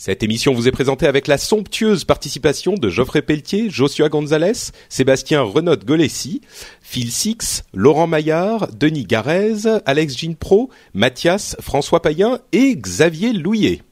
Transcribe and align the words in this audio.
Cette 0.00 0.22
émission 0.22 0.54
vous 0.54 0.68
est 0.68 0.70
présentée 0.70 1.08
avec 1.08 1.26
la 1.26 1.38
somptueuse 1.38 2.04
participation 2.04 2.74
de 2.74 2.88
Geoffrey 2.88 3.20
Pelletier, 3.20 3.68
Joshua 3.68 4.08
Gonzalez, 4.08 4.70
Sébastien 4.88 5.42
Renaud 5.42 5.76
Golessi, 5.84 6.40
Phil 6.80 7.10
Six, 7.10 7.64
Laurent 7.74 8.06
Maillard, 8.06 8.68
Denis 8.72 9.06
Garez, 9.06 9.80
Alex 9.86 10.16
Ginpro, 10.16 10.70
Mathias, 10.94 11.56
François 11.58 12.00
Payen 12.00 12.38
et 12.52 12.76
Xavier 12.76 13.32
Louillet. 13.32 13.82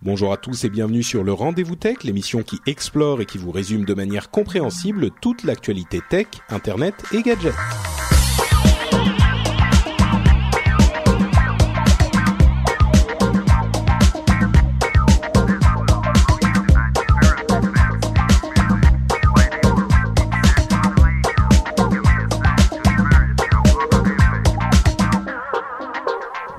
Bonjour 0.00 0.32
à 0.32 0.38
tous 0.38 0.64
et 0.64 0.70
bienvenue 0.70 1.02
sur 1.02 1.24
le 1.24 1.34
Rendez-vous 1.34 1.76
Tech, 1.76 2.04
l'émission 2.04 2.42
qui 2.42 2.56
explore 2.66 3.20
et 3.20 3.26
qui 3.26 3.36
vous 3.36 3.50
résume 3.50 3.84
de 3.84 3.92
manière 3.92 4.30
compréhensible 4.30 5.10
toute 5.20 5.44
l'actualité 5.44 6.00
tech, 6.08 6.28
internet 6.48 6.94
et 7.12 7.20
gadgets. 7.20 7.52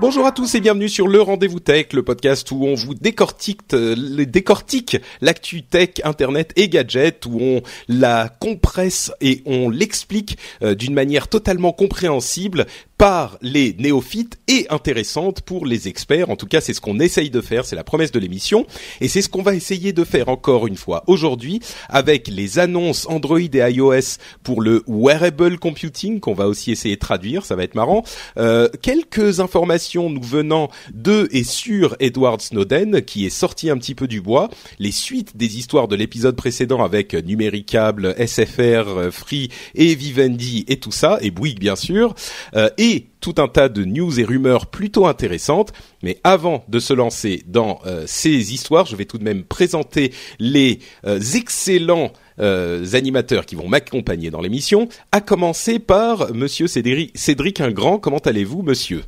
Bonjour 0.02 0.26
à 0.26 0.32
tous 0.32 0.56
et 0.56 0.60
bienvenue 0.60 0.88
sur 0.88 1.06
le 1.06 1.22
Rendez-vous 1.22 1.60
Tech, 1.60 1.92
le 1.92 2.02
podcast 2.02 2.50
où 2.50 2.64
on 2.64 2.74
vous 2.74 2.92
décortique, 2.92 3.60
euh, 3.72 4.24
décortique 4.24 4.96
l'actu 5.20 5.62
tech, 5.62 5.90
internet 6.02 6.52
et 6.56 6.68
gadgets, 6.68 7.24
où 7.26 7.38
on 7.40 7.62
la 7.86 8.28
compresse 8.28 9.12
et 9.20 9.42
on 9.46 9.70
l'explique 9.70 10.38
euh, 10.64 10.74
d'une 10.74 10.92
manière 10.92 11.28
totalement 11.28 11.72
compréhensible 11.72 12.66
par 13.02 13.36
les 13.42 13.74
néophytes 13.80 14.38
et 14.46 14.68
intéressante 14.70 15.40
pour 15.40 15.66
les 15.66 15.88
experts. 15.88 16.30
En 16.30 16.36
tout 16.36 16.46
cas, 16.46 16.60
c'est 16.60 16.72
ce 16.72 16.80
qu'on 16.80 17.00
essaye 17.00 17.30
de 17.30 17.40
faire, 17.40 17.64
c'est 17.64 17.74
la 17.74 17.82
promesse 17.82 18.12
de 18.12 18.20
l'émission, 18.20 18.64
et 19.00 19.08
c'est 19.08 19.22
ce 19.22 19.28
qu'on 19.28 19.42
va 19.42 19.56
essayer 19.56 19.92
de 19.92 20.04
faire 20.04 20.28
encore 20.28 20.68
une 20.68 20.76
fois 20.76 21.02
aujourd'hui 21.08 21.58
avec 21.88 22.28
les 22.28 22.60
annonces 22.60 23.08
Android 23.08 23.40
et 23.40 23.72
iOS 23.72 24.18
pour 24.44 24.60
le 24.62 24.84
wearable 24.86 25.58
computing 25.58 26.20
qu'on 26.20 26.34
va 26.34 26.46
aussi 26.46 26.70
essayer 26.70 26.94
de 26.94 27.00
traduire, 27.00 27.44
ça 27.44 27.56
va 27.56 27.64
être 27.64 27.74
marrant. 27.74 28.04
Euh, 28.36 28.68
quelques 28.82 29.40
informations 29.40 30.08
nous 30.08 30.22
venant 30.22 30.70
de 30.94 31.28
et 31.32 31.42
sur 31.42 31.96
Edward 31.98 32.40
Snowden 32.40 33.02
qui 33.02 33.26
est 33.26 33.30
sorti 33.30 33.68
un 33.68 33.78
petit 33.78 33.96
peu 33.96 34.06
du 34.06 34.20
bois, 34.20 34.48
les 34.78 34.92
suites 34.92 35.36
des 35.36 35.58
histoires 35.58 35.88
de 35.88 35.96
l'épisode 35.96 36.36
précédent 36.36 36.84
avec 36.84 37.14
Numéricable, 37.14 38.14
SFR, 38.24 39.10
Free 39.10 39.48
et 39.74 39.96
Vivendi 39.96 40.64
et 40.68 40.76
tout 40.76 40.92
ça, 40.92 41.18
et 41.20 41.32
Bouygues 41.32 41.58
bien 41.58 41.74
sûr, 41.74 42.14
euh, 42.54 42.70
et 42.78 42.91
tout 43.20 43.34
un 43.38 43.48
tas 43.48 43.68
de 43.68 43.84
news 43.84 44.18
et 44.20 44.24
rumeurs 44.24 44.66
plutôt 44.66 45.06
intéressantes. 45.06 45.72
Mais 46.02 46.18
avant 46.24 46.64
de 46.68 46.78
se 46.78 46.92
lancer 46.92 47.42
dans 47.46 47.80
euh, 47.86 48.04
ces 48.06 48.52
histoires, 48.52 48.86
je 48.86 48.96
vais 48.96 49.04
tout 49.04 49.18
de 49.18 49.24
même 49.24 49.44
présenter 49.44 50.12
les 50.38 50.80
euh, 51.06 51.20
excellents 51.34 52.12
euh, 52.40 52.84
animateurs 52.94 53.46
qui 53.46 53.54
vont 53.54 53.68
m'accompagner 53.68 54.30
dans 54.30 54.40
l'émission, 54.40 54.88
à 55.12 55.20
commencer 55.20 55.78
par 55.78 56.32
Monsieur 56.34 56.66
Cédric, 56.66 57.16
Cédric 57.16 57.60
Ingrand. 57.60 57.98
Comment 57.98 58.18
allez-vous, 58.18 58.62
Monsieur? 58.62 59.02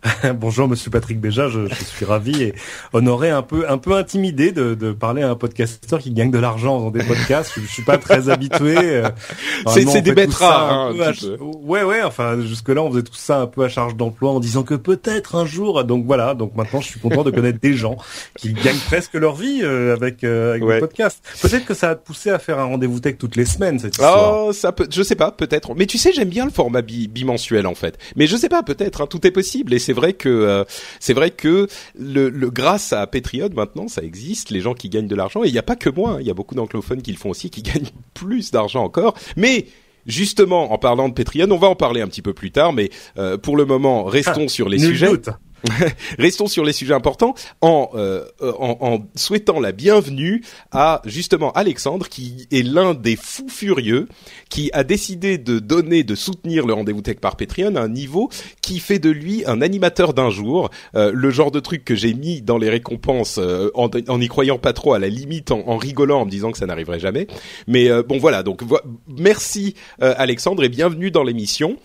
Bonjour 0.36 0.68
Monsieur 0.68 0.92
Patrick 0.92 1.20
Béja, 1.20 1.48
je, 1.48 1.66
je, 1.66 1.74
suis 1.84 2.04
ravi 2.04 2.40
et 2.44 2.54
honoré, 2.92 3.30
un 3.30 3.42
peu 3.42 3.68
un 3.68 3.78
peu 3.78 3.94
intimidé 3.96 4.52
de, 4.52 4.74
de 4.74 4.92
parler 4.92 5.22
à 5.22 5.30
un 5.30 5.34
podcasteur 5.34 5.98
qui 5.98 6.12
gagne 6.12 6.30
de 6.30 6.38
l'argent 6.38 6.78
dans 6.78 6.90
des 6.92 7.02
podcasts. 7.02 7.50
Je, 7.56 7.62
je 7.62 7.66
suis 7.66 7.82
pas 7.82 7.98
très 7.98 8.28
habitué. 8.28 8.76
euh, 8.78 9.08
C'est 9.66 10.00
des 10.02 10.12
bêtes 10.14 10.32
rares. 10.34 10.92
hein. 10.92 10.94
Ouais 11.40 11.82
ouais, 11.82 12.02
enfin 12.04 12.40
jusque 12.42 12.68
là 12.68 12.80
on 12.82 12.92
faisait 12.92 13.02
tout 13.02 13.14
ça 13.16 13.40
un 13.40 13.46
peu 13.48 13.64
à 13.64 13.68
charge 13.68 13.96
d'emploi 13.96 14.30
en 14.30 14.38
disant 14.38 14.62
que 14.62 14.74
peut-être 14.74 15.34
un 15.34 15.46
jour. 15.46 15.82
Donc 15.82 16.06
voilà, 16.06 16.34
donc 16.34 16.54
maintenant 16.54 16.80
je 16.80 16.86
suis 16.86 17.00
content 17.00 17.24
de 17.24 17.32
connaître 17.32 17.58
des 17.60 17.74
gens 17.74 17.96
qui 18.36 18.52
gagnent 18.52 18.78
presque 18.86 19.14
leur 19.14 19.34
vie 19.34 19.60
euh, 19.64 19.94
avec 19.96 20.22
euh, 20.22 20.50
avec 20.50 20.62
Ouais. 20.62 20.74
le 20.74 20.80
podcast. 20.80 21.24
Peut-être 21.42 21.64
que 21.66 21.74
ça 21.74 21.88
va 21.88 21.94
te 21.96 22.06
pousser 22.06 22.30
à 22.30 22.38
faire 22.38 22.60
un 22.60 22.64
rendez-vous 22.66 23.00
tech 23.00 23.16
toutes 23.18 23.34
les 23.34 23.46
semaines 23.46 23.80
cette 23.80 23.94
histoire. 23.94 24.44
Oh, 24.46 24.52
ça 24.52 24.70
peut, 24.70 24.86
je 24.90 25.02
sais 25.02 25.16
pas, 25.16 25.32
peut-être. 25.32 25.74
Mais 25.74 25.86
tu 25.86 25.98
sais, 25.98 26.12
j'aime 26.12 26.28
bien 26.28 26.44
le 26.44 26.52
format 26.52 26.82
bi- 26.82 27.08
bimensuel 27.08 27.66
en 27.66 27.74
fait. 27.74 27.98
Mais 28.14 28.28
je 28.28 28.36
sais 28.36 28.48
pas, 28.48 28.62
peut-être. 28.62 29.00
hein, 29.00 29.06
tout 29.08 29.26
est 29.26 29.30
possible. 29.32 29.74
Et 29.74 29.78
c'est 29.88 29.94
vrai 29.94 30.12
que 30.12 30.28
euh, 30.28 30.64
c'est 31.00 31.14
vrai 31.14 31.30
que 31.30 31.66
le, 31.98 32.28
le 32.28 32.50
grâce 32.50 32.92
à 32.92 33.06
Patreon 33.06 33.48
maintenant, 33.56 33.88
ça 33.88 34.02
existe. 34.02 34.50
Les 34.50 34.60
gens 34.60 34.74
qui 34.74 34.90
gagnent 34.90 35.08
de 35.08 35.14
l'argent. 35.16 35.44
Et 35.44 35.48
il 35.48 35.52
n'y 35.52 35.58
a 35.58 35.62
pas 35.62 35.76
que 35.76 35.88
moi. 35.88 36.10
hein, 36.10 36.18
Il 36.20 36.26
y 36.26 36.30
a 36.30 36.34
beaucoup 36.34 36.54
d'anglophones 36.54 37.00
qui 37.00 37.10
le 37.10 37.16
font 37.16 37.30
aussi, 37.30 37.48
qui 37.48 37.62
gagnent 37.70 37.88
plus 38.12 38.50
d'argent 38.50 38.84
encore. 38.84 39.14
Mais 39.36 39.64
Justement, 40.06 40.72
en 40.72 40.78
parlant 40.78 41.10
de 41.10 41.12
Patreon, 41.12 41.50
on 41.50 41.58
va 41.58 41.68
en 41.68 41.74
parler 41.74 42.00
un 42.00 42.06
petit 42.08 42.22
peu 42.22 42.32
plus 42.32 42.50
tard, 42.50 42.72
mais 42.72 42.88
euh, 43.18 43.36
pour 43.36 43.58
le 43.58 43.66
moment, 43.66 44.04
restons 44.04 44.48
sur 44.48 44.70
les 44.70 44.78
sujets. 44.78 45.08
doute. 45.08 45.28
Restons 46.18 46.46
sur 46.46 46.64
les 46.64 46.72
sujets 46.72 46.94
importants 46.94 47.34
en, 47.60 47.90
euh, 47.94 48.24
euh, 48.42 48.52
en, 48.58 48.76
en 48.80 48.98
souhaitant 49.16 49.60
la 49.60 49.72
bienvenue 49.72 50.42
à 50.70 51.02
justement 51.04 51.50
Alexandre 51.52 52.08
qui 52.08 52.46
est 52.52 52.62
l'un 52.62 52.94
des 52.94 53.16
fous 53.16 53.48
furieux 53.48 54.08
qui 54.50 54.70
a 54.72 54.84
décidé 54.84 55.36
de 55.38 55.58
donner, 55.58 56.04
de 56.04 56.14
soutenir 56.14 56.66
le 56.66 56.72
rendez-vous 56.74 57.02
tech 57.02 57.16
par 57.16 57.36
Patreon 57.36 57.74
à 57.76 57.80
un 57.80 57.88
niveau 57.88 58.30
qui 58.62 58.78
fait 58.78 58.98
de 58.98 59.10
lui 59.10 59.44
un 59.46 59.60
animateur 59.60 60.14
d'un 60.14 60.30
jour, 60.30 60.70
Euh, 60.94 61.10
le 61.14 61.30
genre 61.30 61.50
de 61.50 61.60
truc 61.60 61.84
que 61.84 61.94
j'ai 61.94 62.14
mis 62.14 62.40
dans 62.40 62.56
les 62.58 62.70
récompenses 62.70 63.38
euh, 63.38 63.70
en, 63.74 63.88
en 64.08 64.20
y 64.20 64.28
croyant 64.28 64.58
pas 64.58 64.72
trop, 64.72 64.94
à 64.94 64.98
la 64.98 65.08
limite 65.08 65.50
en, 65.50 65.60
en 65.68 65.76
rigolant 65.76 66.20
en 66.20 66.24
me 66.24 66.30
disant 66.30 66.50
que 66.52 66.58
ça 66.58 66.66
n'arriverait 66.66 67.00
jamais. 67.00 67.26
Mais 67.66 67.88
euh, 67.90 68.02
bon 68.02 68.18
voilà, 68.18 68.42
donc 68.42 68.62
vo- 68.62 68.78
merci 69.06 69.74
euh, 70.02 70.14
Alexandre 70.16 70.64
et 70.64 70.68
bienvenue 70.68 71.10
dans 71.10 71.22
l'émission. 71.24 71.76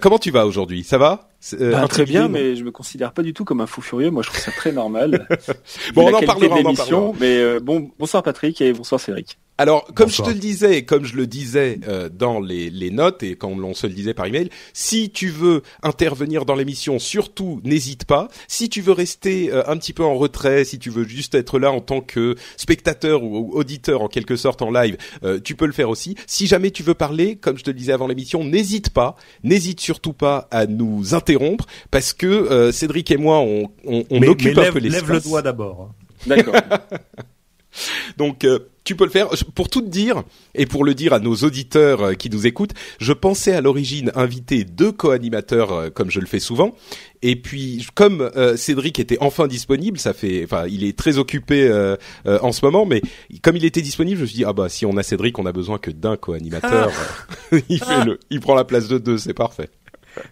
Comment 0.00 0.18
tu 0.18 0.30
vas 0.30 0.46
aujourd'hui? 0.46 0.84
Ça 0.84 0.98
va? 0.98 1.29
Euh, 1.54 1.74
Ah, 1.76 1.88
très 1.88 2.04
bien, 2.04 2.28
mais 2.28 2.56
je 2.56 2.64
me 2.64 2.70
considère 2.70 3.12
pas 3.12 3.22
du 3.22 3.32
tout 3.32 3.44
comme 3.44 3.60
un 3.60 3.66
fou 3.66 3.80
furieux. 3.80 4.10
Moi, 4.10 4.22
je 4.22 4.28
trouve 4.28 4.40
ça 4.40 4.52
très 4.52 4.72
normal. 4.72 5.26
Bon, 5.94 6.10
on 6.10 6.14
en 6.14 6.20
parlera, 6.20 6.56
on 6.56 6.94
en 6.94 7.12
Mais 7.18 7.38
euh, 7.38 7.60
bon, 7.60 7.90
bonsoir 7.98 8.22
Patrick 8.22 8.60
et 8.60 8.72
bonsoir 8.72 9.00
Cédric. 9.00 9.38
Alors, 9.60 9.84
comme 9.94 10.06
Bonsoir. 10.06 10.28
je 10.28 10.32
te 10.32 10.36
le 10.36 10.40
disais, 10.40 10.78
et 10.78 10.84
comme 10.86 11.04
je 11.04 11.14
le 11.16 11.26
disais 11.26 11.80
euh, 11.86 12.08
dans 12.08 12.40
les, 12.40 12.70
les 12.70 12.90
notes 12.90 13.22
et 13.22 13.36
quand 13.36 13.50
on 13.50 13.74
se 13.74 13.86
le 13.86 13.92
disait 13.92 14.14
par 14.14 14.24
email, 14.24 14.48
si 14.72 15.10
tu 15.10 15.28
veux 15.28 15.60
intervenir 15.82 16.46
dans 16.46 16.54
l'émission, 16.54 16.98
surtout 16.98 17.60
n'hésite 17.62 18.06
pas. 18.06 18.28
Si 18.48 18.70
tu 18.70 18.80
veux 18.80 18.92
rester 18.92 19.52
euh, 19.52 19.62
un 19.66 19.76
petit 19.76 19.92
peu 19.92 20.02
en 20.02 20.14
retrait, 20.14 20.64
si 20.64 20.78
tu 20.78 20.88
veux 20.88 21.04
juste 21.06 21.34
être 21.34 21.58
là 21.58 21.70
en 21.72 21.82
tant 21.82 22.00
que 22.00 22.36
spectateur 22.56 23.22
ou, 23.22 23.36
ou 23.36 23.52
auditeur 23.52 24.00
en 24.00 24.08
quelque 24.08 24.34
sorte 24.34 24.62
en 24.62 24.70
live, 24.70 24.96
euh, 25.24 25.38
tu 25.38 25.54
peux 25.56 25.66
le 25.66 25.72
faire 25.72 25.90
aussi. 25.90 26.14
Si 26.26 26.46
jamais 26.46 26.70
tu 26.70 26.82
veux 26.82 26.94
parler, 26.94 27.36
comme 27.36 27.58
je 27.58 27.62
te 27.64 27.68
le 27.70 27.76
disais 27.76 27.92
avant 27.92 28.06
l'émission, 28.06 28.42
n'hésite 28.44 28.88
pas, 28.88 29.14
n'hésite 29.44 29.80
surtout 29.80 30.14
pas 30.14 30.48
à 30.50 30.64
nous 30.66 31.14
interrompre 31.14 31.66
parce 31.90 32.14
que 32.14 32.26
euh, 32.26 32.72
Cédric 32.72 33.10
et 33.10 33.18
moi, 33.18 33.40
on, 33.40 33.64
on, 33.84 34.04
on 34.08 34.20
mais, 34.20 34.28
occupe 34.28 34.54
mais 34.56 34.58
un 34.58 34.62
lève, 34.62 34.72
peu 34.72 34.78
l'espace. 34.78 35.02
lève 35.02 35.12
le 35.12 35.20
doigt 35.20 35.42
d'abord. 35.42 35.90
hein. 35.90 35.94
D'accord. 36.26 36.54
Donc 38.16 38.44
euh, 38.44 38.58
tu 38.90 38.96
peux 38.96 39.04
le 39.04 39.10
faire. 39.10 39.28
Pour 39.54 39.68
tout 39.68 39.82
te 39.82 39.88
dire 39.88 40.24
et 40.52 40.66
pour 40.66 40.84
le 40.84 40.94
dire 40.94 41.12
à 41.12 41.20
nos 41.20 41.36
auditeurs 41.36 42.02
euh, 42.02 42.14
qui 42.14 42.28
nous 42.28 42.48
écoutent, 42.48 42.74
je 42.98 43.12
pensais 43.12 43.52
à 43.52 43.60
l'origine 43.60 44.10
inviter 44.16 44.64
deux 44.64 44.90
co-animateurs 44.90 45.72
euh, 45.72 45.90
comme 45.90 46.10
je 46.10 46.18
le 46.18 46.26
fais 46.26 46.40
souvent. 46.40 46.74
Et 47.22 47.36
puis 47.36 47.86
comme 47.94 48.22
euh, 48.36 48.56
Cédric 48.56 48.98
était 48.98 49.18
enfin 49.20 49.46
disponible, 49.46 49.98
ça 49.98 50.14
fait, 50.14 50.42
enfin 50.44 50.66
il 50.66 50.84
est 50.84 50.96
très 50.96 51.18
occupé 51.18 51.68
euh, 51.68 51.96
euh, 52.26 52.38
en 52.42 52.52
ce 52.52 52.64
moment, 52.64 52.86
mais 52.86 53.02
comme 53.42 53.56
il 53.56 53.64
était 53.64 53.82
disponible, 53.82 54.16
je 54.16 54.22
me 54.22 54.26
suis 54.26 54.36
dit 54.38 54.44
ah 54.44 54.52
bah 54.52 54.68
si 54.68 54.86
on 54.86 54.96
a 54.96 55.02
Cédric, 55.02 55.38
on 55.38 55.46
a 55.46 55.52
besoin 55.52 55.78
que 55.78 55.90
d'un 55.90 56.16
co-animateur. 56.16 56.90
il 57.68 57.78
fait 57.78 58.04
le, 58.04 58.18
il 58.30 58.40
prend 58.40 58.54
la 58.54 58.64
place 58.64 58.88
de 58.88 58.98
deux, 58.98 59.18
c'est 59.18 59.34
parfait. 59.34 59.68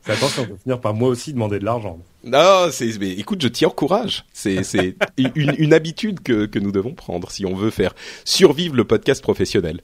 Fais 0.03 0.13
attention, 0.13 0.43
on 0.43 0.47
peut 0.47 0.57
finir 0.63 0.81
par 0.81 0.95
moi 0.95 1.09
aussi 1.09 1.33
demander 1.33 1.59
de 1.59 1.65
l'argent. 1.65 1.99
Non, 2.25 2.69
mais 3.01 3.11
écoute, 3.11 3.41
je 3.43 3.49
t'y 3.49 3.67
encourage. 3.67 4.25
C'est 4.33 4.63
c'est 4.65 4.97
une, 5.19 5.55
une 5.59 5.73
habitude 5.73 6.21
que 6.21 6.47
que 6.47 6.59
nous 6.59 6.73
devons 6.73 6.95
prendre 6.95 7.31
si 7.31 7.47
on 7.47 7.55
veut 7.55 7.71
faire 7.71 7.95
survivre 8.25 8.75
le 8.75 8.85
podcast 8.85 9.23
professionnel. 9.23 9.81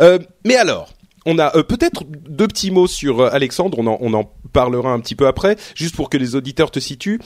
Euh, 0.00 0.18
mais 0.44 0.56
alors, 0.56 0.92
on 1.24 1.38
a 1.38 1.56
euh, 1.56 1.62
peut-être 1.62 2.04
deux 2.04 2.48
petits 2.48 2.70
mots 2.70 2.86
sur 2.86 3.20
euh, 3.20 3.30
Alexandre. 3.32 3.78
On 3.78 3.86
en 3.86 3.98
on 4.00 4.12
en 4.12 4.30
parlera 4.52 4.92
un 4.92 5.00
petit 5.00 5.14
peu 5.14 5.26
après, 5.26 5.56
juste 5.74 5.96
pour 5.96 6.10
que 6.10 6.18
les 6.18 6.34
auditeurs 6.34 6.70
te 6.70 6.78
situent. 6.78 7.20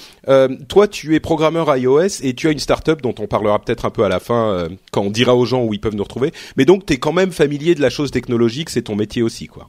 Toi, 0.68 0.86
tu 0.86 1.16
es 1.16 1.20
programmeur 1.20 1.76
iOS 1.76 2.22
et 2.22 2.34
tu 2.34 2.46
as 2.46 2.52
une 2.52 2.60
startup 2.60 3.02
dont 3.02 3.14
on 3.18 3.26
parlera 3.26 3.58
peut-être 3.58 3.84
un 3.84 3.90
peu 3.90 4.04
à 4.04 4.08
la 4.08 4.20
fin 4.20 4.68
quand 4.92 5.02
on 5.02 5.10
dira 5.10 5.34
aux 5.34 5.44
gens 5.44 5.64
où 5.64 5.74
ils 5.74 5.80
peuvent 5.80 5.96
nous 5.96 6.04
retrouver. 6.04 6.32
Mais 6.56 6.64
donc, 6.64 6.86
t'es 6.86 6.98
quand 6.98 7.12
même 7.12 7.32
familier 7.32 7.74
de 7.74 7.80
la 7.80 7.90
chose 7.90 8.12
technologique, 8.12 8.70
c'est 8.70 8.82
ton 8.82 8.94
métier 8.94 9.22
aussi, 9.22 9.48
quoi. 9.48 9.68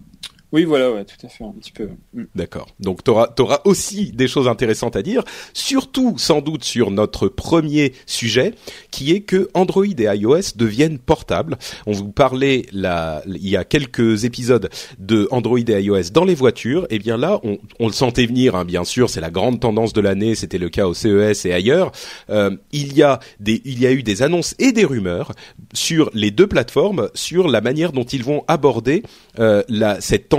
Oui, 0.53 0.63
voilà, 0.63 0.91
ouais, 0.91 1.03
tout 1.03 1.25
à 1.25 1.29
fait, 1.29 1.44
un 1.44 1.51
petit 1.51 1.73
peu. 1.73 1.89
Mm. 2.13 2.23
D'accord. 2.35 2.67
Donc 2.79 3.03
tu 3.03 3.11
auras, 3.11 3.61
aussi 3.65 4.11
des 4.13 4.27
choses 4.27 4.47
intéressantes 4.47 4.95
à 4.95 5.01
dire, 5.01 5.23
surtout 5.53 6.15
sans 6.17 6.41
doute 6.41 6.63
sur 6.63 6.89
notre 6.89 7.27
premier 7.27 7.94
sujet, 8.05 8.53
qui 8.89 9.11
est 9.11 9.21
que 9.21 9.49
Android 9.53 9.85
et 9.85 10.03
iOS 10.03 10.55
deviennent 10.55 10.99
portables. 10.99 11.57
On 11.85 11.91
vous 11.91 12.11
parlait 12.11 12.65
là, 12.71 13.21
il 13.25 13.47
y 13.47 13.57
a 13.57 13.65
quelques 13.65 14.23
épisodes 14.23 14.69
de 14.99 15.27
Android 15.31 15.59
et 15.59 15.81
iOS 15.81 16.11
dans 16.13 16.23
les 16.23 16.35
voitures. 16.35 16.85
Et 16.85 16.95
eh 16.95 17.00
bien 17.00 17.17
là, 17.17 17.41
on, 17.43 17.57
on 17.79 17.88
le 17.88 17.93
sentait 17.93 18.25
venir, 18.25 18.55
hein, 18.55 18.63
bien 18.63 18.85
sûr, 18.85 19.09
c'est 19.09 19.21
la 19.21 19.31
grande 19.31 19.59
tendance 19.59 19.91
de 19.91 20.01
l'année. 20.01 20.35
C'était 20.35 20.57
le 20.57 20.69
cas 20.69 20.88
au 20.88 20.93
CES 20.93 21.45
et 21.45 21.51
ailleurs. 21.51 21.91
Euh, 22.29 22.55
il 22.71 22.93
y 22.95 23.03
a 23.03 23.19
des, 23.41 23.61
il 23.65 23.79
y 23.79 23.85
a 23.85 23.91
eu 23.91 24.01
des 24.01 24.21
annonces 24.21 24.55
et 24.59 24.71
des 24.71 24.85
rumeurs 24.85 25.33
sur 25.73 26.09
les 26.13 26.31
deux 26.31 26.47
plateformes 26.47 27.09
sur 27.15 27.50
la 27.50 27.59
manière 27.59 27.91
dont 27.91 28.05
ils 28.05 28.23
vont 28.23 28.45
aborder 28.47 29.03
euh, 29.39 29.63
la, 29.67 30.00
cette 30.00 30.29
tendance 30.29 30.37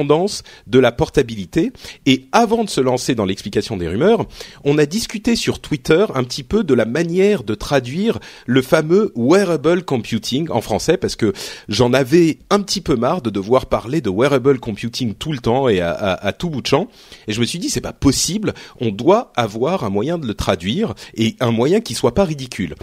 de 0.67 0.79
la 0.79 0.93
portabilité. 0.93 1.73
Et 2.07 2.27
avant 2.33 2.65
de 2.65 2.71
se 2.71 2.81
lancer 2.81 3.15
dans 3.15 3.25
l'explication 3.25 3.77
des 3.77 3.89
rumeurs, 3.89 4.27
on 4.65 4.79
a 4.79 4.87
discuté 4.87 5.37
sur 5.37 5.61
Twitter 5.61 6.07
un 6.15 6.25
petit 6.25 6.43
peu 6.43 6.65
de 6.65 6.75
la 6.75 6.85
manière 6.85 7.43
de 7.43 7.55
traduire 7.55 8.19
le 8.47 8.63
fameux 8.63 9.13
wearable 9.17 9.85
computing 9.85 10.49
en 10.51 10.61
français, 10.61 10.97
parce 10.97 11.17
que 11.17 11.33
j'en 11.69 11.93
avais 11.93 12.39
un 12.51 12.61
petit 12.61 12.81
peu 12.81 12.97
marre 12.97 13.23
de 13.23 13.31
devoir 13.31 13.67
parler 13.67 14.01
de 14.01 14.11
wearable 14.11 14.61
computing 14.61 15.15
tout 15.15 15.33
le 15.33 15.39
temps 15.39 15.69
et 15.69 15.81
à, 15.81 15.93
à, 15.93 16.33
tout 16.33 16.51
bout 16.51 16.63
de 16.63 16.67
champ. 16.67 16.89
Et 17.27 17.33
je 17.33 17.41
me 17.41 17.47
suis 17.47 17.59
dit, 17.59 17.71
c'est 17.71 17.81
pas 17.81 17.93
possible, 17.93 18.55
on 18.81 18.91
doit 18.91 19.33
avoir 19.37 19.85
un 19.85 19.91
moyen 19.91 20.19
de 20.19 20.27
le 20.27 20.35
traduire 20.35 20.95
et 21.15 21.37
un 21.41 21.51
moyen 21.51 21.81
qui 21.81 21.95
soit 21.95 22.15
pas 22.15 22.25
ridicule. 22.25 22.75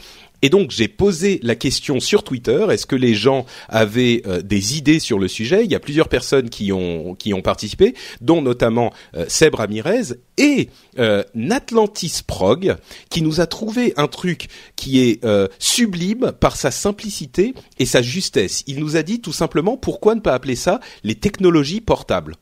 Et 0.45 0.49
donc 0.49 0.69
j'ai 0.69 0.87
posé 0.87 1.39
la 1.41 1.55
question 1.55 1.99
sur 1.99 2.21
Twitter 2.23 2.67
est-ce 2.69 2.85
que 2.85 2.95
les 2.95 3.15
gens 3.15 3.47
avaient 3.67 4.21
euh, 4.27 4.43
des 4.43 4.77
idées 4.77 4.99
sur 4.99 5.17
le 5.17 5.27
sujet? 5.27 5.65
Il 5.65 5.71
y 5.71 5.73
a 5.73 5.79
plusieurs 5.79 6.07
personnes 6.07 6.51
qui 6.51 6.71
ont 6.71 7.15
qui 7.15 7.33
ont 7.33 7.41
participé, 7.41 7.95
dont 8.21 8.43
notamment 8.43 8.93
euh, 9.15 9.25
Seb 9.27 9.55
Ramirez 9.55 10.13
et 10.37 10.69
euh, 10.99 11.23
Natlantis 11.33 12.21
Prog, 12.27 12.75
qui 13.09 13.23
nous 13.23 13.41
a 13.41 13.47
trouvé 13.47 13.95
un 13.97 14.05
truc 14.05 14.49
qui 14.75 14.99
est 14.99 15.25
euh, 15.25 15.47
sublime 15.57 16.31
par 16.39 16.57
sa 16.57 16.69
simplicité 16.69 17.55
et 17.79 17.87
sa 17.87 18.03
justesse. 18.03 18.63
Il 18.67 18.79
nous 18.81 18.97
a 18.97 19.01
dit 19.01 19.21
tout 19.21 19.33
simplement 19.33 19.77
pourquoi 19.77 20.13
ne 20.13 20.19
pas 20.19 20.35
appeler 20.35 20.55
ça 20.55 20.79
les 21.03 21.15
technologies 21.15 21.81
portables. 21.81 22.35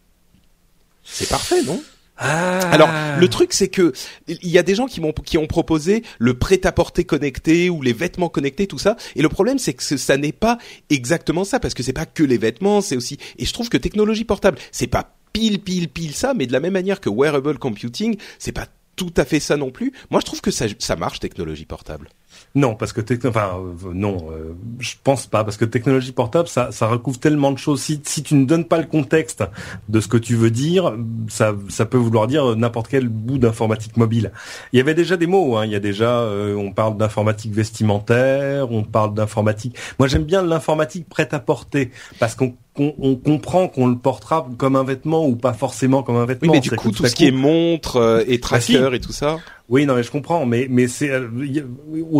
C'est 1.05 1.29
parfait, 1.29 1.63
non? 1.63 1.81
Ah. 2.17 2.59
Alors 2.71 2.89
le 3.19 3.27
truc 3.27 3.53
c'est 3.53 3.69
que 3.69 3.91
il 4.27 4.49
y 4.49 4.57
a 4.57 4.63
des 4.63 4.75
gens 4.75 4.85
qui 4.85 5.01
m'ont 5.01 5.11
qui 5.11 5.37
ont 5.37 5.47
proposé 5.47 6.03
le 6.19 6.37
prêt-à-porter 6.37 7.05
connecté 7.05 7.69
ou 7.69 7.81
les 7.81 7.93
vêtements 7.93 8.29
connectés 8.29 8.67
tout 8.67 8.77
ça 8.77 8.97
et 9.15 9.21
le 9.21 9.29
problème 9.29 9.57
c'est 9.57 9.73
que 9.73 9.83
ça 9.83 10.17
n'est 10.17 10.31
pas 10.31 10.59
exactement 10.89 11.43
ça 11.43 11.59
parce 11.59 11.73
que 11.73 11.81
c'est 11.81 11.93
pas 11.93 12.05
que 12.05 12.23
les 12.23 12.37
vêtements 12.37 12.81
c'est 12.81 12.95
aussi 12.95 13.17
et 13.37 13.45
je 13.45 13.53
trouve 13.53 13.69
que 13.69 13.77
technologie 13.77 14.25
portable 14.25 14.59
c'est 14.71 14.87
pas 14.87 15.15
pile 15.33 15.59
pile 15.59 15.89
pile 15.89 16.13
ça 16.13 16.33
mais 16.35 16.45
de 16.45 16.53
la 16.53 16.59
même 16.59 16.73
manière 16.73 17.01
que 17.01 17.09
wearable 17.09 17.57
computing 17.57 18.17
c'est 18.37 18.51
pas 18.51 18.67
tout 18.95 19.13
à 19.17 19.25
fait 19.25 19.39
ça 19.39 19.57
non 19.57 19.71
plus. 19.71 19.93
Moi 20.09 20.19
je 20.19 20.25
trouve 20.25 20.41
que 20.41 20.51
ça 20.51 20.65
ça 20.79 20.95
marche 20.95 21.19
technologie 21.19 21.65
portable. 21.65 22.09
Non, 22.55 22.75
parce 22.75 22.93
que 22.93 23.01
enfin 23.27 23.51
euh, 23.57 23.93
non, 23.93 24.27
euh, 24.31 24.53
je 24.79 24.93
pense 25.03 25.25
pas 25.25 25.43
parce 25.43 25.57
que 25.57 25.65
technologie 25.65 26.11
portable 26.11 26.47
ça 26.47 26.71
ça 26.71 26.87
recouvre 26.87 27.19
tellement 27.19 27.51
de 27.51 27.57
choses. 27.57 27.81
Si 27.81 27.99
si 28.03 28.21
tu 28.21 28.35
ne 28.35 28.45
donnes 28.45 28.65
pas 28.65 28.77
le 28.77 28.85
contexte 28.85 29.43
de 29.89 29.99
ce 29.99 30.07
que 30.07 30.17
tu 30.17 30.35
veux 30.35 30.51
dire, 30.51 30.93
ça 31.29 31.55
ça 31.69 31.85
peut 31.85 31.97
vouloir 31.97 32.27
dire 32.27 32.55
n'importe 32.55 32.89
quel 32.89 33.09
bout 33.09 33.39
d'informatique 33.39 33.97
mobile. 33.97 34.31
Il 34.71 34.77
y 34.77 34.79
avait 34.79 34.93
déjà 34.93 35.17
des 35.17 35.27
mots. 35.27 35.57
Hein. 35.57 35.65
Il 35.65 35.71
y 35.71 35.75
a 35.75 35.79
déjà 35.79 36.19
euh, 36.19 36.55
on 36.55 36.71
parle 36.71 36.97
d'informatique 36.97 37.53
vestimentaire, 37.53 38.71
on 38.71 38.83
parle 38.83 39.15
d'informatique. 39.15 39.75
Moi 39.97 40.07
j'aime 40.07 40.23
bien 40.23 40.43
l'informatique 40.43 41.09
prête 41.09 41.33
à 41.33 41.39
porter 41.39 41.91
parce 42.19 42.35
qu'on 42.35 42.55
on, 42.77 43.15
comprend 43.15 43.67
qu'on 43.67 43.87
le 43.87 43.97
portera 43.97 44.47
comme 44.57 44.75
un 44.75 44.83
vêtement 44.83 45.25
ou 45.25 45.35
pas 45.35 45.53
forcément 45.53 46.03
comme 46.03 46.17
un 46.17 46.25
vêtement. 46.25 46.51
Oui, 46.51 46.57
mais 46.57 46.61
du 46.61 46.71
coup, 46.71 46.91
tout 46.91 47.05
ce 47.05 47.15
qui 47.15 47.27
est 47.27 47.31
montre 47.31 48.23
et 48.27 48.37
bah, 48.37 48.41
tracker 48.41 48.89
et 48.93 48.99
tout 48.99 49.11
ça. 49.11 49.39
Oui, 49.69 49.85
non, 49.85 49.95
mais 49.95 50.03
je 50.03 50.11
comprends, 50.11 50.45
mais 50.45 50.67
mais 50.69 50.87
c'est 50.87 51.09
euh, 51.09 51.27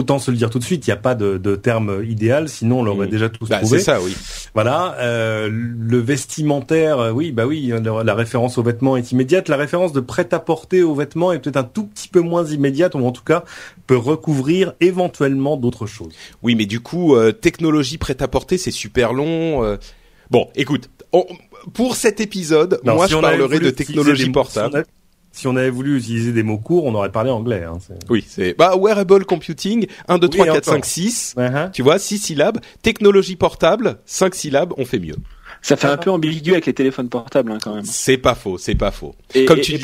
autant 0.04 0.20
se 0.20 0.32
le 0.32 0.38
dire 0.38 0.50
tout 0.50 0.60
de 0.60 0.64
suite, 0.64 0.86
il 0.86 0.90
n'y 0.90 0.94
a 0.94 0.98
pas 0.98 1.16
de, 1.16 1.38
de, 1.38 1.56
terme 1.56 2.04
idéal, 2.06 2.50
sinon 2.50 2.82
on 2.82 2.84
l'aurait 2.84 3.08
mmh. 3.08 3.12
déjà 3.12 3.30
tous 3.30 3.48
bah, 3.48 3.60
trouvé. 3.60 3.80
C'est 3.80 3.86
ça, 3.86 4.02
oui. 4.02 4.14
Voilà, 4.54 4.96
euh, 5.00 5.50
le 5.50 5.98
vestimentaire, 5.98 7.00
euh, 7.00 7.12
oui, 7.12 7.32
bah 7.32 7.46
oui, 7.46 7.72
la, 7.84 8.14
référence 8.14 8.58
aux 8.58 8.64
vêtements 8.64 8.98
est 8.98 9.14
immédiate. 9.14 9.48
La 9.48 9.56
référence 9.56 9.94
de 9.94 10.02
prêt-à-porter 10.02 10.84
aux 10.84 10.94
vêtements 10.94 11.32
est 11.32 11.40
peut-être 11.40 11.58
un 11.58 11.64
tout 11.64 11.86
petit 11.86 12.10
peu 12.10 12.20
moins 12.20 12.46
immédiate, 12.46 12.96
ou 12.96 13.06
en 13.06 13.12
tout 13.12 13.24
cas 13.24 13.46
peut 13.88 13.98
recouvrir 13.98 14.74
éventuellement 14.82 15.56
d'autres 15.56 15.88
choses. 15.88 16.14
Oui, 16.42 16.56
mais 16.56 16.66
du 16.66 16.82
coup, 16.82 17.16
euh, 17.16 17.32
technologie 17.32 17.98
prêt-à-porter, 17.98 18.58
c'est 18.58 18.72
super 18.72 19.14
long. 19.14 19.78
Bon, 20.30 20.50
écoute, 20.56 20.90
pour 21.74 21.96
cet 21.96 22.20
épisode, 22.20 22.82
moi 22.84 23.08
je 23.08 23.16
parlerai 23.16 23.60
de 23.60 23.70
technologie 23.70 24.30
portable 24.30 24.86
si 24.86 25.03
on 25.46 25.56
avait 25.56 25.70
voulu 25.70 25.98
utiliser 25.98 26.32
des 26.32 26.44
mots 26.44 26.58
courts, 26.58 26.86
on 26.86 26.96
aurait 26.96 27.12
parlé 27.12 27.32
anglais. 27.32 27.64
Hein, 27.64 27.78
oui, 28.10 28.24
c'est 28.28 28.56
bah 28.58 28.76
wearable 28.78 29.26
computing 29.26 29.88
1 30.08 30.18
2 30.20 30.30
3 30.30 30.46
4 30.46 30.66
5 30.66 30.86
6. 30.86 31.36
Tu 31.74 31.82
vois, 31.82 32.00
6 32.00 32.20
syllabes, 32.20 32.60
technologie 32.82 33.36
portable, 33.36 33.98
5 34.06 34.36
syllabes, 34.36 34.74
on 34.78 34.86
fait 34.86 35.00
mieux. 35.00 35.16
Ça 35.62 35.78
fait 35.78 35.88
un 35.88 35.98
peu 35.98 36.12
ambigu 36.12 36.52
avec 36.52 36.66
les 36.66 36.74
téléphones 36.74 37.08
portables 37.08 37.52
hein, 37.52 37.58
quand 37.62 37.76
même. 37.76 37.86
C'est 37.86 38.18
pas 38.18 38.36
faux, 38.36 38.58
c'est 38.58 38.76
pas 38.76 38.92
faux. 38.92 39.16
Et, 39.34 39.46
Comme 39.46 39.62
tu 39.62 39.80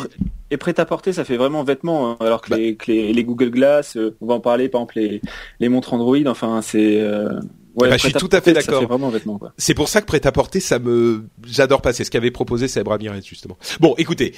et, 0.51 0.57
prêt 0.57 0.77
à 0.77 0.85
porter, 0.85 1.13
ça 1.13 1.23
fait 1.23 1.37
vraiment 1.37 1.63
vêtement, 1.63 2.11
hein, 2.11 2.17
alors 2.19 2.41
que, 2.41 2.49
bah. 2.49 2.57
les, 2.57 2.75
que 2.75 2.91
les, 2.91 3.23
Google 3.23 3.49
Glass, 3.49 3.95
euh, 3.95 4.15
on 4.19 4.25
va 4.25 4.33
en 4.33 4.39
parler, 4.41 4.67
par 4.67 4.81
exemple 4.81 4.99
les, 4.99 5.21
les 5.59 5.69
montres 5.69 5.93
Android, 5.93 6.17
enfin 6.25 6.61
c'est 6.61 6.99
euh, 6.99 7.39
Ouais, 7.75 7.89
bah, 7.89 7.97
je 7.97 8.07
suis 8.07 8.13
tout 8.13 8.29
à 8.31 8.41
fait 8.41 8.53
d'accord. 8.53 8.83
C'est 9.57 9.73
pour 9.73 9.89
ça 9.89 10.01
que 10.01 10.07
prêt-à-porter, 10.07 10.59
ça 10.59 10.79
me, 10.79 11.25
j'adore 11.45 11.81
pas. 11.81 11.93
C'est 11.93 12.03
ce 12.03 12.11
qu'avait 12.11 12.31
proposé 12.31 12.67
Seb 12.67 12.87
Ramirez 12.87 13.21
justement. 13.23 13.57
Bon, 13.79 13.93
écoutez, 13.97 14.33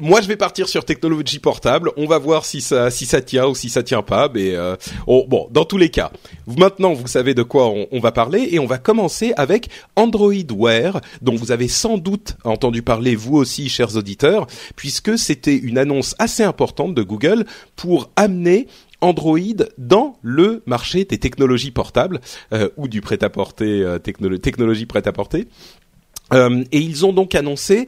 moi 0.00 0.20
je 0.20 0.28
vais 0.28 0.36
partir 0.36 0.68
sur 0.68 0.84
technologie 0.84 1.38
portable. 1.38 1.90
On 1.96 2.06
va 2.06 2.18
voir 2.18 2.44
si 2.44 2.60
ça, 2.60 2.90
si 2.90 3.06
ça 3.06 3.20
tient 3.20 3.46
ou 3.46 3.54
si 3.54 3.68
ça 3.68 3.82
tient 3.82 4.02
pas. 4.02 4.28
Mais 4.34 4.54
euh, 4.54 4.76
bon, 5.06 5.48
dans 5.50 5.64
tous 5.64 5.78
les 5.78 5.90
cas, 5.90 6.10
maintenant 6.46 6.92
vous 6.92 7.06
savez 7.06 7.34
de 7.34 7.42
quoi 7.42 7.68
on, 7.68 7.86
on, 7.92 8.00
va 8.00 8.10
parler 8.10 8.48
et 8.50 8.58
on 8.58 8.66
va 8.66 8.78
commencer 8.78 9.32
avec 9.36 9.68
Android 9.96 10.32
Wear, 10.50 11.00
dont 11.20 11.36
vous 11.36 11.52
avez 11.52 11.68
sans 11.68 11.98
doute 11.98 12.36
entendu 12.44 12.82
parler 12.82 13.14
vous 13.14 13.36
aussi, 13.36 13.68
chers 13.68 13.96
auditeurs, 13.96 14.46
puisque 14.74 15.16
c'était 15.18 15.56
une 15.56 15.78
annonce 15.78 16.14
assez 16.18 16.42
importante 16.42 16.94
de 16.94 17.02
Google 17.02 17.44
pour 17.76 18.10
amener 18.16 18.66
Android 19.02 19.38
dans 19.76 20.16
le 20.22 20.62
marché 20.64 21.04
des 21.04 21.18
technologies 21.18 21.72
portables 21.72 22.20
euh, 22.52 22.70
ou 22.76 22.88
du 22.88 23.02
prêt-à-porter 23.02 23.82
euh, 23.82 23.98
technologie 23.98 24.86
prêt-à-porter. 24.86 25.48
Euh, 26.32 26.64
et 26.72 26.78
ils 26.78 27.04
ont 27.04 27.12
donc 27.12 27.34
annoncé 27.34 27.86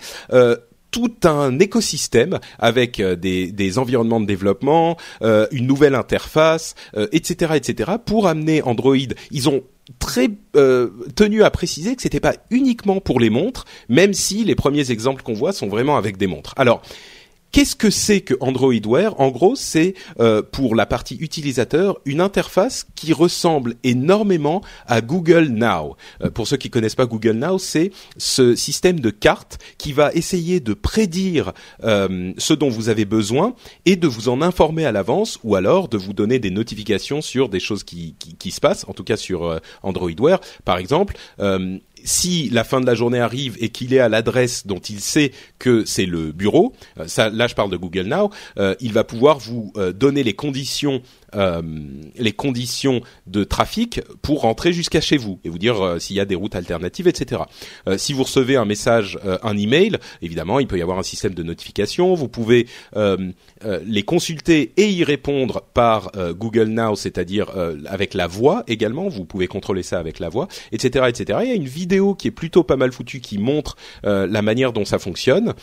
tout 0.90 1.14
un 1.24 1.58
écosystème 1.58 2.38
avec 2.58 3.02
des, 3.02 3.50
des, 3.50 3.78
environnements 3.78 4.20
de 4.20 4.26
développement, 4.26 4.96
une 5.22 5.66
nouvelle 5.66 5.96
interface, 5.96 6.76
etc., 7.10 7.54
etc. 7.56 7.92
Pour 8.04 8.28
amener 8.28 8.62
Android, 8.62 8.94
ils 9.32 9.48
ont 9.48 9.64
très 9.98 10.28
tenu 10.52 11.42
à 11.42 11.50
préciser 11.50 11.96
que 11.96 12.02
c'était 12.02 12.20
pas 12.20 12.34
uniquement 12.50 13.00
pour 13.00 13.18
les 13.18 13.30
montres, 13.30 13.64
même 13.88 14.12
si 14.12 14.44
les 14.44 14.54
premiers 14.54 14.92
exemples 14.92 15.22
qu'on 15.24 15.34
voit 15.34 15.52
sont 15.52 15.66
vraiment 15.66 15.96
avec 15.96 16.16
des 16.16 16.28
montres. 16.28 16.54
Alors 16.56 16.80
Qu'est-ce 17.54 17.76
que 17.76 17.88
c'est 17.88 18.20
que 18.20 18.34
Android 18.40 18.74
Wear 18.84 19.14
En 19.20 19.28
gros, 19.28 19.54
c'est 19.54 19.94
euh, 20.18 20.42
pour 20.42 20.74
la 20.74 20.86
partie 20.86 21.14
utilisateur 21.14 22.00
une 22.04 22.20
interface 22.20 22.84
qui 22.96 23.12
ressemble 23.12 23.76
énormément 23.84 24.60
à 24.88 25.00
Google 25.00 25.50
Now. 25.50 25.96
Euh, 26.20 26.30
pour 26.30 26.48
ceux 26.48 26.56
qui 26.56 26.68
connaissent 26.68 26.96
pas 26.96 27.06
Google 27.06 27.36
Now, 27.36 27.60
c'est 27.60 27.92
ce 28.16 28.56
système 28.56 28.98
de 28.98 29.10
cartes 29.10 29.58
qui 29.78 29.92
va 29.92 30.12
essayer 30.14 30.58
de 30.58 30.74
prédire 30.74 31.52
euh, 31.84 32.32
ce 32.38 32.54
dont 32.54 32.70
vous 32.70 32.88
avez 32.88 33.04
besoin 33.04 33.54
et 33.86 33.94
de 33.94 34.08
vous 34.08 34.28
en 34.28 34.42
informer 34.42 34.84
à 34.84 34.90
l'avance 34.90 35.38
ou 35.44 35.54
alors 35.54 35.86
de 35.86 35.96
vous 35.96 36.12
donner 36.12 36.40
des 36.40 36.50
notifications 36.50 37.22
sur 37.22 37.48
des 37.48 37.60
choses 37.60 37.84
qui, 37.84 38.16
qui, 38.18 38.34
qui 38.34 38.50
se 38.50 38.60
passent, 38.60 38.84
en 38.88 38.94
tout 38.94 39.04
cas 39.04 39.16
sur 39.16 39.60
Android 39.84 40.10
Wear. 40.18 40.40
Par 40.64 40.78
exemple, 40.78 41.14
si 42.04 42.50
la 42.50 42.62
fin 42.62 42.80
de 42.80 42.86
la 42.86 42.94
journée 42.94 43.18
arrive 43.18 43.56
et 43.60 43.70
qu'il 43.70 43.92
est 43.94 43.98
à 43.98 44.08
l'adresse 44.08 44.66
dont 44.66 44.78
il 44.78 45.00
sait 45.00 45.32
que 45.58 45.84
c'est 45.84 46.06
le 46.06 46.32
bureau, 46.32 46.74
euh, 47.00 47.06
là 47.32 47.46
je 47.46 47.54
parle 47.54 47.70
de 47.70 47.76
Google 47.76 48.06
Now, 48.06 48.30
euh, 48.58 48.74
il 48.80 48.92
va 48.92 49.02
pouvoir 49.04 49.38
vous 49.38 49.72
euh, 49.76 49.92
donner 49.92 50.22
les 50.22 50.34
conditions 50.34 51.02
euh, 51.36 51.62
les 52.16 52.32
conditions 52.32 53.00
de 53.26 53.44
trafic 53.44 54.00
pour 54.22 54.42
rentrer 54.42 54.72
jusqu'à 54.72 55.00
chez 55.00 55.16
vous 55.16 55.40
et 55.44 55.48
vous 55.48 55.58
dire 55.58 55.80
euh, 55.82 55.98
s'il 55.98 56.16
y 56.16 56.20
a 56.20 56.24
des 56.24 56.34
routes 56.34 56.54
alternatives, 56.54 57.08
etc. 57.08 57.42
Euh, 57.88 57.98
si 57.98 58.12
vous 58.12 58.22
recevez 58.22 58.56
un 58.56 58.64
message, 58.64 59.18
un 59.42 59.56
email, 59.56 59.98
évidemment, 60.22 60.60
il 60.60 60.66
peut 60.66 60.78
y 60.78 60.82
avoir 60.82 60.98
un 60.98 61.02
système 61.02 61.34
de 61.34 61.42
notification. 61.42 62.14
Vous 62.14 62.28
pouvez 62.28 62.66
les 62.94 64.02
consulter 64.02 64.72
et 64.76 64.90
y 64.90 65.04
répondre 65.04 65.62
par 65.74 66.12
Google 66.32 66.68
Now, 66.68 66.96
c'est-à-dire 66.96 67.50
avec 67.86 68.14
la 68.14 68.26
voix 68.26 68.64
également. 68.66 69.08
Vous 69.08 69.24
pouvez 69.24 69.46
contrôler 69.46 69.82
ça 69.82 69.98
avec 69.98 70.18
la 70.18 70.28
voix, 70.28 70.48
etc., 70.72 71.06
etc. 71.08 71.38
Il 71.42 71.48
y 71.48 71.52
a 71.52 71.54
une 71.54 71.64
vidéo 71.64 72.14
qui 72.14 72.28
est 72.28 72.32
plutôt 72.32 72.62
pas 72.64 72.76
mal 72.76 72.92
foutue 72.92 73.20
qui 73.20 73.38
montre 73.38 73.76
la 74.02 74.42
manière 74.42 74.72
dont 74.72 74.84
ça 74.84 74.98
fonctionne. 74.98 75.54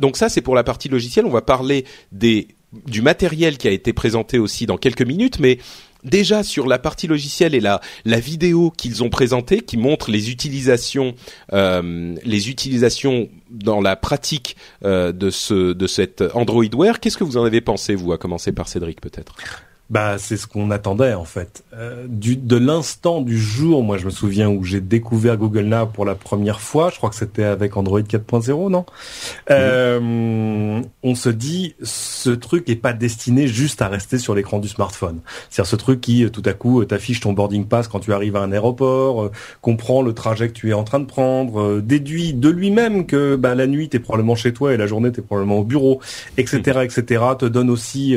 donc 0.00 0.16
ça, 0.16 0.28
c'est 0.28 0.42
pour 0.42 0.54
la 0.54 0.64
partie 0.64 0.88
logicielle. 0.88 1.26
On 1.26 1.30
va 1.30 1.42
parler 1.42 1.84
des 2.12 2.48
du 2.72 3.02
matériel 3.02 3.58
qui 3.58 3.68
a 3.68 3.70
été 3.70 3.92
présenté 3.92 4.38
aussi 4.38 4.66
dans 4.66 4.76
quelques 4.76 5.02
minutes, 5.02 5.38
mais 5.40 5.58
déjà 6.04 6.42
sur 6.42 6.66
la 6.66 6.78
partie 6.78 7.06
logicielle 7.06 7.54
et 7.54 7.60
la 7.60 7.80
la 8.04 8.20
vidéo 8.20 8.70
qu'ils 8.70 9.02
ont 9.02 9.10
présentée, 9.10 9.60
qui 9.60 9.76
montre 9.76 10.10
les 10.10 10.30
utilisations, 10.30 11.14
euh, 11.52 12.14
les 12.24 12.50
utilisations 12.50 13.28
dans 13.50 13.80
la 13.80 13.96
pratique 13.96 14.56
euh, 14.84 15.12
de 15.12 15.30
ce 15.30 15.72
de 15.72 15.86
cette 15.86 16.22
Android 16.34 16.64
Wear. 16.74 17.00
Qu'est-ce 17.00 17.18
que 17.18 17.24
vous 17.24 17.36
en 17.36 17.44
avez 17.44 17.60
pensé, 17.60 17.94
vous, 17.94 18.12
à 18.12 18.18
commencer 18.18 18.52
par 18.52 18.68
Cédric 18.68 19.00
peut-être? 19.00 19.34
Bah, 19.90 20.18
c'est 20.18 20.36
ce 20.36 20.46
qu'on 20.46 20.70
attendait 20.70 21.14
en 21.14 21.24
fait. 21.24 21.64
Euh, 21.72 22.04
du, 22.08 22.36
de 22.36 22.56
l'instant 22.56 23.22
du 23.22 23.38
jour, 23.38 23.82
moi 23.82 23.96
je 23.96 24.04
me 24.04 24.10
souviens 24.10 24.48
où 24.50 24.62
j'ai 24.62 24.80
découvert 24.80 25.38
Google 25.38 25.62
Now 25.62 25.86
pour 25.86 26.04
la 26.04 26.14
première 26.14 26.60
fois, 26.60 26.90
je 26.90 26.96
crois 26.96 27.08
que 27.08 27.16
c'était 27.16 27.44
avec 27.44 27.76
Android 27.76 28.00
4.0, 28.00 28.70
non? 28.70 28.84
Euh, 29.50 30.82
On 31.02 31.14
se 31.14 31.30
dit, 31.30 31.74
ce 31.82 32.28
truc 32.30 32.68
est 32.68 32.76
pas 32.76 32.92
destiné 32.92 33.48
juste 33.48 33.80
à 33.80 33.88
rester 33.88 34.18
sur 34.18 34.34
l'écran 34.34 34.58
du 34.58 34.68
smartphone. 34.68 35.20
C'est-à-dire 35.48 35.70
ce 35.70 35.76
truc 35.76 36.02
qui, 36.02 36.30
tout 36.30 36.42
à 36.44 36.52
coup, 36.52 36.84
t'affiche 36.84 37.20
ton 37.20 37.32
boarding 37.32 37.64
pass 37.64 37.88
quand 37.88 38.00
tu 38.00 38.12
arrives 38.12 38.36
à 38.36 38.40
un 38.40 38.52
aéroport, 38.52 39.22
euh, 39.22 39.32
comprend 39.62 40.02
le 40.02 40.12
trajet 40.12 40.48
que 40.48 40.52
tu 40.52 40.68
es 40.68 40.74
en 40.74 40.84
train 40.84 41.00
de 41.00 41.06
prendre, 41.06 41.60
euh, 41.60 41.80
déduit 41.80 42.34
de 42.34 42.50
lui-même 42.50 43.06
que 43.06 43.36
bah, 43.36 43.54
la 43.54 43.66
nuit 43.66 43.88
t'es 43.88 44.00
probablement 44.00 44.34
chez 44.34 44.52
toi 44.52 44.74
et 44.74 44.76
la 44.76 44.86
journée 44.86 45.12
t'es 45.12 45.22
probablement 45.22 45.60
au 45.60 45.64
bureau, 45.64 46.00
etc., 46.36 46.80
etc. 46.82 47.24
Te 47.38 47.46
donne 47.46 47.70
aussi 47.70 48.16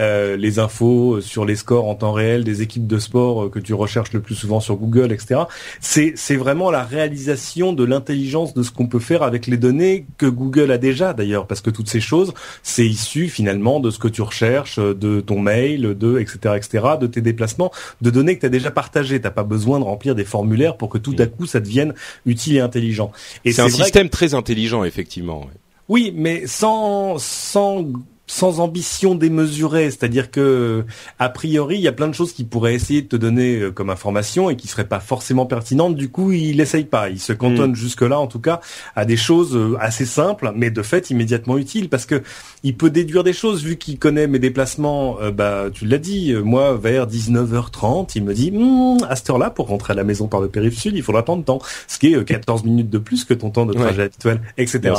euh, 0.00 0.36
les 0.36 0.58
infos 0.58 1.20
sur 1.20 1.44
les 1.44 1.56
scores 1.56 1.86
en 1.86 1.94
temps 1.94 2.12
réel 2.12 2.42
des 2.42 2.62
équipes 2.62 2.86
de 2.86 2.98
sport 2.98 3.44
euh, 3.44 3.48
que 3.50 3.58
tu 3.58 3.74
recherches 3.74 4.12
le 4.12 4.20
plus 4.20 4.34
souvent 4.34 4.60
sur 4.60 4.76
Google, 4.76 5.12
etc. 5.12 5.42
C'est 5.80 6.14
c'est 6.16 6.36
vraiment 6.36 6.70
la 6.70 6.82
réalisation 6.82 7.72
de 7.72 7.84
l'intelligence 7.84 8.54
de 8.54 8.62
ce 8.62 8.70
qu'on 8.70 8.86
peut 8.86 8.98
faire 8.98 9.22
avec 9.22 9.46
les 9.46 9.56
données 9.56 10.06
que 10.16 10.26
Google 10.26 10.70
a 10.70 10.78
déjà 10.78 11.12
d'ailleurs, 11.12 11.46
parce 11.46 11.60
que 11.60 11.70
toutes 11.70 11.88
ces 11.88 12.00
choses, 12.00 12.32
c'est 12.62 12.86
issu 12.86 13.28
finalement 13.28 13.78
de 13.78 13.90
ce 13.90 13.98
que 13.98 14.08
tu 14.08 14.22
recherches, 14.22 14.78
de 14.78 15.20
ton 15.20 15.38
mail, 15.38 15.94
de 15.98 16.18
etc. 16.18 16.54
etc. 16.56 16.84
de 17.00 17.06
tes 17.06 17.20
déplacements, 17.20 17.70
de 18.00 18.10
données 18.10 18.36
que 18.36 18.40
tu 18.40 18.46
as 18.46 18.50
déjà 18.50 18.70
partagées. 18.70 19.20
T'as 19.20 19.30
pas 19.30 19.44
besoin 19.44 19.78
de 19.78 19.84
remplir 19.84 20.14
des 20.14 20.24
formulaires 20.24 20.76
pour 20.76 20.88
que 20.88 20.98
tout 20.98 21.16
à 21.18 21.26
coup 21.26 21.46
ça 21.46 21.60
devienne 21.60 21.94
utile 22.24 22.56
et 22.56 22.60
intelligent. 22.60 23.12
Et 23.44 23.52
c'est 23.52 23.62
un 23.62 23.68
système 23.68 24.08
très 24.08 24.34
intelligent 24.34 24.84
effectivement. 24.84 25.46
Oui, 25.88 26.12
mais 26.14 26.46
sans 26.46 27.18
sans 27.18 27.84
sans 28.30 28.60
ambition 28.60 29.16
démesurée, 29.16 29.90
c'est-à-dire 29.90 30.30
que 30.30 30.84
a 31.18 31.28
priori 31.28 31.78
il 31.78 31.80
y 31.80 31.88
a 31.88 31.92
plein 31.92 32.06
de 32.06 32.14
choses 32.14 32.32
qui 32.32 32.44
pourraient 32.44 32.74
essayer 32.74 33.02
de 33.02 33.08
te 33.08 33.16
donner 33.16 33.56
euh, 33.56 33.70
comme 33.72 33.90
information 33.90 34.48
et 34.50 34.56
qui 34.56 34.68
seraient 34.68 34.86
pas 34.86 35.00
forcément 35.00 35.46
pertinentes. 35.46 35.96
Du 35.96 36.10
coup, 36.10 36.30
il 36.30 36.60
essaye 36.60 36.84
pas, 36.84 37.10
il 37.10 37.18
se 37.18 37.32
cantonne 37.32 37.72
mm. 37.72 37.76
jusque 37.76 38.02
là 38.02 38.20
en 38.20 38.28
tout 38.28 38.38
cas 38.38 38.60
à 38.94 39.04
des 39.04 39.16
choses 39.16 39.56
euh, 39.56 39.76
assez 39.80 40.06
simples, 40.06 40.52
mais 40.54 40.70
de 40.70 40.80
fait 40.80 41.10
immédiatement 41.10 41.58
utiles 41.58 41.88
parce 41.88 42.06
que 42.06 42.22
il 42.62 42.76
peut 42.76 42.90
déduire 42.90 43.24
des 43.24 43.32
choses 43.32 43.64
vu 43.64 43.76
qu'il 43.76 43.98
connaît 43.98 44.28
mes 44.28 44.38
déplacements. 44.38 45.20
Euh, 45.20 45.32
bah, 45.32 45.64
tu 45.72 45.84
l'as 45.84 45.98
dit, 45.98 46.32
moi 46.34 46.76
vers 46.76 47.08
19h30, 47.08 48.12
il 48.14 48.22
me 48.22 48.32
dit 48.32 48.52
hm, 48.52 48.98
à 49.08 49.16
cette 49.16 49.28
heure-là 49.28 49.50
pour 49.50 49.66
rentrer 49.66 49.92
à 49.94 49.96
la 49.96 50.04
maison 50.04 50.28
par 50.28 50.40
le 50.40 50.46
périph' 50.46 50.78
sud, 50.78 50.94
il 50.94 51.02
faudra 51.02 51.24
tant 51.24 51.36
de 51.36 51.42
temps, 51.42 51.58
ce 51.88 51.98
qui 51.98 52.14
est 52.14 52.24
14 52.24 52.62
minutes 52.62 52.90
de 52.90 52.98
plus 52.98 53.24
que 53.24 53.34
ton 53.34 53.50
temps 53.50 53.66
de 53.66 53.72
trajet 53.72 54.02
habituel, 54.02 54.40
etc. 54.56 54.94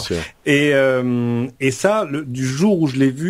Et 0.46 0.74
et 1.62 1.72
ça, 1.72 2.06
le, 2.10 2.26
du 2.26 2.46
jour 2.46 2.82
où 2.82 2.88
je 2.88 2.98
l'ai 2.98 3.10
vu 3.10 3.21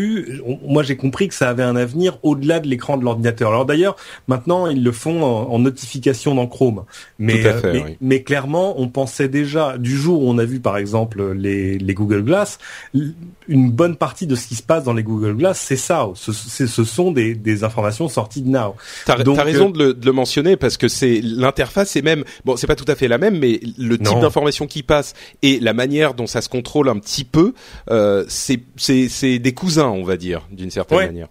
moi 0.67 0.83
j'ai 0.83 0.95
compris 0.95 1.27
que 1.27 1.33
ça 1.33 1.49
avait 1.49 1.63
un 1.63 1.75
avenir 1.75 2.17
au-delà 2.23 2.59
de 2.59 2.67
l'écran 2.67 2.97
de 2.97 3.03
l'ordinateur. 3.03 3.49
Alors 3.49 3.65
d'ailleurs, 3.65 3.95
maintenant 4.27 4.67
ils 4.67 4.83
le 4.83 4.91
font 4.91 5.23
en, 5.23 5.59
notification 5.59 6.35
dans 6.35 6.47
Chrome, 6.47 6.83
mais, 7.19 7.45
euh, 7.45 7.83
mais, 8.01 8.23
clairement 8.23 8.79
on 8.79 8.87
pensait 8.87 9.27
déjà 9.27 9.77
du 9.77 9.95
jour 9.95 10.23
où 10.23 10.29
on 10.29 10.37
a 10.37 10.45
vu 10.45 10.59
par 10.59 10.77
exemple 10.77 11.33
les, 11.33 11.77
Google 11.93 12.23
Glass, 12.23 12.57
une 12.93 13.71
bonne 13.71 13.95
partie 13.95 14.27
de 14.27 14.35
ce 14.35 14.47
qui 14.47 14.55
se 14.55 14.63
passe 14.63 14.83
dans 14.85 14.93
les 14.93 15.03
Google 15.03 15.35
Glass, 15.35 15.59
c'est 15.59 15.75
ça. 15.75 16.09
Ce, 16.15 16.31
ce 16.31 16.83
sont 16.83 17.11
des, 17.11 17.63
informations 17.63 18.07
sorties 18.09 18.41
de 18.41 18.49
Now. 18.49 18.75
T'as 19.05 19.17
as 19.17 19.43
raison 19.43 19.69
de 19.69 19.95
le, 20.03 20.11
mentionner 20.11 20.57
parce 20.57 20.77
que 20.77 20.87
c'est 20.87 21.21
l'interface 21.21 21.95
est 21.95 22.01
même 22.01 22.23
bon, 22.45 22.57
c'est 22.57 22.67
pas 22.67 22.75
tout 22.75 22.85
à 22.87 22.95
fait 22.95 23.07
la 23.07 23.17
même, 23.17 23.37
mais 23.39 23.59
le 23.77 23.97
type 23.97 24.19
d'information 24.19 24.67
qui 24.67 24.83
passe 24.83 25.13
et 25.41 25.59
la 25.59 25.73
manière 25.73 26.13
dont 26.13 26.27
ça 26.27 26.41
se 26.41 26.49
contrôle 26.49 26.89
un 26.89 26.97
petit 26.97 27.23
peu, 27.23 27.53
euh, 27.89 28.25
c'est 28.27 28.61
c'est 28.77 29.39
des 29.39 29.53
cousins 29.53 29.80
on 29.89 30.03
va 30.03 30.17
dire, 30.17 30.47
d'une 30.51 30.71
certaine 30.71 31.07
manière. 31.07 31.27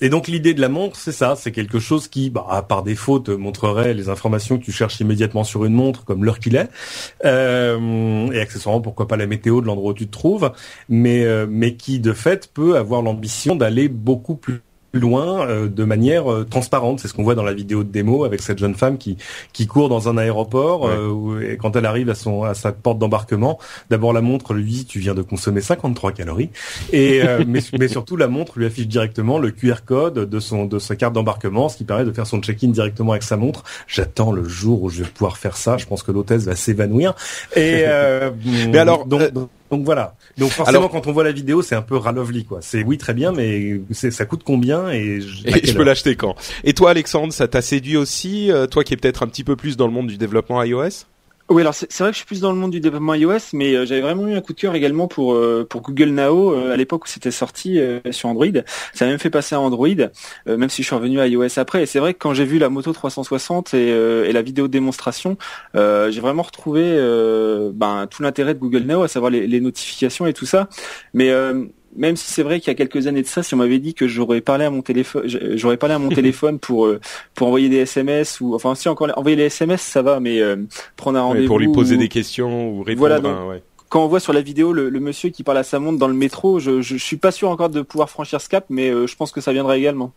Et 0.00 0.08
donc 0.08 0.26
l'idée 0.26 0.54
de 0.54 0.60
la 0.60 0.68
montre, 0.68 0.96
c'est 0.96 1.12
ça, 1.12 1.36
c'est 1.36 1.52
quelque 1.52 1.78
chose 1.78 2.08
qui, 2.08 2.28
bah, 2.28 2.66
par 2.68 2.82
défaut, 2.82 3.20
te 3.20 3.30
montrerait 3.30 3.94
les 3.94 4.08
informations 4.08 4.58
que 4.58 4.64
tu 4.64 4.72
cherches 4.72 4.98
immédiatement 4.98 5.44
sur 5.44 5.64
une 5.64 5.72
montre, 5.72 6.04
comme 6.04 6.24
l'heure 6.24 6.40
qu'il 6.40 6.56
est, 6.56 6.68
euh, 7.24 8.26
et 8.32 8.40
accessoirement 8.40 8.80
pourquoi 8.80 9.06
pas 9.06 9.16
la 9.16 9.26
météo 9.26 9.60
de 9.60 9.66
l'endroit 9.66 9.92
où 9.92 9.94
tu 9.94 10.06
te 10.06 10.12
trouves, 10.12 10.50
mais 10.88 11.24
euh, 11.24 11.46
mais 11.48 11.76
qui 11.76 12.00
de 12.00 12.12
fait 12.12 12.50
peut 12.52 12.76
avoir 12.76 13.02
l'ambition 13.02 13.54
d'aller 13.54 13.88
beaucoup 13.88 14.34
plus 14.34 14.62
loin 14.94 15.46
euh, 15.46 15.68
de 15.68 15.84
manière 15.84 16.32
euh, 16.32 16.44
transparente. 16.44 17.00
C'est 17.00 17.08
ce 17.08 17.14
qu'on 17.14 17.22
voit 17.22 17.34
dans 17.34 17.42
la 17.42 17.52
vidéo 17.52 17.84
de 17.84 17.90
démo 17.90 18.24
avec 18.24 18.40
cette 18.40 18.58
jeune 18.58 18.74
femme 18.74 18.96
qui 18.96 19.18
qui 19.52 19.66
court 19.66 19.88
dans 19.88 20.08
un 20.08 20.16
aéroport 20.16 20.88
euh, 20.88 21.40
et 21.42 21.56
quand 21.56 21.76
elle 21.76 21.86
arrive 21.86 22.08
à 22.08 22.14
son 22.14 22.44
à 22.44 22.54
sa 22.54 22.72
porte 22.72 22.98
d'embarquement, 22.98 23.58
d'abord 23.90 24.12
la 24.12 24.20
montre 24.20 24.54
lui 24.54 24.64
dit 24.64 24.84
tu 24.86 25.00
viens 25.00 25.14
de 25.14 25.22
consommer 25.22 25.60
53 25.60 26.12
calories 26.12 26.50
et 26.92 27.22
mais, 27.46 27.60
mais 27.78 27.88
surtout 27.88 28.16
la 28.16 28.28
montre 28.28 28.58
lui 28.58 28.66
affiche 28.66 28.86
directement 28.86 29.38
le 29.38 29.50
QR 29.50 29.84
code 29.84 30.30
de 30.30 30.40
son 30.40 30.64
de 30.64 30.78
sa 30.78 30.96
carte 30.96 31.12
d'embarquement, 31.12 31.68
ce 31.68 31.76
qui 31.76 31.84
permet 31.84 32.04
de 32.04 32.12
faire 32.12 32.26
son 32.26 32.40
check-in 32.40 32.68
directement 32.68 33.12
avec 33.12 33.24
sa 33.24 33.36
montre. 33.36 33.64
J'attends 33.86 34.32
le 34.32 34.44
jour 34.44 34.82
où 34.82 34.90
je 34.90 35.02
vais 35.02 35.08
pouvoir 35.08 35.36
faire 35.36 35.56
ça. 35.56 35.76
Je 35.76 35.86
pense 35.86 36.02
que 36.02 36.12
l'hôtesse 36.12 36.44
va 36.44 36.56
s'évanouir. 36.56 37.14
Et 37.56 37.84
mais 38.70 38.78
alors 38.78 39.06
donc, 39.06 39.32
donc 39.32 39.48
voilà. 39.70 40.14
Donc 40.38 40.50
forcément, 40.50 40.88
quand 40.88 41.06
on 41.06 41.12
voit 41.12 41.24
la 41.24 41.32
vidéo, 41.32 41.62
c'est 41.62 41.74
un 41.74 41.82
peu 41.82 41.96
ralovely 41.96 42.44
quoi. 42.44 42.60
C'est 42.62 42.84
oui 42.84 42.98
très 42.98 43.14
bien, 43.14 43.32
mais 43.32 43.80
ça 43.92 44.24
coûte 44.24 44.42
combien 44.44 44.90
et 44.90 45.20
je, 45.20 45.74
peux 45.74 45.84
l'acheter 45.84 46.16
quand? 46.16 46.34
Et 46.62 46.74
toi, 46.74 46.90
Alexandre, 46.90 47.32
ça 47.32 47.48
t'a 47.48 47.62
séduit 47.62 47.96
aussi, 47.96 48.50
euh, 48.50 48.66
toi 48.66 48.84
qui 48.84 48.94
es 48.94 48.96
peut-être 48.96 49.22
un 49.22 49.26
petit 49.26 49.44
peu 49.44 49.56
plus 49.56 49.76
dans 49.76 49.86
le 49.86 49.92
monde 49.92 50.06
du 50.06 50.16
développement 50.16 50.62
iOS? 50.62 51.06
Oui, 51.50 51.60
alors 51.60 51.74
c'est 51.74 51.98
vrai 51.98 52.08
que 52.08 52.14
je 52.14 52.18
suis 52.18 52.26
plus 52.26 52.40
dans 52.40 52.52
le 52.52 52.58
monde 52.58 52.70
du 52.70 52.80
développement 52.80 53.14
iOS, 53.14 53.52
mais 53.52 53.74
euh, 53.74 53.84
j'avais 53.84 54.00
vraiment 54.00 54.26
eu 54.26 54.34
un 54.34 54.40
coup 54.40 54.54
de 54.54 54.60
cœur 54.60 54.74
également 54.74 55.08
pour 55.08 55.34
euh, 55.34 55.66
pour 55.68 55.82
Google 55.82 56.10
Now 56.10 56.54
à 56.54 56.76
l'époque 56.76 57.04
où 57.04 57.08
c'était 57.08 57.30
sorti 57.30 57.78
sur 58.10 58.28
Android. 58.30 58.46
Ça 58.94 59.04
m'a 59.04 59.10
même 59.10 59.20
fait 59.20 59.30
passer 59.30 59.54
à 59.54 59.60
Android, 59.60 59.88
même 60.46 60.70
si 60.70 60.82
je 60.82 60.86
suis 60.86 60.94
revenu 60.94 61.20
à 61.20 61.26
iOS 61.26 61.58
après. 61.58 61.82
Et 61.82 61.86
c'est 61.86 61.98
vrai 61.98 62.14
que 62.14 62.18
quand 62.18 62.34
j'ai 62.34 62.44
vu 62.44 62.58
la 62.58 62.68
moto 62.70 62.92
360 62.92 63.74
et, 63.74 63.88
et 63.88 64.32
la 64.32 64.42
vidéo 64.42 64.68
de 64.68 64.72
démonstration, 64.72 65.36
j'ai 65.74 66.20
vraiment 66.20 66.42
retrouvé 66.42 66.82
ben, 67.74 68.06
tout 68.10 68.22
l'intérêt 68.22 68.54
de 68.54 68.58
Google 68.58 68.84
Now, 68.84 69.02
à 69.02 69.08
savoir 69.08 69.30
les, 69.30 69.46
les, 69.46 69.60
notifications 69.60 70.26
et 70.26 70.32
tout 70.32 70.46
ça. 70.46 70.68
Mais 71.12 71.30
même 71.96 72.16
si 72.16 72.30
c'est 72.30 72.42
vrai 72.42 72.60
qu'il 72.60 72.68
y 72.68 72.70
a 72.70 72.74
quelques 72.74 73.06
années 73.06 73.22
de 73.22 73.26
ça, 73.26 73.42
si 73.42 73.54
on 73.54 73.58
m'avait 73.58 73.78
dit 73.78 73.94
que 73.94 74.06
j'aurais 74.06 74.40
parlé 74.40 74.64
à 74.64 74.70
mon 74.70 74.82
téléphone, 74.82 75.22
j'aurais 75.26 75.76
parlé 75.76 75.94
à 75.94 75.98
mon 75.98 76.08
téléphone 76.14 76.58
pour 76.58 76.86
euh, 76.86 77.00
pour 77.34 77.48
envoyer 77.48 77.68
des 77.68 77.78
SMS 77.78 78.40
ou 78.40 78.54
enfin 78.54 78.74
si 78.74 78.88
encore 78.88 79.10
envoyer 79.16 79.36
les 79.36 79.44
SMS 79.44 79.82
ça 79.82 80.02
va, 80.02 80.20
mais 80.20 80.40
euh, 80.40 80.56
prendre 80.96 81.18
un 81.18 81.22
rendez-vous 81.22 81.46
pour 81.46 81.58
lui 81.58 81.72
poser 81.72 81.96
des 81.96 82.08
questions 82.08 82.70
ou 82.70 82.82
répondre. 82.82 83.20
Voilà, 83.20 83.60
Quand 83.88 84.04
on 84.04 84.08
voit 84.08 84.20
sur 84.20 84.32
la 84.32 84.40
vidéo 84.40 84.72
le, 84.72 84.90
monsieur 85.00 85.30
qui 85.30 85.42
parle 85.42 85.58
à 85.58 85.64
sa 85.64 85.78
montre 85.78 85.98
dans 85.98 86.08
le 86.08 86.14
métro, 86.14 86.58
je, 86.58 86.80
je, 86.80 86.96
suis 86.96 87.16
pas 87.16 87.30
sûr 87.30 87.50
encore 87.50 87.68
de 87.68 87.82
pouvoir 87.82 88.10
franchir 88.10 88.40
ce 88.40 88.48
cap, 88.48 88.66
mais 88.68 88.90
euh, 88.90 89.06
je 89.06 89.16
pense 89.16 89.32
que 89.32 89.40
ça 89.40 89.52
viendra 89.52 89.76
également. 89.76 90.12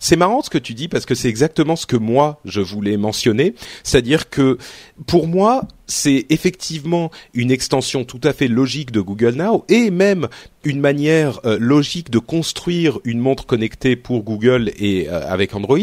C'est 0.00 0.16
marrant 0.16 0.42
ce 0.42 0.50
que 0.50 0.58
tu 0.58 0.74
dis 0.74 0.88
parce 0.88 1.06
que 1.06 1.14
c'est 1.14 1.28
exactement 1.28 1.76
ce 1.76 1.86
que 1.86 1.96
moi 1.96 2.40
je 2.44 2.60
voulais 2.60 2.96
mentionner, 2.96 3.54
c'est-à-dire 3.82 4.30
que 4.30 4.58
pour 5.06 5.26
moi 5.26 5.66
c'est 5.86 6.26
effectivement 6.30 7.10
une 7.34 7.50
extension 7.50 8.04
tout 8.04 8.20
à 8.24 8.32
fait 8.32 8.48
logique 8.48 8.90
de 8.90 9.00
Google 9.00 9.34
Now 9.34 9.64
et 9.68 9.90
même 9.90 10.28
une 10.64 10.80
manière 10.80 11.40
euh, 11.44 11.58
logique 11.60 12.10
de 12.10 12.18
construire 12.18 12.98
une 13.04 13.18
montre 13.18 13.44
connectée 13.46 13.96
pour 13.96 14.22
Google 14.22 14.72
et 14.78 15.08
euh, 15.08 15.28
avec 15.28 15.54
Android. 15.54 15.78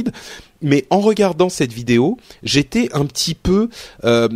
Mais 0.64 0.86
en 0.90 1.00
regardant 1.00 1.50
cette 1.50 1.74
vidéo, 1.74 2.18
j'étais 2.44 2.90
un 2.94 3.06
petit 3.06 3.36
peu 3.36 3.70
euh, 4.04 4.28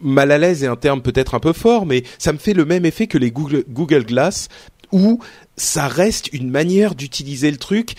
mal 0.00 0.30
à 0.30 0.38
l'aise 0.38 0.62
et 0.62 0.66
un 0.66 0.76
terme 0.76 1.02
peut-être 1.02 1.34
un 1.34 1.40
peu 1.40 1.52
fort, 1.52 1.86
mais 1.86 2.02
ça 2.18 2.32
me 2.32 2.38
fait 2.38 2.54
le 2.54 2.64
même 2.64 2.84
effet 2.84 3.06
que 3.06 3.18
les 3.18 3.30
Google, 3.30 3.64
Google 3.68 4.04
Glass 4.04 4.48
où 4.92 5.20
ça 5.56 5.88
reste 5.88 6.32
une 6.32 6.50
manière 6.50 6.94
d'utiliser 6.94 7.50
le 7.50 7.56
truc 7.56 7.94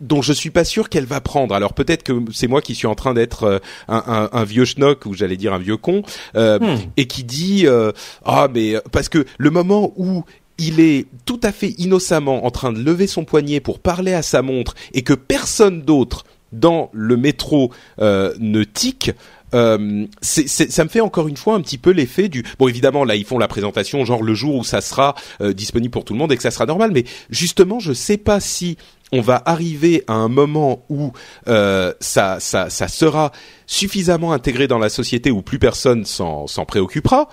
dont 0.00 0.22
je 0.22 0.32
suis 0.32 0.50
pas 0.50 0.64
sûr 0.64 0.88
qu'elle 0.88 1.06
va 1.06 1.20
prendre. 1.20 1.54
Alors 1.54 1.74
peut-être 1.74 2.02
que 2.02 2.12
c'est 2.32 2.48
moi 2.48 2.60
qui 2.60 2.74
suis 2.74 2.86
en 2.86 2.94
train 2.94 3.14
d'être 3.14 3.44
euh, 3.44 3.58
un, 3.88 4.02
un, 4.06 4.28
un, 4.32 4.44
vieux 4.44 4.64
schnock 4.64 5.06
ou 5.06 5.14
j'allais 5.14 5.36
dire 5.36 5.54
un 5.54 5.58
vieux 5.58 5.76
con 5.76 6.02
euh, 6.34 6.58
hmm. 6.58 6.78
et 6.96 7.06
qui 7.06 7.24
dit 7.24 7.66
euh, 7.66 7.92
ah 8.24 8.48
mais 8.52 8.74
parce 8.92 9.08
que 9.08 9.24
le 9.38 9.50
moment 9.50 9.92
où 9.96 10.24
il 10.58 10.80
est 10.80 11.06
tout 11.24 11.40
à 11.42 11.52
fait 11.52 11.74
innocemment 11.78 12.46
en 12.46 12.50
train 12.50 12.72
de 12.72 12.80
lever 12.80 13.06
son 13.06 13.24
poignet 13.24 13.60
pour 13.60 13.78
parler 13.78 14.14
à 14.14 14.22
sa 14.22 14.42
montre 14.42 14.74
et 14.94 15.02
que 15.02 15.12
personne 15.12 15.82
d'autre 15.82 16.24
dans 16.52 16.90
le 16.92 17.16
métro 17.16 17.72
ne 17.98 18.62
tique. 18.62 19.10
Euh, 19.54 20.06
ça 20.22 20.84
me 20.84 20.88
fait 20.88 21.00
encore 21.00 21.28
une 21.28 21.36
fois 21.36 21.54
un 21.54 21.60
petit 21.60 21.78
peu 21.78 21.90
l'effet 21.90 22.28
du 22.28 22.44
bon 22.58 22.66
évidemment 22.66 23.04
là 23.04 23.14
ils 23.14 23.24
font 23.24 23.38
la 23.38 23.46
présentation 23.46 24.04
genre 24.04 24.22
le 24.22 24.34
jour 24.34 24.56
où 24.56 24.64
ça 24.64 24.80
sera 24.80 25.14
disponible 25.40 25.92
pour 25.92 26.04
tout 26.04 26.14
le 26.14 26.18
monde 26.18 26.32
et 26.32 26.36
que 26.36 26.42
ça 26.42 26.50
sera 26.50 26.66
normal 26.66 26.90
mais 26.92 27.04
justement 27.30 27.78
je 27.78 27.92
sais 27.92 28.16
pas 28.16 28.40
si 28.40 28.76
on 29.12 29.20
va 29.20 29.42
arriver 29.46 30.04
à 30.08 30.14
un 30.14 30.28
moment 30.28 30.84
où 30.88 31.12
euh, 31.48 31.92
ça, 32.00 32.40
ça, 32.40 32.70
ça 32.70 32.88
sera 32.88 33.32
suffisamment 33.66 34.32
intégré 34.32 34.66
dans 34.66 34.78
la 34.78 34.88
société 34.88 35.30
où 35.30 35.42
plus 35.42 35.58
personne 35.58 36.04
s'en 36.04 36.46
préoccupera, 36.66 37.28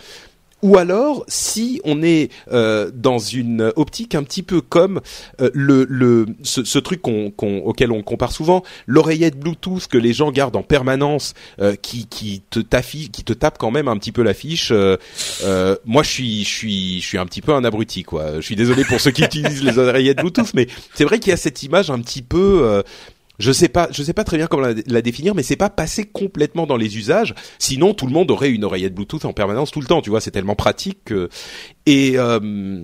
ou 0.64 0.78
alors 0.78 1.24
si 1.28 1.80
on 1.84 2.02
est 2.02 2.32
euh, 2.52 2.90
dans 2.94 3.20
une 3.20 3.72
optique 3.76 4.16
un 4.16 4.24
petit 4.24 4.42
peu 4.42 4.62
comme 4.62 5.00
euh, 5.40 5.52
le, 5.54 5.86
le 5.88 6.26
ce, 6.42 6.64
ce 6.64 6.80
truc 6.80 7.02
qu'on, 7.02 7.30
qu'on, 7.32 7.60
auquel 7.60 7.92
on 7.92 8.02
compare 8.02 8.32
souvent, 8.32 8.64
l'oreillette 8.88 9.38
Bluetooth 9.38 9.88
que 9.88 9.98
les 9.98 10.14
gens 10.14 10.32
gardent 10.32 10.56
en 10.56 10.64
permanence, 10.64 11.34
euh, 11.60 11.76
qui, 11.76 12.08
qui 12.08 12.42
te 12.50 12.60
qui 12.82 13.24
te 13.24 13.34
tape 13.34 13.58
quand 13.58 13.72
même 13.72 13.88
un 13.88 13.98
petit 13.98 14.12
peu 14.12 14.24
l'affiche. 14.24 14.70
Euh, 14.72 14.98
euh, 15.44 15.76
moi, 15.86 16.04
je 16.04 16.10
suis, 16.10 16.44
je 16.44 16.50
suis, 16.50 17.02
je 17.02 17.08
suis 17.08 17.18
un 17.18 17.26
petit 17.26 17.42
peu 17.42 17.54
un 17.54 17.64
abruti, 17.64 18.04
quoi. 18.04 18.36
Je 18.38 18.42
suis 18.42 18.56
désolé 18.56 18.84
pour 18.84 19.00
ceux 19.00 19.12
qui 19.12 19.24
utilisent 19.24 19.64
les 19.64 19.78
oreillettes 19.78 20.18
Bluetooth, 20.18 20.54
mais 20.54 20.68
c'est 20.94 21.04
vrai 21.04 21.20
qu'il 21.20 21.30
y 21.32 21.34
a 21.34 21.38
cette 21.38 21.64
image 21.64 21.90
un 21.90 22.00
petit 22.02 22.22
peu 22.22 22.62
euh, 22.64 22.82
je 23.40 23.52
sais 23.52 23.68
pas, 23.68 23.88
je 23.92 24.04
sais 24.04 24.14
pas 24.14 24.24
très 24.24 24.38
bien 24.38 24.48
comment 24.48 24.68
la, 24.86 25.02
définir, 25.02 25.34
mais 25.36 25.44
c'est 25.44 25.56
pas 25.56 25.70
passé 25.70 26.06
complètement 26.06 26.68
dans 26.68 26.78
les 26.78 26.98
usages. 26.98 27.34
Sinon, 27.60 27.94
tout 27.94 28.06
le 28.06 28.14
monde 28.14 28.30
aurait 28.32 28.52
une 28.52 28.64
oreillette 28.64 28.94
Bluetooth 28.94 29.26
en 29.26 29.34
permanence 29.34 29.72
tout 29.72 29.82
le 29.82 29.88
temps. 29.88 30.02
Tu 30.02 30.10
vois, 30.10 30.22
c'est 30.22 30.32
tellement 30.32 30.56
pratique. 30.56 31.06
Que... 31.06 31.30
Et 31.86 32.14
euh, 32.18 32.84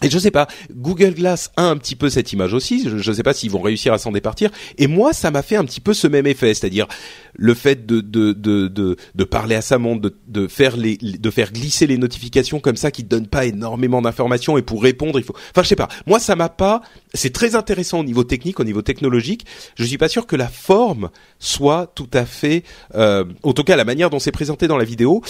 et 0.00 0.10
je 0.10 0.18
sais 0.18 0.30
pas, 0.30 0.46
Google 0.72 1.14
Glass 1.14 1.50
a 1.56 1.64
un 1.64 1.76
petit 1.76 1.96
peu 1.96 2.08
cette 2.08 2.32
image 2.32 2.54
aussi. 2.54 2.88
Je, 2.88 2.98
je 2.98 3.12
sais 3.12 3.24
pas 3.24 3.32
s'ils 3.32 3.50
vont 3.50 3.60
réussir 3.60 3.92
à 3.92 3.98
s'en 3.98 4.12
départir. 4.12 4.50
Et 4.76 4.86
moi, 4.86 5.12
ça 5.12 5.32
m'a 5.32 5.42
fait 5.42 5.56
un 5.56 5.64
petit 5.64 5.80
peu 5.80 5.92
ce 5.92 6.06
même 6.06 6.26
effet, 6.26 6.54
c'est-à-dire 6.54 6.86
le 7.34 7.54
fait 7.54 7.84
de 7.84 8.00
de 8.00 8.32
de 8.32 8.68
de, 8.68 8.96
de 9.14 9.24
parler 9.24 9.56
à 9.56 9.60
sa 9.60 9.78
montre, 9.78 10.02
de, 10.02 10.16
de 10.28 10.46
faire 10.46 10.76
les 10.76 10.96
de 10.96 11.30
faire 11.30 11.52
glisser 11.52 11.88
les 11.88 11.98
notifications 11.98 12.60
comme 12.60 12.76
ça 12.76 12.92
qui 12.92 13.02
te 13.02 13.08
donnent 13.08 13.26
pas 13.26 13.44
énormément 13.46 14.00
d'informations 14.00 14.56
et 14.56 14.62
pour 14.62 14.82
répondre, 14.82 15.18
il 15.18 15.24
faut. 15.24 15.34
Enfin, 15.50 15.62
je 15.62 15.68
sais 15.68 15.76
pas. 15.76 15.88
Moi, 16.06 16.20
ça 16.20 16.36
m'a 16.36 16.48
pas. 16.48 16.80
C'est 17.12 17.32
très 17.32 17.56
intéressant 17.56 17.98
au 17.98 18.04
niveau 18.04 18.22
technique, 18.22 18.60
au 18.60 18.64
niveau 18.64 18.82
technologique. 18.82 19.46
Je 19.76 19.84
suis 19.84 19.98
pas 19.98 20.08
sûr 20.08 20.26
que 20.28 20.36
la 20.36 20.48
forme 20.48 21.10
soit 21.40 21.90
tout 21.94 22.10
à 22.12 22.24
fait, 22.24 22.62
euh, 22.94 23.24
en 23.42 23.52
tout 23.52 23.64
cas 23.64 23.76
la 23.76 23.84
manière 23.84 24.10
dont 24.10 24.18
c'est 24.20 24.32
présenté 24.32 24.68
dans 24.68 24.76
la 24.76 24.84
vidéo, 24.84 25.22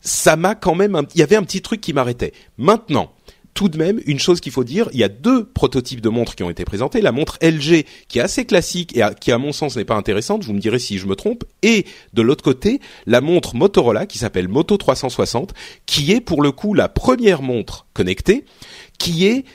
ça 0.00 0.34
m'a 0.34 0.56
quand 0.56 0.74
même. 0.74 1.00
Il 1.14 1.20
y 1.20 1.22
avait 1.22 1.36
un 1.36 1.42
petit 1.42 1.62
truc 1.62 1.80
qui 1.80 1.92
m'arrêtait. 1.92 2.32
Maintenant 2.58 3.12
tout 3.56 3.70
de 3.70 3.78
même, 3.78 4.00
une 4.04 4.18
chose 4.18 4.40
qu'il 4.40 4.52
faut 4.52 4.64
dire, 4.64 4.90
il 4.92 5.00
y 5.00 5.04
a 5.04 5.08
deux 5.08 5.46
prototypes 5.46 6.02
de 6.02 6.10
montres 6.10 6.36
qui 6.36 6.42
ont 6.42 6.50
été 6.50 6.66
présentés. 6.66 7.00
La 7.00 7.10
montre 7.10 7.38
LG, 7.40 7.86
qui 8.06 8.18
est 8.18 8.22
assez 8.22 8.44
classique 8.44 8.94
et 8.94 9.02
qui, 9.18 9.32
à 9.32 9.38
mon 9.38 9.50
sens, 9.50 9.76
n'est 9.76 9.86
pas 9.86 9.96
intéressante. 9.96 10.44
Vous 10.44 10.52
me 10.52 10.60
direz 10.60 10.78
si 10.78 10.98
je 10.98 11.06
me 11.06 11.16
trompe. 11.16 11.44
Et 11.62 11.86
de 12.12 12.20
l'autre 12.20 12.44
côté, 12.44 12.80
la 13.06 13.22
montre 13.22 13.56
Motorola, 13.56 14.04
qui 14.04 14.18
s'appelle 14.18 14.48
Moto 14.48 14.76
360, 14.76 15.54
qui 15.86 16.12
est 16.12 16.20
pour 16.20 16.42
le 16.42 16.52
coup 16.52 16.74
la 16.74 16.90
première 16.90 17.40
montre 17.40 17.86
connectée, 17.94 18.44
qui 18.98 19.26
est 19.26 19.46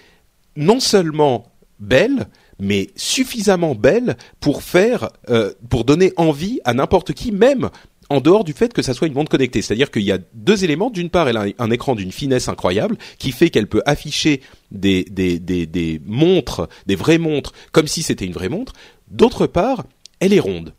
non 0.56 0.80
seulement 0.80 1.52
belle, 1.80 2.28
mais 2.60 2.90
suffisamment 2.96 3.76
belle 3.76 4.18
pour 4.40 4.64
faire, 4.64 5.10
euh, 5.30 5.54
pour 5.70 5.86
donner 5.86 6.12
envie 6.18 6.60
à 6.66 6.74
n'importe 6.74 7.14
qui, 7.14 7.32
même 7.32 7.70
en 8.12 8.20
dehors 8.20 8.44
du 8.44 8.54
fait 8.54 8.74
que 8.74 8.82
ça 8.82 8.94
soit 8.94 9.08
une 9.08 9.14
montre 9.14 9.32
connectée. 9.32 9.62
C'est-à-dire 9.62 9.90
qu'il 9.90 10.04
y 10.04 10.12
a 10.12 10.20
deux 10.34 10.64
éléments. 10.64 10.90
D'une 10.90 11.10
part, 11.10 11.30
elle 11.30 11.38
a 11.38 11.46
un, 11.58 11.72
écran 11.72 11.96
d'une 11.96 12.12
finesse 12.12 12.50
incroyable 12.50 12.98
qui 13.18 13.32
fait 13.32 13.50
qu'elle 13.50 13.68
peut 13.68 13.82
afficher 13.86 14.42
des, 14.72 15.06
des, 15.06 15.40
des, 15.40 15.66
des 15.66 16.02
montres, 16.06 16.68
des 16.88 16.96
vraies 16.96 17.18
montres, 17.18 17.54
comme 17.72 17.88
si 17.88 18.04
c'était 18.04 18.26
une 18.26 18.34
vraie 18.34 18.50
montre. 18.50 18.74
D'autre 19.10 19.48
part, 19.48 19.86
elle 20.20 20.34
est 20.34 20.40
ronde. 20.40 20.74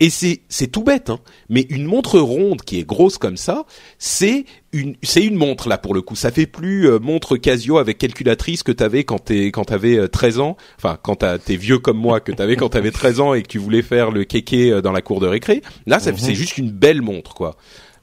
Et 0.00 0.08
c'est 0.08 0.40
c'est 0.48 0.68
tout 0.68 0.82
bête, 0.82 1.10
hein. 1.10 1.20
Mais 1.50 1.66
une 1.68 1.84
montre 1.84 2.18
ronde 2.18 2.62
qui 2.62 2.78
est 2.78 2.84
grosse 2.84 3.18
comme 3.18 3.36
ça, 3.36 3.64
c'est 3.98 4.46
une 4.72 4.96
c'est 5.02 5.22
une 5.22 5.36
montre 5.36 5.68
là 5.68 5.76
pour 5.76 5.92
le 5.92 6.00
coup. 6.00 6.16
Ça 6.16 6.30
fait 6.30 6.46
plus 6.46 6.88
euh, 6.88 6.98
montre 6.98 7.36
Casio 7.36 7.76
avec 7.76 7.98
calculatrice 7.98 8.62
que 8.62 8.72
t'avais 8.72 9.04
quand 9.04 9.18
t'es 9.18 9.46
quand 9.48 9.64
t'avais 9.64 9.98
euh, 9.98 10.08
13 10.08 10.40
ans. 10.40 10.56
Enfin, 10.78 10.98
quand 11.02 11.24
t'es 11.44 11.56
vieux 11.56 11.78
comme 11.78 11.98
moi 11.98 12.20
que 12.20 12.32
t'avais 12.32 12.56
quand 12.56 12.70
t'avais 12.70 12.90
13 12.90 13.20
ans 13.20 13.34
et 13.34 13.42
que 13.42 13.48
tu 13.48 13.58
voulais 13.58 13.82
faire 13.82 14.10
le 14.10 14.24
kéké 14.24 14.72
euh, 14.72 14.80
dans 14.80 14.92
la 14.92 15.02
cour 15.02 15.20
de 15.20 15.26
récré. 15.26 15.62
Là, 15.86 16.00
ça, 16.00 16.12
c'est 16.16 16.34
juste 16.34 16.56
une 16.56 16.70
belle 16.70 17.02
montre 17.02 17.34
quoi. 17.34 17.56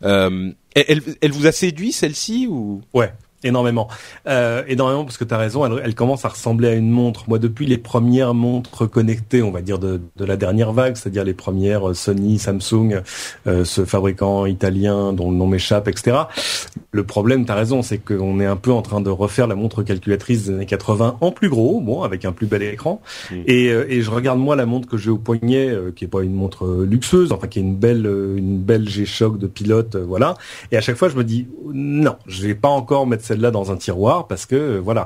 Euh, 0.03 0.51
elle, 0.75 1.01
elle 1.21 1.31
vous 1.31 1.47
a 1.47 1.51
séduit 1.51 1.91
celle-ci 1.91 2.47
ou? 2.47 2.81
Ouais, 2.93 3.11
énormément. 3.43 3.87
Euh, 4.27 4.63
énormément 4.67 5.05
parce 5.05 5.17
que 5.17 5.23
tu 5.23 5.33
as 5.33 5.37
raison, 5.37 5.65
elle, 5.77 5.95
commence 5.95 6.25
à 6.25 6.29
ressembler 6.29 6.69
à 6.69 6.73
une 6.73 6.89
montre. 6.89 7.25
Moi, 7.27 7.39
depuis 7.39 7.65
les 7.65 7.77
premières 7.77 8.33
montres 8.33 8.89
connectées, 8.89 9.41
on 9.41 9.51
va 9.51 9.61
dire 9.61 9.79
de, 9.79 10.01
de 10.15 10.25
la 10.25 10.37
dernière 10.37 10.73
vague, 10.73 10.95
c'est-à-dire 10.95 11.23
les 11.23 11.33
premières 11.33 11.89
euh, 11.89 11.93
Sony, 11.93 12.39
Samsung, 12.39 13.01
euh, 13.45 13.63
ce 13.63 13.85
fabricant 13.85 14.45
italien 14.45 15.13
dont 15.13 15.29
le 15.31 15.37
nom 15.37 15.47
m'échappe, 15.47 15.87
etc. 15.87 16.17
Le 16.97 17.03
problème, 17.03 17.45
tu 17.45 17.51
as 17.51 17.55
raison, 17.55 17.83
c'est 17.83 17.99
qu'on 17.99 18.39
est 18.39 18.45
un 18.47 18.55
peu 18.55 18.71
en 18.71 18.81
train 18.81 19.01
de 19.01 19.11
refaire 19.11 19.45
la 19.45 19.53
montre 19.53 19.83
calculatrice 19.83 20.45
des 20.45 20.53
années 20.55 20.65
80 20.65 21.17
en 21.21 21.31
plus 21.31 21.47
gros, 21.47 21.79
bon, 21.79 22.01
avec 22.01 22.25
un 22.25 22.31
plus 22.31 22.47
bel 22.47 22.63
écran. 22.63 23.01
Mm. 23.29 23.35
Et, 23.45 23.69
euh, 23.69 23.85
et 23.87 24.01
je 24.01 24.09
regarde 24.09 24.39
moi 24.39 24.55
la 24.55 24.65
montre 24.65 24.87
que 24.87 24.97
j'ai 24.97 25.11
au 25.11 25.19
poignet, 25.19 25.69
euh, 25.69 25.91
qui 25.95 26.05
est 26.05 26.07
pas 26.07 26.23
une 26.23 26.33
montre 26.33 26.65
euh, 26.65 26.87
luxueuse, 26.89 27.31
enfin 27.31 27.45
qui 27.45 27.59
est 27.59 27.61
une 27.61 27.75
belle, 27.75 28.07
une 28.35 28.57
belle 28.57 28.89
G-Shock 28.89 29.37
de 29.37 29.45
pilote, 29.45 29.95
voilà. 29.95 30.33
Et 30.71 30.77
à 30.77 30.81
chaque 30.81 30.95
fois, 30.95 31.07
je 31.09 31.15
me 31.15 31.23
dis 31.23 31.47
non, 31.71 32.15
je 32.25 32.47
vais 32.47 32.55
pas 32.55 32.69
encore 32.69 33.05
mettre 33.05 33.23
celle-là 33.23 33.51
dans 33.51 33.71
un 33.71 33.75
tiroir 33.75 34.27
parce 34.27 34.47
que 34.47 34.79
voilà, 34.79 35.05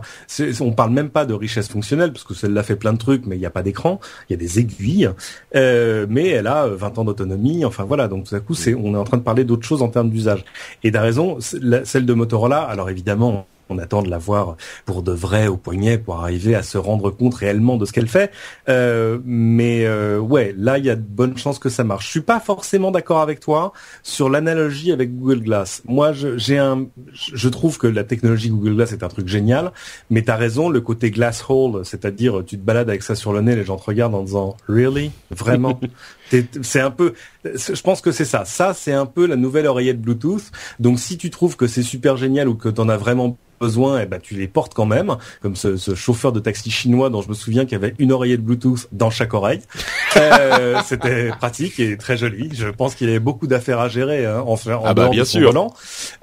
on 0.62 0.72
parle 0.72 0.92
même 0.92 1.10
pas 1.10 1.26
de 1.26 1.34
richesse 1.34 1.68
fonctionnelle 1.68 2.14
parce 2.14 2.24
que 2.24 2.34
celle-là 2.34 2.64
fait 2.64 2.78
plein 2.78 2.94
de 2.94 2.98
trucs, 3.00 3.26
mais 3.26 3.36
il 3.36 3.40
n'y 3.40 3.46
a 3.46 3.50
pas 3.50 3.64
d'écran, 3.64 4.00
il 4.30 4.34
y 4.34 4.36
a 4.36 4.40
des 4.40 4.60
aiguilles, 4.60 5.10
euh, 5.56 6.06
mais 6.10 6.30
elle 6.30 6.48
a 6.48 6.68
euh, 6.68 6.76
20 6.78 7.00
ans 7.00 7.04
d'autonomie. 7.04 7.66
Enfin 7.66 7.84
voilà, 7.84 8.08
donc 8.08 8.26
tout 8.30 8.36
à 8.36 8.40
coup, 8.40 8.54
c'est 8.54 8.74
on 8.76 8.94
est 8.94 8.98
en 8.98 9.04
train 9.04 9.18
de 9.18 9.24
parler 9.24 9.44
d'autre 9.44 9.68
chose 9.68 9.82
en 9.82 9.90
termes 9.90 10.10
d'usage. 10.10 10.46
Et 10.84 10.92
t'as 10.92 11.02
raison, 11.02 11.38
la- 11.62 11.81
celle 11.84 12.06
de 12.06 12.14
Motorola. 12.14 12.62
Alors 12.62 12.90
évidemment. 12.90 13.46
On 13.72 13.78
attend 13.78 14.04
de 14.04 14.10
la 14.10 14.18
voir 14.18 14.58
pour 14.86 15.02
de 15.02 15.14
vrai 15.14 15.48
au 15.48 15.56
poignet 15.56 15.98
pour 15.98 16.20
arriver 16.20 16.56
à 16.56 16.62
se 16.62 16.78
rendre 16.78 17.10
compte 17.10 17.36
réellement 17.36 17.78
de 17.78 17.86
ce 17.86 17.94
qu'elle 17.94 18.10
fait. 18.10 18.30
Euh, 18.68 19.20
mais 19.24 19.86
euh, 19.86 20.20
ouais, 20.20 20.54
là 20.58 20.78
il 20.78 20.86
y 20.86 20.90
a 20.90 20.98
de 20.98 21.02
bonnes 21.02 21.38
chances 21.38 21.58
que 21.58 21.70
ça 21.70 21.86
marche. 21.86 22.06
Je 22.08 22.12
suis 22.12 22.22
pas 22.22 22.42
forcément 22.42 22.92
d'accord 22.92 23.22
avec 23.22 23.40
toi 23.40 23.72
sur 24.04 24.30
l'analogie 24.30 24.92
avec 24.92 25.18
Google 25.18 25.40
Glass. 25.40 25.84
Moi, 25.86 26.12
j'ai 26.12 26.58
un, 26.58 26.88
je 27.14 27.48
trouve 27.48 27.78
que 27.78 27.88
la 27.88 28.04
technologie 28.04 28.50
Google 28.50 28.76
Glass 28.76 28.92
est 28.92 29.04
un 29.04 29.08
truc 29.08 29.30
génial, 29.30 29.72
mais 30.10 30.24
t'as 30.24 30.36
raison, 30.36 30.68
le 30.68 30.82
côté 30.82 31.10
glass 31.10 31.46
hole, 31.48 31.86
c'est-à-dire 31.86 32.44
tu 32.46 32.58
te 32.58 32.64
balades 32.64 32.90
avec 32.90 33.04
ça 33.04 33.16
sur 33.16 33.32
le 33.32 33.40
nez, 33.40 33.56
les 33.56 33.64
gens 33.64 33.78
te 33.78 33.86
regardent 33.86 34.16
en 34.16 34.24
disant 34.24 34.58
really, 34.68 35.12
vraiment? 35.30 35.80
C'est 36.62 36.80
un 36.80 36.92
peu, 36.92 37.14
je 37.44 37.82
pense 37.82 38.02
que 38.02 38.12
c'est 38.12 38.26
ça. 38.26 38.46
Ça, 38.46 38.74
c'est 38.74 38.94
un 38.94 39.06
peu 39.06 39.26
la 39.26 39.36
nouvelle 39.36 39.68
oreillette 39.68 40.00
Bluetooth. 40.02 40.52
Donc, 40.80 41.00
si 41.00 41.18
tu 41.18 41.30
trouves 41.30 41.56
que 41.58 41.68
c'est 41.68 41.84
super 41.84 42.18
génial 42.18 42.48
ou 42.48 42.56
que 42.56 42.70
t'en 42.70 42.88
as 42.90 42.98
vraiment 42.98 43.38
besoin, 43.60 44.02
eh 44.02 44.06
ben 44.08 44.20
tu 44.20 44.34
les 44.34 44.48
portes 44.48 44.74
quand 44.74 44.88
même, 44.88 45.16
comme 45.44 45.56
ce, 45.56 45.78
ce 45.78 45.94
chauffeur 45.94 46.32
de 46.32 46.40
taxi 46.40 46.72
chinois 46.72 47.12
dont 47.12 47.22
je 47.22 47.30
me 47.30 47.36
souviens 47.36 47.64
qu'il 47.66 47.74
y 47.74 47.76
avait 47.76 47.94
une 48.00 48.12
oreillette 48.12 48.42
Bluetooth 48.42 48.88
dans 48.92 49.10
chaque 49.12 49.34
oreille. 49.34 49.62
Euh, 50.18 50.82
C'était 50.86 51.30
pratique 51.30 51.80
et 51.80 51.96
très 51.98 52.18
joli. 52.18 52.50
Je 52.54 52.68
pense 52.68 52.96
qu'il 52.96 53.08
y 53.08 53.12
avait 53.12 53.20
beaucoup 53.22 53.48
d'affaires 53.48 53.80
à 53.80 53.88
gérer 53.88 54.26
hein, 54.26 54.42
en, 54.46 54.56
en 54.56 54.82
Ah 54.86 54.94
bah, 54.94 55.08
bien 55.08 55.22
de 55.24 55.28
sûr. 55.28 55.48
volant. 55.48 55.74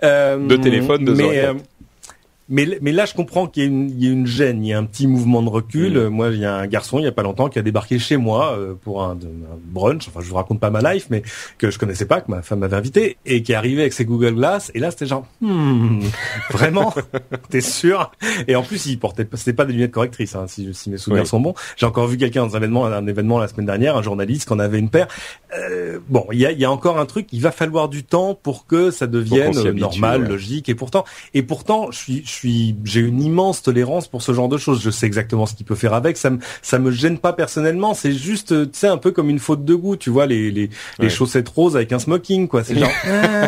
Euh, 0.03 0.37
mais, 1.15 1.25
oreillettes. 1.25 1.45
euh, 1.47 1.55
mais, 2.49 2.79
mais 2.83 2.93
là, 2.93 3.05
je 3.07 3.15
comprends 3.15 3.47
qu'il 3.47 3.63
y, 3.63 3.67
a 3.67 3.69
une- 3.69 3.91
il 3.91 4.05
y 4.05 4.09
a 4.09 4.11
une 4.13 4.27
gêne, 4.27 4.65
il 4.65 4.69
y 4.69 4.73
a 4.73 4.79
un 4.79 4.85
petit 4.85 5.07
mouvement 5.07 5.43
de 5.43 5.49
recul. 5.49 5.99
Mm. 5.99 6.09
Moi, 6.09 6.29
il 6.31 6.39
y 6.41 6.45
a 6.45 6.55
un 6.55 6.67
garçon, 6.67 6.99
il 6.99 7.05
y 7.05 7.07
a 7.09 7.13
pas 7.13 7.23
longtemps, 7.23 7.49
qui 7.49 7.59
a 7.59 7.63
débarqué 7.63 7.99
chez 7.99 8.17
moi 8.17 8.57
euh, 8.59 8.75
pour 8.75 9.03
un, 9.03 9.13
un 9.13 9.59
brunch. 9.65 10.09
Enfin, 10.09 10.21
je 10.23 10.29
vous 10.29 10.35
raconte 10.37 10.61
pas 10.61 10.71
ma 10.71 10.93
life, 10.93 11.07
mais 11.11 11.23
que 11.59 11.71
je 11.71 11.79
connaissais 11.79 12.07
pas, 12.07 12.21
que 12.21 12.31
ma 12.31 12.43
femme 12.43 12.61
m'avait 12.61 12.77
invité, 12.77 13.17
et 13.27 13.43
qui 13.43 13.53
est 13.53 13.55
arrivé 13.55 13.81
avec 13.83 13.93
ses 13.93 14.05
Google 14.05 14.35
Glass. 14.35 14.71
Et 14.75 14.79
là, 14.79 14.91
c'était 14.91 15.07
genre, 15.07 15.27
hmm, 15.41 16.01
vraiment, 16.51 16.95
t'es 17.51 17.61
sûr? 17.61 18.11
Et 18.47 18.57
en 18.57 18.63
plus, 18.63 18.87
il 18.87 18.99
portait, 18.99 19.25
pas- 19.25 19.37
c'était 19.37 19.53
pas 19.53 19.65
des 19.65 19.73
lunettes 19.73 19.93
correctrices, 19.93 20.35
hein, 20.35 20.47
si, 20.49 20.73
si 20.75 20.91
mes 20.91 20.97
souvenirs 20.99 21.23
Oui. 21.25 21.29
sont 21.29 21.41
bons. 21.41 21.55
J'ai 21.77 21.87
encore 21.87 22.07
vu 22.07 22.17
quelqu'un 22.17 22.47
dans 22.47 22.55
un 22.55 22.59
événement, 22.59 22.87
un 22.87 23.07
événement 23.07 23.39
la 23.39 23.49
semaine 23.49 23.67
dernière, 23.67 23.97
un 23.97 24.03
journaliste, 24.03 24.47
qui 24.49 24.53
en 24.55 24.59
avait 24.59 24.79
une 24.79 24.91
paire. 24.91 25.09
Euh, 25.57 25.99
bon, 26.09 26.27
il 26.33 26.39
y 26.39 26.47
a, 26.47 26.53
y 26.53 26.65
a 26.65 26.71
encore 26.71 26.99
un 26.99 27.07
truc. 27.07 27.29
Il 27.33 27.41
va 27.43 27.53
falloir 27.53 27.89
du 27.89 28.05
temps 28.05 28.35
pour 28.35 28.67
que 28.67 28.91
ça 28.91 29.07
devienne 29.07 29.57
habitue, 29.59 29.81
normal, 29.81 30.23
ouais. 30.23 30.29
logique. 30.29 30.69
Et 30.69 30.75
pourtant, 30.75 31.05
et 31.35 31.43
pourtant, 31.43 31.91
je 31.91 31.99
suis, 31.99 32.23
je 32.25 32.31
suis, 32.39 32.77
j'ai 32.85 33.01
une 33.01 33.23
immense 33.23 33.63
tolérance 33.63 34.09
pour 34.09 34.23
ce 34.23 34.33
genre 34.33 34.49
de 34.49 34.57
choses. 34.59 34.83
Je 34.83 34.91
sais 34.91 35.07
exactement 35.07 35.47
ce 35.47 35.55
qu'il 35.55 35.67
peut 35.67 35.75
faire 35.75 35.95
avec. 35.95 36.17
Ça 36.17 36.31
me, 36.31 36.39
ça 36.63 36.79
me 36.79 36.91
gêne 36.91 37.19
pas 37.19 37.33
personnellement. 37.33 37.95
C'est 37.95 38.13
juste, 38.13 38.53
euh, 38.53 38.65
tu 38.65 38.71
sais, 38.79 38.87
un 38.89 38.97
peu 38.99 39.11
comme 39.11 39.31
une 39.31 39.39
faute 39.39 39.65
de 39.65 39.75
goût. 39.75 39.97
Tu 39.97 40.11
vois, 40.11 40.27
les, 40.27 40.51
les, 40.51 40.71
les 40.99 41.11
chaussettes 41.11 41.49
roses 41.49 41.77
avec 41.77 41.93
un 41.93 41.99
smoking, 41.99 42.49
quoi. 42.49 42.65
C'est 42.65 42.79
genre, 42.79 42.91
euh, 43.07 43.47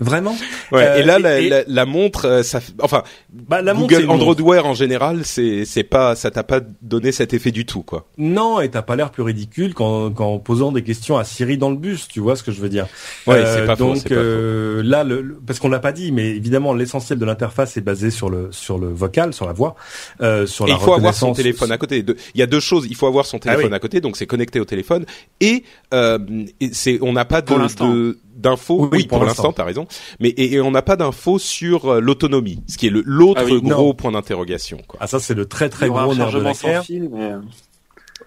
vraiment. 0.00 0.36
Ouais, 0.72 0.84
Euh, 0.86 0.96
et 0.98 1.02
là, 1.04 1.18
la, 1.18 1.40
et- 1.40 1.48
la, 1.48 1.62
la 1.66 1.84
montre, 1.86 2.26
euh, 2.26 2.42
ça, 2.42 2.60
enfin, 2.82 3.02
Bah, 3.32 3.62
la 3.62 3.74
montre, 3.74 3.88
Google 3.88 4.04
une 4.04 4.10
Android 4.10 4.34
montre. 4.34 4.42
Wear 4.44 4.66
en 4.66 4.74
général, 4.74 5.20
c'est 5.24 5.64
c'est 5.64 5.82
pas, 5.84 6.14
ça 6.16 6.30
t'a 6.30 6.42
pas 6.42 6.60
donné 6.82 7.12
cet 7.12 7.34
effet 7.34 7.50
du 7.50 7.64
tout, 7.66 7.82
quoi. 7.82 8.06
Non, 8.18 8.60
et 8.60 8.68
t'as 8.70 8.82
pas 8.82 8.96
l'air 8.96 9.10
plus 9.10 9.22
ridicule 9.22 9.74
qu'en, 9.74 10.10
qu'en 10.10 10.38
posant 10.38 10.72
des 10.72 10.82
questions 10.82 11.16
à 11.18 11.24
Siri 11.24 11.56
dans 11.58 11.70
le 11.70 11.76
bus, 11.76 12.08
tu 12.08 12.20
vois 12.20 12.36
ce 12.36 12.42
que 12.42 12.52
je 12.52 12.60
veux 12.60 12.68
dire. 12.68 12.86
Ouais, 13.26 13.44
c'est 13.46 13.64
pas 13.66 13.76
faux, 13.76 13.94
donc 13.94 14.08
pas 14.08 14.14
euh, 14.14 14.82
là, 14.84 15.04
le, 15.04 15.22
le- 15.22 15.34
parce 15.46 15.58
qu'on 15.58 15.68
l'a 15.68 15.78
pas 15.78 15.92
dit, 15.92 16.12
mais 16.12 16.28
évidemment 16.30 16.74
l'essentiel 16.74 17.18
de 17.18 17.24
l'interface 17.24 17.76
est 17.76 17.80
basé 17.80 18.10
sur 18.10 18.23
le 18.30 18.50
sur 18.52 18.78
le 18.78 18.88
vocal, 18.88 19.32
sur 19.34 19.46
la 19.46 19.52
voix, 19.52 19.74
euh, 20.20 20.46
sur 20.46 20.66
Et 20.66 20.70
la 20.70 20.76
il 20.76 20.80
faut 20.80 20.92
avoir 20.94 21.14
son 21.14 21.32
téléphone 21.32 21.72
à 21.72 21.78
côté. 21.78 22.02
De- 22.02 22.16
Il 22.34 22.40
y 22.40 22.42
a 22.42 22.46
deux 22.46 22.60
choses. 22.60 22.86
Il 22.88 22.96
faut 22.96 23.06
avoir 23.06 23.26
son 23.26 23.38
téléphone 23.38 23.64
Ah 23.66 23.68
oui. 23.70 23.74
à 23.76 23.78
côté, 23.80 24.00
donc 24.00 24.16
c'est 24.16 24.26
connecté 24.26 24.60
au 24.60 24.64
téléphone. 24.64 25.06
Et, 25.40 25.64
euh, 25.92 26.18
et 26.60 26.70
c'est, 26.72 26.98
on 27.02 27.12
n'a 27.12 27.24
pas 27.24 27.42
de, 27.42 28.18
d'infos. 28.36 28.80
Oui, 28.82 28.88
Oui, 28.92 28.98
oui, 28.98 29.06
pour 29.06 29.18
pour 29.18 29.26
l'instant, 29.26 29.52
t'as 29.52 29.64
raison. 29.64 29.86
Mais 30.20 30.28
et, 30.30 30.54
et 30.54 30.60
on 30.60 30.70
n'a 30.70 30.82
pas 30.82 30.96
d'infos 30.96 31.38
sur 31.38 31.86
euh, 31.92 32.00
l'autonomie, 32.00 32.62
ce 32.66 32.76
qui 32.78 32.86
est 32.88 32.90
le- 32.90 33.02
l'autre 33.06 33.42
Ah 33.42 33.46
oui, 33.46 33.60
gros 33.62 33.86
non. 33.88 33.94
point 33.94 34.12
d'interrogation. 34.12 34.78
Ah 35.00 35.06
ça 35.06 35.20
c'est 35.20 35.34
le 35.34 35.46
très 35.46 35.68
très 35.68 35.86
Il 35.86 35.88
y 35.88 35.90
aura 35.92 36.04
gros 36.04 36.12
un 36.12 36.16
nerf 36.16 36.26
de 36.26 36.30
chargement 36.32 36.48
la 36.48 36.54
sans 36.54 36.68
guerre. 36.68 36.84
fil, 36.84 37.08
mais 37.12 37.30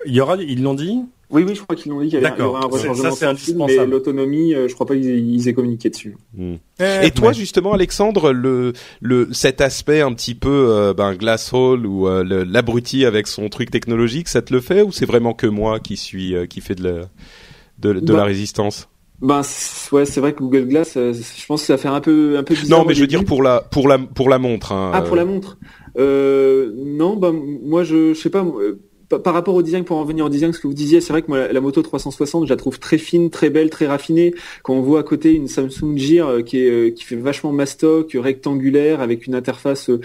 Il 0.05 0.13
y 0.13 0.21
aura, 0.21 0.35
ils 0.37 0.61
l'ont 0.61 0.73
dit? 0.75 0.99
Oui, 1.29 1.43
oui, 1.45 1.55
je 1.55 1.61
crois 1.61 1.75
qu'ils 1.75 1.91
l'ont 1.91 1.99
dit 2.01 2.07
qu'il 2.09 2.21
y, 2.21 2.25
avait- 2.25 2.41
un 2.41 2.45
rechargement 2.45 3.11
Ça, 3.11 3.25
mais 3.25 3.31
indispensable. 3.31 3.91
l'autonomie, 3.91 4.53
euh, 4.55 4.67
je 4.69 4.73
crois 4.73 4.85
pas 4.85 4.95
qu'ils 4.95 5.47
aient, 5.49 5.53
communiqué 5.53 5.89
dessus. 5.89 6.15
Et 6.79 7.11
toi, 7.11 7.27
Ouais. 7.29 7.33
justement, 7.33 7.73
Alexandre, 7.73 8.31
le, 8.31 8.71
le, 9.01 9.27
cet 9.33 9.59
aspect 9.59 9.99
un 9.99 10.13
petit 10.13 10.35
peu 10.35 10.67
euh, 10.69 10.93
ben, 10.93 11.15
glass 11.15 11.51
hole 11.53 11.85
ou 11.85 12.07
euh, 12.07 12.23
l'abruti 12.47 13.03
avec 13.05 13.27
son 13.27 13.49
truc 13.49 13.71
technologique, 13.71 14.29
ça 14.29 14.41
te 14.41 14.53
le 14.53 14.61
fait 14.61 14.81
ou 14.81 14.93
c'est 14.93 15.05
vraiment 15.05 15.33
que 15.33 15.47
moi 15.47 15.79
qui 15.81 15.97
suis 15.97 16.33
euh, 16.33 16.45
qui 16.45 16.61
fait 16.61 16.75
de 16.75 16.83
la 16.83 17.01
de, 17.79 17.99
de 17.99 18.13
la 18.13 18.23
résistance? 18.23 18.87
Ben 19.21 19.41
ouais, 19.91 20.05
c'est 20.05 20.19
vrai 20.21 20.31
que 20.33 20.39
Google 20.39 20.67
Glass, 20.67 20.95
euh, 20.95 21.11
je 21.11 21.45
pense 21.47 21.61
que 21.61 21.67
ça 21.67 21.77
faire 21.77 21.93
un 21.93 22.01
peu 22.01 22.37
un 22.37 22.43
peu 22.43 22.53
bizarre. 22.53 22.79
Non, 22.79 22.85
mais 22.85 22.93
je 22.93 23.01
veux 23.01 23.07
début. 23.07 23.19
dire 23.23 23.25
pour 23.27 23.41
la 23.43 23.61
pour 23.61 23.87
la 23.89 23.97
pour 23.97 24.29
la 24.29 24.37
montre. 24.39 24.71
Hein, 24.71 24.91
Ah, 24.93 25.01
pour 25.01 25.15
la 25.15 25.25
montre. 25.25 25.57
Euh, 25.97 26.71
non, 26.75 27.15
bah 27.17 27.31
moi 27.33 27.83
je, 27.83 28.13
je 28.13 28.19
sais 28.19 28.29
pas. 28.29 28.45
Par 29.09 29.33
rapport 29.33 29.55
au 29.55 29.61
design, 29.61 29.85
pour 29.85 29.97
en 29.97 30.03
venir 30.03 30.25
au 30.25 30.29
design, 30.29 30.51
ce 30.51 30.59
que 30.59 30.67
vous 30.67 30.73
disiez, 30.73 30.99
c'est 30.99 31.13
vrai 31.13 31.21
que 31.21 31.27
moi 31.27 31.51
la, 31.51 31.61
moto 31.61 31.81
360, 31.81 32.45
je 32.45 32.49
la 32.49 32.57
trouve 32.57 32.77
très 32.77 32.97
fine, 32.97 33.29
très 33.29 33.49
belle, 33.49 33.69
très 33.69 33.87
raffinée. 33.87 34.33
Quand 34.63 34.73
on 34.73 34.81
voit 34.81 34.99
à 34.99 35.03
côté 35.03 35.33
une 35.33 35.47
Samsung 35.47 35.95
Gear 35.97 36.27
euh, 36.27 36.41
euh, 36.53 36.91
qui 36.91 37.03
fait 37.05 37.15
vachement 37.15 37.53
mastoc, 37.53 38.11
rectangulaire, 38.13 38.99
avec 38.99 39.25
une 39.25 39.35
interface 39.35 39.89
euh, 39.89 40.01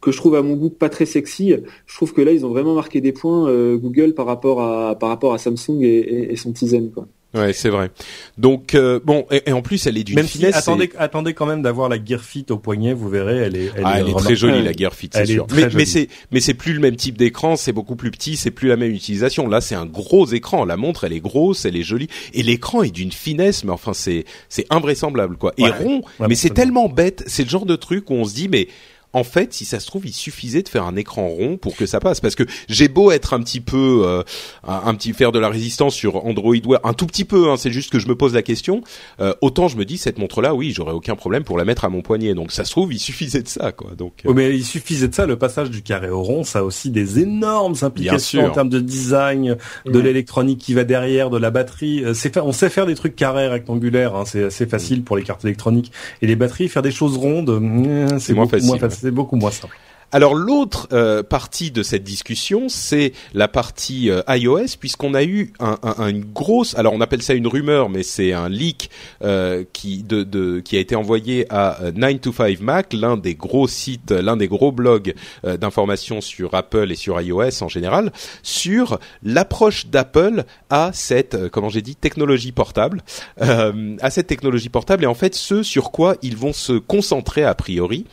que 0.00 0.12
je 0.12 0.18
trouve 0.18 0.36
à 0.36 0.42
mon 0.42 0.54
goût 0.54 0.70
pas 0.70 0.88
très 0.88 1.06
sexy, 1.06 1.54
je 1.86 1.96
trouve 1.96 2.12
que 2.12 2.20
là 2.20 2.30
ils 2.30 2.46
ont 2.46 2.50
vraiment 2.50 2.74
marqué 2.74 3.00
des 3.00 3.12
points 3.12 3.50
Google 3.76 4.12
par 4.12 4.26
rapport 4.26 4.60
à 4.60 5.38
Samsung 5.38 5.80
et, 5.80 5.86
et, 5.86 6.32
et 6.32 6.36
son 6.36 6.52
Tizen 6.52 6.90
quoi. 6.90 7.08
Ouais, 7.34 7.52
c'est 7.52 7.68
vrai. 7.68 7.90
Donc 8.38 8.74
euh, 8.74 9.00
bon, 9.04 9.26
et, 9.30 9.42
et 9.46 9.52
en 9.52 9.60
plus, 9.60 9.86
elle 9.86 9.98
est 9.98 10.04
d'une 10.04 10.14
Même 10.14 10.26
si, 10.26 10.38
finesse. 10.38 10.56
attendez, 10.56 10.90
attendez 10.96 11.34
quand 11.34 11.46
même 11.46 11.62
d'avoir 11.62 11.88
la 11.88 12.02
Gear 12.02 12.20
Fit 12.20 12.46
au 12.50 12.58
poignet, 12.58 12.94
vous 12.94 13.08
verrez, 13.08 13.38
elle 13.38 13.56
est, 13.56 13.70
elle 13.76 13.82
ah, 13.84 13.98
est, 13.98 14.02
elle 14.02 14.08
est 14.10 14.14
très 14.14 14.36
jolie 14.36 14.62
la 14.62 14.72
Gear 14.72 14.94
Fit, 14.94 15.10
c'est 15.12 15.26
sûr. 15.26 15.46
Mais, 15.52 15.84
c'est 15.84 16.08
mais 16.30 16.40
c'est 16.40 16.54
plus 16.54 16.74
le 16.74 16.80
même 16.80 16.96
type 16.96 17.18
d'écran, 17.18 17.56
c'est 17.56 17.72
beaucoup 17.72 17.96
plus 17.96 18.12
petit, 18.12 18.36
c'est 18.36 18.52
plus 18.52 18.68
la 18.68 18.76
même 18.76 18.92
utilisation. 18.92 19.48
Là, 19.48 19.60
c'est 19.60 19.74
un 19.74 19.86
gros 19.86 20.26
écran. 20.26 20.64
La 20.64 20.76
montre, 20.76 21.04
elle 21.04 21.12
est 21.12 21.20
grosse, 21.20 21.64
elle 21.64 21.76
est 21.76 21.82
jolie, 21.82 22.08
et 22.32 22.42
l'écran 22.42 22.82
est 22.82 22.90
d'une 22.90 23.12
finesse, 23.12 23.64
mais 23.64 23.72
enfin, 23.72 23.94
c'est 23.94 24.24
c'est 24.48 24.66
invraisemblable 24.70 25.36
quoi. 25.36 25.52
Et 25.58 25.68
rond, 25.68 26.02
Ouais, 26.20 26.28
mais 26.28 26.34
c'est 26.36 26.50
tellement 26.50 26.88
bête. 26.88 27.24
C'est 27.26 27.42
le 27.42 27.48
genre 27.48 27.66
de 27.66 27.76
truc 27.76 28.10
où 28.10 28.14
on 28.14 28.24
se 28.24 28.34
dit 28.34 28.48
mais 28.48 28.68
en 29.14 29.24
fait, 29.24 29.54
si 29.54 29.64
ça 29.64 29.80
se 29.80 29.86
trouve, 29.86 30.06
il 30.06 30.12
suffisait 30.12 30.62
de 30.62 30.68
faire 30.68 30.84
un 30.84 30.96
écran 30.96 31.26
rond 31.28 31.56
pour 31.56 31.74
que 31.76 31.86
ça 31.86 32.00
passe. 32.00 32.20
Parce 32.20 32.34
que 32.34 32.42
j'ai 32.68 32.88
beau 32.88 33.10
être 33.10 33.32
un 33.32 33.40
petit 33.40 33.60
peu, 33.60 34.02
euh, 34.04 34.22
un, 34.66 34.82
un 34.86 34.94
petit 34.94 35.12
faire 35.14 35.32
de 35.32 35.38
la 35.38 35.48
résistance 35.48 35.94
sur 35.94 36.26
Android 36.26 36.54
Wear, 36.66 36.80
un 36.84 36.92
tout 36.92 37.06
petit 37.06 37.24
peu. 37.24 37.48
Hein, 37.50 37.56
c'est 37.56 37.70
juste 37.72 37.90
que 37.90 37.98
je 37.98 38.08
me 38.08 38.14
pose 38.14 38.34
la 38.34 38.42
question. 38.42 38.82
euh, 39.20 39.32
autant 39.40 39.68
je 39.68 39.76
me 39.76 39.84
dis 39.84 39.96
cette 39.96 40.18
montre-là, 40.18 40.54
oui, 40.54 40.72
j'aurais 40.74 40.92
aucun 40.92 41.14
problème 41.16 41.44
pour 41.44 41.56
la 41.56 41.64
mettre 41.64 41.84
à 41.84 41.88
mon 41.88 42.02
poignet. 42.02 42.34
Donc 42.34 42.52
ça 42.52 42.64
se 42.64 42.70
trouve, 42.72 42.92
il 42.92 42.98
suffisait 42.98 43.42
de 43.42 43.48
ça, 43.48 43.72
quoi. 43.72 43.92
Donc 43.96 44.12
euh, 44.26 44.28
Oui, 44.28 44.34
mais 44.34 44.54
il 44.56 44.64
suffisait 44.64 45.08
de 45.08 45.14
ça, 45.14 45.24
le 45.26 45.36
passage 45.38 45.70
du 45.70 45.82
carré 45.82 46.10
au 46.10 46.22
rond, 46.22 46.44
ça 46.44 46.58
a 46.58 46.62
aussi 46.62 46.90
des 46.90 47.20
énormes 47.20 47.74
implications 47.82 48.44
en 48.44 48.50
termes 48.50 48.68
de 48.68 48.80
design, 48.80 49.56
de 49.86 49.90
Ouais. 49.98 50.02
l'électronique 50.02 50.58
qui 50.58 50.74
va 50.74 50.84
derrière, 50.84 51.30
de 51.30 51.38
la 51.38 51.50
batterie. 51.50 52.02
C'est 52.14 52.34
fa- 52.34 52.44
on 52.44 52.52
sait 52.52 52.68
faire 52.68 52.86
des 52.86 52.94
trucs 52.96 53.14
carrés, 53.16 53.46
rectangulaires, 53.48 54.16
hein, 54.16 54.24
c'est 54.26 54.44
assez 54.44 54.66
facile 54.66 55.02
pour 55.04 55.16
les 55.16 55.22
cartes 55.22 55.44
électroniques. 55.44 55.92
Et 56.22 56.26
les 56.26 56.36
batteries, 56.36 56.68
faire 56.68 56.82
des 56.82 56.90
choses 56.90 57.16
rondes, 57.16 57.50
euh, 57.50 58.08
c'est 58.18 58.32
moins 58.34 58.44
beaucoup 58.44 58.56
facile, 58.56 58.66
moins 58.66 58.74
ouais. 58.76 58.80
C'est 59.04 59.10
beaucoup 59.10 59.36
moins 59.36 59.50
simple. 59.50 59.76
Alors 60.12 60.34
l'autre 60.36 60.86
euh, 60.92 61.24
partie 61.24 61.72
de 61.72 61.82
cette 61.82 62.04
discussion, 62.04 62.68
c'est 62.68 63.12
la 63.32 63.48
partie 63.48 64.10
euh, 64.10 64.22
iOS, 64.28 64.76
puisqu'on 64.78 65.12
a 65.12 65.24
eu 65.24 65.52
un, 65.58 65.76
un- 65.82 66.06
une 66.08 66.24
grosse, 66.24 66.76
alors 66.78 66.92
on 66.92 67.00
appelle 67.00 67.22
ça 67.22 67.34
une 67.34 67.48
rumeur, 67.48 67.88
mais 67.88 68.04
c'est 68.04 68.32
un 68.32 68.48
leak 68.48 68.90
euh, 69.24 69.64
qui, 69.72 70.04
de, 70.04 70.22
de- 70.22 70.60
qui 70.60 70.76
a 70.76 70.80
été 70.80 70.94
envoyé 70.94 71.46
à 71.52 71.82
euh, 71.82 71.90
9to5 71.90 72.62
Mac, 72.62 72.92
l'un 72.92 73.16
des 73.16 73.34
gros 73.34 73.66
sites, 73.66 74.12
l'un 74.12 74.36
des 74.36 74.46
gros 74.46 74.70
blogs 74.70 75.14
euh, 75.44 75.56
d'informations 75.56 76.20
sur 76.20 76.54
Apple 76.54 76.92
et 76.92 76.96
sur 76.96 77.20
iOS 77.20 77.62
en 77.64 77.68
général, 77.68 78.12
sur 78.44 79.00
l'approche 79.24 79.86
d'Apple 79.88 80.44
à 80.70 80.90
cette, 80.92 81.34
euh, 81.34 81.48
comment 81.48 81.70
j'ai 81.70 81.82
dit, 81.82 81.96
technologie 81.96 82.52
portable, 82.52 83.02
euh, 83.42 83.96
à 84.00 84.10
cette 84.10 84.28
technologie 84.28 84.68
portable, 84.68 85.02
et 85.02 85.08
en 85.08 85.14
fait 85.14 85.34
ce 85.34 85.64
sur 85.64 85.90
quoi 85.90 86.14
ils 86.22 86.36
vont 86.36 86.52
se 86.52 86.74
concentrer 86.74 87.42
a 87.42 87.54
priori. 87.56 88.04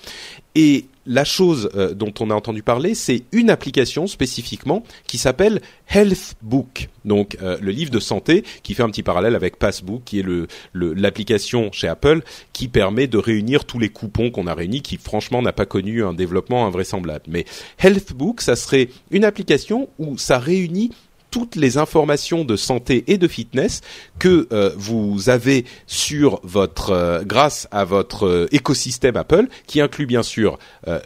Et 0.55 0.85
la 1.07 1.23
chose 1.23 1.69
euh, 1.75 1.93
dont 1.93 2.13
on 2.19 2.29
a 2.29 2.35
entendu 2.35 2.61
parler, 2.61 2.93
c'est 2.93 3.23
une 3.31 3.49
application 3.49 4.05
spécifiquement 4.05 4.83
qui 5.07 5.17
s'appelle 5.17 5.61
Health 5.89 6.35
Book, 6.43 6.89
donc 7.05 7.37
euh, 7.41 7.57
le 7.59 7.71
livre 7.71 7.89
de 7.89 7.99
santé, 7.99 8.43
qui 8.61 8.73
fait 8.75 8.83
un 8.83 8.89
petit 8.89 9.01
parallèle 9.01 9.33
avec 9.35 9.57
Passbook, 9.57 10.03
qui 10.03 10.19
est 10.19 10.23
le 10.23 10.47
le- 10.73 10.93
l'application 10.93 11.71
chez 11.71 11.87
Apple 11.87 12.21
qui 12.53 12.67
permet 12.67 13.07
de 13.07 13.17
réunir 13.17 13.65
tous 13.65 13.79
les 13.79 13.89
coupons 13.89 14.29
qu'on 14.29 14.45
a 14.45 14.53
réunis, 14.53 14.81
qui 14.81 14.97
franchement 14.97 15.41
n'a 15.41 15.53
pas 15.53 15.65
connu 15.65 16.03
un 16.03 16.13
développement 16.13 16.67
invraisemblable. 16.67 17.23
Mais 17.27 17.45
Health 17.79 18.13
Book, 18.13 18.41
ça 18.41 18.55
serait 18.55 18.89
une 19.09 19.23
application 19.25 19.89
où 19.97 20.17
ça 20.17 20.37
réunit 20.37 20.91
toutes 21.31 21.55
les 21.55 21.77
informations 21.77 22.43
de 22.43 22.55
santé 22.55 23.05
et 23.07 23.17
de 23.17 23.27
fitness 23.27 23.81
que 24.19 24.47
euh, 24.51 24.71
vous 24.77 25.29
avez 25.29 25.65
sur 25.87 26.41
votre 26.43 26.91
euh, 26.91 27.23
grâce 27.23 27.67
à 27.71 27.85
votre 27.85 28.27
euh, 28.27 28.47
écosystème 28.51 29.15
Apple 29.15 29.47
qui 29.65 29.81
inclut 29.81 30.05
bien 30.05 30.23
sûr 30.23 30.59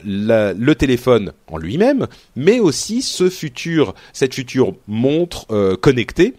le 0.04 0.74
téléphone 0.74 1.34
en 1.48 1.58
lui-même 1.58 2.08
mais 2.36 2.60
aussi 2.60 3.02
ce 3.02 3.30
futur 3.30 3.94
cette 4.14 4.34
future 4.34 4.74
montre 4.88 5.46
connectée 5.76 6.34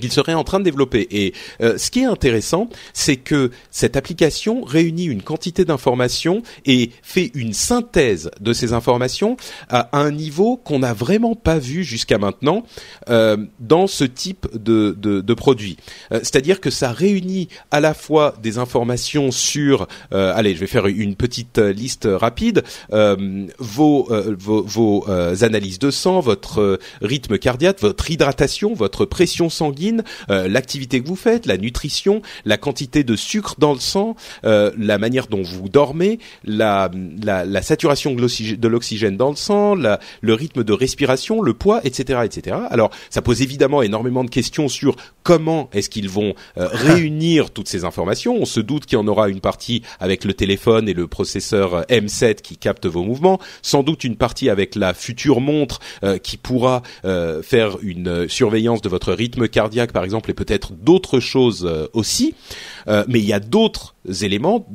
qu'il 0.00 0.12
serait 0.12 0.34
en 0.34 0.44
train 0.44 0.58
de 0.58 0.64
développer. 0.64 1.06
Et 1.10 1.34
euh, 1.60 1.78
ce 1.78 1.90
qui 1.90 2.00
est 2.00 2.06
intéressant, 2.06 2.68
c'est 2.92 3.16
que 3.16 3.50
cette 3.70 3.96
application 3.96 4.62
réunit 4.62 5.04
une 5.04 5.22
quantité 5.22 5.64
d'informations 5.64 6.42
et 6.66 6.90
fait 7.02 7.30
une 7.34 7.52
synthèse 7.52 8.30
de 8.40 8.52
ces 8.52 8.72
informations 8.72 9.36
à 9.68 9.98
un 9.98 10.10
niveau 10.10 10.56
qu'on 10.56 10.80
n'a 10.80 10.92
vraiment 10.92 11.34
pas 11.34 11.58
vu 11.58 11.84
jusqu'à 11.84 12.18
maintenant 12.18 12.64
euh, 13.08 13.36
dans 13.60 13.86
ce 13.86 14.04
type 14.04 14.46
de, 14.54 14.96
de, 14.98 15.34
produit. 15.34 15.76
Euh, 16.12 16.20
C'est-à-dire 16.22 16.60
que 16.60 16.70
ça 16.70 16.92
réunit 16.92 17.48
à 17.70 17.80
la 17.80 17.94
fois 17.94 18.34
des 18.42 18.58
informations 18.58 19.30
sur, 19.30 19.86
allez, 20.10 20.54
je 20.54 20.60
vais 20.60 20.66
faire 20.66 20.86
une 20.86 21.14
petite 21.14 21.58
liste 21.58 22.08
rapide, 22.10 22.62
vos, 22.90 24.08
vos, 24.38 25.06
analyses 25.42 25.78
de 25.78 25.90
sang, 25.90 26.20
votre 26.20 26.78
rythme 27.02 27.38
cardiaque, 27.38 27.80
votre 27.80 28.10
hydratation, 28.10 28.74
votre 28.74 29.04
pression 29.04 29.48
sanguine, 29.48 29.87
euh, 30.30 30.48
l'activité 30.48 31.00
que 31.02 31.08
vous 31.08 31.16
faites, 31.16 31.46
la 31.46 31.56
nutrition, 31.56 32.22
la 32.44 32.56
quantité 32.56 33.04
de 33.04 33.16
sucre 33.16 33.54
dans 33.58 33.72
le 33.72 33.80
sang, 33.80 34.16
euh, 34.44 34.70
la 34.78 34.98
manière 34.98 35.26
dont 35.26 35.42
vous 35.42 35.68
dormez, 35.68 36.18
la, 36.44 36.90
la, 37.22 37.44
la 37.44 37.62
saturation 37.62 38.14
de 38.14 38.20
l'oxygène- 38.68 39.16
dans 39.16 39.30
le 39.30 39.36
sang, 39.36 39.74
la, 39.74 40.00
le 40.20 40.34
rythme 40.34 40.64
de 40.64 40.72
respiration, 40.72 41.42
le 41.42 41.54
poids, 41.54 41.80
etc., 41.84 42.20
etc. 42.24 42.56
Alors, 42.70 42.90
ça 43.10 43.22
pose 43.22 43.42
évidemment 43.42 43.82
énormément 43.82 44.24
de 44.24 44.30
questions 44.30 44.68
sur 44.68 44.96
comment 45.22 45.68
est-ce 45.72 45.90
qu'ils 45.90 46.08
vont 46.08 46.34
euh, 46.56 46.68
réunir 46.72 47.50
toutes 47.50 47.68
ces 47.68 47.84
informations. 47.84 48.36
On 48.38 48.44
se 48.44 48.60
doute 48.60 48.86
qu'il 48.86 48.98
y 48.98 49.00
en 49.00 49.06
aura 49.08 49.28
une 49.28 49.40
partie 49.40 49.82
avec 50.00 50.24
le 50.24 50.34
téléphone 50.34 50.88
et 50.88 50.94
le 50.94 51.06
processeur 51.06 51.74
euh, 51.74 51.82
M7 51.88 52.36
qui 52.42 52.56
capte 52.56 52.86
vos 52.86 53.02
mouvements, 53.04 53.38
sans 53.62 53.82
doute 53.82 54.04
une 54.04 54.16
partie 54.16 54.48
avec 54.50 54.74
la 54.74 54.94
future 54.94 55.40
montre 55.40 55.80
euh, 56.04 56.18
qui 56.18 56.36
pourra 56.36 56.82
euh, 57.04 57.42
faire 57.42 57.76
une 57.82 58.28
surveillance 58.28 58.82
de 58.82 58.88
votre 58.88 59.12
rythme 59.12 59.48
cardiaque 59.48 59.67
par 59.92 60.04
exemple 60.04 60.30
et 60.30 60.34
peut-être 60.34 60.72
d'autres 60.72 61.20
choses 61.20 61.66
euh, 61.66 61.86
aussi. 61.92 62.34
Euh, 62.88 63.04
mais 63.08 63.20
il 63.20 63.26
y 63.26 63.32
a 63.32 63.40
d'autres 63.40 63.94
éléments 64.22 64.66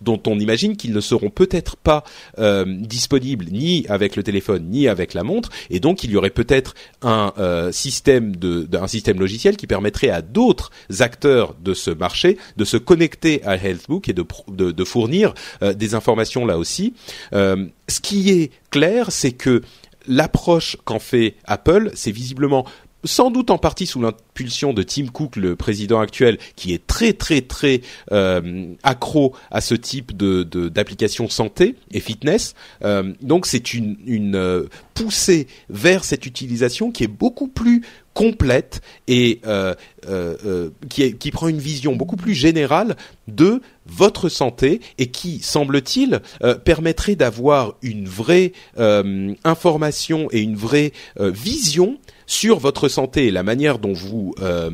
dont 0.00 0.20
on 0.26 0.40
imagine 0.40 0.76
qu'ils 0.76 0.92
ne 0.92 1.00
seront 1.00 1.30
peut-être 1.30 1.76
pas 1.76 2.02
euh, 2.40 2.64
disponibles 2.66 3.46
ni 3.52 3.86
avec 3.88 4.16
le 4.16 4.24
téléphone 4.24 4.68
ni 4.68 4.88
avec 4.88 5.14
la 5.14 5.22
montre 5.22 5.50
et 5.70 5.78
donc 5.78 6.02
il 6.02 6.10
y 6.10 6.16
aurait 6.16 6.30
peut-être 6.30 6.74
un 7.02 7.32
système 7.70 8.34
de, 8.34 8.68
un 8.76 8.88
système 8.88 9.20
logiciel 9.20 9.56
qui 9.56 9.68
permettrait 9.68 10.10
à 10.10 10.20
d'autres 10.20 10.72
acteurs 10.98 11.54
de 11.62 11.72
ce 11.72 11.92
marché 11.92 12.36
de 12.56 12.64
se 12.64 12.76
connecter 12.76 13.44
à 13.44 13.54
Healthbook 13.54 14.08
et 14.08 14.12
de, 14.12 14.84
fournir 14.84 15.34
des 15.60 15.94
informations 15.94 16.46
là 16.46 16.58
aussi. 16.58 16.94
Ce 17.32 18.00
qui 18.02 18.30
est 18.30 18.50
clair, 18.70 19.12
c'est 19.12 19.32
que 19.32 19.62
l'approche 20.06 20.76
qu'en 20.84 20.98
fait 20.98 21.36
Apple, 21.44 21.90
c'est 21.94 22.10
visiblement 22.10 22.66
sans 23.04 23.30
doute 23.30 23.50
en 23.50 23.58
partie 23.58 23.86
sous 23.86 24.00
l'impulsion 24.00 24.72
de 24.72 24.82
Tim 24.82 25.06
Cook, 25.06 25.36
le 25.36 25.56
président 25.56 26.00
actuel, 26.00 26.38
qui 26.56 26.72
est 26.72 26.86
très 26.86 27.12
très 27.12 27.40
très 27.42 27.80
euh, 28.12 28.72
accro 28.82 29.34
à 29.50 29.60
ce 29.60 29.74
type 29.74 30.16
de 30.16 30.42
de- 30.44 30.68
d'application 30.68 31.28
santé 31.28 31.74
et 31.90 32.00
fitness. 32.00 32.54
Euh, 32.84 33.12
donc 33.22 33.46
c'est 33.46 33.74
une 33.74 33.96
une 34.06 34.36
euh, 34.36 34.66
poussée 34.94 35.46
vers 35.68 36.04
cette 36.04 36.26
utilisation 36.26 36.92
qui 36.92 37.04
est 37.04 37.08
beaucoup 37.08 37.48
plus 37.48 37.82
complète 38.14 38.82
et 39.08 39.40
euh, 39.46 39.74
euh, 40.06 40.36
euh, 40.44 40.70
qui, 40.90 41.02
est- 41.02 41.12
qui 41.16 41.30
prend 41.30 41.48
une 41.48 41.58
vision 41.58 41.96
beaucoup 41.96 42.16
plus 42.16 42.34
générale 42.34 42.94
de 43.26 43.62
votre 43.86 44.28
santé 44.28 44.80
et 44.98 45.06
qui, 45.06 45.38
semble-t-il, 45.40 46.20
euh, 46.44 46.54
permettrait 46.54 47.16
d'avoir 47.16 47.74
une 47.80 48.06
vraie 48.06 48.52
euh, 48.78 49.32
information 49.44 50.28
et 50.30 50.40
une 50.40 50.56
vraie 50.56 50.92
euh, 51.20 51.30
vision 51.30 51.98
sur 52.32 52.58
votre 52.58 52.88
santé 52.88 53.26
et 53.26 53.30
la 53.30 53.42
manière 53.42 53.78
dont 53.78 53.92
vous 53.92 54.34
euh, 54.40 54.70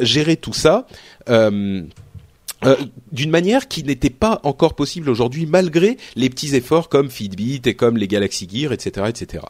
gérez 0.00 0.36
tout 0.36 0.52
ça. 0.52 0.86
euh, 1.30 1.82
euh, 2.62 2.76
d'une 3.10 3.30
manière 3.30 3.68
qui 3.68 3.82
n'était 3.84 4.10
pas 4.10 4.38
encore 4.42 4.74
possible 4.74 5.08
aujourd'hui 5.08 5.46
malgré 5.46 5.96
les 6.14 6.28
petits 6.28 6.54
efforts 6.54 6.90
comme 6.90 7.08
Fitbit 7.08 7.62
et 7.64 7.72
comme 7.72 7.96
les 7.96 8.06
Galaxy 8.06 8.46
Gear, 8.52 8.72
etc., 8.74 9.06
etc. 9.08 9.44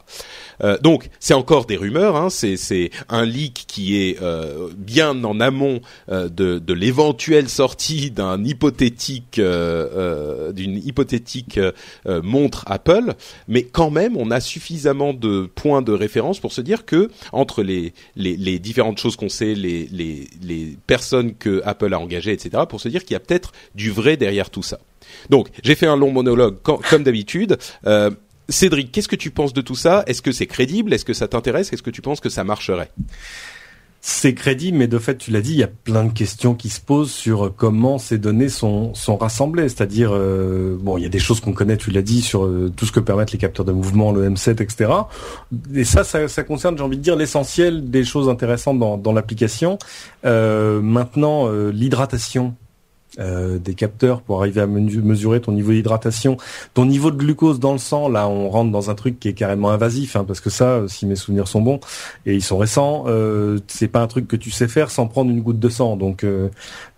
Euh, 0.63 0.77
donc 0.79 1.09
c'est 1.19 1.33
encore 1.33 1.65
des 1.65 1.77
rumeurs, 1.77 2.15
hein, 2.15 2.29
c'est 2.29 2.91
un 3.09 3.25
leak 3.25 3.65
qui 3.67 3.97
est 3.97 4.21
euh, 4.21 4.69
bien 4.77 5.23
en 5.23 5.39
amont 5.39 5.81
euh, 6.09 6.29
de 6.29 6.59
de 6.59 6.73
l'éventuelle 6.73 7.49
sortie 7.49 8.11
d'un 8.11 8.43
hypothétique 8.43 9.39
euh, 9.39 10.51
d'une 10.51 10.77
hypothétique 10.77 11.59
montre 12.05 12.63
Apple, 12.67 13.13
mais 13.47 13.63
quand 13.63 13.89
même 13.89 14.15
on 14.17 14.31
a 14.31 14.39
suffisamment 14.39 15.13
de 15.13 15.49
points 15.53 15.81
de 15.81 15.91
référence 15.91 16.39
pour 16.39 16.51
se 16.53 16.61
dire 16.61 16.85
que 16.85 17.09
entre 17.31 17.63
les 17.63 17.93
les, 18.15 18.35
les 18.37 18.59
différentes 18.59 18.97
choses 18.97 19.15
qu'on 19.15 19.29
sait, 19.29 19.55
les 19.55 19.87
les 19.91 20.27
les 20.41 20.77
personnes 20.87 21.33
que 21.35 21.61
Apple 21.65 21.93
a 21.93 21.99
engagées, 21.99 22.31
etc., 22.31 22.63
pour 22.67 22.81
se 22.81 22.89
dire 22.89 23.03
qu'il 23.03 23.13
y 23.13 23.17
a 23.17 23.19
peut-être 23.19 23.51
du 23.75 23.91
vrai 23.91 24.17
derrière 24.17 24.49
tout 24.49 24.63
ça. 24.63 24.79
Donc, 25.29 25.49
j'ai 25.63 25.75
fait 25.75 25.87
un 25.87 25.97
long 25.97 26.11
monologue 26.11 26.57
comme 26.61 27.03
d'habitude. 27.03 27.57
Euh, 27.85 28.11
Cédric, 28.49 28.91
qu'est-ce 28.91 29.07
que 29.07 29.15
tu 29.15 29.31
penses 29.31 29.53
de 29.53 29.61
tout 29.61 29.75
ça? 29.75 30.03
Est-ce 30.07 30.21
que 30.21 30.31
c'est 30.31 30.47
crédible? 30.47 30.93
Est-ce 30.93 31.05
que 31.05 31.13
ça 31.13 31.27
t'intéresse? 31.27 31.71
Est-ce 31.73 31.83
que 31.83 31.89
tu 31.89 32.01
penses 32.01 32.19
que 32.19 32.29
ça 32.29 32.43
marcherait? 32.43 32.91
C'est 34.03 34.33
crédible, 34.33 34.79
mais 34.79 34.87
de 34.87 34.97
fait, 34.97 35.15
tu 35.15 35.29
l'as 35.29 35.41
dit, 35.41 35.51
il 35.51 35.59
y 35.59 35.63
a 35.63 35.67
plein 35.67 36.03
de 36.03 36.11
questions 36.11 36.55
qui 36.55 36.69
se 36.69 36.81
posent 36.81 37.11
sur 37.11 37.53
comment 37.55 37.99
ces 37.99 38.17
données 38.17 38.49
sont, 38.49 38.95
sont 38.95 39.15
rassemblées. 39.15 39.69
C'est-à-dire, 39.69 40.09
euh, 40.11 40.75
bon, 40.81 40.97
il 40.97 41.03
y 41.03 41.05
a 41.05 41.09
des 41.09 41.19
choses 41.19 41.39
qu'on 41.39 41.53
connaît, 41.53 41.77
tu 41.77 41.91
l'as 41.91 42.01
dit, 42.01 42.23
sur 42.23 42.45
euh, 42.45 42.73
tout 42.75 42.87
ce 42.87 42.91
que 42.91 42.99
permettent 42.99 43.31
les 43.31 43.37
capteurs 43.37 43.63
de 43.63 43.71
mouvement, 43.71 44.11
le 44.11 44.27
M7, 44.27 44.63
etc. 44.63 44.91
Et 45.75 45.83
ça, 45.83 46.03
ça, 46.03 46.43
concerne, 46.43 46.75
j'ai 46.75 46.83
envie 46.83 46.97
de 46.97 47.03
dire, 47.03 47.15
l'essentiel 47.15 47.91
des 47.91 48.03
choses 48.03 48.27
intéressantes 48.27 48.79
dans, 48.79 48.97
dans 48.97 49.13
l'application. 49.13 49.77
Euh, 50.25 50.81
maintenant, 50.81 51.47
l'hydratation 51.51 52.55
euh, 53.19 53.59
des 53.59 53.73
capteurs 53.73 54.21
pour 54.21 54.39
arriver 54.39 54.61
à 54.61 54.67
mesurer 54.67 55.41
ton 55.41 55.51
niveau 55.51 55.71
d'hydratation, 55.71 56.37
ton 56.73 56.85
niveau 56.85 57.11
de 57.11 57.17
glucose 57.17 57.59
dans 57.59 57.73
le 57.73 57.77
sang. 57.77 58.07
Là, 58.07 58.27
on 58.27 58.49
rentre 58.49 58.71
dans 58.71 58.89
un 58.89 58.95
truc 58.95 59.19
qui 59.19 59.27
est 59.27 59.33
carrément 59.33 59.69
invasif, 59.69 60.15
hein, 60.15 60.23
parce 60.25 60.39
que 60.39 60.49
ça, 60.49 60.65
euh, 60.65 60.87
si 60.87 61.05
mes 61.05 61.15
souvenirs 61.15 61.47
sont 61.47 61.61
bons 61.61 61.79
et 62.25 62.35
ils 62.35 62.41
sont 62.41 62.57
récents, 62.57 63.03
euh, 63.07 63.59
c'est 63.67 63.87
pas 63.87 63.99
un 63.99 64.07
truc 64.07 64.27
que 64.27 64.35
tu 64.35 64.49
sais 64.51 64.67
faire 64.67 64.91
sans 64.91 65.07
prendre 65.07 65.29
une 65.29 65.41
goutte 65.41 65.59
de 65.59 65.69
sang. 65.69 65.97
Donc, 65.97 66.23
euh, 66.23 66.49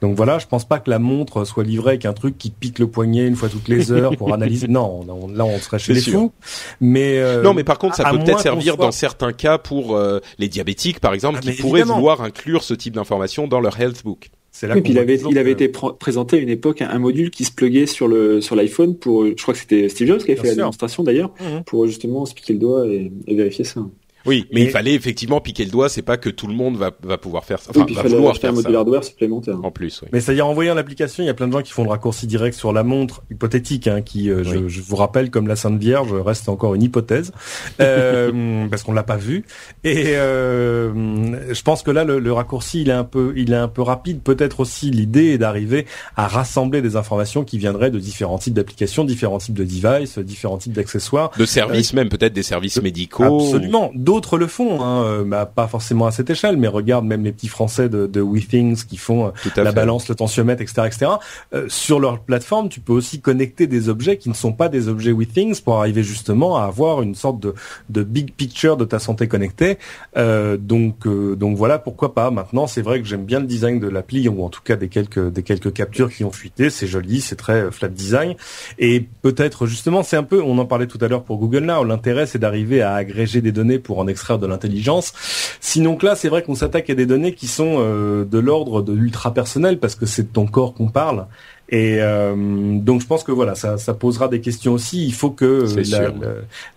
donc 0.02 0.15
voilà, 0.15 0.38
je 0.39 0.45
pense 0.45 0.65
pas 0.65 0.80
que 0.80 0.89
la 0.89 0.99
montre 0.99 1.45
soit 1.45 1.63
livrée 1.63 1.91
avec 1.91 2.06
un 2.06 2.13
truc 2.13 2.38
qui 2.38 2.52
pique 2.52 2.80
le 2.80 2.88
poignet 2.88 3.28
une 3.28 3.36
fois 3.36 3.49
toutes 3.49 3.67
les 3.67 3.91
heures 3.91 4.15
pour 4.15 4.34
analyser. 4.34 4.67
Non, 4.67 5.06
là, 5.34 5.45
on 5.45 5.58
serait 5.58 5.80
chez 5.80 5.93
les 5.93 6.02
fous. 6.02 6.32
Mais 6.80 7.41
non, 7.41 7.54
mais 7.54 7.63
par 7.63 7.80
contre, 7.80 7.95
ça 7.95 8.10
peut 8.10 8.19
peut-être 8.19 8.41
servir 8.41 8.78
dans 8.78 8.91
certains 8.91 9.34
cas 9.34 9.58
pour 9.58 9.99
les 10.38 10.47
diabétiques, 10.47 10.99
par 10.99 11.13
exemple, 11.13 11.39
ah, 11.41 11.52
qui 11.52 11.62
pourraient 11.62 11.84
vouloir 11.84 12.21
inclure 12.21 12.63
ce 12.63 12.73
type 12.73 12.93
d'information 12.93 13.47
dans 13.47 13.60
leur 13.60 13.80
health 13.80 14.04
book. 14.04 14.30
C'est 14.55 14.67
là 14.67 14.75
il 14.85 14.99
avait, 14.99 15.17
il 15.17 15.37
avait 15.39 15.51
été 15.51 15.67
présenté 15.67 16.37
à 16.37 16.39
une 16.39 16.49
époque 16.49 16.83
un, 16.83 16.99
module 16.99 17.31
qui 17.31 17.43
se 17.43 17.51
pluguait 17.51 17.87
sur 17.87 18.07
le 18.07 18.39
sur 18.39 18.55
l'iPhone 18.55 18.95
pour, 18.95 19.25
je 19.25 19.41
crois 19.41 19.55
que 19.55 19.59
c'était 19.59 19.89
Steve 19.89 20.07
Jobs 20.07 20.19
qui 20.19 20.31
avait 20.31 20.39
fait 20.39 20.49
la 20.49 20.55
démonstration 20.55 21.03
d'ailleurs, 21.03 21.33
mmh. 21.39 21.63
pour 21.65 21.87
justement 21.87 22.25
se 22.27 22.35
piquer 22.35 22.53
le 22.53 22.59
doigt 22.59 22.87
et 22.87 23.11
vérifier 23.27 23.65
ça. 23.65 23.81
Oui, 24.25 24.47
mais 24.51 24.62
il 24.62 24.69
fallait 24.69 24.93
effectivement 24.93 25.41
piquer 25.41 25.65
le 25.65 25.71
doigt. 25.71 25.89
C'est 25.89 26.01
pas 26.01 26.17
que 26.17 26.29
tout 26.29 26.47
le 26.47 26.53
monde 26.53 26.77
va, 26.77 26.91
va 27.03 27.17
pouvoir 27.17 27.43
faire 27.45 27.59
ça. 27.59 27.71
Enfin, 27.75 27.86
va 27.91 28.03
vouloir 28.03 28.38
faire 28.38 28.51
un 28.51 28.53
module 28.53 28.75
hardware 28.75 29.03
supplémentaire. 29.03 29.57
En 29.63 29.71
plus, 29.71 30.01
oui. 30.01 30.09
Mais 30.13 30.21
c'est-à-dire 30.21 30.47
en 30.47 30.53
voyant 30.53 30.73
l'application, 30.73 31.23
il 31.23 31.27
y 31.27 31.29
a 31.29 31.33
plein 31.33 31.47
de 31.47 31.53
gens 31.53 31.62
qui 31.62 31.71
font 31.71 31.83
le 31.83 31.89
raccourci 31.89 32.27
direct 32.27 32.57
sur 32.57 32.73
la 32.73 32.83
montre 32.83 33.23
hypothétique, 33.31 33.88
hein, 33.88 34.01
qui, 34.01 34.29
euh, 34.29 34.43
je, 34.43 34.67
je, 34.67 34.81
vous 34.81 34.95
rappelle, 34.95 35.29
comme 35.29 35.47
la 35.47 35.55
Sainte 35.55 35.79
Vierge, 35.79 36.13
reste 36.13 36.47
encore 36.49 36.75
une 36.75 36.83
hypothèse 36.83 37.31
euh, 37.79 38.67
parce 38.69 38.83
qu'on 38.83 38.93
l'a 38.93 39.03
pas 39.03 39.17
vu. 39.17 39.45
Et 39.83 40.15
euh, 40.15 41.53
je 41.53 41.62
pense 41.62 41.83
que 41.83 41.91
là, 41.91 42.03
le, 42.03 42.19
le, 42.19 42.33
raccourci, 42.33 42.81
il 42.81 42.89
est 42.89 42.93
un 42.93 43.03
peu, 43.03 43.33
il 43.36 43.51
est 43.51 43.57
un 43.57 43.67
peu 43.67 43.81
rapide. 43.81 44.21
Peut-être 44.21 44.62
aussi 44.62 44.89
l'idée 44.89 45.31
est 45.31 45.38
d'arriver 45.38 45.86
à 46.15 46.27
rassembler 46.27 46.81
des 46.81 46.95
informations 46.95 47.43
qui 47.43 47.57
viendraient 47.57 47.91
de 47.91 47.99
différents 47.99 48.38
types 48.38 48.53
d'applications, 48.53 49.03
différents 49.03 49.39
types 49.39 49.55
de 49.55 49.63
devices, 49.63 50.17
différents 50.19 50.57
types 50.57 50.73
d'accessoires, 50.73 51.31
de 51.38 51.45
services 51.45 51.93
même, 51.93 52.09
peut-être 52.09 52.33
des 52.33 52.43
services 52.43 52.81
médicaux. 52.81 53.41
Absolument 53.41 53.91
d'autres 54.13 54.38
le 54.38 54.45
font, 54.45 54.82
hein, 54.82 55.04
euh, 55.04 55.23
bah, 55.23 55.45
pas 55.45 55.67
forcément 55.67 56.06
à 56.06 56.12
cette 56.12 56.30
échelle, 56.30 56.56
mais 56.58 56.67
regarde 56.67 57.04
même 57.04 57.23
les 57.23 57.32
petits 57.32 57.47
Français 57.47 57.89
de, 57.89 58.06
de 58.06 58.21
WeThings 58.21 58.86
qui 58.86 58.97
font 58.97 59.28
euh, 59.28 59.32
la 59.56 59.71
balance, 59.71 60.08
le 60.08 60.13
tensiomètre, 60.13 60.62
etc., 60.62 60.84
etc. 60.86 61.12
Euh, 61.54 61.65
sur 61.67 61.99
leur 61.99 62.19
plateforme, 62.19 62.69
tu 62.69 62.80
peux 62.80 62.93
aussi 62.93 63.21
connecter 63.21 63.65
des 63.65 63.89
objets 63.89 64.17
qui 64.17 64.30
ne 64.30 64.36
sont 64.36 64.54
pas 64.54 64.69
des 64.69 64.88
objets 64.88 65.12
WeThings 65.12 65.62
pour 65.62 65.80
arriver 65.80 66.04
justement 66.04 66.58
à 66.58 66.65
avoir 66.65 67.02
une 67.02 67.15
sorte 67.15 67.39
de, 67.39 67.56
de 67.89 68.04
big 68.04 68.34
picture 68.34 68.78
de 68.78 68.86
ta 68.86 68.99
santé 68.99 69.28
connectée. 69.28 69.78
donc, 70.15 71.08
donc 71.08 71.58
voilà, 71.58 71.80
pourquoi 71.80 72.13
pas. 72.13 72.30
Maintenant, 72.30 72.67
c'est 72.67 72.82
vrai 72.82 73.02
que 73.02 73.08
j'aime 73.08 73.26
bien 73.26 73.39
le 73.39 73.47
design 73.47 73.80
de 73.80 73.88
l'appli 73.88 74.28
ou 74.30 74.43
en 74.43 74.49
tout 74.49 74.62
cas 74.62 74.76
des 74.76 74.89
quelques 74.89 75.32
des 75.32 75.43
quelques 75.43 75.73
captures 75.73 76.12
qui 76.12 76.23
ont 76.23 76.32
fuité. 76.32 76.69
C'est 76.69 76.88
joli, 76.88 77.21
c'est 77.21 77.36
très 77.36 77.71
flat 77.71 77.88
design 77.88 78.36
et 78.78 79.08
peut-être 79.21 79.65
justement, 79.65 80.04
c'est 80.04 80.17
un 80.17 80.23
peu, 80.23 80.41
on 80.41 80.58
en 80.60 80.65
parlait 80.65 80.88
tout 80.88 80.99
à 81.02 81.08
l'heure 81.08 81.23
pour 81.23 81.38
Google 81.38 81.65
Now. 81.65 81.84
L'intérêt, 81.84 82.26
c'est 82.26 82.39
d'arriver 82.39 82.82
à 82.82 82.93
agréger 82.93 83.41
des 83.41 83.52
données 83.52 83.80
pour 83.80 84.02
en 84.03 84.39
de 84.39 84.47
l'intelligence. 84.47 85.13
Sinon 85.59 85.95
là, 86.05 86.15
c'est 86.15 86.29
vrai 86.29 86.43
qu'on 86.43 86.55
s'attaque 86.55 86.89
à 86.89 86.95
des 86.95 87.05
données 87.05 87.33
qui 87.33 87.47
sont 87.47 87.77
euh, 87.79 88.25
de 88.25 88.39
l'ordre 88.39 88.81
de 88.81 88.93
l'ultra 88.93 89.33
personnel 89.33 89.79
parce 89.79 89.95
que 89.95 90.05
c'est 90.05 90.23
de 90.23 90.33
ton 90.33 90.45
corps 90.45 90.73
qu'on 90.73 90.89
parle. 90.89 91.27
Et 91.73 91.97
euh, 92.01 92.36
donc 92.77 93.01
je 93.01 93.07
pense 93.07 93.23
que 93.23 93.31
voilà, 93.31 93.55
ça, 93.55 93.79
ça, 93.79 93.95
posera 93.95 94.27
des 94.27 94.41
questions 94.41 94.73
aussi. 94.73 95.07
Il 95.07 95.13
faut 95.13 95.31
que 95.31 95.65
la, 95.89 96.13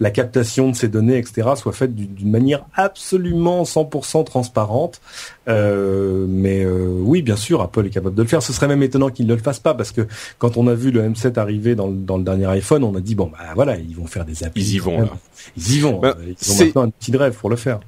la, 0.00 0.10
captation 0.10 0.70
de 0.70 0.74
ces 0.74 0.88
données, 0.88 1.18
etc., 1.18 1.50
soit 1.54 1.74
faite 1.74 1.94
d'une 1.94 2.30
manière 2.30 2.64
absolument 2.72 3.64
100% 3.64 4.24
transparente. 4.24 5.02
Euh, 5.48 6.24
mais 6.26 6.64
euh, 6.64 6.96
oui, 6.98 7.20
bien 7.20 7.36
sûr, 7.36 7.60
Apple 7.60 7.84
est 7.84 7.90
capable 7.90 8.14
de 8.14 8.22
le 8.22 8.28
faire. 8.28 8.42
Ce 8.42 8.54
serait 8.54 8.68
même 8.68 8.82
étonnant 8.82 9.10
qu'ils 9.10 9.26
ne 9.26 9.34
le 9.34 9.42
fassent 9.42 9.60
pas 9.60 9.74
parce 9.74 9.92
que 9.92 10.06
quand 10.38 10.56
on 10.56 10.66
a 10.66 10.72
vu 10.72 10.90
le 10.90 11.06
M7 11.06 11.38
arriver 11.38 11.74
dans, 11.74 11.88
dans 11.88 12.16
le 12.16 12.24
dernier 12.24 12.46
iPhone, 12.46 12.82
on 12.82 12.94
a 12.94 13.00
dit 13.00 13.14
bon 13.14 13.26
bah 13.30 13.52
voilà, 13.54 13.76
ils 13.76 13.94
vont 13.94 14.06
faire 14.06 14.24
des 14.24 14.44
applis. 14.44 14.62
Ils 14.62 14.74
y 14.76 14.78
vont. 14.78 15.02
Là. 15.02 15.10
Ils 15.58 15.76
y 15.76 15.80
vont. 15.80 16.00
Bah, 16.00 16.16
ils 16.26 16.52
ont 16.52 16.64
maintenant 16.64 16.82
un 16.84 16.90
petit 16.90 17.14
rêve 17.14 17.34
pour 17.34 17.50
le 17.50 17.56
faire. 17.56 17.80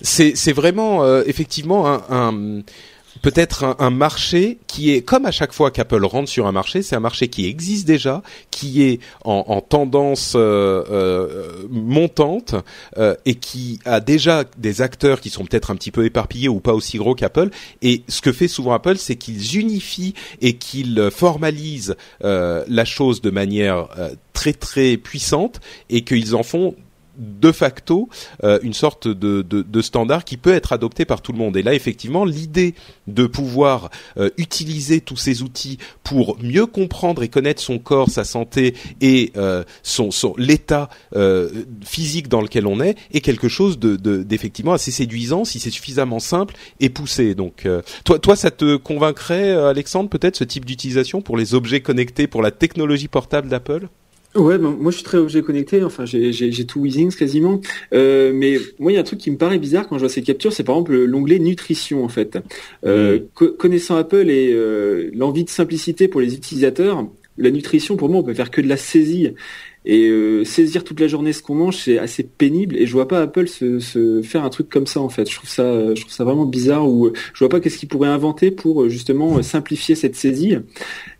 C'est 0.00 0.52
vraiment 0.54 1.04
euh, 1.04 1.24
effectivement 1.26 1.86
un, 1.86 2.02
un 2.08 2.62
peut-être 3.24 3.76
un, 3.78 3.88
marché 3.88 4.58
qui 4.66 4.92
est 4.92 5.00
comme 5.00 5.24
à 5.24 5.30
chaque 5.30 5.54
fois 5.54 5.70
qu'Apple 5.70 6.04
rentre 6.04 6.28
sur 6.28 6.46
un 6.46 6.52
marché, 6.52 6.82
c'est 6.82 6.94
un 6.94 7.00
marché 7.00 7.28
qui 7.28 7.46
existe 7.46 7.86
déjà, 7.86 8.22
qui 8.50 8.82
est 8.82 9.00
en, 9.24 9.44
en 9.48 9.62
tendance 9.62 10.34
euh, 10.36 10.84
euh, 10.90 11.66
montante 11.70 12.54
euh, 12.98 13.14
et 13.24 13.36
qui 13.36 13.80
a 13.86 14.00
déjà 14.00 14.44
des 14.58 14.82
acteurs 14.82 15.22
qui 15.22 15.30
sont 15.30 15.46
peut-être 15.46 15.70
un 15.70 15.76
petit 15.76 15.90
peu 15.90 16.04
éparpillés 16.04 16.48
ou 16.48 16.60
pas 16.60 16.74
aussi 16.74 16.98
gros 16.98 17.14
qu'Apple. 17.14 17.48
Et 17.80 18.02
ce 18.08 18.20
que 18.20 18.30
fait 18.30 18.46
souvent 18.46 18.74
Apple, 18.74 18.98
c'est 18.98 19.16
qu'ils 19.16 19.56
unifient 19.56 20.12
et 20.42 20.58
qu'ils 20.58 21.08
formalisent 21.10 21.96
la 22.20 22.84
chose 22.84 23.22
de 23.22 23.30
manière 23.30 23.88
très 24.34 24.52
très 24.52 24.98
puissante 24.98 25.60
et 25.88 26.02
qu'ils 26.02 26.36
en 26.36 26.42
font 26.42 26.74
de 27.16 27.52
facto 27.52 28.08
euh, 28.42 28.58
une 28.62 28.74
sorte 28.74 29.08
de, 29.08 29.42
de, 29.42 29.82
standard 29.82 30.24
qui 30.24 30.36
peut 30.36 30.52
être 30.52 30.72
adopté 30.72 31.04
par 31.04 31.20
tout 31.20 31.32
le 31.32 31.38
monde. 31.38 31.56
Et 31.56 31.62
là, 31.62 31.74
effectivement, 31.74 32.24
l'idée 32.24 32.74
de 33.06 33.26
pouvoir 33.26 33.90
euh, 34.16 34.30
utiliser 34.38 35.00
tous 35.00 35.16
ces 35.16 35.42
outils 35.42 35.78
pour 36.02 36.38
mieux 36.42 36.66
comprendre 36.66 37.22
et 37.22 37.28
connaître 37.28 37.62
son 37.62 37.78
corps, 37.78 38.10
sa 38.10 38.24
santé 38.24 38.74
et 39.00 39.32
euh, 39.36 39.64
son, 39.82 40.10
son 40.10 40.34
l'état 40.36 40.88
physique 41.84 42.28
dans 42.28 42.40
lequel 42.40 42.66
on 42.66 42.80
est 42.80 42.96
est 43.12 43.20
quelque 43.20 43.48
chose 43.48 43.78
de, 43.78 43.96
d'effectivement 43.96 44.72
assez 44.72 44.90
séduisant 44.90 45.44
si 45.44 45.60
c'est 45.60 45.70
suffisamment 45.70 46.18
simple 46.18 46.54
et 46.80 46.88
poussé. 46.88 47.34
Donc, 47.34 47.66
toi, 48.04 48.18
toi, 48.18 48.36
ça 48.36 48.50
te 48.50 48.76
convaincrait, 48.76 49.52
Alexandre, 49.52 50.08
peut-être 50.08 50.36
ce 50.36 50.44
type 50.44 50.64
d'utilisation 50.64 51.22
pour 51.22 51.36
les 51.36 51.54
objets 51.54 51.80
connectés, 51.80 52.26
pour 52.26 52.42
la 52.42 52.50
technologie 52.50 53.08
portable 53.08 53.48
d'Apple? 53.48 53.88
Ouais, 54.36 54.58
ben, 54.58 54.70
moi 54.70 54.90
je 54.90 54.96
suis 54.96 55.04
très 55.04 55.18
objet 55.18 55.42
connecté, 55.42 55.84
enfin 55.84 56.04
j'ai 56.06 56.66
tout 56.66 56.80
Weezings 56.80 57.14
quasiment, 57.14 57.60
euh, 57.92 58.32
mais 58.34 58.58
moi 58.80 58.90
il 58.90 58.96
y 58.96 58.98
a 58.98 59.00
un 59.00 59.04
truc 59.04 59.20
qui 59.20 59.30
me 59.30 59.36
paraît 59.36 59.58
bizarre 59.58 59.86
quand 59.86 59.94
je 59.96 60.00
vois 60.00 60.08
ces 60.08 60.22
captures, 60.22 60.52
c'est 60.52 60.64
par 60.64 60.74
exemple 60.74 60.96
l'onglet 61.04 61.38
nutrition 61.38 62.04
en 62.04 62.08
fait. 62.08 62.38
Euh, 62.84 63.20
mm. 63.40 63.46
Connaissant 63.56 63.94
Apple 63.94 64.28
et 64.30 64.50
euh, 64.52 65.10
l'envie 65.14 65.44
de 65.44 65.50
simplicité 65.50 66.08
pour 66.08 66.20
les 66.20 66.34
utilisateurs, 66.34 67.06
la 67.38 67.50
nutrition 67.52 67.96
pour 67.96 68.08
moi 68.08 68.20
on 68.20 68.22
peut 68.24 68.34
faire 68.34 68.50
que 68.50 68.60
de 68.60 68.68
la 68.68 68.76
saisie 68.76 69.34
et 69.84 70.08
euh, 70.08 70.44
saisir 70.44 70.82
toute 70.82 70.98
la 71.00 71.08
journée 71.08 71.32
ce 71.32 71.42
qu'on 71.42 71.54
mange, 71.54 71.76
c'est 71.76 71.98
assez 71.98 72.22
pénible. 72.22 72.76
Et 72.76 72.86
je 72.86 72.92
vois 72.92 73.06
pas 73.06 73.20
Apple 73.20 73.48
se, 73.48 73.80
se, 73.80 74.22
faire 74.22 74.44
un 74.44 74.48
truc 74.48 74.68
comme 74.68 74.86
ça 74.86 75.00
en 75.00 75.10
fait. 75.10 75.30
Je 75.30 75.36
trouve 75.36 75.50
ça, 75.50 75.94
je 75.94 76.00
trouve 76.00 76.12
ça 76.12 76.24
vraiment 76.24 76.46
bizarre. 76.46 76.88
Ou 76.88 77.12
je 77.32 77.38
vois 77.38 77.50
pas 77.50 77.60
qu'est-ce 77.60 77.76
qu'ils 77.76 77.88
pourraient 77.88 78.08
inventer 78.08 78.50
pour 78.50 78.88
justement 78.88 79.42
simplifier 79.42 79.94
cette 79.94 80.16
saisie. 80.16 80.56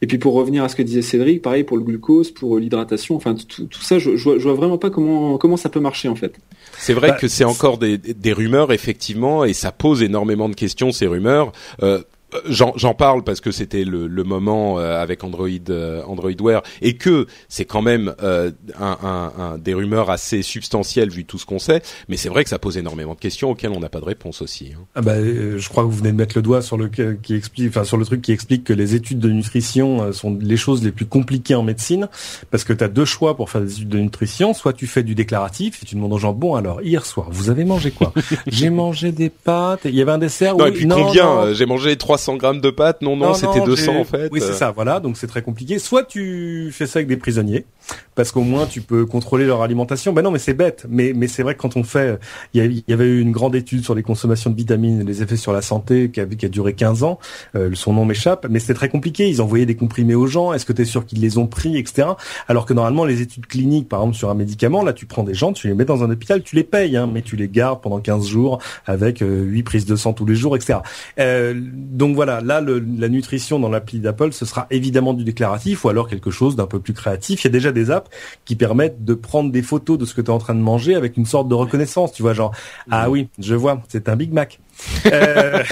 Et 0.01 0.07
puis 0.07 0.19
pour 0.19 0.35
revenir 0.35 0.65
à 0.65 0.69
ce 0.69 0.77
que 0.77 0.83
disait 0.83 1.03
Cédric, 1.03 1.43
pareil 1.43 1.65
pour 1.65 1.77
le 1.77 1.83
glucose, 1.83 2.31
pour 2.31 2.59
l'hydratation. 2.59 3.17
Enfin 3.17 3.35
tout, 3.35 3.67
tout 3.67 3.83
ça, 3.83 3.99
je, 3.99 4.17
je, 4.17 4.25
vois, 4.25 4.39
je, 4.39 4.45
vois, 4.45 4.55
vraiment 4.55 4.79
pas 4.79 4.91
comment 4.91 5.37
comment 5.37 5.57
ça 5.57 5.69
peut 5.69 5.81
marcher 5.81 6.09
en 6.09 6.17
fait. 6.17 6.35
C'est 6.79 6.95
vrai 6.95 7.09
bah, 7.09 7.17
que 7.21 7.29
c'est 7.29 7.45
encore 7.45 7.79
des, 7.79 7.99
des 7.99 8.33
rumeurs 8.33 8.73
effectivement, 8.73 9.45
et 9.45 9.53
ça 9.53 9.73
pose 9.73 10.03
énormément 10.03 10.49
de 10.49 10.55
questions 10.55 10.91
ces 10.91 11.07
rumeurs. 11.07 11.53
Euh, 11.83 12.03
J'en 12.49 12.95
parle 12.95 13.23
parce 13.25 13.41
que 13.41 13.51
c'était 13.51 13.85
le, 13.85 14.07
le, 14.07 14.25
moment 14.25 14.79
euh, 14.79 15.01
avec 15.01 15.23
Android 15.25 15.49
euh, 15.69 16.03
Android 16.07 16.33
Wear 16.41 16.63
et 16.83 16.97
que 16.97 17.27
c'est 17.49 17.65
quand 17.65 17.83
même 17.83 18.15
euh, 18.23 18.51
un, 18.79 18.99
un, 19.03 19.33
un, 19.43 19.59
des 19.59 19.75
rumeurs 19.75 20.11
assez 20.11 20.43
substantielles 20.43 21.11
vu 21.11 21.25
tout 21.25 21.39
ce 21.39 21.47
qu'on 21.47 21.59
sait. 21.59 21.83
Mais 22.09 22.17
c'est 22.17 22.29
vrai 22.29 22.45
que 22.45 22.51
ça 22.51 22.59
pose 22.59 22.79
énormément 22.79 23.15
de 23.15 23.19
questions 23.19 23.51
auxquelles 23.51 23.73
on 23.73 23.81
n'a 23.81 23.89
pas 23.89 24.01
de 24.01 24.05
réponse 24.05 24.43
aussi. 24.43 24.73
Hein. 24.75 24.85
Ah 24.95 25.03
bah, 25.03 25.15
je 25.23 25.69
crois 25.69 25.85
que 25.85 25.89
vous 25.89 25.99
venez 25.99 26.13
de 26.13 26.17
mettre 26.17 26.37
le 26.37 26.43
doigt 26.43 26.63
sur 26.63 26.77
le 26.77 26.89
qui 26.89 27.35
explique, 27.35 27.69
enfin 27.69 27.85
sur 27.85 27.97
le 27.97 28.05
truc 28.05 28.23
qui 28.23 28.33
explique 28.33 28.65
que 28.65 28.73
les 28.73 28.95
études 28.95 29.19
de 29.19 29.31
nutrition 29.31 30.13
sont 30.13 30.37
les 30.41 30.57
choses 30.57 30.83
les 30.83 30.93
plus 30.93 31.07
compliquées 31.07 31.55
en 31.55 31.63
médecine 31.63 32.09
parce 32.51 32.65
que 32.65 32.73
tu 32.73 32.85
as 32.85 32.89
deux 32.89 33.05
choix 33.05 33.37
pour 33.37 33.51
faire 33.51 33.61
des 33.61 33.73
études 33.73 33.89
de 33.89 33.99
nutrition. 33.99 34.55
Soit 34.55 34.73
tu 34.73 34.87
fais 34.87 35.03
du 35.03 35.15
déclaratif 35.15 35.83
et 35.83 35.87
tu 35.87 35.95
demandes 35.95 36.13
aux 36.13 36.19
gens 36.19 36.33
bon 36.33 36.55
alors 36.55 36.83
hier 36.83 37.05
soir 37.07 37.29
vous 37.31 37.51
avez 37.51 37.65
mangé 37.65 37.91
quoi? 37.91 38.13
J'ai 38.47 38.71
mangé 38.71 39.13
des 39.13 39.31
pâtes. 39.31 39.81
Il 39.85 39.95
y 39.95 40.03
avait 40.03 40.13
un 40.13 40.19
dessert. 40.19 40.57
Non, 40.57 40.67
et 40.67 40.73
puis 40.73 40.87
combien? 40.89 41.53
J'ai 41.53 41.67
mangé 41.67 41.97
300 42.25 42.37
grammes 42.39 42.61
de 42.61 42.71
pâtes. 42.71 43.03
Non, 43.03 43.17
non, 43.17 43.35
c'était 43.35 43.61
200 43.61 43.97
en 43.97 44.05
fait. 44.05 44.29
Oui, 44.33 44.41
c'est 44.41 44.55
ça. 44.55 44.71
Voilà, 44.71 45.01
donc 45.01 45.17
c'est 45.17 45.27
très 45.27 45.43
compliqué. 45.43 45.79
Soit 45.79 46.05
tu 46.05 46.71
fais 46.73 46.87
ça 46.87 46.99
avec 46.99 47.09
des 47.09 47.17
prisonniers, 47.17 47.67
parce 48.15 48.33
qu'au 48.33 48.43
moins 48.43 48.67
tu 48.67 48.81
peux 48.81 49.05
contrôler 49.05 49.45
leur 49.47 49.63
alimentation. 49.63 50.13
Ben 50.13 50.23
non, 50.23 50.31
mais 50.31 50.39
c'est 50.39 50.55
bête. 50.55 50.87
Mais 50.89 51.13
mais 51.15 51.29
c'est 51.29 51.43
vrai 51.43 51.55
que 51.55 51.61
quand 51.61 51.77
on 51.77 51.85
fait, 51.85 52.19
il 52.55 52.83
y, 52.89 52.93
avait 52.93 53.05
eu 53.05 53.21
une 53.21 53.33
grande 53.33 53.55
étude 53.55 53.85
sur 53.85 53.95
les 53.95 54.03
consommations 54.03 54.51
de 54.51 54.57
vitamines 54.57 55.03
et 55.03 55.05
les 55.05 55.23
effets 55.23 55.37
sur 55.37 55.53
la 55.53 55.63
santé 55.63 56.11
qui 56.11 56.21
a, 56.21 56.27
qui 56.27 56.47
a 56.47 56.49
duré 56.49 56.75
15 56.75 57.03
ans. 57.03 57.19
Euh, 57.55 57.71
son 57.75 57.93
nom 57.93 58.05
m'échappe, 58.05 58.47
mais 58.49 58.59
c'était 58.59 58.75
très 58.75 58.89
compliqué. 58.89 59.29
Ils 59.29 59.43
envoyaient 59.43 59.67
des 59.67 59.77
comprimés 59.77 60.15
aux 60.15 60.27
gens. 60.27 60.53
Est-ce 60.53 60.65
que 60.65 60.73
tu 60.73 60.83
es 60.83 60.87
sûr 60.87 61.05
qu'ils 61.05 61.21
les 61.21 61.39
ont 61.39 61.47
pris, 61.47 61.77
etc. 61.77 62.09
Alors 62.49 62.67
que 62.67 62.73
normalement 62.73 63.05
les 63.05 63.21
études 63.21 63.47
cliniques, 63.47 63.89
par 63.89 64.01
exemple 64.01 64.17
sur 64.17 64.31
un 64.31 64.35
médicament, 64.35 64.83
là 64.83 64.93
tu 64.93 65.07
prends 65.07 65.25
des 65.25 65.35
gens, 65.35 65.53
tu 65.53 65.69
les 65.69 65.75
mets 65.75 65.85
dans 65.85 66.03
un 66.03 66.11
hôpital, 66.11 66.43
tu 66.43 66.57
les 66.57 66.65
payes, 66.65 66.97
hein, 66.97 67.09
mais 67.13 67.23
tu 67.23 67.37
les 67.37 67.49
gardes 67.49 67.81
pendant 67.81 68.01
15 68.01 68.27
jours 68.27 68.59
avec 68.87 69.23
euh, 69.23 69.43
8 69.43 69.63
prises 69.63 69.87
de 69.87 69.97
sang 69.97 70.13
tous 70.13 70.27
les 70.27 70.35
jours, 70.35 70.57
etc. 70.57 70.79
Euh, 71.19 71.55
donc 71.57 72.14
voilà, 72.15 72.41
là 72.41 72.61
le, 72.61 72.79
la 72.79 73.09
nutrition 73.09 73.59
dans 73.59 73.69
l'appli 73.69 74.01
d'Apple, 74.01 74.33
ce 74.33 74.45
sera 74.45 74.67
évidemment 74.71 75.15
du 75.15 75.25
déclaratif 75.25 75.85
ou 75.85 75.89
alors 75.89 76.09
quelque 76.09 76.31
chose 76.31 76.57
d'un 76.57 76.67
peu 76.67 76.81
plus 76.81 76.93
créatif. 76.93 77.43
Il 77.43 77.45
y 77.45 77.49
a 77.49 77.51
déjà 77.51 77.73
des 77.73 77.91
apps 77.91 78.11
qui 78.45 78.57
permettent 78.57 79.05
de 79.05 79.15
prendre 79.15 79.51
des 79.51 79.63
photos 79.63 79.99
de 79.99 80.05
ce 80.05 80.15
que 80.15 80.21
tu 80.21 80.29
es 80.29 80.31
en 80.31 80.39
train 80.39 80.55
de 80.55 80.61
manger 80.61 80.95
avec 80.95 81.17
une 81.17 81.27
sorte 81.27 81.49
de 81.49 81.55
reconnaissance. 81.55 82.13
Tu 82.13 82.23
vois, 82.23 82.35
genre, 82.35 82.53
ah 82.91 83.11
oui, 83.11 83.29
je 83.39 83.55
vois, 83.55 83.83
c'est 83.89 84.09
un 84.09 84.17
Big 84.17 84.33
Mac. 84.33 84.61
euh, 85.07 85.63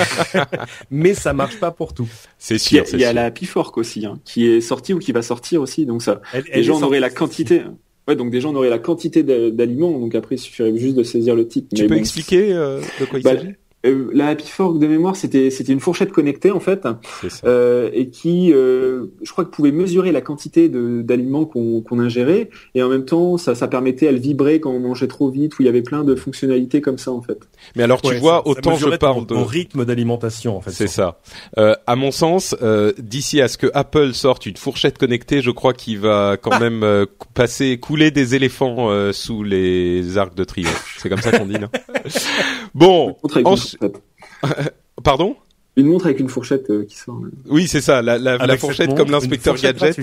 mais 0.90 1.14
ça 1.14 1.32
marche 1.32 1.58
pas 1.58 1.70
pour 1.70 1.94
tout. 1.94 2.08
C'est 2.38 2.58
sûr. 2.58 2.84
Il 2.92 3.00
y 3.00 3.04
a, 3.04 3.12
la 3.12 3.24
Happy 3.24 3.46
Fork 3.46 3.76
aussi, 3.78 4.06
hein, 4.06 4.18
qui 4.24 4.46
est 4.46 4.60
sortie 4.60 4.94
ou 4.94 4.98
qui 4.98 5.12
va 5.12 5.22
sortir 5.22 5.60
aussi. 5.60 5.86
Donc 5.86 6.02
ça, 6.02 6.20
les 6.54 6.62
gens 6.62 6.82
auraient 6.82 7.00
la 7.00 7.10
quantité. 7.10 7.62
Ouais, 8.08 8.16
donc 8.16 8.30
des 8.30 8.40
gens 8.40 8.52
auraient 8.54 8.70
la 8.70 8.78
quantité 8.78 9.22
d'aliments. 9.22 9.98
Donc 9.98 10.14
après, 10.14 10.34
il 10.34 10.38
suffirait 10.38 10.76
juste 10.76 10.96
de 10.96 11.02
saisir 11.02 11.34
le 11.34 11.46
type. 11.46 11.68
Tu 11.74 11.86
peux 11.86 11.96
expliquer 11.96 12.52
euh, 12.52 12.80
de 13.00 13.04
quoi 13.04 13.18
il 13.18 13.22
bah, 13.22 13.36
s'agit? 13.36 13.54
Euh, 13.84 14.10
la 14.12 14.28
Happy 14.28 14.48
Fork 14.48 14.78
de 14.78 14.86
mémoire, 14.86 15.16
c'était 15.16 15.50
c'était 15.50 15.72
une 15.72 15.80
fourchette 15.80 16.12
connectée 16.12 16.50
en 16.50 16.60
fait, 16.60 16.86
euh, 17.44 17.90
et 17.92 18.08
qui, 18.10 18.52
euh, 18.52 19.06
je 19.22 19.32
crois, 19.32 19.44
que 19.44 19.50
pouvait 19.50 19.72
mesurer 19.72 20.12
la 20.12 20.20
quantité 20.20 20.68
d'aliments 20.68 21.44
qu'on 21.44 21.80
qu'on 21.80 21.98
ingérait, 21.98 22.50
et 22.74 22.82
en 22.82 22.88
même 22.88 23.04
temps, 23.04 23.38
ça 23.38 23.54
ça 23.54 23.68
permettait, 23.68 24.06
elle 24.06 24.18
vibrer 24.18 24.60
quand 24.60 24.70
on 24.70 24.80
mangeait 24.80 25.08
trop 25.08 25.30
vite, 25.30 25.58
où 25.58 25.62
il 25.62 25.66
y 25.66 25.68
avait 25.68 25.82
plein 25.82 26.04
de 26.04 26.14
fonctionnalités 26.14 26.80
comme 26.80 26.98
ça 26.98 27.10
en 27.10 27.22
fait. 27.22 27.38
Mais 27.76 27.82
alors 27.82 28.00
tu 28.02 28.14
vois, 28.14 28.46
autant 28.46 28.76
je 28.76 28.88
parle 28.96 29.26
de 29.26 29.34
rythme 29.34 29.84
d'alimentation 29.84 30.56
en 30.56 30.60
fait. 30.60 30.70
C'est 30.70 30.86
ça. 30.86 31.18
Euh, 31.58 31.74
à 31.86 31.96
mon 31.96 32.10
sens, 32.10 32.54
euh, 32.62 32.92
d'ici 32.98 33.40
à 33.40 33.48
ce 33.48 33.58
que 33.58 33.66
Apple 33.74 34.14
sorte 34.14 34.46
une 34.46 34.56
fourchette 34.56 34.98
connectée, 34.98 35.42
je 35.42 35.50
crois 35.50 35.74
qu'il 35.74 35.98
va 35.98 36.36
quand 36.40 36.58
même 36.60 36.82
euh, 36.82 37.06
passer 37.34 37.78
couler 37.78 38.10
des 38.10 38.34
éléphants 38.34 39.12
sous 39.12 39.42
les 39.42 40.18
arcs 40.18 40.34
de 40.34 40.44
triomphe. 40.44 40.96
C'est 40.98 41.08
comme 41.08 41.20
ça 41.20 41.32
qu'on 41.32 41.46
dit, 41.46 41.58
non? 41.58 41.68
Bon. 42.74 43.16
Pardon? 45.04 45.36
Une 45.76 45.86
montre 45.86 46.04
avec 46.04 46.20
une 46.20 46.28
fourchette 46.28 46.68
euh, 46.68 46.84
qui 46.84 46.98
sort. 46.98 47.22
Oui, 47.46 47.66
c'est 47.66 47.80
ça, 47.80 48.02
la, 48.02 48.18
la, 48.18 48.36
la 48.36 48.56
fourchette 48.58 48.94
comme 48.94 49.10
l'inspecteur 49.10 49.56
gadget. 49.56 50.00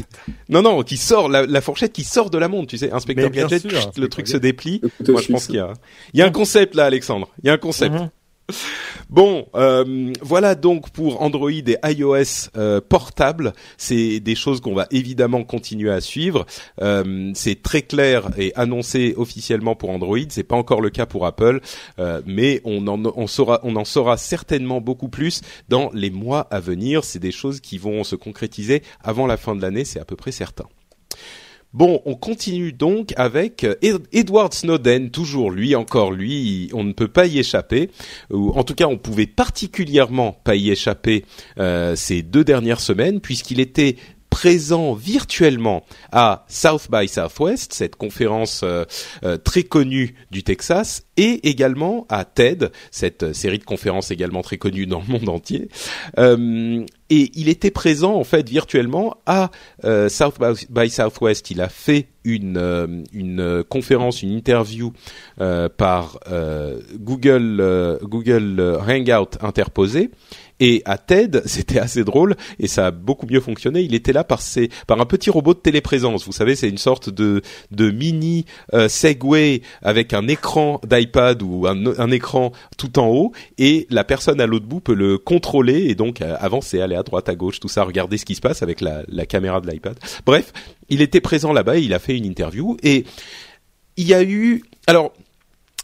Non, 0.49 0.63
non, 0.63 0.81
qui 0.81 0.97
sort, 0.97 1.29
la, 1.29 1.45
la, 1.45 1.61
fourchette 1.61 1.93
qui 1.93 2.03
sort 2.03 2.31
de 2.31 2.39
la 2.39 2.47
montre, 2.47 2.67
tu 2.67 2.79
sais, 2.79 2.91
inspecteur 2.91 3.29
gadget, 3.29 3.63
le 3.97 4.07
truc 4.07 4.27
se 4.27 4.37
déplie. 4.37 4.81
Moi, 5.07 5.21
je 5.21 5.31
pense 5.31 5.45
qu'il 5.45 5.55
y 5.55 5.59
a, 5.59 5.73
il 6.13 6.19
y 6.19 6.23
a 6.23 6.25
un 6.25 6.31
concept 6.31 6.73
là, 6.73 6.85
Alexandre. 6.85 7.29
Il 7.43 7.47
y 7.47 7.49
a 7.51 7.53
un 7.53 7.57
concept. 7.57 7.93
Mhm. 7.93 8.09
Bon, 9.09 9.47
euh, 9.55 10.13
voilà 10.21 10.53
donc 10.53 10.91
pour 10.91 11.23
Android 11.23 11.49
et 11.49 11.77
iOS 11.83 12.49
euh, 12.55 12.79
portable. 12.79 13.53
C'est 13.77 14.19
des 14.19 14.35
choses 14.35 14.61
qu'on 14.61 14.75
va 14.75 14.85
évidemment 14.91 15.43
continuer 15.43 15.89
à 15.89 15.99
suivre. 15.99 16.45
Euh, 16.81 17.31
c'est 17.33 17.63
très 17.63 17.81
clair 17.81 18.29
et 18.37 18.53
annoncé 18.55 19.15
officiellement 19.17 19.75
pour 19.75 19.89
Android. 19.89 20.19
C'est 20.29 20.43
pas 20.43 20.55
encore 20.55 20.81
le 20.81 20.91
cas 20.91 21.07
pour 21.07 21.25
Apple, 21.25 21.59
mais 22.25 22.61
on 22.65 22.87
en, 22.87 23.27
saura, 23.27 23.59
on 23.63 23.75
en 23.75 23.85
saura 23.85 24.17
certainement 24.17 24.79
beaucoup 24.79 25.09
plus 25.09 25.41
dans 25.69 25.89
les 25.93 26.11
mois 26.11 26.41
à 26.51 26.59
venir. 26.59 27.03
C'est 27.03 27.19
des 27.19 27.31
choses 27.31 27.61
qui 27.61 27.77
vont 27.77 28.03
se 28.03 28.15
concrétiser 28.15 28.83
avant 29.03 29.25
la 29.25 29.37
fin 29.37 29.55
de 29.55 29.61
l'année, 29.61 29.85
c'est 29.85 29.99
à 29.99 30.05
peu 30.05 30.15
près 30.15 30.31
certain. 30.31 30.65
Bon, 31.71 32.01
on 32.05 32.15
continue 32.15 32.73
donc 32.73 33.13
avec 33.15 33.63
euh, 33.63 33.75
Edward 34.11 34.55
Snowden, 34.55 35.11
toujours 35.11 35.51
lui, 35.51 35.75
encore 35.75 36.11
lui, 36.11 36.71
on 36.73 36.83
ne 36.83 36.93
peut 36.93 37.07
pas 37.07 37.27
y 37.27 37.37
échapper, 37.37 37.91
ou 38.31 38.49
en 38.53 38.63
tout 38.63 38.73
cas 38.73 38.87
on 38.87 38.97
pouvait 38.97 39.27
particulièrement 39.27 40.33
pas 40.43 40.55
y 40.55 40.71
échapper 40.71 41.25
euh, 41.59 41.95
ces 41.95 42.23
deux 42.23 42.43
dernières 42.43 42.79
semaines, 42.79 43.21
puisqu'il 43.21 43.59
était 43.59 43.97
présent 44.39 44.93
virtuellement 44.93 45.83
à 46.13 46.45
South 46.47 46.87
by 46.89 47.09
Southwest, 47.09 47.73
cette 47.73 47.97
conférence 47.97 48.61
euh, 48.63 48.85
euh, 49.25 49.35
très 49.35 49.63
connue 49.63 50.15
du 50.31 50.43
Texas, 50.43 51.03
et 51.17 51.49
également 51.49 52.05
à 52.07 52.23
TED, 52.23 52.71
cette 52.89 53.23
euh, 53.23 53.33
série 53.33 53.59
de 53.59 53.65
conférences 53.65 54.11
également 54.11 54.41
très 54.41 54.57
connue 54.57 54.85
dans 54.85 55.01
le 55.05 55.11
monde 55.11 55.27
entier. 55.27 55.67
et 56.17 57.31
il 57.33 57.49
était 57.49 57.71
présent 57.71 58.13
en 58.15 58.23
fait 58.23 58.47
virtuellement 58.47 59.17
à 59.25 59.51
South 60.09 60.35
by 60.69 60.89
Southwest. 60.89 61.51
Il 61.51 61.59
a 61.59 61.67
fait 61.67 62.07
une 62.23 63.03
une 63.11 63.63
conférence, 63.67 64.21
une 64.21 64.31
interview 64.31 64.93
par 65.77 66.19
Google 66.99 67.99
Google 68.03 68.79
Hangout 68.87 69.37
interposé 69.41 70.11
et 70.59 70.81
à 70.85 70.97
TED, 70.97 71.41
c'était 71.45 71.79
assez 71.79 72.03
drôle 72.03 72.35
et 72.59 72.67
ça 72.67 72.87
a 72.87 72.91
beaucoup 72.91 73.25
mieux 73.27 73.39
fonctionné. 73.39 73.81
Il 73.81 73.95
était 73.95 74.13
là 74.13 74.23
par 74.23 74.41
ses, 74.41 74.69
par 74.87 74.99
un 74.99 75.05
petit 75.05 75.29
robot 75.29 75.53
de 75.53 75.59
téléprésence. 75.59 76.25
Vous 76.25 76.31
savez, 76.31 76.55
c'est 76.55 76.69
une 76.69 76.77
sorte 76.77 77.09
de 77.09 77.41
de 77.71 77.91
mini 77.91 78.45
euh, 78.73 78.87
Segway 78.87 79.61
avec 79.81 80.13
un 80.13 80.27
écran 80.27 80.79
d'iPad 80.85 81.41
ou 81.41 81.67
un, 81.67 81.85
un, 81.99 82.11
écran 82.11 82.51
tout 82.77 82.99
en 82.99 83.07
haut 83.07 83.31
et 83.57 83.87
la 83.89 84.03
personne 84.03 84.41
à 84.41 84.47
l'autre 84.47 84.65
bout 84.65 84.79
peut 84.79 84.93
le 84.93 85.17
contrôler 85.17 85.85
et 85.89 85.95
donc 85.95 86.21
euh, 86.21 86.35
avancer, 86.39 86.81
aller 86.81 86.95
à 86.95 87.03
droite, 87.03 87.29
à 87.29 87.35
gauche, 87.35 87.59
tout 87.59 87.67
ça, 87.67 87.83
regarder 87.83 88.17
ce 88.17 88.25
qui 88.25 88.35
se 88.35 88.41
passe 88.41 88.63
avec 88.63 88.81
la, 88.81 89.03
la 89.07 89.25
caméra 89.25 89.61
de 89.61 89.69
l'iPad. 89.69 89.97
Bref, 90.25 90.53
il 90.89 91.01
était 91.01 91.21
présent 91.21 91.53
là-bas, 91.53 91.77
il 91.77 91.93
a 91.93 91.99
fait 91.99 92.17
une 92.17 92.25
interview 92.25 92.77
et 92.83 93.05
il 93.97 94.07
y 94.07 94.13
a 94.13 94.23
eu 94.23 94.63
alors 94.87 95.13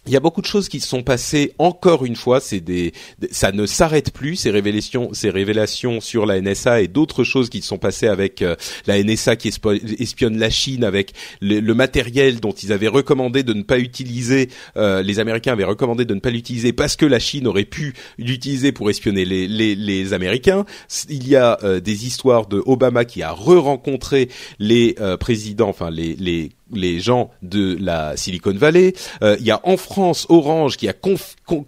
il 0.08 0.14
y 0.14 0.16
a 0.16 0.20
beaucoup 0.20 0.42
de 0.42 0.46
choses 0.46 0.70
qui 0.70 0.80
se 0.80 0.88
sont 0.88 1.04
passées 1.04 1.54
encore 1.58 2.06
une 2.06 2.16
fois. 2.16 2.40
C'est 2.40 2.60
des, 2.60 2.94
ça 3.32 3.52
ne 3.52 3.66
s'arrête 3.66 4.12
plus 4.12 4.36
ces 4.36 4.52
révélations, 4.52 5.10
ces 5.14 5.30
révélations 5.30 6.00
sur 6.02 6.26
la 6.26 6.40
NSA 6.40 6.82
et 6.82 6.88
d'autres 6.88 7.24
choses 7.24 7.50
qui 7.50 7.62
se 7.62 7.68
sont 7.68 7.78
passées 7.78 8.08
avec 8.08 8.42
euh, 8.42 8.56
la 8.88 9.02
NSA 9.02 9.36
qui 9.36 9.52
espionne 10.00 10.38
la 10.38 10.50
Chine 10.50 10.84
avec 10.84 11.14
le, 11.42 11.74
matériel 11.74 12.40
dont 12.40 12.52
ils 12.52 12.72
avaient 12.72 12.88
recommandé 12.88 13.44
de 13.44 13.54
ne 13.54 13.64
pas 13.64 13.80
utiliser. 13.80 14.50
Euh, 14.78 15.02
les 15.02 15.20
Américains 15.20 15.54
avaient 15.54 15.64
recommandé 15.64 16.06
de 16.06 16.14
ne 16.14 16.20
pas 16.20 16.30
l'utiliser 16.30 16.72
parce 16.72 16.96
que 16.96 17.06
la 17.06 17.20
Chine 17.20 17.48
aurait 17.48 17.66
pu 17.66 17.94
l'utiliser 18.18 18.72
pour 18.72 18.90
espionner 18.90 19.26
les, 19.26 19.48
les, 19.48 19.76
les, 19.76 20.14
Américains. 20.14 20.66
Il 21.10 21.28
y 21.28 21.36
a 21.36 21.58
euh, 21.64 21.80
des 21.80 22.06
histoires 22.06 22.48
de 22.48 22.62
Obama 22.66 23.06
qui 23.06 23.24
a 23.24 23.32
re-rencontré 23.32 24.30
les 24.60 24.96
présidents, 25.20 25.70
enfin 25.70 25.90
les, 25.90 26.16
les 26.16 26.52
les 26.72 27.00
gens 27.00 27.32
de 27.42 27.78
la 27.80 28.18
Silicon 28.18 28.54
Valley. 28.54 28.94
Euh, 29.22 29.38
il 29.40 29.46
y 29.46 29.52
a 29.52 29.62
en 29.64 29.78
France 29.78 30.26
Orange 30.30 30.78
qui 30.78 30.88
a 30.88 30.94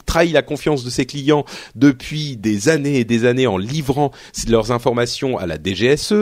trahi 0.06 0.32
la 0.32 0.42
confiance 0.42 0.84
de 0.84 0.90
ses 0.90 1.06
clients 1.06 1.46
depuis 1.76 2.38
des 2.38 2.70
années 2.70 3.00
et 3.00 3.06
des 3.06 3.26
années 3.26 3.48
en 3.48 3.58
livrant 3.58 4.12
leurs 4.48 4.72
informations 4.72 5.38
à 5.38 5.46
la 5.46 5.58
DGSE. 5.58 6.14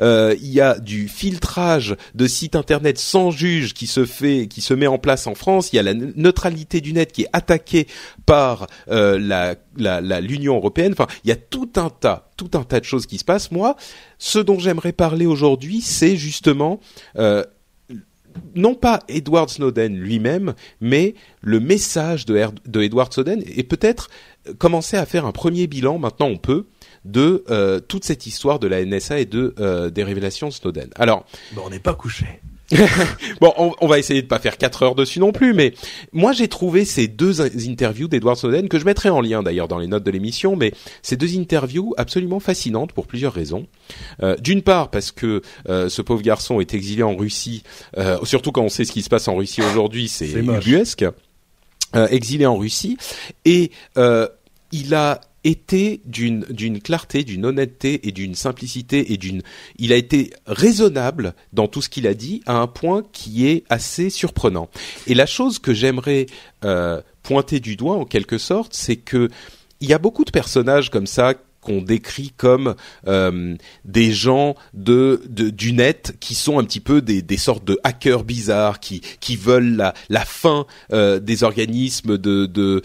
Euh, 0.00 0.34
il 0.40 0.52
y 0.52 0.60
a 0.60 0.78
du 0.78 1.08
filtrage 1.08 1.96
de 2.14 2.26
sites 2.26 2.56
internet 2.56 2.98
sans 2.98 3.30
juge 3.30 3.74
qui 3.74 3.86
se 3.86 4.04
fait, 4.04 4.48
qui 4.48 4.60
se 4.60 4.74
met 4.74 4.86
en 4.86 4.98
place 4.98 5.26
en 5.26 5.34
France. 5.34 5.72
Il 5.72 5.76
y 5.76 5.78
a 5.78 5.82
la 5.82 5.94
neutralité 5.94 6.80
du 6.80 6.92
net 6.92 7.12
qui 7.12 7.22
est 7.22 7.30
attaquée 7.32 7.86
par 8.26 8.66
euh, 8.88 9.18
la 9.18 9.54
l'Union 9.76 10.56
européenne. 10.56 10.92
Enfin, 10.92 11.06
il 11.24 11.28
y 11.28 11.32
a 11.32 11.36
tout 11.36 11.70
un 11.76 11.90
tas, 11.90 12.30
tout 12.36 12.50
un 12.54 12.62
tas 12.62 12.80
de 12.80 12.84
choses 12.84 13.06
qui 13.06 13.18
se 13.18 13.24
passent. 13.24 13.50
Moi, 13.50 13.76
ce 14.18 14.38
dont 14.38 14.58
j'aimerais 14.58 14.92
parler 14.92 15.26
aujourd'hui, 15.26 15.80
c'est 15.80 16.16
justement 16.16 16.80
euh, 17.18 17.44
non 18.54 18.74
pas 18.74 19.00
Edward 19.08 19.48
Snowden 19.48 19.96
lui-même, 19.96 20.54
mais 20.80 21.14
le 21.40 21.60
message 21.60 22.26
de, 22.26 22.36
Edward 22.80 23.12
Snowden 23.12 23.42
et 23.46 23.62
peut-être 23.62 24.10
commencer 24.58 24.96
à 24.96 25.06
faire 25.06 25.26
un 25.26 25.32
premier 25.32 25.66
bilan, 25.66 25.98
maintenant 25.98 26.26
on 26.26 26.36
peut, 26.36 26.66
de 27.04 27.44
euh, 27.50 27.80
toute 27.80 28.04
cette 28.04 28.26
histoire 28.26 28.58
de 28.58 28.66
la 28.66 28.84
NSA 28.84 29.20
et 29.20 29.26
de 29.26 29.54
euh, 29.58 29.90
des 29.90 30.04
révélations 30.04 30.48
de 30.48 30.52
Snowden. 30.52 30.90
Alors, 30.96 31.24
on 31.62 31.70
n'est 31.70 31.78
pas 31.78 31.94
couché. 31.94 32.40
bon, 33.40 33.52
on, 33.56 33.86
va 33.86 33.98
essayer 33.98 34.22
de 34.22 34.26
pas 34.26 34.38
faire 34.38 34.58
quatre 34.58 34.82
heures 34.82 34.94
dessus 34.94 35.20
non 35.20 35.32
plus, 35.32 35.54
mais 35.54 35.74
moi 36.12 36.32
j'ai 36.32 36.48
trouvé 36.48 36.84
ces 36.84 37.08
deux 37.08 37.40
interviews 37.40 38.08
d'Edward 38.08 38.36
Snowden 38.36 38.68
que 38.68 38.78
je 38.78 38.84
mettrai 38.84 39.10
en 39.10 39.20
lien 39.20 39.42
d'ailleurs 39.42 39.68
dans 39.68 39.78
les 39.78 39.86
notes 39.86 40.04
de 40.04 40.10
l'émission, 40.10 40.56
mais 40.56 40.72
ces 41.02 41.16
deux 41.16 41.38
interviews 41.38 41.94
absolument 41.96 42.40
fascinantes 42.40 42.92
pour 42.92 43.06
plusieurs 43.06 43.32
raisons. 43.32 43.66
Euh, 44.22 44.36
D'une 44.36 44.62
part 44.62 44.90
parce 44.90 45.12
que 45.12 45.42
euh, 45.68 45.88
ce 45.88 46.02
pauvre 46.02 46.22
garçon 46.22 46.60
est 46.60 46.74
exilé 46.74 47.02
en 47.02 47.16
Russie, 47.16 47.62
euh, 47.96 48.18
surtout 48.24 48.52
quand 48.52 48.62
on 48.62 48.68
sait 48.68 48.84
ce 48.84 48.92
qui 48.92 49.02
se 49.02 49.08
passe 49.08 49.28
en 49.28 49.36
Russie 49.36 49.62
aujourd'hui, 49.62 50.08
c'est 50.08 50.30
ubuesque. 50.30 51.04
Euh, 51.94 52.08
exilé 52.08 52.44
en 52.44 52.56
Russie 52.56 52.96
et 53.44 53.70
il 54.74 54.92
a 54.92 55.20
été 55.44 56.00
d'une 56.04 56.80
clarté, 56.82 57.22
d'une 57.22 57.46
honnêteté 57.46 58.08
et 58.08 58.12
d'une 58.12 58.34
simplicité 58.34 59.12
et 59.12 59.16
d'une 59.16 59.42
il 59.78 59.92
a 59.92 59.96
été 59.96 60.30
raisonnable 60.46 61.34
dans 61.52 61.68
tout 61.68 61.80
ce 61.80 61.88
qu'il 61.88 62.08
a 62.08 62.14
dit 62.14 62.42
à 62.46 62.56
un 62.56 62.66
point 62.66 63.04
qui 63.12 63.46
est 63.46 63.62
assez 63.68 64.10
surprenant. 64.10 64.68
Et 65.06 65.14
la 65.14 65.26
chose 65.26 65.60
que 65.60 65.72
j'aimerais 65.72 66.26
euh, 66.64 67.00
pointer 67.22 67.60
du 67.60 67.76
doigt 67.76 67.96
en 67.96 68.04
quelque 68.04 68.38
sorte, 68.38 68.74
c'est 68.74 68.96
que 68.96 69.28
il 69.80 69.88
y 69.88 69.92
a 69.92 69.98
beaucoup 69.98 70.24
de 70.24 70.30
personnages 70.32 70.90
comme 70.90 71.06
ça 71.06 71.34
qu'on 71.64 71.80
décrit 71.82 72.32
comme 72.36 72.74
euh, 73.08 73.56
des 73.84 74.12
gens 74.12 74.54
de, 74.74 75.22
du 75.26 75.72
net 75.72 76.16
qui 76.20 76.34
sont 76.34 76.58
un 76.58 76.64
petit 76.64 76.80
peu 76.80 77.00
des, 77.00 77.22
des 77.22 77.36
sortes 77.38 77.64
de 77.64 77.80
hackers 77.82 78.22
bizarres 78.22 78.78
qui 78.80 79.00
veulent 79.36 79.92
la, 80.08 80.24
fin 80.24 80.66
euh, 80.92 81.18
des 81.18 81.42
organismes 81.42 82.18
de, 82.18 82.46
de, 82.46 82.82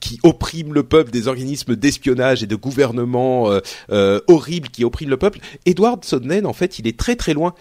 qui 0.00 0.18
oppriment 0.22 0.74
le 0.74 0.82
peuple, 0.82 1.10
des 1.10 1.28
organismes 1.28 1.76
d'espionnage 1.76 2.42
et 2.42 2.46
de 2.46 2.56
gouvernement 2.56 3.50
euh, 3.90 4.20
horribles 4.28 4.68
qui 4.68 4.84
oppriment 4.84 5.10
le 5.10 5.16
peuple. 5.16 5.40
Edward 5.66 6.04
Snowden, 6.04 6.46
en 6.46 6.52
fait, 6.52 6.78
il 6.78 6.86
est 6.86 6.98
très 6.98 7.16
très 7.16 7.34
loin 7.34 7.54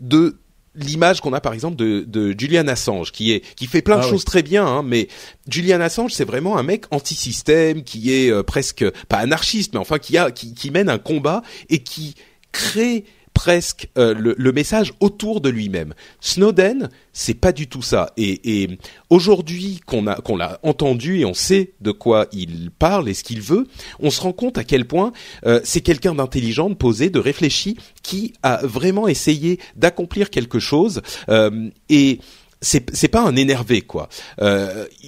de 0.00 0.38
l'image 0.78 1.20
qu'on 1.20 1.32
a 1.32 1.40
par 1.40 1.52
exemple 1.52 1.76
de, 1.76 2.04
de, 2.06 2.34
Julian 2.38 2.68
Assange, 2.68 3.12
qui 3.12 3.32
est 3.32 3.40
qui 3.56 3.66
fait 3.66 3.82
plein 3.82 3.96
de 3.96 4.04
ah 4.04 4.08
choses 4.08 4.24
très 4.24 4.42
bien, 4.42 4.64
hein, 4.64 4.82
mais 4.82 5.08
Julian 5.48 5.80
Assange 5.80 6.12
c'est 6.12 6.24
vraiment 6.24 6.56
un 6.56 6.62
mec 6.62 6.84
anti-système, 6.90 7.82
qui 7.82 8.12
est 8.12 8.30
euh, 8.30 8.42
presque 8.42 8.88
pas 9.08 9.18
anarchiste, 9.18 9.72
mais 9.72 9.80
enfin 9.80 9.98
qui 9.98 10.16
a 10.16 10.30
qui, 10.30 10.54
qui 10.54 10.70
mène 10.70 10.88
un 10.88 10.98
combat 10.98 11.42
et 11.68 11.82
qui 11.82 12.14
crée 12.52 13.04
presque 13.38 13.88
euh, 13.96 14.14
le, 14.14 14.52
message 14.52 14.94
autour 14.98 15.40
de 15.40 15.48
lui-même. 15.48 15.94
Snowden, 16.20 16.90
c'est 17.12 17.34
pas 17.34 17.52
du 17.52 17.68
tout 17.68 17.82
ça. 17.82 18.12
Et, 18.16 18.68
aujourd'hui 19.10 19.80
qu'on 19.86 20.08
a 20.08 20.16
qu'on 20.16 20.36
l'a 20.36 20.58
entendu 20.64 21.20
et 21.20 21.24
on 21.24 21.34
sait 21.34 21.70
de 21.80 21.92
quoi 21.92 22.26
il 22.32 22.72
parle 22.76 23.08
et 23.08 23.14
ce 23.14 23.22
qu'il 23.22 23.40
veut, 23.40 23.68
on 24.00 24.10
se 24.10 24.20
rend 24.20 24.32
compte 24.32 24.58
à 24.58 24.64
quel 24.64 24.86
point 24.86 25.12
euh, 25.46 25.60
c'est 25.62 25.82
quelqu'un 25.82 26.16
d'intelligent, 26.16 26.68
de 26.68 26.74
posé, 26.74 27.10
de 27.10 27.20
réfléchi, 27.20 27.76
qui 28.02 28.32
a 28.42 28.58
vraiment 28.64 29.06
essayé 29.06 29.60
d'accomplir 29.76 30.30
quelque 30.30 30.58
chose. 30.58 31.00
Euh, 31.28 31.70
et 31.88 32.18
c'est 32.60 33.08
pas 33.08 33.22
un 33.22 33.36
énervé 33.36 33.82
quoi. 33.82 34.08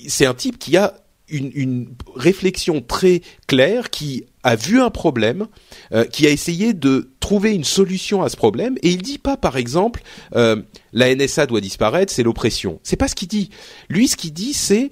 c'est 0.07 0.25
un 0.25 0.35
type 0.35 0.57
qui 0.57 0.77
a 0.77 0.95
une, 1.31 1.89
réflexion 2.15 2.81
très 2.81 3.23
claire 3.47 3.91
qui 3.91 4.25
a 4.43 4.57
vu 4.57 4.81
un 4.81 4.91
problème, 4.91 5.47
euh, 5.93 6.05
qui 6.05 6.27
a 6.27 6.31
essayé 6.31 6.73
de 6.73 7.11
trouver 7.21 7.55
une 7.55 7.65
solution 7.65 8.23
à 8.23 8.29
ce 8.29 8.37
problème, 8.37 8.77
et 8.83 8.91
il 8.91 9.03
dit 9.03 9.19
pas, 9.19 9.37
par 9.37 9.57
exemple, 9.57 10.03
euh, 10.35 10.63
la 10.93 11.15
NSA 11.15 11.47
doit 11.47 11.61
disparaître, 11.61 12.13
c'est 12.13 12.23
l'oppression. 12.23 12.81
C'est 12.83 12.97
pas 12.97 13.09
ce 13.09 13.15
qu'il 13.15 13.29
dit. 13.29 13.51
Lui, 13.89 14.09
ce 14.09 14.17
qu'il 14.17 14.33
dit, 14.33 14.55
c'est 14.55 14.91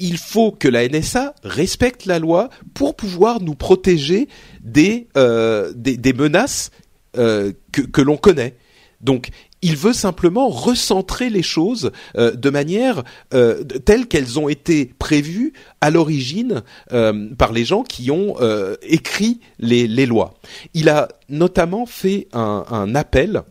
il 0.00 0.16
faut 0.16 0.52
que 0.52 0.68
la 0.68 0.88
NSA 0.88 1.34
respecte 1.42 2.06
la 2.06 2.20
loi 2.20 2.50
pour 2.72 2.94
pouvoir 2.94 3.40
nous 3.40 3.56
protéger 3.56 4.28
des 4.62 5.08
euh, 5.16 5.72
menaces 6.16 6.70
que, 7.14 7.52
que 7.72 8.00
l'on 8.00 8.16
connaît. 8.16 8.54
Donc, 9.00 9.30
il 9.62 9.76
veut 9.76 9.92
simplement 9.92 10.48
recentrer 10.48 11.30
les 11.30 11.42
choses 11.42 11.90
euh, 12.16 12.32
de 12.32 12.50
manière 12.50 13.02
euh, 13.34 13.64
telle 13.64 14.06
qu'elles 14.06 14.38
ont 14.38 14.48
été 14.48 14.92
prévues 14.98 15.52
à 15.80 15.90
l'origine 15.90 16.62
euh, 16.92 17.34
par 17.36 17.52
les 17.52 17.64
gens 17.64 17.82
qui 17.82 18.10
ont 18.10 18.36
écrit 18.82 19.40
les, 19.58 20.06
lois. 20.06 20.34
Il 20.74 20.88
a 20.88 21.08
notamment 21.28 21.86
fait 21.86 22.28
un, 22.32 22.94
appel. 22.94 23.42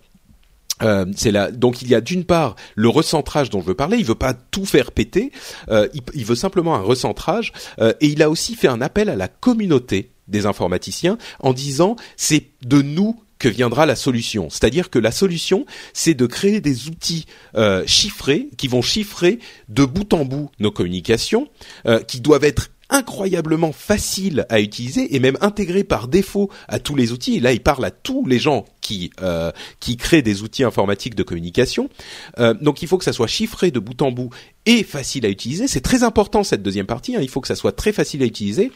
c'est 1.15 1.31
là 1.31 1.51
donc 1.51 1.81
il 1.81 1.89
y 1.89 1.95
a 1.95 2.01
d'une 2.01 2.23
part 2.23 2.55
le 2.75 2.89
recentrage 2.89 3.49
dont 3.49 3.61
je 3.61 3.65
veux 3.65 3.75
parler. 3.75 3.97
Il 3.97 4.05
veut 4.05 4.15
pas 4.15 4.33
tout 4.33 4.65
faire 4.65 4.91
péter. 4.91 5.31
Il, 5.69 6.25
veut 6.25 6.35
simplement 6.35 6.75
un 6.75 6.81
recentrage 6.81 7.51
et 7.79 8.07
il 8.07 8.23
a 8.23 8.29
aussi 8.29 8.55
fait 8.55 8.67
un 8.67 8.81
appel 8.81 9.09
à 9.09 9.15
la 9.15 9.27
communauté 9.27 10.11
des 10.27 10.45
informaticiens 10.45 11.17
en 11.39 11.53
disant 11.53 11.95
c'est 12.15 12.47
de 12.65 12.81
nous 12.81 13.19
que 13.39 13.47
viendra 13.47 13.85
la 13.85 13.95
solution. 13.95 14.49
C'est-à-dire 14.49 14.89
que 14.89 14.99
la 14.99 15.11
solution, 15.11 15.65
c'est 15.93 16.13
de 16.13 16.25
créer 16.25 16.61
des 16.61 16.87
outils 16.87 17.25
euh, 17.55 17.83
chiffrés 17.85 18.49
qui 18.57 18.67
vont 18.67 18.81
chiffrer 18.81 19.39
de 19.69 19.85
bout 19.85 20.13
en 20.13 20.25
bout 20.25 20.49
nos 20.59 20.71
communications, 20.71 21.47
euh, 21.85 21.99
qui 21.99 22.21
doivent 22.21 22.43
être 22.43 22.69
incroyablement 22.89 23.73
faciles 23.73 24.45
à 24.47 24.61
utiliser 24.61 25.13
et 25.13 25.19
même 25.19 25.37
intégrés 25.41 25.83
par 25.83 26.07
défaut 26.07 26.49
à 26.69 26.79
tous 26.79 26.95
les 26.95 27.11
outils. 27.11 27.35
Et 27.35 27.39
là, 27.41 27.51
il 27.51 27.59
parle 27.59 27.83
à 27.83 27.91
tous 27.91 28.25
les 28.25 28.39
gens 28.39 28.63
qui 28.79 29.09
euh, 29.21 29.51
qui 29.81 29.97
créent 29.97 30.21
des 30.21 30.41
outils 30.41 30.63
informatiques 30.63 31.13
de 31.13 31.23
communication. 31.23 31.89
donc, 32.61 32.81
il 32.81 32.87
faut 32.87 32.97
que 32.97 33.03
ça 33.03 33.11
soit 33.11 33.27
chiffré 33.27 33.71
de 33.71 33.79
bout 33.79 34.01
en 34.01 34.11
bout 34.11 34.29
et 34.65 34.83
facile 34.83 35.25
à 35.25 35.29
utiliser. 35.29 35.67
C'est 35.67 35.81
très 35.81 36.03
important 36.03 36.45
cette 36.45 36.63
deuxième 36.63 36.85
partie. 36.85 37.17
Hein. 37.17 37.19
Il 37.21 37.29
faut 37.29 37.41
que 37.41 37.49
ça 37.49 37.55
soit 37.55 37.73
très 37.73 37.91
facile 37.91 38.23
à 38.23 38.25
utiliser. 38.25 38.71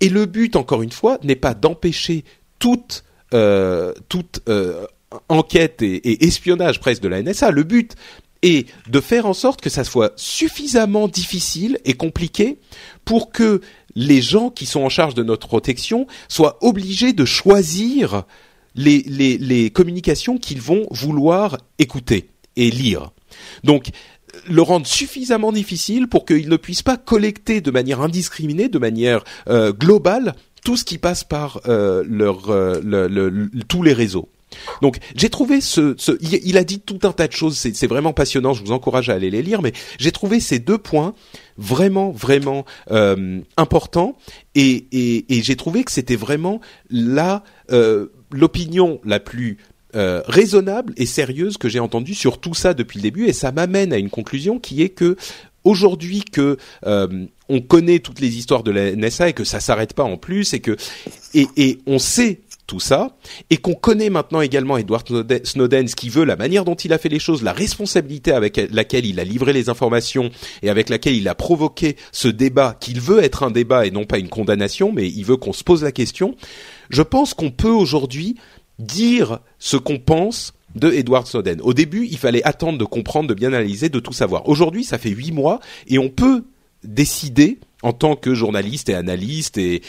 Et 0.00 0.08
le 0.08 0.26
but, 0.26 0.54
encore 0.54 0.82
une 0.82 0.92
fois, 0.92 1.18
n'est 1.24 1.34
pas 1.34 1.54
d'empêcher 1.54 2.24
toute 2.60 3.02
toute 4.08 4.40
euh, 4.48 4.86
enquête 5.28 5.82
et, 5.82 6.24
espionnage 6.24 6.80
presque 6.80 7.02
de 7.02 7.08
la 7.08 7.22
NSA. 7.22 7.50
Le 7.50 7.62
but 7.62 7.94
est 8.42 8.68
de 8.88 9.00
faire 9.00 9.26
en 9.26 9.34
sorte 9.34 9.60
que 9.60 9.70
ça 9.70 9.84
soit 9.84 10.12
suffisamment 10.16 11.08
difficile 11.08 11.78
et 11.84 11.94
compliqué 11.94 12.58
pour 13.04 13.30
que 13.30 13.60
les 13.94 14.22
gens 14.22 14.50
qui 14.50 14.66
sont 14.66 14.80
en 14.80 14.88
charge 14.88 15.14
de 15.14 15.22
notre 15.22 15.48
protection 15.48 16.06
soient 16.28 16.58
obligés 16.62 17.12
de 17.12 17.24
choisir 17.24 18.24
les 18.74 19.70
communications 19.72 20.38
qu'ils 20.38 20.62
vont 20.62 20.86
vouloir 20.90 21.58
écouter 21.78 22.30
et 22.56 22.70
lire. 22.70 23.10
Donc, 23.64 23.90
le 24.48 24.62
rendre 24.62 24.86
suffisamment 24.86 25.52
difficile 25.52 26.08
pour 26.08 26.24
qu'ils 26.24 26.48
ne 26.48 26.56
puissent 26.56 26.82
pas 26.82 26.96
collecter 26.96 27.60
de 27.60 27.70
manière 27.70 28.00
indiscriminée, 28.00 28.68
de 28.68 28.78
manière 28.78 29.24
euh, 29.48 29.72
globale, 29.72 30.34
tout 30.64 30.76
ce 30.76 30.84
qui 30.84 30.98
passe 30.98 31.24
par 31.24 31.60
euh, 31.66 32.04
leur, 32.06 32.50
euh, 32.50 32.80
le, 32.82 33.48
tous 33.68 33.82
les 33.82 33.92
réseaux. 33.92 34.28
Donc 34.82 34.98
j'ai 35.14 35.30
trouvé 35.30 35.60
ce, 35.60 35.94
ce 35.96 36.12
il, 36.20 36.56
a 36.58 36.64
dit 36.64 36.80
tout 36.80 36.98
un 37.04 37.12
tas 37.12 37.26
de 37.26 37.32
choses, 37.32 37.56
c'est 37.56 37.86
vraiment 37.86 38.12
passionnant, 38.12 38.52
je 38.52 38.62
vous 38.62 38.72
encourage 38.72 39.08
à 39.08 39.14
aller 39.14 39.30
les 39.30 39.42
lire, 39.42 39.62
mais 39.62 39.72
j'ai 39.98 40.12
trouvé 40.12 40.40
ces 40.40 40.58
deux 40.58 40.76
points 40.76 41.14
vraiment 41.56 42.10
vraiment 42.10 42.66
euh, 42.90 43.40
importants 43.56 44.16
et, 44.54 44.86
et, 44.92 45.38
et 45.38 45.42
j'ai 45.42 45.56
trouvé 45.56 45.84
que 45.84 45.92
c'était 45.92 46.16
vraiment 46.16 46.60
la 46.90 47.44
euh, 47.70 48.08
l'opinion 48.30 49.00
la 49.04 49.20
plus 49.20 49.58
euh, 49.94 50.22
raisonnable 50.26 50.94
et 50.96 51.06
sérieuse 51.06 51.58
que 51.58 51.68
j'ai 51.68 51.80
entendue 51.80 52.14
sur 52.14 52.38
tout 52.38 52.54
ça 52.54 52.72
depuis 52.72 52.98
le 52.98 53.02
début 53.02 53.26
et 53.26 53.34
ça 53.34 53.52
m'amène 53.52 53.92
à 53.92 53.98
une 53.98 54.10
conclusion 54.10 54.58
qui 54.58 54.82
est 54.82 54.88
que 54.88 55.16
aujourd'hui 55.64 56.22
que 56.24 56.56
euh, 56.86 57.26
on 57.52 57.60
connaît 57.60 57.98
toutes 57.98 58.20
les 58.20 58.38
histoires 58.38 58.62
de 58.62 58.70
la 58.70 58.96
NSA 58.96 59.28
et 59.28 59.32
que 59.34 59.44
ça 59.44 59.60
s'arrête 59.60 59.92
pas 59.92 60.04
en 60.04 60.16
plus 60.16 60.54
et 60.54 60.60
que 60.60 60.76
et, 61.34 61.78
on 61.86 61.98
sait 61.98 62.40
tout 62.66 62.80
ça 62.80 63.16
et 63.50 63.58
qu'on 63.58 63.74
connaît 63.74 64.08
maintenant 64.08 64.40
également 64.40 64.78
Edward 64.78 65.06
Snowden, 65.44 65.86
ce 65.86 65.94
qui 65.94 66.08
veut, 66.08 66.24
la 66.24 66.36
manière 66.36 66.64
dont 66.64 66.74
il 66.74 66.94
a 66.94 66.98
fait 66.98 67.10
les 67.10 67.18
choses, 67.18 67.42
la 67.42 67.52
responsabilité 67.52 68.32
avec 68.32 68.58
laquelle 68.70 69.04
il 69.04 69.20
a 69.20 69.24
livré 69.24 69.52
les 69.52 69.68
informations 69.68 70.30
et 70.62 70.70
avec 70.70 70.88
laquelle 70.88 71.14
il 71.14 71.28
a 71.28 71.34
provoqué 71.34 71.96
ce 72.10 72.28
débat 72.28 72.74
qu'il 72.80 73.00
veut 73.00 73.22
être 73.22 73.42
un 73.42 73.50
débat 73.50 73.86
et 73.86 73.90
non 73.90 74.04
pas 74.04 74.18
une 74.18 74.30
condamnation, 74.30 74.90
mais 74.90 75.06
il 75.06 75.24
veut 75.24 75.36
qu'on 75.36 75.52
se 75.52 75.64
pose 75.64 75.82
la 75.82 75.92
question. 75.92 76.36
Je 76.88 77.02
pense 77.02 77.34
qu'on 77.34 77.50
peut 77.50 77.68
aujourd'hui 77.68 78.36
dire 78.78 79.40
ce 79.58 79.76
qu'on 79.76 79.98
pense 79.98 80.54
de 80.74 80.90
Edward 80.90 81.26
Snowden. 81.26 81.60
Au 81.60 81.74
début, 81.74 82.06
il 82.10 82.16
fallait 82.16 82.42
attendre 82.44 82.78
de 82.78 82.84
comprendre, 82.84 83.28
de 83.28 83.34
bien 83.34 83.48
analyser, 83.48 83.90
de 83.90 84.00
tout 84.00 84.14
savoir. 84.14 84.48
Aujourd'hui, 84.48 84.84
ça 84.84 84.96
fait 84.96 85.10
huit 85.10 85.32
mois 85.32 85.60
et 85.86 85.98
on 85.98 86.08
peut 86.08 86.44
décider 86.84 87.58
en 87.82 87.92
tant 87.92 88.16
que 88.16 88.34
journaliste 88.34 88.88
et 88.88 88.94
analyste 88.94 89.58
et, 89.58 89.82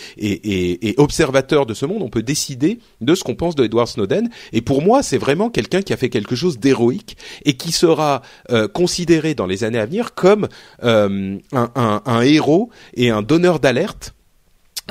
observateur 0.98 1.66
de 1.66 1.74
ce 1.74 1.86
monde, 1.86 2.02
on 2.02 2.10
peut 2.10 2.24
décider 2.24 2.80
de 3.02 3.16
ce 3.16 3.24
qu'on 3.24 3.36
pense 3.36 3.56
de 3.56 3.64
Edward 3.64 3.88
Snowden. 3.88 4.30
Et 4.52 4.62
pour 4.62 4.82
moi, 4.82 5.04
c'est 5.04 5.18
vraiment 5.18 5.50
quelqu'un 5.50 5.82
qui 5.82 5.94
a 5.94 5.98
fait 5.98 6.10
quelque 6.10 6.36
chose 6.36 6.60
d'héroïque 6.60 7.18
et 7.46 7.54
qui 7.54 7.72
sera 7.72 8.22
euh, 8.52 8.68
considéré 8.68 9.36
dans 9.36 9.46
les 9.46 9.64
années 9.64 9.80
à 9.80 9.86
venir 9.86 10.14
comme 10.16 10.48
euh, 10.84 11.38
un, 11.52 12.22
héros 12.22 12.70
et 12.96 13.10
un 13.10 13.22
donneur 13.22 13.60
d'alerte 13.60 14.16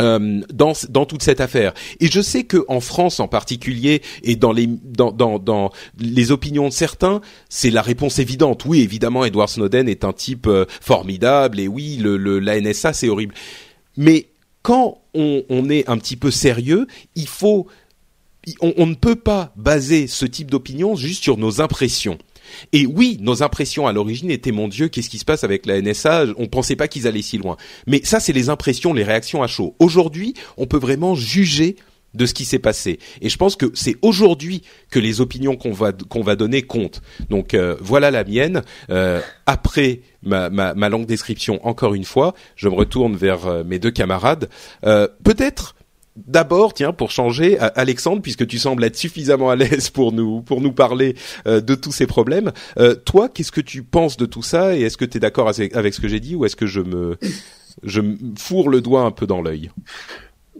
euh, 0.00 0.40
dans, 0.52 0.74
toute 1.04 1.22
cette 1.22 1.40
affaire. 1.40 1.74
Et 2.00 2.06
je 2.10 2.22
sais 2.22 2.44
que 2.44 2.64
en 2.68 2.80
France 2.80 3.20
en 3.20 3.28
particulier 3.28 4.00
et 4.22 4.36
dans 4.36 4.52
les 4.52 4.66
dans, 4.66 5.12
dans, 5.12 5.70
les 5.98 6.32
opinions 6.32 6.68
de 6.68 6.72
certains, 6.72 7.20
c'est 7.50 7.70
la 7.70 7.82
réponse 7.82 8.18
évidente. 8.18 8.64
Oui, 8.64 8.80
évidemment, 8.80 9.24
Edward 9.24 9.50
Snowden 9.50 9.90
est 9.90 10.04
un 10.04 10.14
type 10.14 10.46
euh, 10.46 10.64
formidable 10.80 11.60
et 11.60 11.68
oui, 11.68 12.00
la 12.02 12.58
NSA 12.58 12.94
c'est 12.94 13.10
horrible. 13.10 13.34
Mais 13.98 14.28
quand 14.62 15.02
on, 15.12 15.42
on, 15.50 15.68
est 15.68 15.86
un 15.90 15.98
petit 15.98 16.16
peu 16.16 16.30
sérieux, 16.30 16.86
il 17.14 17.28
faut 17.28 17.66
on, 18.60 18.72
on 18.78 18.86
ne 18.86 18.94
peut 18.94 19.16
pas 19.16 19.52
baser 19.56 20.06
ce 20.06 20.24
type 20.24 20.50
d'opinion 20.50 20.96
juste 20.96 21.22
sur 21.22 21.36
nos 21.36 21.60
impressions. 21.60 22.16
Et 22.72 22.86
oui, 22.86 23.18
nos 23.20 23.42
impressions 23.42 23.86
à 23.86 23.92
l'origine 23.92 24.30
étaient 24.30 24.52
mon 24.52 24.68
Dieu, 24.68 24.88
qu'est-ce 24.88 25.10
qui 25.10 25.18
se 25.18 25.24
passe 25.24 25.44
avec 25.44 25.66
la 25.66 25.80
NSA 25.80 26.26
On 26.36 26.46
pensait 26.46 26.76
pas 26.76 26.88
qu'ils 26.88 27.06
allaient 27.06 27.22
si 27.22 27.38
loin. 27.38 27.56
Mais 27.86 28.00
ça, 28.04 28.20
c'est 28.20 28.32
les 28.32 28.48
impressions, 28.48 28.92
les 28.92 29.04
réactions 29.04 29.42
à 29.42 29.46
chaud. 29.46 29.74
Aujourd'hui, 29.78 30.34
on 30.56 30.66
peut 30.66 30.78
vraiment 30.78 31.14
juger 31.14 31.76
de 32.14 32.26
ce 32.26 32.34
qui 32.34 32.44
s'est 32.44 32.58
passé. 32.58 32.98
Et 33.20 33.28
je 33.28 33.36
pense 33.36 33.56
que 33.56 33.66
c'est 33.74 33.96
aujourd'hui 34.02 34.62
que 34.90 34.98
les 34.98 35.20
opinions 35.20 35.56
qu'on 35.56 35.72
va 35.72 35.92
qu'on 35.92 36.22
donner 36.34 36.62
comptent. 36.62 37.02
Donc 37.30 37.54
euh, 37.54 37.76
voilà 37.80 38.10
la 38.10 38.24
mienne. 38.24 38.62
Euh, 38.90 39.20
après 39.46 40.00
ma, 40.22 40.50
ma, 40.50 40.74
ma, 40.74 40.88
longue 40.88 41.06
description, 41.06 41.66
encore 41.66 41.94
une 41.94 42.04
fois, 42.04 42.34
je 42.56 42.68
me 42.68 42.74
retourne 42.74 43.16
vers 43.16 43.46
euh, 43.46 43.64
mes 43.64 43.78
deux 43.78 43.90
camarades. 43.90 44.48
Peut-être 44.82 45.74
D'abord, 46.16 46.74
tiens, 46.74 46.92
pour 46.92 47.10
changer, 47.10 47.58
Alexandre, 47.58 48.20
puisque 48.20 48.46
tu 48.46 48.58
sembles 48.58 48.84
être 48.84 48.96
suffisamment 48.96 49.50
à 49.50 49.56
l'aise 49.56 49.90
pour 49.90 50.12
nous 50.12 50.42
pour 50.42 50.60
nous 50.60 50.72
parler 50.72 51.14
de 51.46 51.74
tous 51.74 51.92
ces 51.92 52.06
problèmes, 52.06 52.52
toi, 53.06 53.28
qu'est-ce 53.28 53.52
que 53.52 53.62
tu 53.62 53.82
penses 53.82 54.16
de 54.16 54.26
tout 54.26 54.42
ça 54.42 54.76
et 54.76 54.82
est-ce 54.82 54.96
que 54.96 55.06
tu 55.06 55.16
es 55.16 55.20
d'accord 55.20 55.48
avec, 55.48 55.94
ce 55.94 56.00
que 56.00 56.08
j'ai 56.08 56.20
dit 56.20 56.34
ou 56.34 56.44
est-ce 56.44 56.56
que 56.56 56.66
je 56.66 56.80
me 56.80 57.16
je 57.82 58.00
me 58.00 58.16
fourre 58.38 58.68
le 58.68 58.80
doigt 58.80 59.02
un 59.02 59.10
peu 59.10 59.26
dans 59.26 59.40
l'œil? 59.40 59.70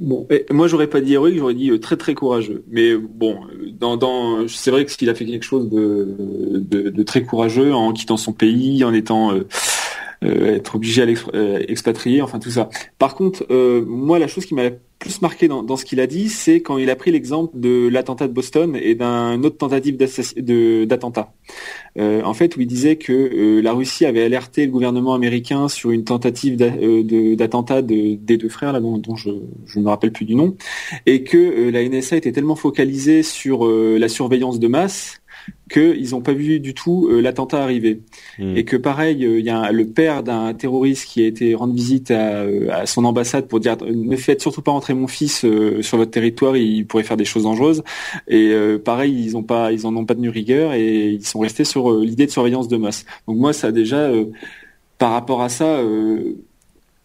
Bon, 0.00 0.26
moi 0.50 0.68
j'aurais 0.68 0.86
pas 0.86 1.02
dit 1.02 1.12
héroïque, 1.12 1.36
j'aurais 1.38 1.54
dit 1.54 1.70
euh, 1.70 1.78
très 1.78 1.96
très 1.96 2.14
courageux. 2.14 2.64
Mais 2.70 2.96
bon, 2.96 3.40
dans, 3.78 3.98
dans 3.98 4.48
c'est 4.48 4.70
vrai 4.70 4.86
que 4.86 4.90
s'il 4.90 5.10
a 5.10 5.14
fait 5.14 5.26
quelque 5.26 5.44
chose 5.44 5.68
de, 5.68 6.16
de, 6.58 7.02
très 7.02 7.22
courageux 7.24 7.74
en 7.74 7.92
quittant 7.92 8.16
son 8.16 8.32
pays, 8.32 8.84
en 8.84 8.94
étant 8.94 9.34
euh, 9.34 9.46
euh, 10.24 10.54
être 10.54 10.76
obligé 10.76 11.02
à 11.02 11.04
l'expatrier, 11.04 12.22
enfin 12.22 12.38
tout 12.38 12.50
ça. 12.50 12.70
Par 12.98 13.14
contre, 13.14 13.46
moi 13.86 14.18
la 14.18 14.28
chose 14.28 14.46
qui 14.46 14.54
m'a 14.54 14.70
plus 15.02 15.20
marqué 15.20 15.48
dans, 15.48 15.76
ce 15.76 15.84
qu'il 15.84 15.98
a 15.98 16.06
dit, 16.06 16.28
c'est 16.28 16.60
quand 16.60 16.78
il 16.78 16.88
a 16.88 16.94
pris 16.94 17.10
l'exemple 17.10 17.58
de 17.58 17.88
l'attentat 17.88 18.28
de 18.28 18.32
Boston 18.32 18.78
et 18.80 18.94
d'un 18.94 19.42
autre 19.42 19.56
tentative 19.56 19.96
d'attentat. 19.96 21.32
Euh, 21.98 22.22
en 22.22 22.34
fait, 22.34 22.56
où 22.56 22.60
il 22.60 22.68
disait 22.68 22.94
que 22.94 23.12
euh, 23.12 23.60
la 23.60 23.72
Russie 23.72 24.06
avait 24.06 24.22
alerté 24.22 24.64
le 24.64 24.70
gouvernement 24.70 25.12
américain 25.12 25.66
sur 25.66 25.90
une 25.90 26.04
tentative 26.04 26.56
euh, 26.62 27.34
d'attentat 27.34 27.82
de, 27.82 28.14
des 28.14 28.36
deux 28.36 28.48
frères, 28.48 28.72
là, 28.72 28.78
dont, 28.78 28.96
dont 28.96 29.16
je 29.16 29.30
ne 29.30 29.82
me 29.82 29.88
rappelle 29.88 30.12
plus 30.12 30.24
du 30.24 30.36
nom, 30.36 30.56
et 31.06 31.24
que 31.24 31.70
la 31.70 31.82
NSA 31.82 32.16
était 32.16 32.32
tellement 32.32 32.54
focalisée 32.54 33.24
sur 33.24 33.66
la 33.66 34.08
surveillance 34.08 34.60
de 34.60 34.68
masse 34.68 35.21
qu'ils 35.70 36.10
n'ont 36.10 36.20
pas 36.20 36.32
vu 36.32 36.60
du 36.60 36.74
tout 36.74 37.08
euh, 37.10 37.20
l'attentat 37.20 37.62
arriver. 37.62 38.00
Hmm. 38.38 38.56
Et 38.56 38.64
que 38.64 38.76
pareil, 38.76 39.24
euh, 39.24 39.38
il 39.38 39.44
y 39.44 39.50
a 39.50 39.72
le 39.72 39.86
père 39.86 40.22
d'un 40.22 40.52
terroriste 40.54 41.06
qui 41.06 41.22
a 41.22 41.26
été 41.26 41.54
rendre 41.54 41.74
visite 41.74 42.10
à, 42.10 42.42
euh, 42.42 42.68
à, 42.70 42.86
son 42.86 43.04
ambassade 43.04 43.48
pour 43.48 43.60
dire 43.60 43.76
ne 43.82 44.16
faites 44.16 44.40
surtout 44.40 44.62
pas 44.62 44.72
entrer 44.72 44.94
mon 44.94 45.06
fils 45.06 45.46
sur 45.80 45.98
votre 45.98 46.10
territoire, 46.10 46.56
il 46.56 46.86
pourrait 46.86 47.04
faire 47.04 47.16
des 47.16 47.24
choses 47.24 47.44
dangereuses. 47.44 47.82
Et 48.28 48.54
pareil, 48.84 49.14
ils 49.24 49.36
ont 49.36 49.42
pas, 49.42 49.72
ils 49.72 49.86
en 49.86 49.96
ont 49.96 50.04
pas 50.04 50.14
tenu 50.14 50.28
rigueur 50.28 50.74
et 50.74 51.10
ils 51.10 51.26
sont 51.26 51.40
restés 51.40 51.64
sur 51.64 51.98
l'idée 52.00 52.26
de 52.26 52.30
surveillance 52.30 52.68
de 52.68 52.76
masse. 52.76 53.04
Donc 53.26 53.38
moi, 53.38 53.52
ça 53.52 53.72
déjà, 53.72 54.10
par 54.98 55.12
rapport 55.12 55.42
à 55.42 55.48
ça 55.48 55.82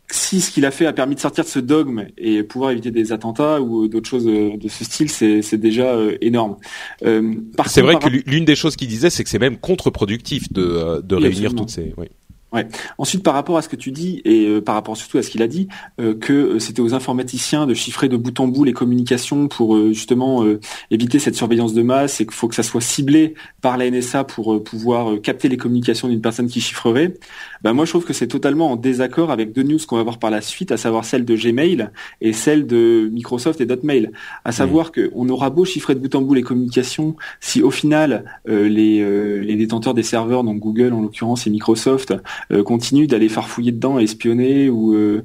si 0.09 0.39
ce 0.39 0.51
qu'il 0.51 0.65
a 0.65 0.71
fait 0.71 0.85
a 0.85 0.93
permis 0.93 1.15
de 1.15 1.19
sortir 1.19 1.43
de 1.43 1.49
ce 1.49 1.59
dogme 1.59 2.07
et 2.17 2.41
pouvoir 2.43 2.71
éviter 2.71 2.91
des 2.91 3.11
attentats 3.11 3.61
ou 3.61 3.87
d'autres 3.87 4.09
choses 4.09 4.25
de 4.25 4.67
ce 4.67 4.83
style, 4.85 5.09
c'est 5.09 5.57
déjà 5.57 5.95
euh, 5.95 6.17
énorme. 6.21 6.57
Euh, 7.03 7.33
c'est 7.65 7.81
vrai 7.81 7.95
que 7.99 8.07
l'une 8.07 8.45
des 8.45 8.55
choses 8.55 8.75
qu'il 8.75 8.87
disait, 8.87 9.09
c'est 9.09 9.23
que 9.23 9.29
c'est 9.29 9.39
même 9.39 9.57
contre-productif 9.57 10.51
de, 10.53 10.61
euh, 10.61 11.01
de 11.01 11.15
réunir 11.15 11.53
toutes 11.53 11.69
ces. 11.69 11.93
Oui. 11.97 12.07
Ouais. 12.53 12.65
Ensuite, 12.97 13.23
par 13.23 13.33
rapport 13.33 13.57
à 13.57 13.61
ce 13.61 13.67
que 13.67 13.75
tu 13.75 13.91
dis 13.91 14.21
et 14.23 14.45
euh, 14.47 14.61
par 14.61 14.75
rapport 14.75 14.95
surtout 14.95 15.17
à 15.17 15.23
ce 15.23 15.29
qu'il 15.29 15.41
a 15.41 15.47
dit, 15.47 15.67
euh, 15.99 16.13
que 16.13 16.31
euh, 16.31 16.59
c'était 16.59 16.79
aux 16.79 16.93
informaticiens 16.93 17.67
de 17.67 17.73
chiffrer 17.73 18.07
de 18.07 18.15
bout 18.15 18.39
en 18.39 18.47
bout 18.47 18.63
les 18.63 18.71
communications 18.71 19.49
pour 19.49 19.77
justement 19.87 20.45
éviter 20.91 21.19
cette 21.19 21.35
surveillance 21.35 21.73
de 21.73 21.81
masse 21.81 22.21
et 22.21 22.25
qu'il 22.25 22.33
faut 22.33 22.47
que 22.47 22.55
ça 22.55 22.63
soit 22.63 22.81
ciblé 22.81 23.33
par 23.61 23.77
la 23.77 23.89
NSA 23.89 24.23
pour 24.23 24.63
pouvoir 24.63 25.21
capter 25.21 25.49
les 25.49 25.57
communications 25.57 26.07
d'une 26.07 26.21
personne 26.21 26.47
qui 26.47 26.61
chiffrerait. 26.61 27.15
Ben 27.63 27.73
moi, 27.73 27.85
je 27.85 27.91
trouve 27.91 28.05
que 28.05 28.13
c'est 28.13 28.27
totalement 28.27 28.71
en 28.71 28.75
désaccord 28.75 29.31
avec 29.31 29.51
deux 29.51 29.63
news 29.63 29.79
qu'on 29.85 29.97
va 29.97 30.03
voir 30.03 30.19
par 30.19 30.31
la 30.31 30.41
suite, 30.41 30.71
à 30.71 30.77
savoir 30.77 31.05
celle 31.05 31.25
de 31.25 31.35
Gmail 31.35 31.89
et 32.21 32.33
celle 32.33 32.65
de 32.65 33.09
Microsoft 33.11 33.59
et 33.61 33.65
Dotmail. 33.65 34.11
À 34.45 34.51
savoir 34.51 34.91
qu'on 34.91 35.27
aura 35.29 35.49
beau 35.49 35.65
chiffrer 35.65 35.95
de 35.95 35.99
bout 35.99 36.13
en 36.15 36.21
bout 36.21 36.33
les 36.33 36.43
communications, 36.43 37.15
si 37.41 37.61
au 37.61 37.71
final 37.71 38.23
les, 38.45 39.41
les 39.41 39.55
détenteurs 39.55 39.93
des 39.93 40.03
serveurs, 40.03 40.43
donc 40.43 40.59
Google 40.59 40.93
en 40.93 41.01
l'occurrence 41.01 41.45
et 41.47 41.49
Microsoft, 41.49 42.13
euh, 42.51 42.63
continue 42.63 43.07
d'aller 43.07 43.29
farfouiller 43.29 43.71
dedans, 43.71 43.99
espionner 43.99 44.69
ou 44.69 44.93
euh, 44.93 45.23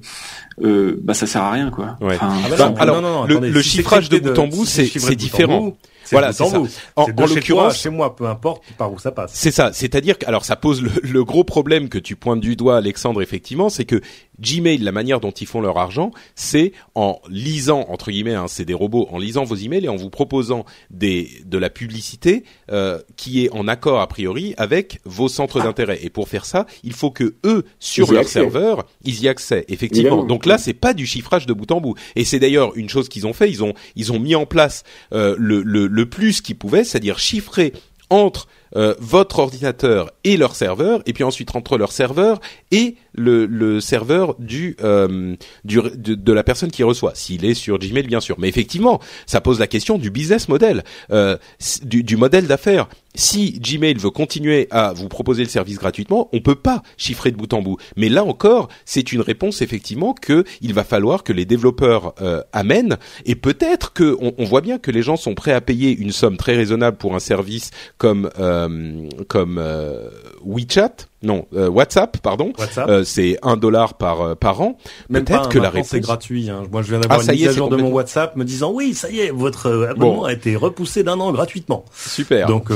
euh, 0.63 0.99
bah 1.03 1.15
ça 1.15 1.27
sert 1.27 1.43
à 1.43 1.51
rien 1.51 1.71
quoi. 1.71 1.97
Ouais. 2.01 2.17
Enfin, 2.17 2.33
ah 2.45 2.57
bah 2.57 2.75
alors 2.79 3.27
le, 3.27 3.63
chiffrage 3.63 4.09
de 4.09 4.19
bout 4.19 4.39
en 4.39 4.49
bout 4.49 4.67
c'est 4.67 5.15
différent. 5.15 5.77
Voilà, 6.13 6.33
c'est 6.33 6.45
ça. 6.45 6.61
En, 6.97 7.05
en 7.05 7.07
l'occurrence, 7.27 7.79
chez 7.79 7.91
moi, 7.91 8.15
peu 8.15 8.27
importe 8.27 8.63
par 8.79 8.93
où 8.93 8.99
ça 8.99 9.11
passe. 9.11 9.33
C'est 9.35 9.51
ça. 9.51 9.73
C'est-à-dire 9.73 10.19
que, 10.19 10.27
alors, 10.27 10.45
ça 10.45 10.57
pose 10.57 10.83
le, 10.83 10.91
le, 11.03 11.25
gros 11.25 11.45
problème 11.45 11.89
que 11.89 11.99
tu 11.99 12.17
pointes 12.17 12.41
du 12.41 12.57
doigt, 12.57 12.77
Alexandre, 12.77 13.23
effectivement, 13.23 13.69
c'est 13.69 13.85
que 13.85 14.01
Gmail, 14.41 14.79
la 14.79 14.93
manière 14.93 15.21
dont 15.21 15.31
ils 15.31 15.47
font 15.47 15.61
leur 15.61 15.79
argent, 15.79 16.11
c'est 16.35 16.73
en 16.95 17.21
lisant 17.29 17.87
entre 17.89 18.11
guillemets, 18.11 18.35
hein, 18.35 18.47
c'est 18.49 18.65
des 18.65 18.75
robots, 18.75 19.09
en 19.11 19.19
lisant 19.19 19.45
vos 19.45 19.55
emails 19.55 19.85
et 19.85 19.89
en 19.89 19.97
vous 19.97 20.11
proposant 20.11 20.65
des 20.91 21.29
de 21.45 21.59
la 21.59 21.71
publicité 21.71 22.45
euh, 22.71 23.01
qui 23.17 23.45
est 23.45 23.51
en 23.53 23.69
accord 23.69 24.01
a 24.01 24.07
priori 24.07 24.55
avec 24.57 25.01
vos 25.05 25.29
centres 25.29 25.61
ah. 25.61 25.65
d'intérêt. 25.65 26.01
Et 26.03 26.11
pour 26.11 26.29
faire 26.29 26.45
ça, 26.45 26.67
il 26.83 26.93
faut 26.93 27.11
que 27.11 27.35
eux 27.45 27.65
sur 27.79 28.13
leur 28.13 28.27
serveur, 28.27 28.87
ils 29.05 29.23
y 29.23 29.29
accèdent 29.29 29.65
effectivement. 29.69 30.25
Donc 30.25 30.47
là, 30.47 30.59
c'est 30.59 30.73
pas 30.73 30.95
du 30.95 31.07
chiffrage 31.07 31.47
de 31.47 31.53
bout 31.53 31.71
en 31.71 31.81
bout. 31.81 31.95
Et 32.17 32.25
c'est 32.25 32.39
d'ailleurs 32.39 32.77
une 32.77 32.89
chose 32.89 33.09
qu'ils 33.09 33.27
ont 33.27 33.33
fait. 33.33 33.51
Ils 33.51 33.63
ont 33.63 33.75
ils 33.97 34.13
ont 34.13 34.19
mis 34.19 34.35
en 34.35 34.47
place 34.47 34.83
euh, 35.13 35.37
le, 35.39 35.63
le 35.63 35.87
le 35.87 36.02
plus 36.05 36.41
qu'ils 36.41 36.57
pouvaient, 36.57 36.85
c'est-à-dire 36.85 37.19
chiffrer 37.19 37.73
entre 38.11 38.47
euh, 38.77 38.95
votre 38.99 39.39
ordinateur 39.39 40.11
et 40.25 40.37
leur 40.37 40.55
serveur, 40.55 41.03
et 41.07 41.13
puis 41.13 41.25
ensuite 41.25 41.55
entre 41.55 41.77
leur 41.79 41.93
serveur 41.93 42.41
et 42.71 42.97
le, 43.15 43.47
le 43.47 43.81
serveur 43.81 44.37
euh, 44.41 45.37
de, 45.65 46.33
la 46.33 46.43
personne 46.43 46.71
qui 46.71 46.83
reçoit, 46.83 47.15
s'il 47.15 47.45
est 47.45 47.55
sur 47.55 47.79
Gmail 47.79 48.07
bien 48.07 48.21
sûr. 48.21 48.37
Mais 48.39 48.49
effectivement, 48.49 49.01
ça 49.27 49.41
pose 49.41 49.59
la 49.59 49.67
question 49.67 49.99
du 49.99 50.11
business 50.11 50.49
model, 50.49 50.85
euh, 51.11 51.37
du 51.83 52.17
modèle 52.17 52.47
d'affaires. 52.47 52.89
Si 53.15 53.61
Gmail 53.61 53.99
veut 53.99 54.11
continuer 54.11 54.69
à 54.71 54.93
vous 54.93 55.09
proposer 55.09 55.43
le 55.43 55.49
service 55.49 55.79
gratuitement, 55.79 56.29
on 56.33 56.41
peut 56.41 56.55
pas 56.55 56.83
chiffrer 56.97 57.31
de 57.31 57.37
bout 57.37 57.53
en 57.53 57.61
bout. 57.61 57.77
Mais 57.97 58.09
là 58.09 58.25
encore, 58.25 58.69
c'est 58.85 59.13
une 59.13 59.21
réponse 59.21 59.61
effectivement 59.61 60.15
que 60.15 60.45
il 60.61 60.73
va 60.73 60.85
falloir 60.85 61.23
que 61.23 61.33
les 61.33 61.45
développeurs 61.45 62.15
euh, 62.23 62.43
amènent. 62.53 62.97
Et 63.27 63.35
peut-être 63.35 63.93
que 63.93 64.17
on, 64.21 64.45
voit 64.45 64.61
bien 64.61 64.79
que 64.79 64.91
les 64.91 65.03
gens 65.03 65.17
sont 65.17 65.35
prêts 65.35 65.53
à 65.53 65.61
payer 65.61 65.97
une 65.97 66.13
somme 66.13 66.37
très 66.37 66.57
raisonnable 66.57 66.97
pour 66.97 67.15
un 67.15 67.21
service 67.21 67.71
comme 67.99 68.31
euh, 68.39 69.09
comme 69.29 69.59
euh, 69.59 70.09
WeChat 70.45 71.07
non, 71.23 71.47
euh, 71.55 71.69
WhatsApp, 71.69 72.19
pardon. 72.19 72.53
Euh, 72.79 73.05
c'est 73.05 73.39
un 73.43 73.57
dollar 73.57 73.95
par 73.95 74.21
euh, 74.21 74.35
par 74.35 74.61
an. 74.61 74.77
Peut-être 75.13 75.49
que 75.49 75.59
la 75.59 75.71
réponse 75.71 75.89
c'est 75.91 76.01
gratuit. 76.01 76.51
Hein. 76.51 76.65
Moi, 76.73 76.83
je 76.83 76.89
viens 76.89 77.01
d'avoir 77.01 77.21
ah, 77.21 77.33
une 77.33 77.39
mise 77.39 77.49
à 77.49 77.53
jour 77.53 77.69
de 77.69 77.77
mon 77.77 77.91
WhatsApp 77.91 78.37
me 78.37 78.45
disant 78.45 78.73
oui, 78.73 78.95
ça 78.95 79.09
y 79.09 79.21
est, 79.21 79.31
votre 79.31 79.89
abonnement 79.91 80.25
a 80.25 80.33
été 80.33 80.57
repoussé 80.57 81.05
d'un 81.05 81.21
an 81.21 81.33
gratuitement. 81.33 81.85
Super. 81.95 82.49
Donc, 82.49 82.71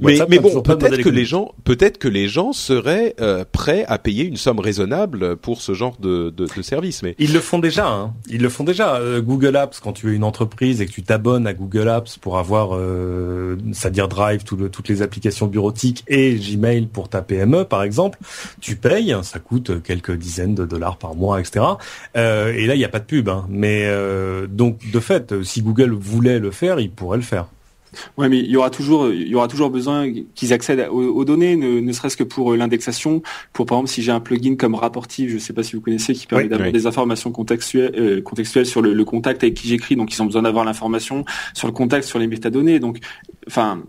mais 0.00 0.18
mais 0.28 0.38
bon, 0.38 0.62
peut-être 0.62 0.98
que 0.98 1.08
les 1.08 1.24
gens, 1.24 1.52
peut-être 1.64 1.98
que 1.98 2.08
les 2.08 2.28
gens 2.28 2.52
seraient 2.52 3.16
prêts 3.52 3.84
à 3.88 3.98
payer 3.98 4.24
une 4.24 4.36
somme 4.36 4.60
raisonnable 4.60 5.36
pour 5.36 5.60
ce 5.60 5.74
genre 5.74 5.96
de 5.98 6.30
de, 6.30 6.46
de 6.54 6.62
service. 6.62 7.02
Mais 7.02 7.16
ils 7.18 7.32
le 7.32 7.40
font 7.40 7.58
déjà. 7.58 7.88
Hein. 7.88 8.14
Ils 8.30 8.42
le 8.42 8.48
font 8.48 8.64
déjà. 8.64 9.00
Google 9.20 9.56
Apps, 9.56 9.80
quand 9.80 9.92
tu 9.92 10.12
es 10.12 10.14
une 10.14 10.24
entreprise 10.24 10.80
et 10.80 10.86
que 10.86 10.92
tu 10.92 11.02
t'abonnes 11.02 11.46
à 11.46 11.54
Google 11.54 11.88
Apps 11.88 12.16
pour 12.18 12.38
avoir, 12.38 12.78
c'est-à-dire 13.72 14.08
Drive, 14.08 14.44
toutes 14.44 14.88
les 14.88 15.02
applications 15.02 15.46
bureautiques 15.46 16.04
et 16.06 16.34
Gmail 16.34 16.86
pour 16.86 17.08
ta 17.08 17.22
PME, 17.22 17.64
par 17.64 17.82
exemple 17.82 17.87
exemple, 17.88 18.18
tu 18.60 18.76
payes, 18.76 19.16
ça 19.22 19.38
coûte 19.38 19.82
quelques 19.82 20.12
dizaines 20.12 20.54
de 20.54 20.64
dollars 20.64 20.98
par 20.98 21.14
mois, 21.14 21.40
etc. 21.40 21.64
Euh, 22.16 22.52
et 22.52 22.66
là, 22.66 22.74
il 22.74 22.78
n'y 22.78 22.84
a 22.84 22.88
pas 22.88 23.00
de 23.00 23.04
pub. 23.04 23.28
Hein. 23.28 23.46
Mais 23.48 23.84
euh, 23.86 24.46
donc, 24.46 24.90
de 24.90 25.00
fait, 25.00 25.42
si 25.42 25.62
Google 25.62 25.92
voulait 25.92 26.38
le 26.38 26.50
faire, 26.50 26.80
il 26.80 26.90
pourrait 26.90 27.18
le 27.18 27.22
faire. 27.22 27.46
Ouais, 28.18 28.28
mais 28.28 28.38
il 28.40 28.50
y 28.50 28.56
aura 28.56 28.68
toujours, 28.68 29.08
il 29.08 29.28
y 29.28 29.34
aura 29.34 29.48
toujours 29.48 29.70
besoin 29.70 30.12
qu'ils 30.34 30.52
accèdent 30.52 30.88
aux, 30.90 31.24
données, 31.24 31.56
ne, 31.56 31.92
serait-ce 31.92 32.18
que 32.18 32.22
pour 32.22 32.52
euh, 32.52 32.56
l'indexation. 32.56 33.22
Pour 33.54 33.64
par 33.64 33.78
exemple, 33.78 33.90
si 33.90 34.02
j'ai 34.02 34.12
un 34.12 34.20
plugin 34.20 34.56
comme 34.56 34.74
Rapportive, 34.74 35.30
je 35.30 35.34
ne 35.34 35.38
sais 35.38 35.54
pas 35.54 35.62
si 35.62 35.74
vous 35.74 35.80
connaissez, 35.80 36.12
qui 36.12 36.26
permet 36.26 36.48
d'avoir 36.48 36.70
des 36.70 36.86
informations 36.86 37.32
contextuelles, 37.32 38.22
contextuelles 38.22 38.66
sur 38.66 38.82
le, 38.82 39.04
contact 39.04 39.42
avec 39.42 39.54
qui 39.54 39.68
j'écris, 39.68 39.96
donc 39.96 40.14
ils 40.14 40.20
ont 40.20 40.26
besoin 40.26 40.42
d'avoir 40.42 40.66
l'information 40.66 41.24
sur 41.54 41.66
le 41.66 41.72
contact, 41.72 42.06
sur 42.06 42.18
les 42.18 42.26
métadonnées. 42.26 42.78
Donc, 42.78 42.98
enfin, 43.46 43.82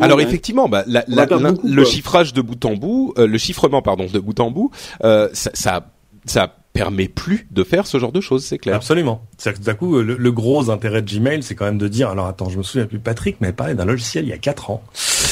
alors 0.00 0.20
effectivement, 0.20 0.68
bah, 0.68 0.84
le 0.86 1.84
chiffrage 1.84 2.32
de 2.32 2.42
bout 2.42 2.64
en 2.64 2.74
bout, 2.74 3.14
euh, 3.18 3.26
le 3.26 3.38
chiffrement 3.38 3.82
pardon 3.82 4.06
de 4.12 4.18
bout 4.18 4.38
en 4.40 4.50
bout, 4.50 4.70
euh, 5.04 5.28
ça, 5.32 5.50
ça, 5.54 5.90
ça 6.24 6.54
permet 6.72 7.08
plus 7.08 7.48
de 7.50 7.64
faire 7.64 7.86
ce 7.86 7.98
genre 7.98 8.12
de 8.12 8.20
choses, 8.20 8.44
c'est 8.44 8.58
clair. 8.58 8.76
Absolument. 8.76 9.22
C'est 9.38 9.60
tout 9.60 9.68
à 9.68 9.74
coup 9.74 10.00
le, 10.00 10.32
gros 10.32 10.70
intérêt 10.70 11.02
de 11.02 11.10
Gmail, 11.10 11.42
c'est 11.42 11.54
quand 11.54 11.64
même 11.64 11.78
de 11.78 11.88
dire 11.88 12.08
alors 12.10 12.26
attends, 12.26 12.48
je 12.48 12.58
me 12.58 12.62
souviens 12.62 12.86
plus 12.86 13.00
Patrick 13.00 13.36
mais 13.40 13.52
parlé 13.52 13.74
d'un 13.74 13.84
logiciel 13.84 14.24
il 14.24 14.30
y 14.30 14.32
a 14.32 14.38
quatre 14.38 14.70
ans 14.70 14.82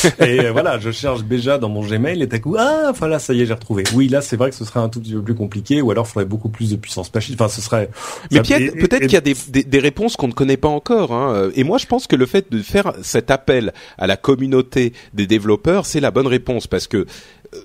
et 0.21 0.51
voilà, 0.51 0.79
je 0.79 0.91
cherche 0.91 1.23
Béja 1.23 1.59
dans 1.59 1.69
mon 1.69 1.83
Gmail 1.83 2.23
et 2.23 2.29
t'as 2.29 2.39
coup 2.39 2.57
ah 2.59 2.93
voilà 2.95 3.19
ça 3.19 3.35
y 3.35 3.43
est 3.43 3.47
j'ai 3.47 3.55
retrouvé. 3.55 3.85
Oui 3.95 4.09
là 4.09 4.21
c'est 4.21 4.37
vrai 4.37 4.51
que 4.51 4.57
ce 4.57 4.65
serait 4.65 4.81
un 4.81 4.89
tout 4.89 5.01
petit 5.01 5.15
peu 5.15 5.23
plus 5.23 5.35
compliqué 5.35 5.83
ou 5.83 5.91
alors 5.91 6.07
il 6.07 6.13
faudrait 6.13 6.27
beaucoup 6.27 6.49
plus 6.49 6.71
de 6.71 6.77
puissance 6.77 7.13
machine. 7.15 7.35
Enfin 7.35 7.49
ce 7.49 7.61
serait. 7.61 7.91
Mais 8.31 8.41
peut-être 8.41 9.03
qu'il 9.03 9.13
y 9.13 9.17
a 9.17 9.21
des, 9.21 9.35
des, 9.49 9.65
des 9.65 9.79
réponses 9.79 10.17
qu'on 10.17 10.29
ne 10.29 10.33
connaît 10.33 10.57
pas 10.57 10.69
encore. 10.69 11.13
Hein. 11.13 11.51
Et 11.55 11.65
moi 11.65 11.79
je 11.79 11.87
pense 11.87 12.07
que 12.07 12.17
le 12.17 12.27
fait 12.27 12.51
de 12.51 12.63
faire 12.63 12.93
cet 13.03 13.31
appel 13.31 13.73
à 13.97 14.07
la 14.07 14.17
communauté 14.17 14.93
des 15.15 15.27
développeurs 15.27 15.87
c'est 15.87 16.01
la 16.01 16.11
bonne 16.11 16.27
réponse 16.27 16.67
parce 16.67 16.87
que 16.87 17.07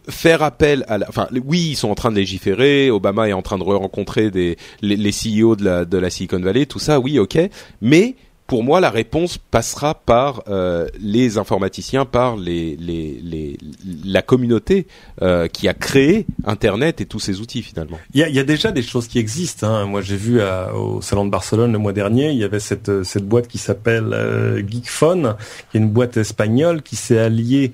faire 0.09 0.43
appel 0.43 0.85
à 0.87 0.97
la, 0.97 1.09
enfin 1.09 1.27
oui 1.45 1.69
ils 1.71 1.75
sont 1.75 1.89
en 1.89 1.95
train 1.95 2.11
de 2.11 2.15
légiférer 2.15 2.89
Obama 2.89 3.27
est 3.27 3.33
en 3.33 3.41
train 3.41 3.57
de 3.57 3.63
rencontrer 3.63 4.31
des 4.31 4.57
les, 4.81 4.95
les 4.95 5.11
CEO 5.11 5.55
de 5.55 5.65
la 5.65 5.85
de 5.85 5.97
la 5.97 6.09
Silicon 6.09 6.39
Valley 6.39 6.65
tout 6.65 6.79
ça 6.79 6.99
oui 6.99 7.19
ok 7.19 7.37
mais 7.81 8.15
pour 8.53 8.63
moi, 8.63 8.79
la 8.79 8.91
réponse 8.91 9.39
passera 9.39 9.95
par 9.95 10.43
euh, 10.47 10.87
les 11.01 11.39
informaticiens, 11.39 12.05
par 12.05 12.37
les, 12.37 12.75
les, 12.75 13.19
les 13.23 13.57
la 14.05 14.21
communauté 14.21 14.85
euh, 15.23 15.47
qui 15.47 15.67
a 15.67 15.73
créé 15.73 16.27
Internet 16.45 17.01
et 17.01 17.07
tous 17.07 17.19
ces 17.19 17.41
outils 17.41 17.63
finalement. 17.63 17.97
Il 18.13 18.19
y 18.19 18.23
a, 18.23 18.29
y 18.29 18.37
a, 18.37 18.43
déjà 18.43 18.71
des 18.71 18.83
choses 18.83 19.07
qui 19.07 19.17
existent. 19.17 19.65
Hein. 19.65 19.85
Moi, 19.85 20.01
j'ai 20.01 20.17
vu 20.17 20.39
à, 20.39 20.75
au 20.75 21.01
salon 21.01 21.25
de 21.25 21.31
Barcelone 21.31 21.71
le 21.71 21.79
mois 21.79 21.93
dernier, 21.93 22.29
il 22.29 22.37
y 22.37 22.43
avait 22.43 22.59
cette, 22.59 23.03
cette 23.03 23.27
boîte 23.27 23.47
qui 23.47 23.57
s'appelle 23.57 24.13
euh, 24.13 24.61
Geekphone, 24.63 25.35
qui 25.71 25.77
est 25.77 25.79
une 25.79 25.89
boîte 25.89 26.17
espagnole 26.17 26.83
qui 26.83 26.95
s'est 26.95 27.17
alliée 27.17 27.71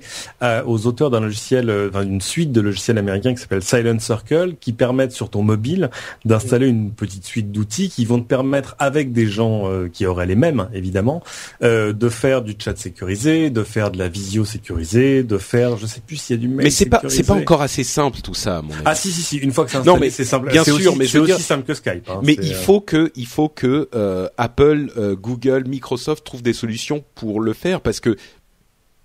aux 0.64 0.86
auteurs 0.86 1.10
d'un 1.10 1.20
logiciel, 1.20 1.68
euh, 1.68 1.90
enfin, 1.90 2.06
d'une 2.06 2.22
suite 2.22 2.52
de 2.52 2.62
logiciels 2.62 2.96
américains 2.96 3.34
qui 3.34 3.42
s'appelle 3.42 3.62
Silent 3.62 3.98
Circle, 3.98 4.54
qui 4.58 4.72
permettent 4.72 5.12
sur 5.12 5.28
ton 5.28 5.42
mobile 5.42 5.90
d'installer 6.24 6.68
une 6.68 6.90
petite 6.90 7.26
suite 7.26 7.52
d'outils 7.52 7.90
qui 7.90 8.06
vont 8.06 8.18
te 8.18 8.26
permettre, 8.26 8.76
avec 8.78 9.12
des 9.12 9.26
gens 9.26 9.70
euh, 9.70 9.88
qui 9.92 10.06
auraient 10.06 10.24
les 10.24 10.36
mêmes 10.36 10.69
évidemment, 10.72 11.22
euh, 11.62 11.92
de 11.92 12.08
faire 12.08 12.42
du 12.42 12.54
chat 12.58 12.76
sécurisé, 12.76 13.50
de 13.50 13.62
faire 13.62 13.90
de 13.90 13.98
la 13.98 14.08
visio 14.08 14.44
sécurisée, 14.44 15.22
de 15.22 15.38
faire, 15.38 15.76
je 15.76 15.86
sais 15.86 16.00
plus 16.00 16.16
s'il 16.16 16.36
y 16.36 16.38
a 16.38 16.40
du 16.40 16.48
mail. 16.48 16.64
Mais 16.64 16.70
c'est 16.70 16.86
pas, 16.86 17.02
c'est 17.08 17.22
pas 17.22 17.34
encore 17.34 17.62
assez 17.62 17.84
simple 17.84 18.20
tout 18.20 18.34
ça. 18.34 18.62
mon 18.62 18.74
Ah 18.84 18.94
si 18.94 19.10
si 19.12 19.22
si, 19.22 19.36
une 19.38 19.52
fois 19.52 19.64
que 19.64 19.70
c'est 19.70 19.78
installé, 19.78 19.94
non 19.94 20.00
mais 20.00 20.10
c'est 20.10 20.24
simple. 20.24 20.50
Bien 20.50 20.64
sûr, 20.64 20.96
mais 20.96 21.06
c'est 21.06 21.18
aussi 21.18 21.42
simple 21.42 21.64
que 21.64 21.74
Skype. 21.74 22.08
Hein, 22.08 22.20
mais 22.22 22.36
il 22.42 22.54
faut 22.54 22.80
que, 22.80 23.10
il 23.14 23.26
faut 23.26 23.48
que 23.48 23.88
euh, 23.94 24.28
Apple, 24.36 24.90
euh, 24.96 25.16
Google, 25.16 25.64
Microsoft 25.66 26.24
trouvent 26.24 26.42
des 26.42 26.52
solutions 26.52 27.04
pour 27.14 27.40
le 27.40 27.52
faire 27.52 27.80
parce 27.80 28.00
que 28.00 28.16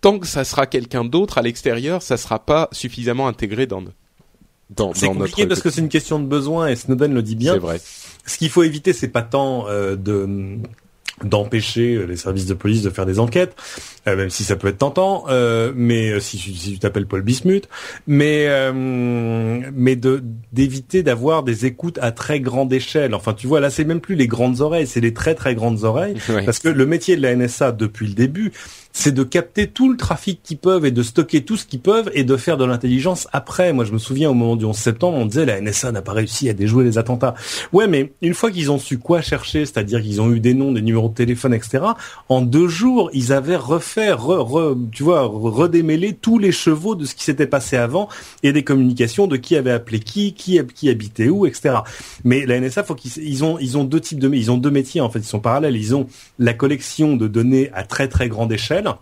tant 0.02 0.20
que 0.20 0.28
ça 0.28 0.44
sera 0.44 0.68
quelqu'un 0.68 1.04
d'autre 1.04 1.38
à 1.38 1.42
l'extérieur, 1.42 2.02
ça 2.02 2.18
sera 2.18 2.46
pas 2.46 2.70
suffisamment 2.72 3.28
intégré 3.28 3.66
dans 3.68 3.84
dans, 4.70 4.94
c'est 4.94 5.08
compliqué 5.08 5.46
parce 5.46 5.62
que 5.62 5.70
c'est 5.70 5.82
une 5.82 5.90
question 5.90 6.20
de 6.20 6.26
besoin 6.26 6.68
et 6.68 6.76
Snowden 6.76 7.14
le 7.14 7.22
dit 7.22 7.36
bien. 7.36 7.54
C'est 7.54 7.60
vrai. 7.60 7.80
Ce 8.26 8.38
qu'il 8.38 8.50
faut 8.50 8.64
éviter, 8.64 8.94
c'est 8.94 9.10
pas 9.10 9.22
tant 9.22 9.68
euh, 9.68 9.96
de 9.96 10.58
d'empêcher 11.24 12.06
les 12.06 12.18
services 12.18 12.46
de 12.46 12.54
police 12.54 12.82
de 12.82 12.90
faire 12.90 13.06
des 13.06 13.20
enquêtes, 13.20 13.56
euh, 14.08 14.16
même 14.16 14.30
si 14.30 14.44
ça 14.44 14.56
peut 14.56 14.68
être 14.68 14.78
tentant, 14.78 15.26
euh, 15.30 15.72
mais 15.76 16.20
si, 16.20 16.38
si 16.38 16.74
tu 16.74 16.80
t'appelles 16.80 17.08
Paul 17.08 17.22
Bismuth, 17.22 17.70
mais 18.08 18.48
mais 18.74 19.96
de 19.96 20.24
d'éviter 20.52 21.04
d'avoir 21.04 21.44
des 21.44 21.66
écoutes 21.66 22.00
à 22.02 22.12
très 22.12 22.40
grande 22.40 22.72
échelle. 22.74 23.14
Enfin, 23.14 23.34
tu 23.34 23.48
vois, 23.48 23.60
là, 23.60 23.70
c'est 23.70 23.86
même 23.86 24.02
plus 24.02 24.16
les 24.16 24.28
grandes 24.28 24.62
oreilles, 24.62 24.88
c'est 24.88 25.02
les 25.02 25.14
très 25.14 25.36
très 25.36 25.56
grandes 25.56 25.84
oreilles, 25.84 26.16
parce 26.46 26.60
que 26.60 26.70
le 26.70 26.86
métier 26.86 27.16
de 27.16 27.22
la 27.22 27.36
NSA 27.36 27.72
depuis 27.72 28.08
le 28.08 28.14
début, 28.14 28.52
c'est 28.96 29.12
de 29.12 29.24
capter 29.24 29.68
tout 29.68 29.92
le 29.92 29.98
trafic 29.98 30.42
qu'ils 30.42 30.58
peuvent 30.58 30.86
et 30.86 30.92
de 30.92 31.04
stocker 31.04 31.44
tout 31.44 31.58
ce 31.58 31.66
qu'ils 31.66 31.82
peuvent 31.82 32.10
et 32.14 32.24
de 32.24 32.38
faire 32.38 32.56
de 32.56 32.64
l'intelligence 32.64 33.28
après. 33.34 33.74
Moi, 33.74 33.84
je 33.84 33.92
me 33.92 33.98
souviens 33.98 34.30
au 34.30 34.34
moment 34.34 34.56
du 34.56 34.64
11 34.64 34.76
septembre, 34.76 35.18
on 35.18 35.26
disait 35.26 35.46
la 35.46 35.60
NSA 35.60 35.92
n'a 35.92 36.02
pas 36.02 36.14
réussi 36.14 36.50
à 36.50 36.54
déjouer 36.54 36.86
les 36.86 36.98
attentats. 36.98 37.36
Ouais, 37.74 37.88
mais 37.88 38.14
une 38.22 38.34
fois 38.34 38.52
qu'ils 38.52 38.72
ont 38.72 38.80
su 38.80 38.98
quoi 38.98 39.22
chercher, 39.22 39.66
c'est-à-dire 39.66 40.02
qu'ils 40.02 40.22
ont 40.22 40.32
eu 40.32 40.40
des 40.40 40.54
noms, 40.54 40.72
des 40.72 40.82
numéros 40.82 41.05
téléphone, 41.10 41.54
etc., 41.54 41.84
en 42.30 42.42
deux 42.42 42.68
jours, 42.68 43.10
ils 43.14 43.34
avaient 43.34 43.56
refait, 43.56 44.12
re, 44.12 44.76
tu 44.92 45.04
vois, 45.04 45.22
redémêlé 45.24 46.14
tous 46.14 46.40
les 46.40 46.52
chevaux 46.52 46.96
de 46.96 47.06
ce 47.06 47.16
qui 47.16 47.24
s'était 47.24 47.48
passé 47.48 47.78
avant 47.78 48.10
et 48.44 48.54
des 48.54 48.64
communications 48.64 49.28
de 49.28 49.38
qui 49.38 49.56
avait 49.56 49.72
appelé 49.72 50.00
qui, 50.00 50.34
qui, 50.34 50.60
qui 50.74 50.90
habitait 50.90 51.30
où, 51.30 51.46
etc. 51.46 51.78
Mais 52.24 52.46
la 52.46 52.60
NSA, 52.60 52.84
faut 52.84 52.96
ils 53.18 53.44
ont, 53.44 53.58
ils 53.60 53.78
ont 53.78 53.84
deux 53.84 54.00
types 54.00 54.20
de, 54.20 54.34
ils 54.34 54.52
ont 54.52 54.58
deux 54.58 54.72
métiers 54.72 55.02
en 55.02 55.10
fait, 55.10 55.20
ils 55.20 55.26
sont 55.26 55.40
parallèles. 55.40 55.76
Ils 55.76 55.96
ont 55.96 56.08
la 56.40 56.54
collection 56.54 57.16
de 57.16 57.28
données 57.28 57.70
à 57.74 57.84
très 57.84 58.08
très 58.08 58.30
grande 58.30 58.52
échelle 58.52 58.94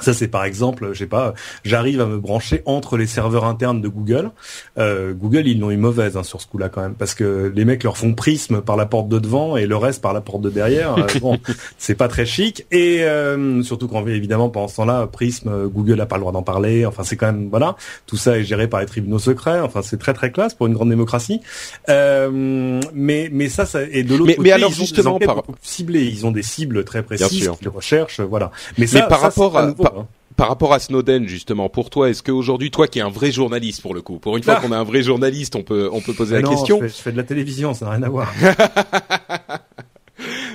ça 0.00 0.12
c'est 0.12 0.28
par 0.28 0.44
exemple, 0.44 0.90
je 0.92 0.98
sais 0.98 1.06
pas, 1.06 1.34
j'arrive 1.64 2.00
à 2.00 2.06
me 2.06 2.18
brancher 2.18 2.62
entre 2.66 2.96
les 2.96 3.06
serveurs 3.06 3.44
internes 3.44 3.80
de 3.80 3.88
Google. 3.88 4.30
Euh, 4.78 5.12
Google 5.14 5.46
ils 5.46 5.58
l'ont 5.58 5.70
eu 5.70 5.76
mauvaise 5.76 6.16
hein, 6.16 6.22
sur 6.22 6.40
ce 6.40 6.46
coup-là 6.46 6.68
quand 6.68 6.82
même, 6.82 6.94
parce 6.94 7.14
que 7.14 7.52
les 7.54 7.64
mecs 7.64 7.84
leur 7.84 7.96
font 7.96 8.14
prisme 8.14 8.60
par 8.60 8.76
la 8.76 8.86
porte 8.86 9.08
de 9.08 9.18
devant 9.18 9.56
et 9.56 9.66
le 9.66 9.76
reste 9.76 10.02
par 10.02 10.12
la 10.12 10.20
porte 10.20 10.42
de 10.42 10.50
derrière. 10.50 10.96
Euh, 10.98 11.06
bon, 11.20 11.38
c'est 11.78 11.94
pas 11.94 12.08
très 12.08 12.26
chic. 12.26 12.66
Et 12.70 13.02
euh, 13.02 13.62
surtout 13.62 13.88
quand 13.88 14.06
évidemment 14.06 14.48
pendant 14.48 14.68
ce 14.68 14.76
temps-là, 14.76 15.06
prisme, 15.06 15.68
Google 15.68 16.00
a 16.00 16.06
pas 16.06 16.16
le 16.16 16.20
droit 16.20 16.32
d'en 16.32 16.42
parler. 16.42 16.86
Enfin 16.86 17.02
c'est 17.04 17.16
quand 17.16 17.26
même 17.26 17.48
voilà, 17.50 17.76
tout 18.06 18.16
ça 18.16 18.38
est 18.38 18.44
géré 18.44 18.68
par 18.68 18.80
les 18.80 18.86
tribunaux 18.86 19.18
secrets. 19.18 19.60
Enfin 19.60 19.82
c'est 19.82 19.98
très 19.98 20.14
très 20.14 20.30
classe 20.32 20.54
pour 20.54 20.66
une 20.66 20.74
grande 20.74 20.90
démocratie. 20.90 21.40
mais 21.88 23.30
mais 23.32 23.48
ça, 23.48 23.66
ça 23.66 23.80
et 23.82 24.02
de 24.02 24.14
l'autre 24.16 24.32
côté, 24.32 24.42
mais 24.42 24.52
alors 24.52 24.72
justement 24.72 25.18
par... 25.18 25.42
ciblés, 25.62 26.04
ils 26.04 26.26
ont 26.26 26.30
des 26.30 26.42
cibles 26.42 26.84
très 26.84 27.02
précises, 27.02 27.50
qu'ils 27.58 27.68
recherchent, 27.68 28.20
voilà. 28.20 28.50
Mais, 28.78 28.86
ça, 28.86 29.00
mais 29.00 29.08
par 29.08 29.20
rapport 29.20 29.56
à 29.56 29.72
Hein. 29.96 30.06
par, 30.36 30.48
rapport 30.48 30.72
à 30.72 30.78
Snowden 30.78 31.26
justement, 31.26 31.68
pour 31.68 31.90
toi, 31.90 32.10
est-ce 32.10 32.22
qu'aujourd'hui, 32.22 32.70
toi 32.70 32.88
qui 32.88 32.98
es 32.98 33.02
un 33.02 33.10
vrai 33.10 33.32
journaliste 33.32 33.82
pour 33.82 33.94
le 33.94 34.02
coup, 34.02 34.18
pour 34.18 34.36
une 34.36 34.42
fois 34.42 34.56
ah. 34.58 34.60
qu'on 34.60 34.72
a 34.72 34.78
un 34.78 34.84
vrai 34.84 35.02
journaliste, 35.02 35.56
on 35.56 35.62
peut 35.62 35.88
on 35.92 36.00
peut 36.00 36.14
poser 36.14 36.40
la 36.40 36.48
question. 36.48 36.78
Je 36.80 36.88
fais, 36.88 36.96
je 36.96 37.02
fais 37.02 37.12
de 37.12 37.16
la 37.16 37.24
télévision, 37.24 37.74
ça 37.74 37.86
n'a 37.86 37.92
rien 37.92 38.02
à 38.02 38.08
voir. 38.08 38.32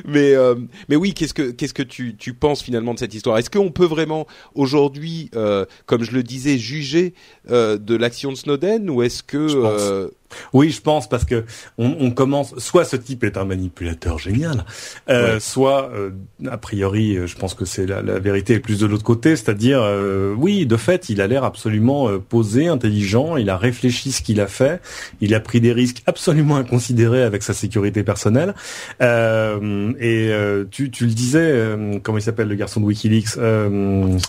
mais 0.08 0.34
euh, 0.34 0.56
mais 0.90 0.96
oui, 0.96 1.14
qu'est-ce 1.14 1.34
que 1.34 1.52
qu'est-ce 1.52 1.74
que 1.74 1.84
tu 1.84 2.16
tu 2.16 2.34
penses 2.34 2.62
finalement 2.62 2.94
de 2.94 3.00
cette 3.00 3.14
histoire? 3.14 3.38
Est-ce 3.38 3.50
qu'on 3.50 3.72
peut 3.72 3.86
vraiment 3.86 4.28
aujourd'hui, 4.54 5.30
euh, 5.36 5.66
comme 5.86 6.04
je 6.04 6.12
le 6.12 6.24
disais, 6.24 6.58
juger 6.58 7.14
euh, 7.50 7.78
de 7.78 7.96
l'action 7.96 8.32
de 8.32 8.38
Snowden? 8.38 8.90
Ou 8.90 9.04
est-ce 9.04 9.24
que 9.24 10.12
oui, 10.54 10.70
je 10.70 10.82
pense 10.82 11.08
parce 11.08 11.26
que 11.26 11.46
on, 11.78 12.12
commence. 12.12 12.58
Soit 12.58 12.86
ce 12.86 12.96
type 12.96 13.24
est 13.24 13.38
un 13.38 13.46
manipulateur 13.46 14.20
génial, 14.20 14.66
euh, 15.10 15.40
soit 15.40 15.90
euh, 15.94 16.12
a 16.50 16.58
priori, 16.58 17.16
euh, 17.16 17.28
je 17.28 17.36
pense 17.36 17.54
que 17.54 17.66
c'est 17.66 17.86
la, 17.86 18.02
vérité 18.20 18.54
est 18.54 18.60
plus 18.60 18.80
de 18.80 18.86
l'autre 18.86 19.04
côté, 19.04 19.36
c'est-à-dire 19.36 19.84
oui, 20.38 20.66
de 20.66 20.78
fait, 20.78 21.10
il 21.10 21.22
a 21.22 21.28
l'air 21.28 21.44
absolument 21.44 22.20
posé, 22.20 22.68
intelligent, 22.68 23.38
il 23.38 23.50
a 23.50 23.58
réfléchi 23.58 24.12
ce 24.12 24.22
qu'il 24.22 24.40
a 24.42 24.48
fait, 24.48 24.82
il 25.22 25.34
a 25.34 25.40
pris 25.40 25.62
des 25.62 25.74
risques 25.74 26.02
absolument 26.06 26.56
inconsidérés 26.56 27.24
avec 27.24 27.44
sa 27.44 27.54
sécurité 27.54 28.04
personnelle. 28.04 28.54
et 29.02 30.32
tu, 30.72 30.92
tu 30.92 31.06
le 31.06 31.14
disais, 31.14 31.76
comment 32.04 32.18
il 32.18 32.22
s'appelle 32.22 32.48
le 32.48 32.56
garçon 32.56 32.80
de 32.80 32.86
WikiLeaks 32.86 33.38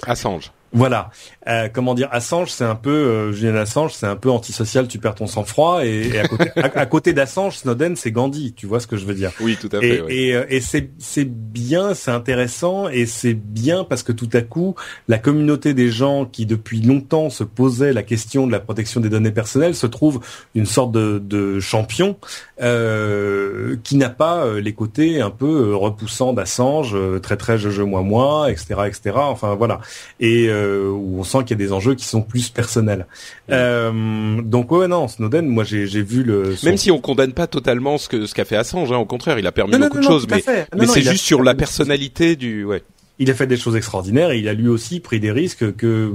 Assange. 0.07 0.53
Voilà. 0.73 1.11
Euh, 1.49 1.69
comment 1.73 1.95
dire, 1.95 2.09
Assange, 2.11 2.51
c'est 2.51 2.65
un 2.65 2.75
peu, 2.75 2.91
euh, 2.91 3.33
Julian 3.33 3.55
Assange, 3.57 3.93
c'est 3.95 4.07
un 4.07 4.17
peu 4.17 4.31
antisocial, 4.31 4.89
tu 4.89 4.99
perds 4.99 5.15
ton 5.15 5.27
sang-froid, 5.27 5.85
et, 5.85 6.13
à 6.57 6.87
côté, 6.87 7.13
d'Assange, 7.13 7.59
Snowden, 7.59 7.95
c'est 7.95 8.11
Gandhi, 8.11 8.53
tu 8.53 8.67
vois 8.67 8.81
ce 8.81 8.87
que 8.87 8.97
je 8.97 9.07
veux 9.07 9.15
dire 9.15 9.31
Oui, 9.41 9.57
tout 9.61 9.69
à 9.73 9.81
fait. 9.81 10.03
Et, 10.09 10.29
et, 10.29 10.35
euh, 10.35 10.61
c'est, 10.61 10.91
c'est 10.99 11.25
bien, 11.25 11.95
c'est 11.95 12.11
intéressant, 12.11 12.89
et 12.89 13.07
c'est 13.07 13.35
bien 13.35 13.85
parce 13.85 14.03
que 14.03 14.13
tout 14.13 14.29
à 14.33 14.41
coup, 14.41 14.75
la 15.07 15.19
communauté 15.19 15.73
des 15.73 15.89
gens 15.89 16.25
qui 16.25 16.47
depuis 16.47 16.81
longtemps 16.81 17.31
se 17.31 17.45
posaient 17.45 17.93
la 17.93 18.03
question 18.03 18.47
de 18.47 18.53
la 18.53 18.61
protection 18.61 19.01
des 19.01 19.09
données 19.09 19.31
personnelles 19.31 19.75
se 19.75 19.87
trouve 19.87 20.21
une 20.55 20.67
sorte 20.67 20.91
de, 20.91 21.23
de 21.23 21.61
champion 21.61 22.17
euh, 22.61 23.77
qui 23.85 23.97
n'a 23.97 24.11
pas 24.11 24.59
les 24.59 24.73
côtés 24.73 25.21
un 25.21 25.31
peu 25.31 25.75
repoussants 25.77 26.33
d'Assange, 26.33 26.97
très 27.23 27.37
très 27.37 27.59
je 27.59 27.71
je 27.71 27.83
moi 27.83 28.03
moi, 28.03 28.51
etc. 28.51 28.75
etc. 28.87 29.17
Enfin 29.17 29.55
voilà. 29.55 29.81
Et 30.19 30.49
euh, 30.57 30.91
où 30.91 31.21
on 31.21 31.25
sent 31.25 31.39
qu'il 31.41 31.51
y 31.51 31.63
a 31.63 31.65
des 31.65 31.73
enjeux 31.73 31.95
qui 31.95 32.05
sont 32.05 32.23
plus 32.23 32.49
personnels. 32.49 33.07
Euh, 33.51 34.41
donc 34.43 34.73
ouais 34.73 34.89
non, 34.89 35.09
Snowden, 35.09 35.47
moi 35.47 35.65
j'ai 35.65 35.87
vu 36.03 36.23
le. 36.23 36.55
Même 36.65 36.77
si 36.77 36.91
on 36.91 37.01
condamne 37.01 37.33
pas 37.33 37.47
totalement 37.47 37.99
ce 37.99 38.09
que 38.09 38.27
ce 38.27 38.35
qu'a 38.35 38.45
fait 38.45 38.57
Assange, 38.57 38.93
hein, 38.93 38.99
au 38.99 39.07
contraire, 39.07 39.39
il 39.39 39.47
a 39.47 39.53
permis 39.53 39.77
beaucoup 39.77 39.99
de 39.99 40.03
choses, 40.03 40.27
mais, 40.31 40.43
mais 40.77 40.87
c'est 40.87 41.03
juste 41.03 41.25
sur 41.25 41.43
la 41.43 41.55
personnalité 41.55 42.37
du 42.37 42.65
ouais 42.65 42.83
il 43.19 43.31
a 43.31 43.35
fait 43.35 43.47
des 43.47 43.57
choses 43.57 43.77
extraordinaires 43.77 44.31
et 44.31 44.39
il 44.39 44.49
a 44.49 44.53
lui 44.53 44.69
aussi 44.69 45.01
pris 45.01 45.21
des 45.21 45.33
risques 45.33 45.75
que 45.77 46.13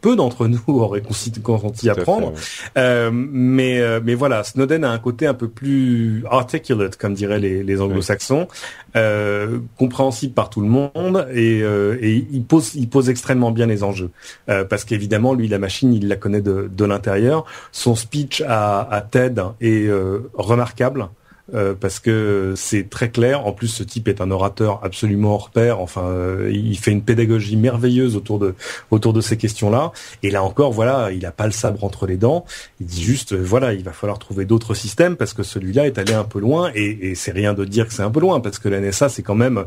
peu, 0.00 0.16
d'entre 0.16 0.46
nous 0.46 0.60
auraient 0.68 1.02
consenti 1.42 1.90
à 1.90 1.94
prendre. 1.94 2.32
Euh, 2.78 3.10
mais 3.12 3.80
euh, 3.80 4.00
mais 4.02 4.14
voilà, 4.14 4.44
Snowden 4.44 4.84
a 4.84 4.90
un 4.90 4.98
côté 4.98 5.26
un 5.26 5.34
peu 5.34 5.48
plus 5.48 6.24
articulate, 6.30 6.96
comme 6.96 7.14
diraient 7.14 7.38
les, 7.38 7.62
les 7.62 7.80
anglo-saxons, 7.80 8.48
euh, 8.96 9.58
compréhensible 9.78 10.34
par 10.34 10.50
tout 10.50 10.60
le 10.60 10.68
monde 10.68 11.26
et, 11.32 11.62
euh, 11.62 11.96
et, 12.02 12.26
il 12.30 12.44
pose 12.44 12.74
il 12.74 12.90
pose 12.90 13.08
extrêmement 13.08 13.50
bien 13.50 13.66
les 13.66 13.84
enjeux 13.84 14.10
euh, 14.50 14.64
parce 14.64 14.84
qu'évidemment 14.84 15.32
lui 15.32 15.48
la 15.48 15.58
machine 15.58 15.94
il 15.94 16.08
la 16.08 16.16
connaît 16.16 16.42
de, 16.42 16.70
de 16.70 16.84
l'intérieur. 16.84 17.44
Son 17.72 17.94
speech 17.94 18.42
à, 18.46 18.80
à 18.80 19.00
TED 19.00 19.40
est 19.60 19.90
remarquable. 20.34 21.08
Euh, 21.54 21.74
parce 21.78 22.00
que 22.00 22.54
c'est 22.56 22.88
très 22.88 23.10
clair. 23.10 23.46
En 23.46 23.52
plus, 23.52 23.68
ce 23.68 23.82
type 23.82 24.08
est 24.08 24.20
un 24.20 24.30
orateur 24.30 24.80
absolument 24.82 25.34
hors 25.34 25.50
pair. 25.50 25.80
Enfin, 25.80 26.04
euh, 26.04 26.50
il 26.52 26.78
fait 26.78 26.92
une 26.92 27.02
pédagogie 27.02 27.56
merveilleuse 27.56 28.16
autour 28.16 28.38
de 28.38 28.54
autour 28.90 29.12
de 29.12 29.20
ces 29.20 29.36
questions-là. 29.36 29.92
Et 30.22 30.30
là 30.30 30.42
encore, 30.42 30.72
voilà, 30.72 31.10
il 31.12 31.20
n'a 31.20 31.30
pas 31.30 31.46
le 31.46 31.52
sabre 31.52 31.84
entre 31.84 32.06
les 32.06 32.16
dents. 32.16 32.46
Il 32.80 32.86
dit 32.86 33.02
juste, 33.02 33.32
euh, 33.32 33.42
voilà, 33.42 33.74
il 33.74 33.84
va 33.84 33.92
falloir 33.92 34.18
trouver 34.18 34.44
d'autres 34.44 34.74
systèmes 34.74 35.16
parce 35.16 35.34
que 35.34 35.42
celui-là 35.42 35.86
est 35.86 35.98
allé 35.98 36.14
un 36.14 36.24
peu 36.24 36.40
loin. 36.40 36.70
Et, 36.74 37.10
et 37.10 37.14
c'est 37.14 37.32
rien 37.32 37.52
de 37.52 37.64
dire 37.64 37.86
que 37.86 37.92
c'est 37.92 38.02
un 38.02 38.10
peu 38.10 38.20
loin 38.20 38.40
parce 38.40 38.58
que 38.58 38.68
la 38.68 38.80
NSA, 38.80 39.10
c'est 39.10 39.22
quand 39.22 39.34
même, 39.34 39.64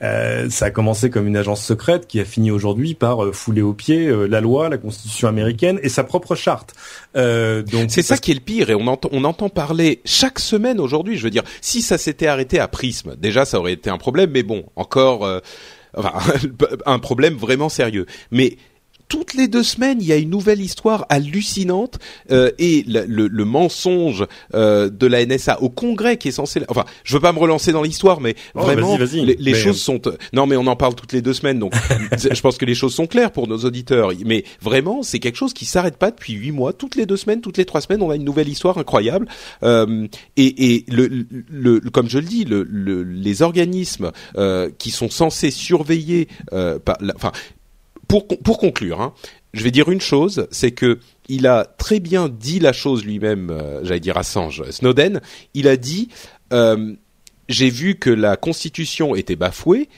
ça 0.00 0.66
a 0.66 0.70
commencé 0.70 1.10
comme 1.10 1.26
une 1.26 1.36
agence 1.36 1.64
secrète 1.64 2.06
qui 2.06 2.20
a 2.20 2.24
fini 2.24 2.50
aujourd'hui 2.50 2.94
par 2.94 3.32
fouler 3.32 3.62
au 3.62 3.72
pied 3.72 4.10
la 4.28 4.40
loi, 4.40 4.68
la 4.68 4.78
Constitution 4.78 5.28
américaine 5.28 5.78
et 5.82 5.88
sa 5.88 6.04
propre 6.04 6.34
charte. 6.34 6.74
donc 7.14 7.90
c'est 7.90 8.02
ça 8.02 8.16
qui 8.16 8.30
est 8.30 8.34
le 8.34 8.40
pire 8.40 8.70
et 8.70 8.74
on 8.74 8.86
entend 8.86 9.08
on 9.12 9.24
entend 9.24 9.48
parler 9.48 10.00
chaque 10.04 10.38
semaine 10.38 10.80
aujourd'hui. 10.80 11.16
Je 11.16 11.27
dire, 11.28 11.44
si 11.60 11.82
ça 11.82 11.98
s'était 11.98 12.26
arrêté 12.26 12.58
à 12.58 12.68
Prisme, 12.68 13.16
déjà 13.16 13.44
ça 13.44 13.58
aurait 13.58 13.72
été 13.72 13.90
un 13.90 13.98
problème, 13.98 14.30
mais 14.32 14.42
bon, 14.42 14.64
encore, 14.76 15.24
euh, 15.24 15.40
un 16.86 16.98
problème 16.98 17.34
vraiment 17.34 17.68
sérieux. 17.68 18.06
Mais 18.30 18.56
toutes 19.08 19.34
les 19.34 19.48
deux 19.48 19.62
semaines, 19.62 19.98
il 20.00 20.06
y 20.06 20.12
a 20.12 20.16
une 20.16 20.30
nouvelle 20.30 20.60
histoire 20.60 21.06
hallucinante 21.08 21.98
euh, 22.30 22.50
et 22.58 22.84
le, 22.86 23.06
le, 23.06 23.44
mensonge 23.44 24.26
euh, 24.54 24.90
de 24.90 25.06
la 25.06 25.24
NSA 25.24 25.62
au 25.62 25.70
Congrès 25.70 26.16
qui 26.18 26.28
est 26.28 26.32
censé. 26.32 26.62
Enfin, 26.68 26.84
je 27.04 27.14
veux 27.14 27.20
pas 27.20 27.32
me 27.32 27.38
relancer 27.38 27.72
dans 27.72 27.82
l'histoire, 27.82 28.20
mais 28.20 28.34
oh, 28.54 28.60
vraiment, 28.60 28.98
les, 28.98 29.54
choses 29.54 29.80
sont. 29.80 30.00
Non, 30.32 30.46
mais 30.46 30.56
on 30.56 30.66
en 30.66 30.76
parle 30.76 30.94
toutes 30.94 31.12
les 31.12 31.22
deux 31.22 31.32
semaines, 31.32 31.58
donc 31.58 31.72
je 32.12 32.40
pense 32.40 32.58
que 32.58 32.64
les 32.64 32.74
choses 32.74 32.94
sont 32.94 33.06
claires 33.06 33.32
pour 33.32 33.48
nos 33.48 33.58
auditeurs. 33.58 34.12
Mais 34.24 34.44
vraiment, 34.60 35.02
c'est 35.02 35.18
quelque 35.18 35.36
chose 35.36 35.54
qui 35.54 35.64
s'arrête 35.64 35.96
pas 35.96 36.10
depuis 36.10 36.34
huit 36.34 36.52
mois. 36.52 36.72
Toutes 36.72 36.96
les 36.96 37.06
deux 37.06 37.16
semaines, 37.16 37.40
toutes 37.40 37.56
les 37.56 37.64
trois 37.64 37.80
semaines, 37.80 38.02
on 38.02 38.10
a 38.10 38.16
une 38.16 38.24
nouvelle 38.24 38.48
histoire 38.48 38.78
incroyable. 38.78 39.26
Euh, 39.62 40.06
et, 40.36 40.74
et 40.74 40.84
le, 40.88 41.26
le, 41.48 41.80
comme 41.80 42.08
je 42.08 42.18
le 42.18 42.24
dis, 42.24 42.44
le, 42.44 42.62
les 43.02 43.42
organismes 43.42 44.12
euh, 44.36 44.70
qui 44.78 44.90
sont 44.90 45.10
censés 45.10 45.50
surveiller, 45.50 46.28
euh, 46.52 46.78
enfin 47.16 47.32
pour, 48.08 48.26
pour 48.26 48.58
conclure, 48.58 49.00
hein, 49.00 49.12
je 49.54 49.62
vais 49.62 49.70
dire 49.70 49.90
une 49.90 50.00
chose, 50.00 50.48
c'est 50.50 50.72
que 50.72 50.98
il 51.28 51.46
a 51.46 51.64
très 51.64 52.00
bien 52.00 52.28
dit 52.28 52.58
la 52.58 52.72
chose 52.72 53.04
lui-même, 53.04 53.50
euh, 53.50 53.84
j'allais 53.84 54.00
dire 54.00 54.16
Assange, 54.16 54.62
Snowden, 54.70 55.20
il 55.54 55.68
a 55.68 55.76
dit 55.76 56.08
euh, 56.52 56.94
j'ai 57.48 57.70
vu 57.70 57.96
que 57.96 58.10
la 58.10 58.36
Constitution 58.36 59.14
était 59.14 59.36
bafouée 59.36 59.88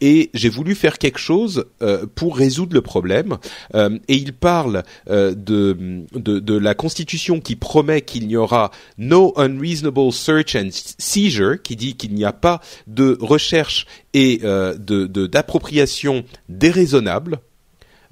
et 0.00 0.30
j'ai 0.34 0.48
voulu 0.48 0.74
faire 0.74 0.98
quelque 0.98 1.18
chose 1.18 1.66
euh, 1.82 2.06
pour 2.14 2.36
résoudre 2.36 2.74
le 2.74 2.82
problème. 2.82 3.38
Euh, 3.74 3.98
et 4.08 4.16
il 4.16 4.32
parle 4.32 4.82
euh, 5.08 5.34
de, 5.34 6.04
de, 6.12 6.38
de, 6.38 6.56
la 6.58 6.74
Constitution 6.74 7.40
qui 7.40 7.56
promet 7.56 8.02
qu'il 8.02 8.26
n'y 8.26 8.36
aura 8.36 8.70
no 8.98 9.32
unreasonable 9.36 10.12
search 10.12 10.54
and 10.54 10.68
seizure, 10.98 11.62
qui 11.62 11.76
dit 11.76 11.96
qu'il 11.96 12.14
n'y 12.14 12.24
a 12.24 12.32
pas 12.32 12.60
de 12.86 13.16
recherche 13.20 13.86
et 14.12 14.38
de 14.38 15.06
d'appropriation 15.26 16.24
déraisonnable 16.48 17.32
euh, 17.34 17.55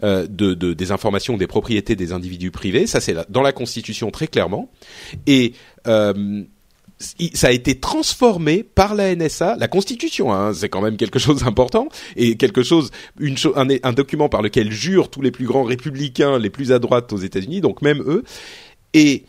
de, 0.03 0.27
de, 0.27 0.73
des 0.73 0.93
informations 0.93 1.37
des 1.37 1.47
propriétés 1.47 1.97
des 1.97 2.13
individus 2.13 2.51
privés. 2.51 2.87
Ça, 2.87 3.01
c'est 3.01 3.17
dans 3.31 3.43
la 3.43 3.53
Constitution 3.53 4.11
très 4.11 4.27
clairement. 4.27 4.71
Et 5.27 5.53
euh, 5.87 6.45
ça 6.99 7.49
a 7.49 7.51
été 7.51 7.79
transformé 7.81 8.63
par 8.63 8.95
la 8.95 9.15
NSA, 9.15 9.57
la 9.57 9.69
Constitution, 9.69 10.33
hein, 10.33 10.53
c'est 10.55 10.69
quand 10.69 10.81
même 10.81 10.97
quelque 10.97 11.19
chose 11.19 11.43
d'important 11.43 11.89
et 12.17 12.37
quelque 12.37 12.63
chose, 12.63 12.91
une 13.19 13.37
un, 13.57 13.69
un, 13.83 13.93
document 13.93 14.29
par 14.29 14.43
lequel 14.43 14.71
jurent 14.71 15.11
tous 15.11 15.21
les 15.21 15.31
plus 15.31 15.47
grands 15.47 15.65
républicains, 15.65 16.39
les 16.39 16.51
plus 16.51 16.73
à 16.73 16.79
droite 16.79 17.13
aux 17.13 17.19
États-Unis, 17.19 17.61
donc 17.61 17.83
même 17.83 18.03
eux. 18.07 18.25
Et 18.95 19.25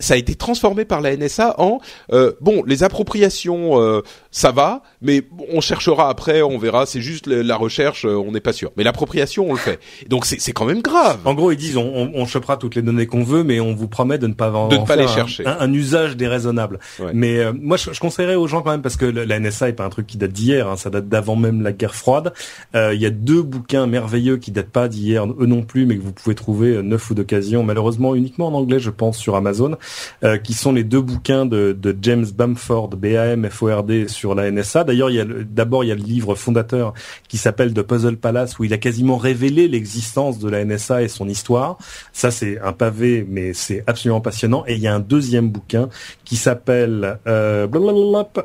ça 0.00 0.14
a 0.14 0.16
été 0.16 0.34
transformé 0.34 0.84
par 0.84 1.00
la 1.00 1.16
NSA 1.16 1.54
en 1.58 1.78
euh, 2.12 2.32
bon 2.40 2.64
les 2.66 2.82
appropriations 2.82 3.80
euh, 3.80 4.02
ça 4.30 4.50
va 4.50 4.82
mais 5.02 5.22
on 5.52 5.60
cherchera 5.60 6.08
après 6.08 6.42
on 6.42 6.58
verra 6.58 6.86
c'est 6.86 7.00
juste 7.00 7.26
la 7.26 7.56
recherche 7.56 8.04
euh, 8.06 8.16
on 8.16 8.32
n'est 8.32 8.40
pas 8.40 8.52
sûr. 8.52 8.72
Mais 8.76 8.82
l'appropriation 8.82 9.48
on 9.48 9.52
le 9.52 9.58
fait. 9.58 9.78
Donc 10.08 10.24
c'est 10.24 10.40
c'est 10.40 10.52
quand 10.52 10.64
même 10.64 10.80
grave. 10.80 11.20
En 11.24 11.34
gros 11.34 11.52
ils 11.52 11.56
disent 11.56 11.76
on, 11.76 12.10
on, 12.14 12.26
chopera 12.26 12.56
toutes 12.56 12.74
les 12.74 12.82
données 12.82 13.06
qu'on 13.06 13.22
veut 13.22 13.44
mais 13.44 13.60
on 13.60 13.74
vous 13.74 13.88
promet 13.88 14.18
de 14.18 14.26
ne 14.26 14.32
pas 14.32 14.50
de 14.70 14.76
ne 14.76 14.86
pas 14.86 14.96
les 14.96 15.06
chercher. 15.06 15.44
un, 15.46 15.72
usage 15.72 16.16
déraisonnable. 16.16 16.78
Mais 17.12 17.52
moi 17.52 17.76
je, 17.76 17.92
je, 17.92 18.00
conseillerais 18.00 18.34
aux 18.36 18.46
gens 18.46 18.62
quand 18.62 18.70
même 18.70 18.82
parce 18.82 18.96
que 18.96 19.04
la 19.04 19.38
NSA 19.38 19.68
est 19.68 19.74
pas 19.74 19.84
un 19.84 19.90
truc 19.90 20.06
qui 20.06 20.16
date 20.16 20.32
d'hier 20.32 20.68
hein, 20.68 20.76
ça 20.76 20.90
date 20.90 21.08
d'avant 21.08 21.36
même 21.36 21.62
la 21.62 21.72
guerre 21.72 21.94
froide. 21.94 22.32
Il 22.74 23.00
y 23.00 23.06
a 23.06 23.10
deux 23.10 23.42
bouquins 23.42 23.86
merveilleux 23.86 24.38
qui 24.38 24.50
datent 24.50 24.70
pas 24.70 24.88
d'hier 24.88 25.26
eux 25.26 25.46
non 25.46 25.62
plus 25.62 25.84
mais 25.86 25.96
que 25.96 26.02
vous 26.02 26.12
pouvez 26.12 26.34
trouver 26.34 26.82
neuf 26.82 27.10
ou 27.10 27.14
d'occasion 27.14 27.62
malheureusement 27.62 28.14
uniquement 28.14 28.48
en 28.48 28.54
anglais 28.54 28.80
je 28.80 28.90
pense 28.90 29.18
sur 29.18 29.36
Amazon 29.36 29.76
euh, 30.24 30.38
qui 30.38 30.54
sont 30.54 30.72
les 30.72 30.84
deux 30.84 31.00
bouquins 31.00 31.46
de, 31.46 31.76
James 32.02 32.26
Bamford, 32.34 32.90
B-A-M-F-O-R-D, 32.90 34.08
sur 34.08 34.34
la 34.34 34.50
NSA. 34.50 34.84
D'ailleurs, 34.84 35.10
d'abord 35.48 35.84
il 35.84 35.88
y 35.88 35.92
a 35.92 35.94
le 35.94 36.02
livre 36.02 36.34
fondateur 36.34 36.94
qui 37.28 37.38
s'appelle 37.38 37.74
The 37.74 37.82
Puzzle 37.82 38.16
Palace, 38.16 38.58
où 38.58 38.64
il 38.64 38.72
a 38.72 38.78
quasiment 38.78 39.16
révélé 39.16 39.68
l'existence 39.68 40.38
de 40.38 40.48
la 40.48 40.64
NSA 40.64 41.02
et 41.02 41.08
son 41.08 41.28
histoire. 41.28 41.78
Ça, 42.12 42.30
c'est 42.30 42.60
un 42.60 42.72
pavé, 42.72 43.26
mais 43.28 43.52
c'est 43.54 43.84
absolument 43.86 44.20
passionnant. 44.20 44.64
Et 44.66 44.74
il 44.74 44.80
y 44.80 44.86
a 44.86 44.94
un 44.94 45.00
deuxième 45.00 45.50
bouquin 45.50 45.88
qui 46.24 46.36
s'appelle 46.36 47.18
euh, 47.26 47.66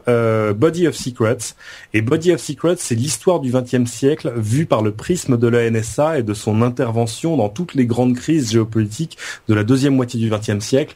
euh, 0.08 0.54
Body 0.54 0.88
of 0.88 0.96
Secrets. 0.96 1.56
Et 1.94 2.02
Body 2.02 2.34
of 2.34 2.42
Secrets, 2.42 2.76
c'est 2.78 2.96
l'histoire 2.96 3.40
du 3.40 3.52
XXe 3.52 3.90
siècle 3.90 4.34
vue 4.36 4.66
par 4.66 4.82
le 4.82 4.92
prisme 4.92 5.38
de 5.38 5.48
la 5.48 5.70
NSA 5.70 6.20
et 6.20 6.24
de 6.24 6.34
son 6.34 6.62
intervention 6.62 7.38
dans 7.38 7.50
toutes 7.50 7.76
les 7.76 7.86
grandes 7.86 8.16
crises 8.16 8.52
géopolitiques 8.52 9.18
de 9.48 9.54
la 9.54 9.64
deuxième 9.64 9.96
moitié 9.96 10.20
du 10.20 10.30
XXe 10.30 10.64
siècle. 10.64 10.96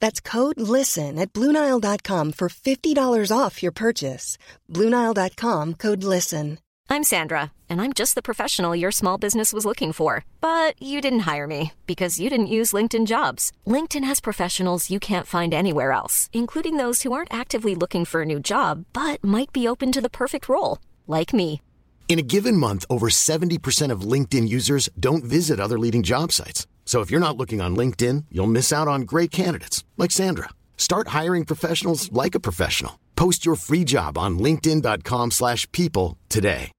That's 0.00 0.20
code 0.20 0.58
LISTEN 0.58 1.18
at 1.18 1.32
Bluenile.com 1.32 2.32
for 2.32 2.48
$50 2.48 3.36
off 3.36 3.62
your 3.62 3.72
purchase. 3.72 4.38
Bluenile.com 4.72 5.74
code 5.74 6.04
LISTEN. 6.04 6.58
I'm 6.90 7.04
Sandra, 7.04 7.52
and 7.68 7.82
I'm 7.82 7.92
just 7.92 8.14
the 8.14 8.22
professional 8.22 8.74
your 8.74 8.90
small 8.90 9.18
business 9.18 9.52
was 9.52 9.66
looking 9.66 9.92
for. 9.92 10.24
But 10.40 10.80
you 10.82 11.02
didn't 11.02 11.28
hire 11.30 11.46
me 11.46 11.72
because 11.86 12.18
you 12.18 12.30
didn't 12.30 12.54
use 12.58 12.72
LinkedIn 12.72 13.06
jobs. 13.06 13.52
LinkedIn 13.66 14.04
has 14.04 14.20
professionals 14.20 14.90
you 14.90 14.98
can't 14.98 15.26
find 15.26 15.52
anywhere 15.52 15.92
else, 15.92 16.30
including 16.32 16.78
those 16.78 17.02
who 17.02 17.12
aren't 17.12 17.32
actively 17.32 17.74
looking 17.74 18.06
for 18.06 18.22
a 18.22 18.26
new 18.26 18.40
job 18.40 18.86
but 18.94 19.22
might 19.22 19.52
be 19.52 19.68
open 19.68 19.92
to 19.92 20.00
the 20.00 20.16
perfect 20.22 20.48
role, 20.48 20.78
like 21.06 21.34
me. 21.34 21.60
In 22.08 22.18
a 22.18 22.28
given 22.34 22.56
month, 22.56 22.86
over 22.88 23.10
70% 23.10 23.92
of 23.92 24.12
LinkedIn 24.12 24.48
users 24.48 24.88
don't 24.98 25.24
visit 25.24 25.60
other 25.60 25.78
leading 25.78 26.02
job 26.02 26.32
sites. 26.32 26.66
So 26.88 27.02
if 27.02 27.10
you're 27.10 27.20
not 27.20 27.36
looking 27.36 27.60
on 27.60 27.76
LinkedIn, 27.76 28.24
you'll 28.32 28.46
miss 28.46 28.72
out 28.72 28.88
on 28.88 29.02
great 29.02 29.30
candidates 29.30 29.84
like 29.98 30.10
Sandra. 30.10 30.48
Start 30.78 31.08
hiring 31.08 31.44
professionals 31.44 32.10
like 32.12 32.34
a 32.34 32.40
professional. 32.40 32.92
Post 33.14 33.44
your 33.44 33.56
free 33.56 33.84
job 33.84 34.16
on 34.16 34.38
linkedin.com/people 34.38 36.16
today. 36.30 36.72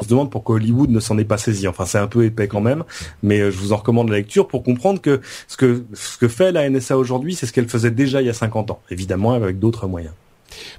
On 0.00 0.04
se 0.04 0.08
demande 0.08 0.32
pourquoi 0.32 0.56
Hollywood 0.56 0.90
ne 0.90 0.98
s'en 0.98 1.16
est 1.18 1.24
pas 1.24 1.38
saisi. 1.38 1.68
Enfin, 1.68 1.84
c'est 1.84 1.98
un 1.98 2.08
peu 2.08 2.24
épais 2.24 2.48
quand 2.48 2.62
même, 2.62 2.82
mais 3.22 3.38
euh, 3.38 3.50
je 3.52 3.58
vous 3.58 3.72
en 3.72 3.76
recommande 3.76 4.08
la 4.08 4.16
lecture 4.16 4.48
pour 4.48 4.64
comprendre 4.64 5.00
que 5.00 5.20
ce 5.46 5.56
que 5.56 5.84
ce 5.92 6.18
que 6.18 6.26
fait 6.26 6.50
la 6.50 6.68
NSA 6.68 6.98
aujourd'hui, 6.98 7.36
c'est 7.36 7.46
ce 7.46 7.52
qu'elle 7.52 7.68
faisait 7.68 7.92
déjà 7.92 8.20
il 8.20 8.26
y 8.26 8.30
a 8.30 8.34
50 8.34 8.72
ans, 8.72 8.80
évidemment 8.90 9.34
avec 9.34 9.60
d'autres 9.60 9.86
moyens. 9.86 10.14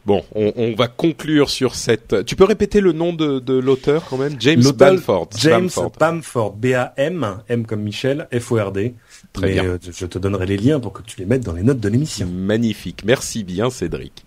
Bon, 0.06 0.24
on, 0.36 0.54
on, 0.56 0.76
va 0.76 0.88
conclure 0.88 1.50
sur 1.50 1.76
cette. 1.76 2.26
Tu 2.26 2.36
peux 2.36 2.44
répéter 2.44 2.82
le 2.82 2.92
nom 2.92 3.14
de, 3.14 3.40
de 3.40 3.54
l'auteur 3.54 4.06
quand 4.10 4.18
même? 4.18 4.36
James 4.40 4.64
Bamford. 4.76 5.30
James 5.38 5.70
Bamford. 6.00 6.54
B-A-M, 6.54 7.44
M 7.50 7.66
comme 7.66 7.82
Michel, 7.82 8.28
F-O-R-D. 8.38 8.96
Très 9.34 9.54
bien. 9.54 9.64
Euh, 9.66 9.78
je 9.82 10.06
te 10.06 10.20
donnerai 10.20 10.46
les 10.46 10.58
liens 10.58 10.80
pour 10.80 10.92
que 10.92 11.02
tu 11.02 11.18
les 11.18 11.26
mettes 11.26 11.44
dans 11.44 11.54
les 11.54 11.64
notes 11.64 11.80
de 11.80 11.88
l'émission. 11.88 12.28
Magnifique. 12.28 13.04
Merci 13.06 13.44
bien, 13.44 13.70
Cédric. 13.70 14.26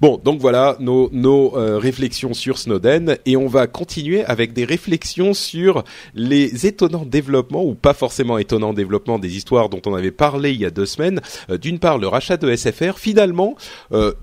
Bon, 0.00 0.18
donc 0.22 0.40
voilà 0.40 0.76
nos, 0.80 1.10
nos 1.12 1.56
euh, 1.56 1.78
réflexions 1.78 2.32
sur 2.32 2.58
Snowden 2.58 3.18
et 3.26 3.36
on 3.36 3.46
va 3.46 3.66
continuer 3.66 4.24
avec 4.24 4.54
des 4.54 4.64
réflexions 4.64 5.34
sur 5.34 5.84
les 6.14 6.66
étonnants 6.66 7.04
développements 7.04 7.64
ou 7.64 7.74
pas 7.74 7.92
forcément 7.92 8.38
étonnants 8.38 8.72
développements 8.72 9.18
des 9.18 9.36
histoires 9.36 9.68
dont 9.68 9.82
on 9.84 9.94
avait 9.94 10.10
parlé 10.10 10.52
il 10.52 10.60
y 10.60 10.64
a 10.64 10.70
deux 10.70 10.86
semaines. 10.86 11.20
Euh, 11.50 11.58
d'une 11.58 11.78
part, 11.78 11.98
le 11.98 12.08
rachat 12.08 12.38
de 12.38 12.54
SFR. 12.54 12.98
Finalement, 12.98 13.56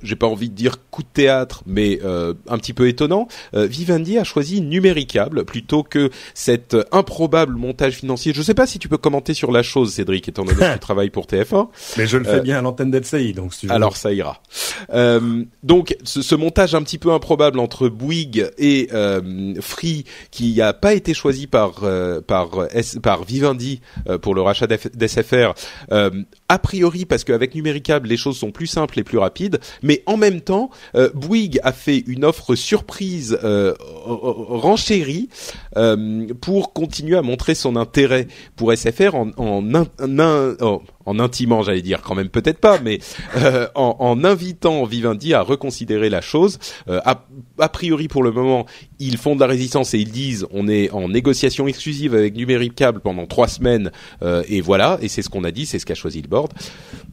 j'ai 0.01 0.15
pas 0.15 0.27
envie 0.27 0.49
de 0.49 0.55
dire 0.55 0.65
dire 0.65 0.77
coup 0.89 1.03
de 1.03 1.07
théâtre, 1.13 1.61
mais 1.67 1.99
un 2.03 2.57
petit 2.57 2.73
peu 2.73 2.87
étonnant, 2.87 3.27
Vivendi 3.53 4.17
a 4.17 4.23
choisi 4.23 4.61
Numéricable 4.61 5.45
plutôt 5.45 5.83
que 5.83 6.09
cet 6.33 6.75
improbable 6.91 7.55
montage 7.55 7.93
financier. 7.93 8.33
Je 8.33 8.41
sais 8.41 8.55
pas 8.55 8.65
si 8.65 8.79
tu 8.79 8.89
peux 8.89 8.97
commenter 8.97 9.35
sur 9.35 9.51
la 9.51 9.61
chose, 9.61 9.93
Cédric, 9.93 10.14
étant 10.17 10.45
donné 10.45 10.57
que 10.57 10.73
tu 10.73 10.79
travailles 10.79 11.09
pour 11.09 11.25
TF1. 11.25 11.67
Mais 11.97 12.07
je 12.07 12.17
le 12.17 12.25
fais 12.25 12.41
bien 12.41 12.59
à 12.59 12.61
l'antenne 12.61 12.91
d'LCI, 12.91 13.33
donc 13.33 13.53
si. 13.53 13.69
Alors 13.69 13.97
ça 13.97 14.11
ira. 14.11 14.41
donc 15.63 15.95
ce, 16.03 16.21
ce, 16.21 16.35
montage 16.35 16.75
un 16.75 16.83
petit 16.83 16.97
peu 16.97 17.11
improbable 17.11 17.59
entre 17.59 17.89
Bouygues 17.89 18.49
et 18.57 18.89
Free, 19.61 20.05
qui 20.31 20.61
a 20.61 20.73
pas 20.73 20.93
été 20.93 21.13
choisi 21.13 21.47
par 21.47 21.81
par 22.27 22.49
par 23.01 23.23
Vivendi 23.23 23.81
pour 24.21 24.35
le 24.35 24.41
rachat 24.41 24.67
d'SFR, 24.67 25.53
a 25.89 26.59
priori 26.59 27.05
parce 27.05 27.23
qu'avec 27.23 27.55
Numéricable 27.55 28.07
les 28.07 28.17
choses 28.17 28.37
sont 28.37 28.51
plus 28.51 28.67
simples 28.67 28.99
et 28.99 29.03
plus 29.03 29.17
rapides, 29.17 29.59
mais 29.81 30.03
en 30.05 30.17
même 30.17 30.41
temps, 30.41 30.69
euh, 30.95 31.09
Bouygues 31.13 31.59
a 31.63 31.71
fait 31.71 32.03
une 32.07 32.25
offre 32.25 32.55
surprise 32.55 33.37
euh, 33.43 33.73
renchérie 34.05 35.29
euh, 35.77 36.27
pour 36.41 36.73
continuer 36.73 37.17
à 37.17 37.21
montrer 37.21 37.55
son 37.55 37.75
intérêt 37.75 38.27
pour 38.55 38.73
SFR 38.73 39.15
en, 39.15 39.31
en, 39.37 39.75
en, 40.05 40.55
oh, 40.61 40.81
en 41.05 41.19
intimant, 41.19 41.61
j'allais 41.61 41.81
dire, 41.81 42.01
quand 42.01 42.15
même 42.15 42.29
peut-être 42.29 42.59
pas, 42.59 42.79
mais 42.79 42.99
euh, 43.37 43.67
en, 43.75 43.95
en, 43.99 44.23
invitant 44.23 44.83
Vivendi 44.85 45.33
à 45.33 45.41
reconsidérer 45.41 46.09
la 46.09 46.21
chose. 46.21 46.59
Euh, 46.87 46.99
a, 47.05 47.69
priori, 47.69 48.07
pour 48.07 48.23
le 48.23 48.31
moment, 48.31 48.65
ils 48.99 49.17
font 49.17 49.35
de 49.35 49.39
la 49.39 49.47
résistance 49.47 49.93
et 49.93 49.99
ils 49.99 50.11
disent 50.11 50.45
on 50.51 50.67
est 50.67 50.89
en 50.91 51.09
négociation 51.09 51.67
exclusive 51.67 52.15
avec 52.15 52.35
Numéricable 52.35 53.01
pendant 53.01 53.25
trois 53.27 53.47
semaines 53.47 53.91
euh, 54.23 54.43
et 54.47 54.61
voilà. 54.61 54.97
Et 55.01 55.07
c'est 55.07 55.21
ce 55.21 55.29
qu'on 55.29 55.43
a 55.43 55.51
dit, 55.51 55.65
c'est 55.65 55.79
ce 55.79 55.85
qu'a 55.85 55.95
choisi 55.95 56.21
le 56.21 56.27
board. 56.27 56.51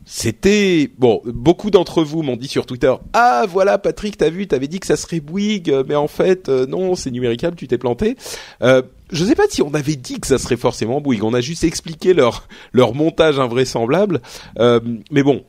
C'était 0.05 0.91
bon. 0.99 1.21
Beaucoup 1.25 1.71
d'entre 1.71 2.03
vous 2.03 2.23
m'ont 2.23 2.37
dit 2.37 2.49
sur 2.49 2.67
Twitter 2.67 2.93
ah 3.13 3.45
voilà 3.49 3.79
Patrick, 3.79 4.17
t'as 4.17 4.31
vu, 4.31 4.47
t'avais 4.47 4.69
dit 4.69 4.81
que 4.81 4.87
ça 4.87 4.97
serait 4.97 5.21
Bouygues, 5.21 5.85
mais 5.87 5.95
en 5.95 6.09
fait 6.09 6.49
non, 6.49 6.97
c'est 6.97 7.11
Numéricable, 7.11 7.57
tu 7.57 7.69
t'es 7.69 7.79
planté 7.79 8.17
je 9.13 9.25
sais 9.25 9.35
pas 9.35 9.45
si 9.49 9.63
on 9.63 9.75
avait 9.75 9.97
dit 9.97 10.19
que 10.21 10.27
ça 10.27 10.39
serait 10.39 10.57
forcément 10.57 11.01
Bouygues. 11.01 11.25
On 11.25 11.35
a 11.35 11.41
juste 11.41 11.65
expliqué 11.65 12.15
leur 12.15 12.49
leur 12.73 12.95
montage 12.95 13.39
invraisemblable. 13.39 14.21
Euh, 14.59 14.81
mais 15.11 15.23
bon, 15.23 15.45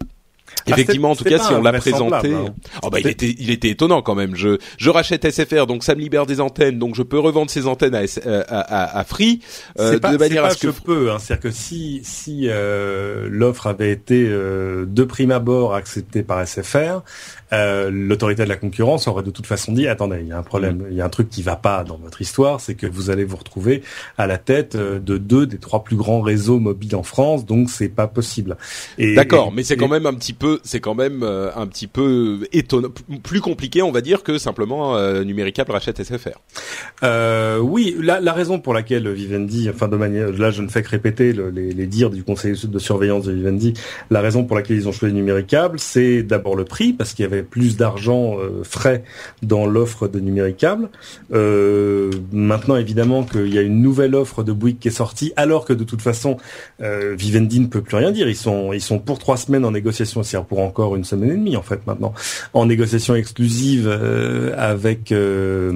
ah, 0.65 0.71
Effectivement, 0.71 1.11
en 1.11 1.15
tout 1.15 1.25
cas, 1.25 1.39
si 1.39 1.51
on 1.53 1.61
l'a 1.61 1.73
présenté, 1.73 2.33
hein. 2.33 2.53
oh 2.83 2.89
bah 2.89 2.99
il 2.99 3.07
était, 3.07 3.35
il 3.37 3.49
était 3.49 3.69
étonnant 3.69 4.01
quand 4.01 4.15
même. 4.15 4.35
Je, 4.35 4.57
je 4.77 4.89
rachète 4.89 5.29
SFR, 5.29 5.67
donc 5.67 5.83
ça 5.83 5.93
me 5.95 5.99
libère 5.99 6.25
des 6.25 6.39
antennes, 6.39 6.79
donc 6.79 6.95
je 6.95 7.03
peux 7.03 7.19
revendre 7.19 7.51
ces 7.51 7.67
antennes 7.67 7.95
à, 7.95 8.03
euh, 8.25 8.43
à, 8.47 8.59
à, 8.59 8.99
à 8.99 9.03
Free 9.03 9.41
euh, 9.79 9.99
pas, 9.99 10.11
de 10.13 10.17
manière 10.17 10.45
à 10.45 10.51
ce 10.51 10.59
que 10.59 10.71
je 10.71 10.81
peux. 10.81 11.11
Hein, 11.11 11.17
C'est-à-dire 11.19 11.49
que 11.49 11.51
si, 11.51 12.01
si 12.03 12.47
euh, 12.47 13.27
l'offre 13.29 13.67
avait 13.67 13.91
été 13.91 14.25
euh, 14.25 14.85
de 14.87 15.03
prime 15.03 15.31
abord 15.31 15.75
acceptée 15.75 16.23
par 16.23 16.47
SFR, 16.47 17.01
euh, 17.53 17.89
l'autorité 17.91 18.43
de 18.43 18.49
la 18.49 18.55
concurrence 18.55 19.07
aurait 19.07 19.23
de 19.23 19.31
toute 19.31 19.45
façon 19.45 19.71
dit 19.71 19.87
attendez, 19.87 20.17
il 20.21 20.27
y 20.27 20.31
a 20.31 20.37
un 20.37 20.43
problème, 20.43 20.77
mm. 20.77 20.87
il 20.91 20.97
y 20.97 21.01
a 21.01 21.05
un 21.05 21.09
truc 21.09 21.29
qui 21.29 21.41
va 21.41 21.55
pas 21.55 21.83
dans 21.83 21.97
votre 21.97 22.21
histoire, 22.21 22.59
c'est 22.59 22.75
que 22.75 22.87
vous 22.87 23.09
allez 23.09 23.23
vous 23.23 23.37
retrouver 23.37 23.83
à 24.17 24.27
la 24.27 24.37
tête 24.37 24.75
euh, 24.75 24.99
de 24.99 25.17
deux 25.17 25.45
des 25.45 25.57
trois 25.57 25.83
plus 25.83 25.95
grands 25.95 26.21
réseaux 26.21 26.59
mobiles 26.59 26.95
en 26.95 27.03
France, 27.03 27.45
donc 27.45 27.69
c'est 27.69 27.89
pas 27.89 28.07
possible. 28.07 28.57
D'accord, 28.97 29.51
mais 29.51 29.63
c'est 29.63 29.77
quand 29.77 29.87
même 29.87 30.05
un 30.05 30.13
petit 30.13 30.33
peu, 30.33 30.59
c'est 30.63 30.79
quand 30.79 30.95
même 30.95 31.23
euh, 31.23 31.51
un 31.55 31.67
petit 31.67 31.87
peu 31.87 32.47
étonnant, 32.51 32.89
plus 33.23 33.41
compliqué, 33.41 33.81
on 33.81 33.91
va 33.91 34.01
dire, 34.01 34.23
que 34.23 34.37
simplement 34.37 34.95
euh, 34.97 35.23
Numéricable 35.23 35.71
rachète 35.71 36.03
SFR. 36.03 36.39
Euh, 37.03 37.59
oui, 37.59 37.95
la, 37.99 38.19
la, 38.19 38.33
raison 38.33 38.59
pour 38.59 38.73
laquelle 38.73 39.09
Vivendi, 39.09 39.69
enfin 39.69 39.87
de 39.87 39.95
manière, 39.95 40.31
là 40.31 40.51
je 40.51 40.61
ne 40.61 40.67
fais 40.67 40.81
que 40.81 40.89
répéter 40.89 41.33
les, 41.33 41.71
les, 41.71 41.87
dires 41.87 42.09
du 42.09 42.23
conseil 42.23 42.55
de 42.63 42.79
surveillance 42.79 43.25
de 43.25 43.33
Vivendi, 43.33 43.73
la 44.09 44.21
raison 44.21 44.43
pour 44.43 44.55
laquelle 44.55 44.77
ils 44.77 44.87
ont 44.87 44.91
choisi 44.91 45.13
Numéricable, 45.13 45.79
c'est 45.79 46.23
d'abord 46.23 46.55
le 46.55 46.65
prix, 46.65 46.93
parce 46.93 47.13
qu'il 47.13 47.23
y 47.23 47.25
avait 47.25 47.42
plus 47.43 47.77
d'argent 47.77 48.37
euh, 48.37 48.63
frais 48.63 49.03
dans 49.41 49.65
l'offre 49.65 50.07
de 50.07 50.19
numéricable. 50.19 50.89
Euh, 51.33 52.11
maintenant, 52.31 52.75
évidemment, 52.75 53.23
qu'il 53.23 53.53
y 53.53 53.57
a 53.57 53.61
une 53.61 53.81
nouvelle 53.81 54.15
offre 54.15 54.43
de 54.43 54.51
Bouygues 54.51 54.79
qui 54.79 54.87
est 54.87 54.91
sortie, 54.91 55.33
alors 55.35 55.65
que 55.65 55.73
de 55.73 55.83
toute 55.83 56.01
façon, 56.01 56.37
euh, 56.81 57.15
Vivendi 57.17 57.59
ne 57.59 57.67
peut 57.67 57.81
plus 57.81 57.97
rien 57.97 58.11
dire. 58.11 58.27
Ils 58.27 58.35
sont, 58.35 58.73
ils 58.73 58.81
sont 58.81 58.99
pour 58.99 59.19
trois 59.19 59.37
semaines 59.37 59.65
en 59.65 59.71
négociation, 59.71 60.23
c'est-à-dire 60.23 60.47
pour 60.47 60.59
encore 60.59 60.95
une 60.95 61.03
semaine 61.03 61.31
et 61.31 61.35
demie 61.35 61.57
en 61.57 61.61
fait 61.61 61.85
maintenant, 61.87 62.13
en 62.53 62.65
négociation 62.65 63.15
exclusive 63.15 63.87
avec 64.57 65.11
euh, 65.11 65.71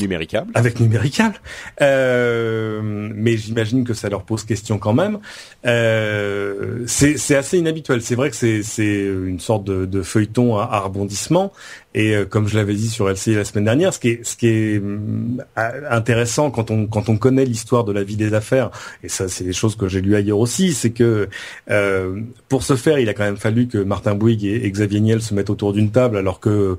Numéricable. 0.00 0.50
Avec 0.54 0.80
Numéricable. 0.80 1.36
Euh, 1.80 2.80
mais 2.82 3.36
j'imagine 3.36 3.84
que 3.84 3.94
ça 3.94 4.08
leur 4.08 4.24
pose 4.24 4.44
question 4.44 4.78
quand 4.78 4.92
même. 4.92 5.18
Euh, 5.66 6.84
c'est 6.86 7.36
assez 7.36 7.58
inhabituel. 7.58 8.02
C'est 8.02 8.16
vrai 8.16 8.30
que 8.30 8.36
c'est 8.36 9.04
une 9.04 9.38
sorte 9.40 9.64
de, 9.64 9.86
de 9.86 10.02
feuilleton 10.02 10.58
à, 10.58 10.64
à, 10.64 10.80
rebondissement. 10.80 11.52
Et 11.94 12.16
euh, 12.16 12.24
comme 12.24 12.48
je 12.48 12.56
l'avais 12.56 12.74
dit 12.74 12.88
sur 12.88 13.08
LCI 13.08 13.34
la 13.34 13.44
semaine 13.44 13.64
dernière, 13.64 13.94
ce 13.94 14.00
qui 14.00 14.08
est, 14.08 14.24
ce 14.24 14.36
qui 14.36 14.48
est 14.48 14.82
euh, 14.82 15.80
intéressant 15.88 16.50
quand 16.50 16.72
on, 16.72 16.86
quand 16.86 17.08
on 17.08 17.16
connaît 17.16 17.44
l'histoire 17.44 17.84
de 17.84 17.92
la 17.92 18.02
vie 18.02 18.16
des 18.16 18.34
affaires, 18.34 18.70
et 19.04 19.08
ça 19.08 19.28
c'est 19.28 19.44
des 19.44 19.52
choses 19.52 19.76
que 19.76 19.86
j'ai 19.86 20.00
lues 20.00 20.16
ailleurs 20.16 20.40
aussi, 20.40 20.72
c'est 20.72 20.90
que 20.90 21.28
euh, 21.70 22.20
pour 22.48 22.64
ce 22.64 22.74
faire, 22.74 22.98
il 22.98 23.08
a 23.08 23.14
quand 23.14 23.22
même 23.22 23.36
fallu 23.36 23.68
que 23.68 23.78
Martin 23.78 24.16
Bouygues 24.16 24.44
et, 24.44 24.66
et 24.66 24.70
Xavier 24.70 25.00
Niel 25.00 25.22
se 25.22 25.34
mettent 25.34 25.50
autour 25.50 25.72
d'une 25.72 25.92
table 25.92 26.16
alors 26.16 26.40
que 26.40 26.78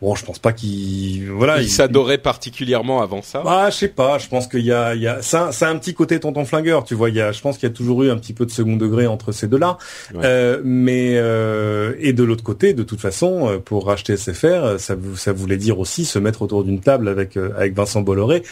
Bon, 0.00 0.14
je 0.14 0.24
pense 0.24 0.38
pas 0.38 0.52
qu'il 0.52 1.28
voilà. 1.32 1.60
Il, 1.60 1.68
s'adorait 1.68 2.18
particulièrement 2.18 3.02
avant 3.02 3.20
ça. 3.20 3.42
Ah, 3.44 3.68
je 3.70 3.76
sais 3.76 3.88
pas. 3.88 4.18
Je 4.18 4.28
pense 4.28 4.46
qu'il 4.46 4.64
y 4.64 4.70
a, 4.70 4.94
il 4.94 5.02
y 5.02 5.08
a, 5.08 5.22
ça, 5.22 5.50
un 5.62 5.76
petit 5.76 5.92
côté 5.92 6.20
tonton 6.20 6.44
flingueur, 6.44 6.84
tu 6.84 6.94
vois. 6.94 7.08
Il 7.08 7.16
y 7.16 7.20
a, 7.20 7.32
je 7.32 7.40
pense 7.40 7.58
qu'il 7.58 7.68
y 7.68 7.72
a 7.72 7.74
toujours 7.74 8.04
eu 8.04 8.10
un 8.10 8.16
petit 8.16 8.32
peu 8.32 8.46
de 8.46 8.52
second 8.52 8.76
degré 8.76 9.08
entre 9.08 9.32
ces 9.32 9.48
deux-là. 9.48 9.76
Euh, 10.14 10.60
mais 10.64 11.14
euh, 11.16 11.94
et 11.98 12.12
de 12.12 12.22
l'autre 12.22 12.44
côté, 12.44 12.74
de 12.74 12.84
toute 12.84 13.00
façon, 13.00 13.48
euh, 13.48 13.58
pour 13.58 13.86
racheter 13.86 14.16
SFR, 14.16 14.78
ça, 14.78 14.94
ça 15.16 15.32
voulait 15.32 15.56
dire 15.56 15.80
aussi 15.80 16.04
se 16.04 16.20
mettre 16.20 16.42
autour 16.42 16.62
d'une 16.62 16.80
table 16.80 17.08
avec 17.08 17.36
euh, 17.36 17.50
avec 17.56 17.74
Vincent 17.74 18.00
Bolloré, 18.00 18.44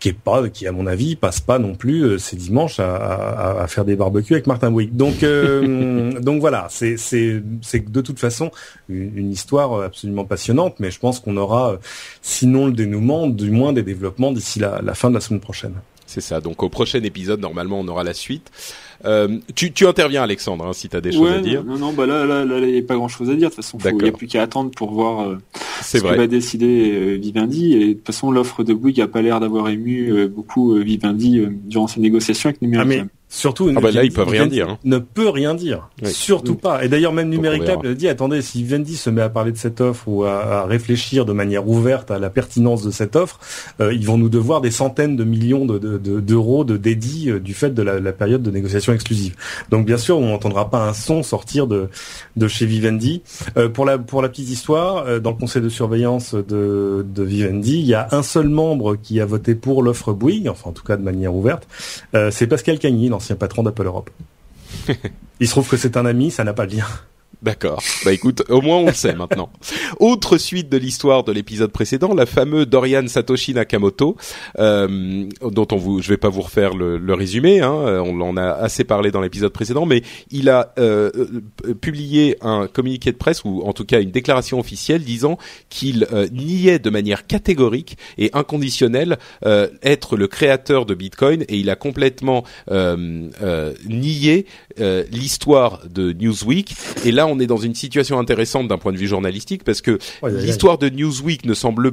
qui 0.00 0.10
est 0.10 0.12
pas, 0.12 0.50
qui 0.50 0.66
à 0.66 0.72
mon 0.72 0.86
avis 0.86 1.16
passe 1.16 1.40
pas 1.40 1.58
non 1.58 1.76
plus 1.76 2.18
ces 2.18 2.36
dimanches 2.36 2.78
à, 2.78 2.94
à, 2.96 3.62
à, 3.62 3.66
faire 3.68 3.86
des 3.86 3.96
barbecues 3.96 4.34
avec 4.34 4.46
Martin 4.46 4.70
Bouygues. 4.70 4.94
Donc 4.94 5.20
donc 6.20 6.40
voilà, 6.42 6.66
c'est 6.68 6.98
c'est 6.98 7.42
c'est 7.62 7.90
de 7.90 8.00
toute 8.02 8.18
façon 8.18 8.50
une, 8.90 9.16
une 9.16 9.32
histoire 9.32 9.80
absolument 9.80 10.26
passionnante, 10.26 10.74
mais 10.78 10.89
je 10.90 10.98
pense 10.98 11.20
qu'on 11.20 11.36
aura, 11.36 11.72
euh, 11.72 11.76
sinon 12.22 12.66
le 12.66 12.72
dénouement, 12.72 13.26
du 13.28 13.50
moins 13.50 13.72
des 13.72 13.82
développements 13.82 14.32
d'ici 14.32 14.58
la, 14.58 14.80
la 14.82 14.94
fin 14.94 15.08
de 15.10 15.14
la 15.14 15.20
semaine 15.20 15.40
prochaine. 15.40 15.74
C'est 16.06 16.20
ça. 16.20 16.40
Donc 16.40 16.62
au 16.64 16.68
prochain 16.68 17.00
épisode, 17.04 17.40
normalement, 17.40 17.78
on 17.78 17.86
aura 17.86 18.02
la 18.02 18.14
suite. 18.14 18.50
Euh, 19.04 19.38
tu, 19.54 19.72
tu 19.72 19.86
interviens, 19.86 20.24
Alexandre, 20.24 20.66
hein, 20.66 20.72
si 20.72 20.88
tu 20.88 20.96
as 20.96 21.00
des 21.00 21.12
choses 21.12 21.30
à 21.30 21.38
dire. 21.38 21.62
Non, 21.62 21.78
non, 21.78 21.92
bah 21.92 22.04
là, 22.04 22.26
là, 22.26 22.44
là, 22.44 22.58
il 22.58 22.72
n'y 22.72 22.78
a 22.78 22.82
pas 22.82 22.96
grand-chose 22.96 23.30
à 23.30 23.34
dire. 23.34 23.48
De 23.48 23.54
toute 23.54 23.64
façon, 23.64 23.78
il 23.84 23.94
n'y 23.96 24.08
a 24.08 24.12
plus 24.12 24.26
qu'à 24.26 24.42
attendre 24.42 24.72
pour 24.72 24.92
voir 24.92 25.20
euh, 25.20 25.38
ce 25.82 25.98
vrai. 25.98 26.14
que 26.14 26.16
va 26.22 26.26
décider 26.26 26.90
euh, 26.90 27.14
Vivendi. 27.14 27.74
Et 27.74 27.88
de 27.88 27.92
toute 27.94 28.06
façon, 28.06 28.32
l'offre 28.32 28.64
de 28.64 28.74
Bouygues 28.74 28.98
n'a 28.98 29.06
pas 29.06 29.22
l'air 29.22 29.38
d'avoir 29.38 29.68
ému 29.68 30.10
euh, 30.10 30.26
beaucoup 30.26 30.74
euh, 30.74 30.82
Vivendi 30.82 31.40
durant 31.64 31.86
ses 31.86 32.00
négociations 32.00 32.48
avec 32.48 32.60
Numérica. 32.60 33.04
Ah, 33.06 33.19
Surtout, 33.32 33.70
ah 33.74 33.80
bah 33.80 33.92
là, 33.92 34.02
ils 34.02 34.12
peuvent 34.12 34.28
rien 34.28 34.48
dire. 34.48 34.70
Hein. 34.70 34.78
Ne 34.82 34.98
peut 34.98 35.28
rien 35.28 35.54
dire. 35.54 35.88
Surtout 36.04 36.56
pas. 36.56 36.84
Et 36.84 36.88
d'ailleurs, 36.88 37.12
même 37.12 37.28
Numéricable 37.28 37.94
dit, 37.94 38.08
attendez, 38.08 38.42
si 38.42 38.58
Vivendi 38.62 38.96
se 38.96 39.08
met 39.08 39.22
à 39.22 39.28
parler 39.28 39.52
de 39.52 39.56
cette 39.56 39.80
offre 39.80 40.08
ou 40.08 40.24
à, 40.24 40.62
à, 40.62 40.66
réfléchir 40.66 41.24
de 41.24 41.32
manière 41.32 41.68
ouverte 41.68 42.10
à 42.10 42.18
la 42.18 42.28
pertinence 42.28 42.82
de 42.82 42.90
cette 42.90 43.14
offre, 43.14 43.38
euh, 43.80 43.94
ils 43.94 44.04
vont 44.04 44.18
nous 44.18 44.28
devoir 44.28 44.60
des 44.60 44.72
centaines 44.72 45.16
de 45.16 45.22
millions 45.22 45.64
d'euros 45.64 46.64
de, 46.64 46.72
de, 46.72 46.78
de, 46.78 46.82
dédits 46.82 47.30
euh, 47.30 47.38
du 47.38 47.54
fait 47.54 47.70
de 47.70 47.82
la, 47.82 48.00
la, 48.00 48.12
période 48.12 48.42
de 48.42 48.50
négociation 48.50 48.92
exclusive. 48.92 49.36
Donc, 49.70 49.86
bien 49.86 49.96
sûr, 49.96 50.18
on 50.18 50.26
n'entendra 50.26 50.68
pas 50.68 50.88
un 50.88 50.92
son 50.92 51.22
sortir 51.22 51.68
de, 51.68 51.88
de 52.36 52.48
chez 52.48 52.66
Vivendi. 52.66 53.22
Euh, 53.56 53.68
pour 53.68 53.84
la 53.84 53.98
pour 53.98 54.22
la 54.22 54.28
petite 54.28 54.50
histoire, 54.50 55.04
euh, 55.06 55.20
dans 55.20 55.30
le 55.30 55.36
conseil 55.36 55.62
de 55.62 55.68
surveillance 55.68 56.34
de, 56.34 57.06
de 57.08 57.22
Vivendi, 57.22 57.78
il 57.78 57.86
y 57.86 57.94
a 57.94 58.08
un 58.10 58.22
seul 58.22 58.48
membre 58.48 58.96
qui 58.96 59.20
a 59.20 59.26
voté 59.26 59.54
pour 59.54 59.82
l'offre 59.82 60.12
Bouygues, 60.12 60.48
enfin 60.48 60.70
en 60.70 60.72
tout 60.72 60.84
cas 60.84 60.96
de 60.96 61.02
manière 61.02 61.34
ouverte. 61.34 61.66
Euh, 62.14 62.30
c'est 62.30 62.46
Pascal 62.46 62.78
Cagny, 62.78 63.10
ancien 63.20 63.36
patron 63.36 63.62
d'Apple 63.62 63.84
Europe. 63.84 64.10
Il 65.40 65.46
se 65.46 65.52
trouve 65.52 65.68
que 65.68 65.76
c'est 65.76 65.98
un 65.98 66.06
ami, 66.06 66.30
ça 66.30 66.42
n'a 66.42 66.54
pas 66.54 66.66
de 66.66 66.76
lien. 66.76 66.86
D'accord. 67.42 67.82
Bah 68.04 68.12
écoute, 68.12 68.42
au 68.48 68.60
moins 68.60 68.78
on 68.78 68.86
le 68.86 68.92
sait 68.92 69.14
maintenant. 69.14 69.50
Autre 69.98 70.38
suite 70.38 70.68
de 70.68 70.76
l'histoire 70.76 71.24
de 71.24 71.32
l'épisode 71.32 71.72
précédent, 71.72 72.14
la 72.14 72.26
fameuse 72.26 72.66
Dorian 72.66 73.06
Satoshi 73.08 73.54
Nakamoto, 73.54 74.16
euh, 74.58 75.26
dont 75.42 75.68
on 75.72 75.76
vous, 75.76 76.02
je 76.02 76.08
vais 76.08 76.16
pas 76.16 76.28
vous 76.28 76.42
refaire 76.42 76.74
le, 76.74 77.14
résumé, 77.14 77.60
hein, 77.60 77.72
on 77.72 78.20
en 78.20 78.36
a 78.36 78.50
assez 78.50 78.84
parlé 78.84 79.10
dans 79.10 79.20
l'épisode 79.20 79.52
précédent, 79.52 79.86
mais 79.86 80.02
il 80.30 80.48
a 80.48 80.72
euh, 80.78 81.10
euh, 81.66 81.74
publié 81.74 82.36
un 82.42 82.66
communiqué 82.66 83.12
de 83.12 83.16
presse 83.16 83.44
ou 83.44 83.62
en 83.64 83.72
tout 83.72 83.84
cas 83.84 84.00
une 84.00 84.10
déclaration 84.10 84.58
officielle 84.58 85.02
disant 85.02 85.38
qu'il 85.68 86.06
euh, 86.12 86.28
niait 86.32 86.78
de 86.78 86.90
manière 86.90 87.26
catégorique 87.26 87.96
et 88.18 88.30
inconditionnelle 88.32 89.18
euh, 89.44 89.68
être 89.82 90.16
le 90.16 90.26
créateur 90.26 90.86
de 90.86 90.94
Bitcoin 90.94 91.44
et 91.48 91.56
il 91.56 91.70
a 91.70 91.76
complètement 91.76 92.44
euh, 92.70 93.28
nié 93.88 94.46
l'histoire 95.10 95.80
de 95.88 96.12
Newsweek 96.12 96.74
et 97.04 97.12
là 97.12 97.26
on 97.30 97.38
est 97.38 97.46
dans 97.46 97.56
une 97.56 97.74
situation 97.74 98.18
intéressante 98.18 98.68
d'un 98.68 98.78
point 98.78 98.92
de 98.92 98.98
vue 98.98 99.08
journalistique 99.08 99.64
parce 99.64 99.80
que 99.80 99.98
l'histoire 100.24 100.78
de 100.78 100.88
Newsweek 100.88 101.44
ne 101.44 101.54
semble 101.54 101.92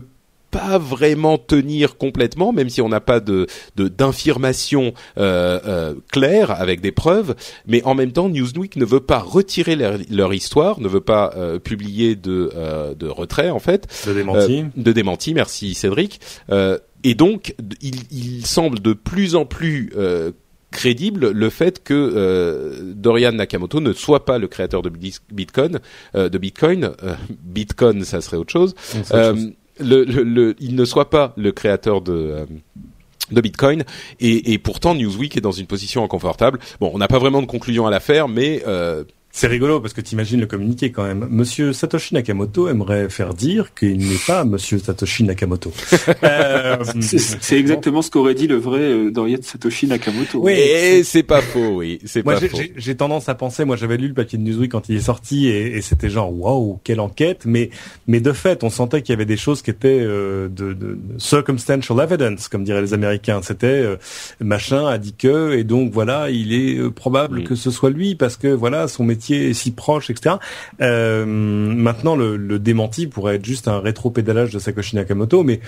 pas 0.51 0.77
vraiment 0.77 1.37
tenir 1.37 1.97
complètement, 1.97 2.53
même 2.53 2.69
si 2.69 2.81
on 2.81 2.89
n'a 2.89 2.99
pas 2.99 3.19
de 3.19 3.47
d'information 3.75 4.93
euh, 5.17 5.59
euh, 5.65 5.95
claire 6.11 6.51
avec 6.51 6.81
des 6.81 6.91
preuves. 6.91 7.35
Mais 7.67 7.83
en 7.83 7.95
même 7.95 8.11
temps, 8.11 8.29
Newsweek 8.29 8.75
ne 8.75 8.85
veut 8.85 8.99
pas 8.99 9.19
retirer 9.19 9.75
leur, 9.75 10.33
histoire, 10.33 10.79
ne 10.79 10.87
veut 10.87 11.01
pas 11.01 11.33
euh, 11.35 11.59
publier 11.59 12.15
de 12.15 12.51
euh, 12.55 12.95
de 12.95 13.07
retrait 13.07 13.49
en 13.49 13.59
fait, 13.59 13.87
de 14.07 14.13
démenti, 14.13 14.65
de 14.75 14.91
démenti. 14.91 15.33
Merci 15.33 15.73
Cédric. 15.73 16.19
et 17.03 17.15
donc, 17.15 17.55
il, 17.81 17.95
il, 18.11 18.45
semble 18.45 18.79
de 18.79 18.93
plus 18.93 19.35
en 19.35 19.45
plus 19.45 19.91
crédible 20.77 21.31
le 21.31 21.49
fait 21.49 21.83
que 21.83 21.93
euh, 21.93 22.93
Dorian 22.95 23.31
Nakamoto 23.31 23.81
ne 23.81 23.93
soit 23.93 24.25
pas 24.25 24.37
le 24.37 24.47
créateur 24.47 24.81
de 24.81 24.91
Bitcoin, 25.31 25.79
euh, 26.15 26.29
de 26.29 26.37
Bitcoin, 26.37 26.91
Bitcoin, 27.43 28.03
ça 28.03 28.21
serait 28.21 28.37
autre 28.37 28.53
chose 28.53 28.75
le, 29.79 30.03
le, 30.03 30.55
il 30.59 30.75
ne 30.75 30.85
soit 30.85 31.09
pas 31.09 31.33
le 31.37 31.51
créateur 31.51 32.01
de 32.01 32.11
euh, 32.11 32.45
de 33.31 33.41
Bitcoin 33.41 33.83
et, 34.21 34.53
et, 34.53 34.57
pourtant 34.57 34.95
Newsweek 34.95 35.35
est 35.35 35.41
dans 35.41 35.51
une 35.51 35.65
position 35.65 36.01
inconfortable. 36.01 36.59
Bon, 36.79 36.91
on 36.93 36.97
n'a 36.97 37.09
pas 37.09 37.19
vraiment 37.19 37.41
de 37.41 37.45
conclusion 37.45 37.85
à 37.85 37.91
la 37.91 37.99
faire, 37.99 38.29
mais 38.29 38.63
euh, 38.65 39.03
c'est 39.31 39.47
rigolo 39.47 39.79
parce 39.79 39.93
que 39.93 40.01
tu 40.01 40.13
imagines 40.13 40.39
le 40.39 40.47
communiqué 40.47 40.91
quand 40.91 41.03
même. 41.03 41.27
Monsieur 41.29 41.73
Satoshi 41.73 42.15
Nakamoto 42.15 42.69
aimerait 42.69 43.09
faire 43.09 43.33
dire 43.33 43.73
qu'il 43.73 43.97
n'est 43.97 44.15
pas 44.25 44.43
Monsieur 44.45 44.79
Satoshi 44.79 45.23
Nakamoto. 45.23 45.71
euh, 46.23 46.77
c'est 47.01 47.57
exactement 47.57 48.01
ce 48.01 48.09
qu'aurait 48.09 48.33
dit 48.33 48.47
le 48.47 48.55
vrai 48.55 48.79
euh, 48.79 49.11
Dorian 49.11 49.37
Satoshi 49.41 49.87
Nakamoto. 49.87 50.39
Oui, 50.41 51.03
c'est 51.03 51.23
pas 51.23 51.41
faux, 51.41 51.77
oui, 51.77 51.99
c'est 52.05 52.23
pas 52.23 52.39
faux. 52.39 52.57
J'ai 52.75 52.95
tendance 52.95 53.29
à 53.29 53.35
penser, 53.35 53.65
moi 53.65 53.75
j'avais 53.75 53.97
lu 53.97 54.07
le 54.07 54.13
papier 54.13 54.39
de 54.39 54.43
Newsweek 54.43 54.71
quand 54.71 54.89
il 54.89 54.95
est 54.95 55.01
sorti 55.01 55.47
et, 55.47 55.77
et 55.77 55.81
c'était 55.81 56.09
genre 56.09 56.33
waouh 56.33 56.79
quelle 56.83 56.99
enquête, 56.99 57.43
mais 57.45 57.69
mais 58.07 58.19
de 58.19 58.31
fait 58.31 58.63
on 58.63 58.69
sentait 58.69 59.01
qu'il 59.01 59.13
y 59.13 59.15
avait 59.15 59.25
des 59.25 59.37
choses 59.37 59.61
qui 59.61 59.69
étaient 59.69 59.99
euh, 60.01 60.47
de, 60.47 60.73
de, 60.73 60.97
circumstantial 61.17 61.99
evidence 61.99 62.47
comme 62.47 62.63
diraient 62.63 62.81
les 62.81 62.93
Américains. 62.93 63.41
C'était 63.43 63.67
euh, 63.67 63.97
machin 64.39 64.87
a 64.87 64.97
dit 64.97 65.13
que 65.13 65.53
et 65.53 65.63
donc 65.63 65.91
voilà 65.91 66.29
il 66.29 66.53
est 66.53 66.77
euh, 66.77 66.91
probable 66.91 67.43
que 67.43 67.55
ce 67.55 67.71
soit 67.71 67.89
lui 67.89 68.15
parce 68.15 68.37
que 68.37 68.47
voilà 68.47 68.87
son 68.87 69.03
métier 69.03 69.16
si 69.19 69.71
proche, 69.71 70.09
etc. 70.09 70.35
Euh, 70.81 71.25
maintenant, 71.25 72.15
le, 72.15 72.37
le, 72.37 72.59
démenti 72.59 73.07
pourrait 73.07 73.35
être 73.35 73.45
juste 73.45 73.67
un 73.67 73.79
rétro-pédalage 73.79 74.51
de 74.51 74.59
Sakoshi 74.59 74.95
Nakamoto, 74.95 75.43
mais 75.43 75.59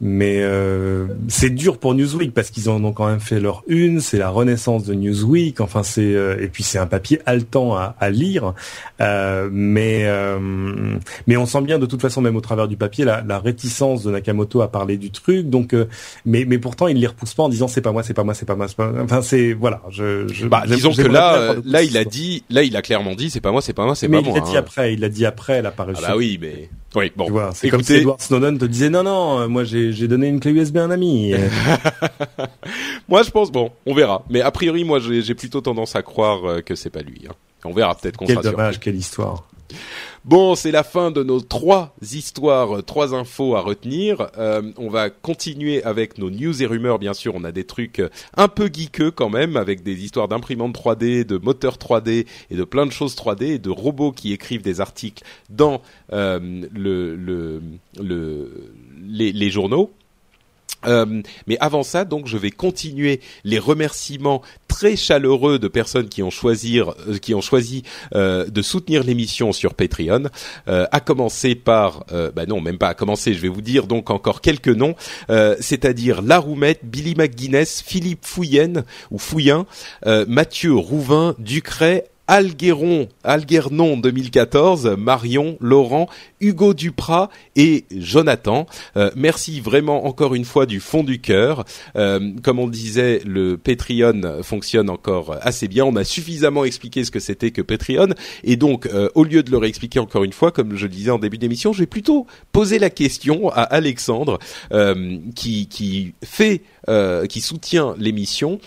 mais 0.00 0.42
euh, 0.42 1.06
c'est 1.28 1.50
dur 1.50 1.78
pour 1.78 1.94
Newsweek 1.94 2.34
parce 2.34 2.50
qu'ils 2.50 2.68
en 2.68 2.82
ont 2.84 2.92
quand 2.92 3.06
même 3.06 3.20
fait 3.20 3.40
leur 3.40 3.62
une, 3.66 4.00
c'est 4.00 4.18
la 4.18 4.28
renaissance 4.28 4.84
de 4.84 4.94
Newsweek. 4.94 5.60
Enfin, 5.60 5.82
c'est 5.82 6.14
euh, 6.14 6.36
et 6.40 6.48
puis 6.48 6.62
c'est 6.62 6.78
un 6.78 6.86
papier 6.86 7.20
haletant 7.24 7.74
à, 7.76 7.96
à 7.98 8.10
lire, 8.10 8.52
euh, 9.00 9.48
mais 9.50 10.02
euh, 10.04 10.38
mais 11.26 11.36
on 11.36 11.46
sent 11.46 11.62
bien 11.62 11.78
de 11.78 11.86
toute 11.86 12.02
façon 12.02 12.20
même 12.20 12.36
au 12.36 12.40
travers 12.40 12.68
du 12.68 12.76
papier 12.76 13.04
la, 13.04 13.22
la 13.22 13.38
réticence 13.38 14.02
de 14.02 14.10
Nakamoto 14.10 14.60
à 14.60 14.70
parler 14.70 14.98
du 14.98 15.10
truc. 15.10 15.48
Donc, 15.48 15.72
euh, 15.72 15.86
mais 16.24 16.44
mais 16.46 16.58
pourtant 16.58 16.88
il 16.88 16.98
les 16.98 17.06
repousse 17.06 17.34
pas 17.34 17.44
en 17.44 17.48
disant 17.48 17.68
c'est 17.68 17.80
pas 17.80 17.92
moi, 17.92 18.02
c'est 18.02 18.14
pas 18.14 18.24
moi, 18.24 18.34
c'est 18.34 18.46
pas 18.46 18.56
moi. 18.56 18.66
Enfin, 19.02 19.22
c'est 19.22 19.54
voilà. 19.54 19.82
Je, 19.90 20.28
je 20.28 20.46
bah, 20.46 20.64
disons 20.66 20.92
que 20.92 21.02
là, 21.02 21.54
là 21.64 21.82
il 21.82 21.96
a 21.96 22.04
dit, 22.04 22.44
là 22.50 22.62
il 22.62 22.76
a 22.76 22.82
clairement 22.82 22.95
dit 23.14 23.30
c'est 23.30 23.40
pas 23.40 23.52
moi, 23.52 23.62
c'est 23.62 23.72
pas 23.72 23.84
moi, 23.84 23.94
c'est 23.94 24.08
pas 24.08 24.20
moi. 24.20 24.22
Mais 24.22 24.30
il 24.30 24.34
l'a 24.34 24.40
dit 24.40 24.56
hein. 24.56 24.60
après, 24.60 24.94
il 24.94 25.00
l'a 25.00 25.08
dit 25.08 25.26
après 25.26 25.62
l'apparition. 25.62 26.04
Ah 26.06 26.12
bah 26.12 26.16
oui, 26.16 26.38
mais 26.40 26.68
oui, 26.94 27.12
bon. 27.16 27.28
c'est 27.54 27.68
comme 27.68 27.82
si 27.82 27.94
Edward 27.94 28.20
Snowden 28.20 28.58
te 28.58 28.64
disait 28.64 28.90
non, 28.90 29.02
non, 29.02 29.48
moi 29.48 29.64
j'ai 29.64 30.08
donné 30.08 30.28
une 30.28 30.40
clé 30.40 30.52
USB 30.52 30.78
à 30.78 30.84
un 30.84 30.90
ami. 30.90 31.34
moi 33.08 33.22
je 33.22 33.30
pense, 33.30 33.50
bon, 33.52 33.70
on 33.86 33.94
verra. 33.94 34.24
Mais 34.30 34.40
a 34.40 34.50
priori, 34.50 34.84
moi 34.84 34.98
j'ai 35.00 35.34
plutôt 35.34 35.60
tendance 35.60 35.96
à 35.96 36.02
croire 36.02 36.44
euh, 36.44 36.60
que 36.60 36.74
c'est 36.74 36.90
pas 36.90 37.02
lui. 37.02 37.22
Hein. 37.28 37.34
On 37.64 37.72
verra 37.72 37.94
peut-être 37.94 38.16
qu'on 38.16 38.26
sera 38.26 38.42
Quel 38.42 38.52
dommage, 38.52 38.80
quelle 38.80 38.96
histoire. 38.96 39.46
Bon, 40.24 40.56
c'est 40.56 40.72
la 40.72 40.82
fin 40.82 41.10
de 41.10 41.22
nos 41.22 41.40
trois 41.40 41.94
histoires, 42.02 42.84
trois 42.84 43.14
infos 43.14 43.54
à 43.54 43.60
retenir. 43.60 44.28
Euh, 44.38 44.72
on 44.76 44.88
va 44.88 45.08
continuer 45.08 45.84
avec 45.84 46.18
nos 46.18 46.30
news 46.30 46.62
et 46.62 46.66
rumeurs. 46.66 46.98
Bien 46.98 47.14
sûr, 47.14 47.34
on 47.36 47.44
a 47.44 47.52
des 47.52 47.64
trucs 47.64 48.02
un 48.36 48.48
peu 48.48 48.68
geekeux 48.72 49.12
quand 49.12 49.30
même, 49.30 49.56
avec 49.56 49.82
des 49.84 50.04
histoires 50.04 50.26
d'imprimantes 50.26 50.76
3D, 50.76 51.24
de 51.24 51.38
moteurs 51.38 51.76
3D 51.76 52.26
et 52.50 52.56
de 52.56 52.64
plein 52.64 52.86
de 52.86 52.90
choses 52.90 53.14
3D 53.14 53.44
et 53.44 53.58
de 53.58 53.70
robots 53.70 54.12
qui 54.12 54.32
écrivent 54.32 54.62
des 54.62 54.80
articles 54.80 55.22
dans 55.48 55.80
euh, 56.12 56.40
le, 56.72 57.14
le, 57.14 57.62
le, 58.00 58.72
les, 59.06 59.32
les 59.32 59.50
journaux. 59.50 59.92
Euh, 60.86 61.22
mais 61.46 61.56
avant 61.60 61.82
ça, 61.82 62.04
donc, 62.04 62.26
je 62.26 62.36
vais 62.36 62.50
continuer 62.50 63.20
les 63.44 63.58
remerciements 63.58 64.42
très 64.68 64.96
chaleureux 64.96 65.58
de 65.58 65.68
personnes 65.68 66.08
qui 66.08 66.22
ont 66.22 66.30
choisi, 66.30 66.80
euh, 66.80 67.18
qui 67.20 67.34
ont 67.34 67.40
choisi 67.40 67.82
euh, 68.14 68.46
de 68.46 68.62
soutenir 68.62 69.04
l'émission 69.04 69.52
sur 69.52 69.74
Patreon. 69.74 70.24
Euh, 70.68 70.86
à 70.92 71.00
commencer 71.00 71.54
par, 71.54 72.04
euh, 72.12 72.30
bah 72.30 72.46
non, 72.46 72.60
même 72.60 72.78
pas 72.78 72.88
à 72.88 72.94
commencer. 72.94 73.34
Je 73.34 73.40
vais 73.40 73.48
vous 73.48 73.62
dire 73.62 73.86
donc 73.86 74.10
encore 74.10 74.40
quelques 74.40 74.68
noms, 74.68 74.94
c'est-à-dire 75.60 76.22
La 76.22 76.38
Roumette, 76.38 76.80
Billy 76.84 77.14
McGuinness, 77.14 77.82
Philippe 77.82 78.24
Fouyen 78.24 78.84
ou 79.10 79.18
Fouyen, 79.18 79.66
Mathieu 80.04 80.74
Rouvin, 80.74 81.34
Ducret, 81.38 82.08
Algueron, 82.28 83.08
Algernon 83.24 83.96
2014, 83.96 84.96
Marion, 84.98 85.56
Laurent, 85.60 86.08
Hugo 86.40 86.74
Duprat 86.74 87.30
et 87.54 87.84
Jonathan. 87.96 88.66
Euh, 88.96 89.10
merci 89.16 89.60
vraiment 89.60 90.06
encore 90.06 90.34
une 90.34 90.44
fois 90.44 90.66
du 90.66 90.80
fond 90.80 91.04
du 91.04 91.20
cœur. 91.20 91.64
Euh, 91.96 92.32
comme 92.42 92.58
on 92.58 92.68
disait, 92.68 93.20
le 93.24 93.56
Patreon 93.56 94.42
fonctionne 94.42 94.90
encore 94.90 95.36
assez 95.40 95.68
bien. 95.68 95.84
On 95.84 95.96
a 95.96 96.04
suffisamment 96.04 96.64
expliqué 96.64 97.04
ce 97.04 97.10
que 97.10 97.20
c'était 97.20 97.50
que 97.52 97.62
Patreon 97.62 98.08
et 98.42 98.56
donc 98.56 98.86
euh, 98.86 99.08
au 99.14 99.24
lieu 99.24 99.42
de 99.42 99.50
le 99.50 99.58
réexpliquer 99.58 100.00
encore 100.00 100.24
une 100.24 100.32
fois, 100.32 100.50
comme 100.50 100.76
je 100.76 100.86
le 100.86 100.92
disais 100.92 101.10
en 101.10 101.18
début 101.18 101.38
d'émission, 101.38 101.72
je 101.72 101.80
vais 101.80 101.86
plutôt 101.86 102.26
poser 102.52 102.78
la 102.78 102.90
question 102.90 103.50
à 103.50 103.62
Alexandre 103.62 104.38
qui 105.34 105.68
qui 105.68 106.14
fait 106.24 106.62
qui 107.28 107.40
soutient 107.40 107.94
l'émission. 107.98 108.58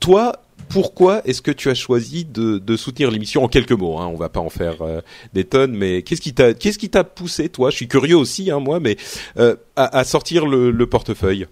toi, 0.00 0.43
pourquoi 0.68 1.22
est-ce 1.26 1.42
que 1.42 1.50
tu 1.50 1.70
as 1.70 1.74
choisi 1.74 2.24
de, 2.24 2.58
de 2.58 2.76
soutenir 2.76 3.10
l'émission 3.10 3.44
en 3.44 3.48
quelques 3.48 3.72
mots 3.72 3.98
hein, 3.98 4.06
On 4.06 4.16
va 4.16 4.28
pas 4.28 4.40
en 4.40 4.50
faire 4.50 4.82
euh, 4.82 5.00
des 5.32 5.44
tonnes, 5.44 5.76
mais 5.76 6.02
qu'est-ce 6.02 6.20
qui 6.20 6.34
t'a 6.34 6.54
qu'est-ce 6.54 6.78
qui 6.78 6.90
t'a 6.90 7.04
poussé, 7.04 7.48
toi? 7.48 7.70
Je 7.70 7.76
suis 7.76 7.88
curieux 7.88 8.16
aussi, 8.16 8.50
hein, 8.50 8.60
moi, 8.60 8.80
mais 8.80 8.96
euh, 9.38 9.56
à, 9.76 9.98
à, 9.98 10.04
sortir 10.04 10.46
le, 10.46 10.70
le 10.70 10.86
portefeuille. 10.86 11.46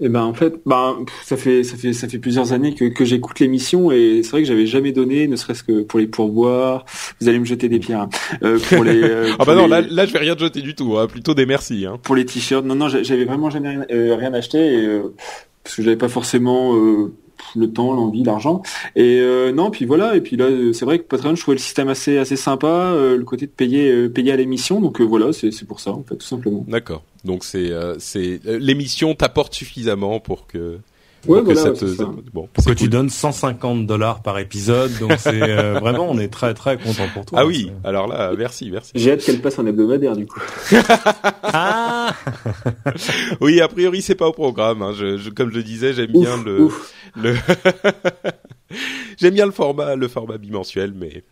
Eh 0.00 0.08
ben 0.08 0.22
en 0.22 0.34
fait, 0.34 0.54
ben 0.66 1.04
ça 1.24 1.36
fait 1.36 1.62
ça 1.62 1.76
fait 1.76 1.92
ça 1.92 2.08
fait 2.08 2.18
plusieurs 2.18 2.52
années 2.52 2.74
que, 2.74 2.86
que 2.86 3.04
j'écoute 3.04 3.38
l'émission 3.38 3.92
et 3.92 4.22
c'est 4.24 4.30
vrai 4.32 4.42
que 4.42 4.48
j'avais 4.48 4.66
jamais 4.66 4.90
donné, 4.90 5.28
ne 5.28 5.36
serait-ce 5.36 5.62
que 5.62 5.82
pour 5.82 6.00
les 6.00 6.08
pourboires. 6.08 6.84
Vous 7.20 7.28
allez 7.28 7.38
me 7.38 7.44
jeter 7.44 7.68
des 7.68 7.78
pierres. 7.78 8.00
Hein. 8.00 8.08
Euh, 8.42 8.58
pour 8.58 8.82
les. 8.82 9.00
Euh, 9.00 9.30
ah 9.38 9.44
bah 9.44 9.54
non, 9.54 9.68
là 9.68 9.82
là 9.82 10.04
je 10.04 10.12
vais 10.12 10.18
rien 10.18 10.34
te 10.34 10.40
jeter 10.40 10.62
du 10.62 10.74
tout, 10.74 10.98
hein, 10.98 11.06
plutôt 11.06 11.34
des 11.34 11.46
merci. 11.46 11.86
Hein. 11.86 12.00
Pour 12.02 12.16
les 12.16 12.26
t-shirts, 12.26 12.64
non 12.64 12.74
non, 12.74 12.88
j'avais 12.88 13.24
vraiment 13.24 13.50
jamais 13.50 13.68
rien, 13.68 13.86
euh, 13.92 14.16
rien 14.16 14.34
acheté 14.34 14.58
et, 14.58 14.84
euh, 14.84 15.14
parce 15.62 15.76
que 15.76 15.82
j'avais 15.82 15.96
pas 15.96 16.08
forcément 16.08 16.72
le 17.56 17.70
temps, 17.70 17.92
l'envie, 17.92 18.22
l'argent. 18.22 18.62
Et 18.96 19.18
euh, 19.20 19.52
non, 19.52 19.70
puis 19.70 19.84
voilà. 19.84 20.16
Et 20.16 20.20
puis 20.20 20.36
là, 20.36 20.46
euh, 20.46 20.72
c'est 20.72 20.84
vrai 20.84 20.98
que 20.98 21.04
Patreon, 21.04 21.34
je 21.34 21.40
trouvais 21.42 21.56
le 21.56 21.60
système 21.60 21.88
assez 21.88 22.18
assez 22.18 22.36
sympa, 22.36 22.66
euh, 22.66 23.16
le 23.16 23.24
côté 23.24 23.46
de 23.46 23.50
payer 23.50 24.08
payer 24.08 24.32
à 24.32 24.36
l'émission. 24.36 24.80
Donc 24.80 25.00
voilà, 25.00 25.32
c'est 25.32 25.66
pour 25.66 25.80
ça 25.80 25.90
en 25.92 26.02
fait, 26.02 26.16
tout 26.16 26.26
simplement. 26.26 26.64
D'accord. 26.68 27.02
Donc 27.24 27.44
c'est 27.44 27.70
c'est 27.98 28.40
l'émission 28.44 29.14
t'apporte 29.14 29.54
suffisamment 29.54 30.20
pour 30.20 30.46
que 30.46 30.78
Ouais, 31.26 31.40
voilà, 31.40 31.60
ça 31.60 31.72
te... 31.72 31.84
bon, 32.32 32.48
pour 32.52 32.64
que 32.64 32.72
tu 32.72 32.88
donnes 32.88 33.10
150 33.10 33.86
dollars 33.86 34.22
par 34.22 34.38
épisode, 34.38 34.92
donc 34.98 35.12
c'est 35.18 35.38
vraiment 35.80 36.08
on 36.10 36.18
est 36.18 36.28
très 36.28 36.54
très 36.54 36.76
content 36.76 37.06
pour 37.12 37.24
toi. 37.24 37.40
Ah 37.40 37.46
oui, 37.46 37.70
alors 37.84 38.06
là, 38.06 38.32
merci, 38.36 38.70
merci. 38.70 38.92
J'ai 38.94 39.12
hâte 39.12 39.24
qu'elle 39.24 39.40
passe 39.40 39.58
en 39.58 39.66
hebdomadaire 39.66 40.16
du 40.16 40.26
coup. 40.26 40.40
ah 41.42 42.14
oui, 43.40 43.60
a 43.60 43.68
priori 43.68 44.02
c'est 44.02 44.14
pas 44.14 44.28
au 44.28 44.32
programme. 44.32 44.82
Hein. 44.82 44.92
Je, 44.96 45.16
je, 45.16 45.30
comme 45.30 45.50
je 45.50 45.56
le 45.56 45.62
disais, 45.62 45.92
j'aime 45.94 46.12
bien 46.12 46.42
le 46.42 46.68
le 47.16 47.34
j'aime 49.18 49.34
bien 49.34 49.46
le 49.46 49.52
format 49.52 49.96
le 49.96 50.08
format 50.08 50.38
bimensuel 50.38 50.92
mais 50.94 51.24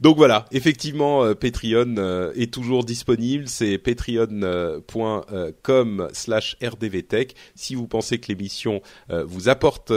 donc 0.00 0.16
voilà, 0.16 0.46
effectivement, 0.50 1.24
euh, 1.24 1.34
Patreon 1.34 1.96
euh, 1.98 2.32
est 2.34 2.50
toujours 2.52 2.84
disponible. 2.84 3.48
C'est 3.48 3.76
patreon.com 3.76 6.08
slash 6.12 6.56
rdvtech. 6.62 7.34
Si 7.54 7.74
vous 7.74 7.86
pensez 7.86 8.18
que 8.18 8.28
l'émission 8.28 8.80
euh, 9.10 9.24
vous 9.26 9.50
apporte 9.50 9.92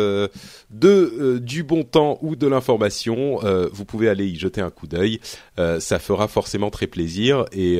du 0.69 1.63
bon 1.63 1.83
temps 1.83 2.17
ou 2.21 2.35
de 2.35 2.47
l'information, 2.47 3.39
vous 3.71 3.85
pouvez 3.85 4.09
aller 4.09 4.25
y 4.25 4.37
jeter 4.37 4.59
un 4.61 4.71
coup 4.71 4.87
d'œil. 4.87 5.21
ça 5.57 5.99
fera 5.99 6.27
forcément 6.27 6.69
très 6.69 6.87
plaisir. 6.87 7.45
Et 7.51 7.79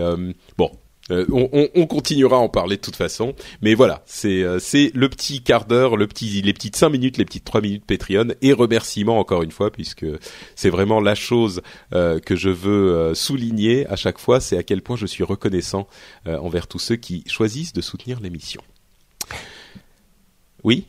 bon, 0.58 0.72
euh, 1.12 1.26
on, 1.32 1.50
on, 1.52 1.68
on, 1.76 1.86
continuera 1.86 2.38
à 2.38 2.40
en 2.40 2.48
parler 2.48 2.78
de 2.78 2.82
toute 2.82 2.96
façon, 2.96 3.36
mais 3.62 3.74
voilà, 3.74 4.04
c'est 4.06 4.42
euh, 4.42 4.58
c'est 4.60 4.90
le 4.94 5.10
petit 5.10 5.42
quart 5.42 5.66
d'heure, 5.66 5.98
le 5.98 6.08
petit 6.08 6.42
les 6.42 6.54
petites 6.54 6.78
cinq 6.78 6.90
minutes, 6.90 7.18
les 7.18 7.26
petites 7.26 7.44
trois 7.44 7.60
minutes 7.60 7.86
Patreon 7.86 8.28
et 8.42 8.54
remerciements 8.54 9.20
encore 9.20 9.44
une 9.44 9.52
fois 9.52 9.70
puisque 9.70 10.06
c'est 10.56 10.70
vraiment 10.70 11.02
la 11.02 11.14
chose 11.14 11.62
euh, 11.94 12.20
que 12.20 12.38
je 12.38 12.50
veux 12.50 13.14
souligner 13.16 13.86
à 13.88 13.98
chaque 13.98 14.18
fois, 14.18 14.40
c'est 14.40 14.58
à 14.58 14.64
quel 14.64 14.82
point 14.82 14.96
je 14.96 15.06
suis 15.06 15.24
reconnaissant 15.24 15.88
envers 16.26 16.68
tous 16.68 16.80
ceux 16.80 16.96
qui 16.96 17.24
choisissent 17.28 17.74
de 17.74 17.82
soutenir 17.82 18.20
l'émission. 18.22 18.62
Oui? 20.64 20.86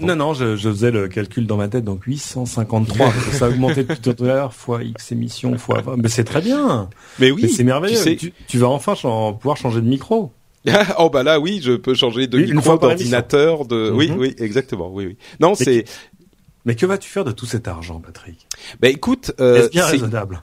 Non, 0.00 0.14
non, 0.14 0.34
je, 0.34 0.56
je, 0.56 0.68
faisais 0.68 0.90
le 0.90 1.08
calcul 1.08 1.46
dans 1.46 1.56
ma 1.56 1.68
tête, 1.68 1.84
donc 1.84 2.04
853. 2.04 3.12
ça 3.32 3.46
a 3.46 3.48
augmenté 3.48 3.82
depuis 3.82 3.98
tout 4.00 4.24
à 4.24 4.26
l'heure, 4.26 4.54
fois 4.54 4.84
X 4.84 5.12
émissions, 5.12 5.58
fois... 5.58 5.82
Mais 5.96 6.08
c'est 6.08 6.24
très 6.24 6.40
bien 6.40 6.88
Mais 7.18 7.30
oui, 7.30 7.48
c'est 7.48 7.64
merveilleux. 7.64 8.16
Tu, 8.16 8.32
tu, 8.46 8.58
vas 8.58 8.68
enfin 8.68 8.94
pouvoir 8.94 9.56
changer 9.56 9.80
de 9.80 9.86
micro. 9.86 10.32
oh 10.98 11.08
bah 11.08 11.22
là 11.22 11.40
oui, 11.40 11.60
je 11.62 11.72
peux 11.72 11.94
changer 11.94 12.26
de 12.26 12.38
micro, 12.38 12.76
d'ordinateur, 12.76 13.64
de 13.64 13.90
oui 13.90 14.10
mhm. 14.10 14.18
oui 14.18 14.34
exactement 14.38 14.90
oui 14.92 15.06
oui. 15.06 15.16
Non 15.40 15.54
c'est 15.54 15.86
mais 16.66 16.74
que 16.74 16.84
vas-tu 16.84 17.08
faire 17.08 17.24
de 17.24 17.32
tout 17.32 17.46
cet 17.46 17.68
argent, 17.68 18.00
Patrick? 18.00 18.46
Bah 18.80 18.88
écoute, 18.88 19.32
euh, 19.40 19.68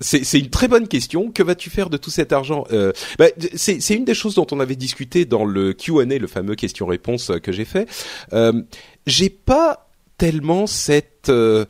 c'est 0.02 0.40
une 0.40 0.50
très 0.50 0.68
bonne 0.68 0.88
question. 0.88 1.32
Que 1.32 1.44
vas-tu 1.44 1.70
faire 1.70 1.90
de 1.90 1.98
tout 1.98 2.10
cet 2.10 2.34
argent? 2.34 2.66
Euh, 2.72 2.92
bah, 3.20 3.28
C'est 3.54 3.94
une 3.94 4.06
des 4.06 4.16
choses 4.16 4.34
dont 4.36 4.48
on 4.52 4.60
avait 4.60 4.76
discuté 4.76 5.26
dans 5.26 5.46
le 5.46 5.74
Q&A, 5.74 6.06
le 6.06 6.28
fameux 6.28 6.56
question-réponse 6.56 7.34
que 7.44 7.52
j'ai 7.52 7.66
fait. 7.66 7.88
Euh, 8.34 8.64
j'ai 9.08 9.30
pas 9.30 9.90
tellement 10.18 10.68
cette 10.68 11.30
euh, 11.30 11.66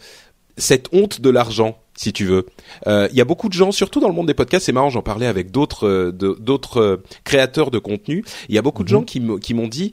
cette 0.58 0.90
honte 0.92 1.22
de 1.22 1.30
l'argent 1.30 1.80
si 1.98 2.14
tu 2.14 2.26
veux. 2.26 2.46
Il 2.86 2.92
euh, 2.92 3.10
y 3.12 3.22
a 3.22 3.26
beaucoup 3.26 3.50
de 3.50 3.54
gens, 3.54 3.72
surtout 3.72 4.00
dans 4.00 4.08
le 4.08 4.14
monde 4.14 4.28
des 4.28 4.34
podcasts, 4.34 4.68
c'est 4.68 4.72
marrant, 4.72 4.90
j'en 4.90 5.02
parlais 5.02 5.26
avec 5.26 5.52
d'autres 5.52 5.88
euh, 5.88 6.12
d'autres 6.12 6.80
euh, 6.80 7.04
créateurs 7.26 7.72
de 7.72 7.80
contenu. 7.80 8.24
Il 8.48 8.56
y 8.56 8.58
a 8.58 8.62
beaucoup 8.62 8.84
de 8.84 8.88
gens 8.88 9.02
mhm. 9.02 9.40
qui 9.40 9.54
m'ont 9.54 9.68
dit, 9.68 9.92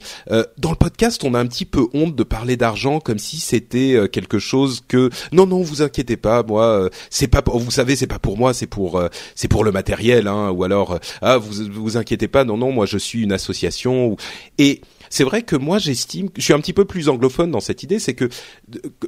dans 0.57 0.69
le 0.69 0.75
podcast, 0.75 1.23
on 1.23 1.33
a 1.33 1.39
un 1.39 1.47
petit 1.47 1.65
peu 1.65 1.87
honte 1.93 2.15
de 2.15 2.23
parler 2.23 2.55
d'argent 2.55 2.99
comme 2.99 3.17
si 3.17 3.37
c'était 3.37 4.07
quelque 4.11 4.37
chose 4.37 4.83
que 4.87 5.09
non 5.31 5.47
non, 5.47 5.61
vous 5.61 5.81
inquiétez 5.81 6.15
pas, 6.15 6.43
moi 6.43 6.89
c'est 7.09 7.27
pas, 7.27 7.41
vous 7.45 7.71
savez, 7.71 7.95
c'est 7.95 8.05
pas 8.05 8.19
pour 8.19 8.37
moi, 8.37 8.53
c'est 8.53 8.67
pour 8.67 9.01
c'est 9.33 9.47
pour 9.47 9.63
le 9.63 9.71
matériel, 9.71 10.27
hein, 10.27 10.51
ou 10.51 10.63
alors 10.63 10.99
ah 11.21 11.37
vous 11.37 11.65
vous 11.71 11.97
inquiétez 11.97 12.27
pas, 12.27 12.43
non 12.43 12.57
non, 12.57 12.71
moi 12.71 12.85
je 12.85 12.99
suis 12.99 13.23
une 13.23 13.31
association 13.31 14.15
et 14.59 14.81
c'est 15.09 15.23
vrai 15.23 15.43
que 15.43 15.55
moi 15.55 15.77
j'estime, 15.77 16.29
je 16.35 16.41
suis 16.41 16.53
un 16.53 16.59
petit 16.59 16.73
peu 16.73 16.85
plus 16.85 17.09
anglophone 17.09 17.51
dans 17.51 17.59
cette 17.59 17.83
idée, 17.83 17.99
c'est 17.99 18.13
que 18.13 18.29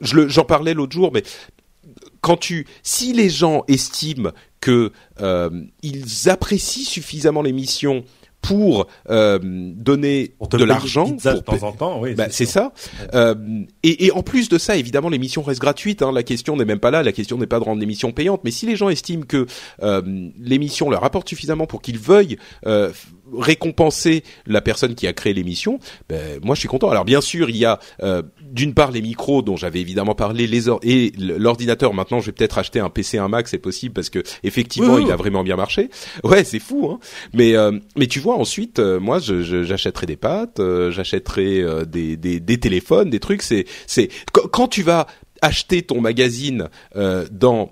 j'en 0.01 0.45
parlais 0.45 0.73
l'autre 0.73 0.93
jour, 0.93 1.11
mais 1.13 1.23
quand 2.21 2.37
tu, 2.37 2.67
si 2.83 3.13
les 3.13 3.29
gens 3.29 3.63
estiment 3.67 4.31
que 4.59 4.91
euh, 5.21 5.49
ils 5.83 6.29
apprécient 6.29 6.85
suffisamment 6.85 7.41
l'émission 7.41 8.03
pour 8.41 8.87
euh, 9.09 9.39
donner 9.41 10.35
de 10.51 10.63
l'argent 10.63 11.09
de 11.09 11.39
temps 11.39 11.63
en 11.63 11.71
temps, 11.71 12.01
oui, 12.01 12.13
bah, 12.13 12.27
c'est 12.29 12.45
ça. 12.45 12.71
Euh, 13.13 13.35
et, 13.83 14.05
et, 14.05 14.11
en 14.11 14.23
plus 14.23 14.47
de 14.47 14.57
ça, 14.57 14.77
évidemment, 14.77 15.09
l'émission 15.09 15.41
reste 15.41 15.59
gratuite. 15.59 16.01
Hein, 16.01 16.11
la 16.11 16.23
question 16.23 16.55
n'est 16.55 16.65
même 16.65 16.79
pas 16.79 16.91
là. 16.91 17.03
La 17.03 17.11
question 17.11 17.37
n'est 17.37 17.47
pas 17.47 17.59
de 17.59 17.65
rendre 17.65 17.79
l'émission 17.79 18.11
payante. 18.11 18.41
Mais 18.43 18.51
si 18.51 18.65
les 18.65 18.75
gens 18.75 18.89
estiment 18.89 19.25
que 19.27 19.47
euh, 19.81 20.01
l'émission 20.39 20.89
leur 20.89 21.03
apporte 21.03 21.27
suffisamment 21.27 21.65
pour 21.65 21.81
qu'ils 21.81 21.99
veuillent 21.99 22.37
euh, 22.65 22.91
récompenser 23.33 24.23
la 24.45 24.61
personne 24.61 24.95
qui 24.95 25.07
a 25.07 25.13
créé 25.13 25.33
l'émission, 25.33 25.79
ben, 26.09 26.39
moi 26.43 26.55
je 26.55 26.59
suis 26.61 26.69
content. 26.69 26.89
Alors 26.89 27.05
bien 27.05 27.21
sûr, 27.21 27.49
il 27.49 27.57
y 27.57 27.65
a 27.65 27.79
euh, 28.03 28.21
d'une 28.41 28.73
part 28.73 28.91
les 28.91 29.01
micros 29.01 29.41
dont 29.41 29.57
j'avais 29.57 29.81
évidemment 29.81 30.15
parlé, 30.15 30.47
les 30.47 30.67
et 30.83 31.11
l'ordinateur. 31.17 31.93
Maintenant, 31.93 32.19
je 32.19 32.27
vais 32.27 32.31
peut-être 32.31 32.57
acheter 32.57 32.79
un 32.79 32.89
PC, 32.89 33.17
un 33.17 33.27
Mac, 33.27 33.47
c'est 33.47 33.57
possible 33.57 33.93
parce 33.93 34.09
que 34.09 34.23
effectivement, 34.43 34.97
il 34.97 35.11
a 35.11 35.15
vraiment 35.15 35.43
bien 35.43 35.55
marché. 35.55 35.89
Ouais, 36.23 36.43
c'est 36.43 36.59
fou, 36.59 36.89
hein. 36.91 36.99
Mais 37.33 37.55
euh, 37.55 37.71
mais 37.95 38.07
tu 38.07 38.19
vois, 38.19 38.35
ensuite, 38.35 38.79
euh, 38.79 38.99
moi, 38.99 39.19
j'achèterai 39.19 40.05
des 40.05 40.17
pâtes, 40.17 40.59
j'achèterai 40.89 41.63
des, 41.85 42.17
des, 42.17 42.39
des 42.39 42.57
téléphones, 42.59 43.09
des 43.09 43.19
trucs. 43.19 43.43
C'est 43.43 43.65
c'est 43.85 44.09
quand 44.31 44.67
tu 44.67 44.83
vas 44.83 45.07
acheter 45.41 45.83
ton 45.83 46.01
magazine 46.01 46.69
dans 47.31 47.71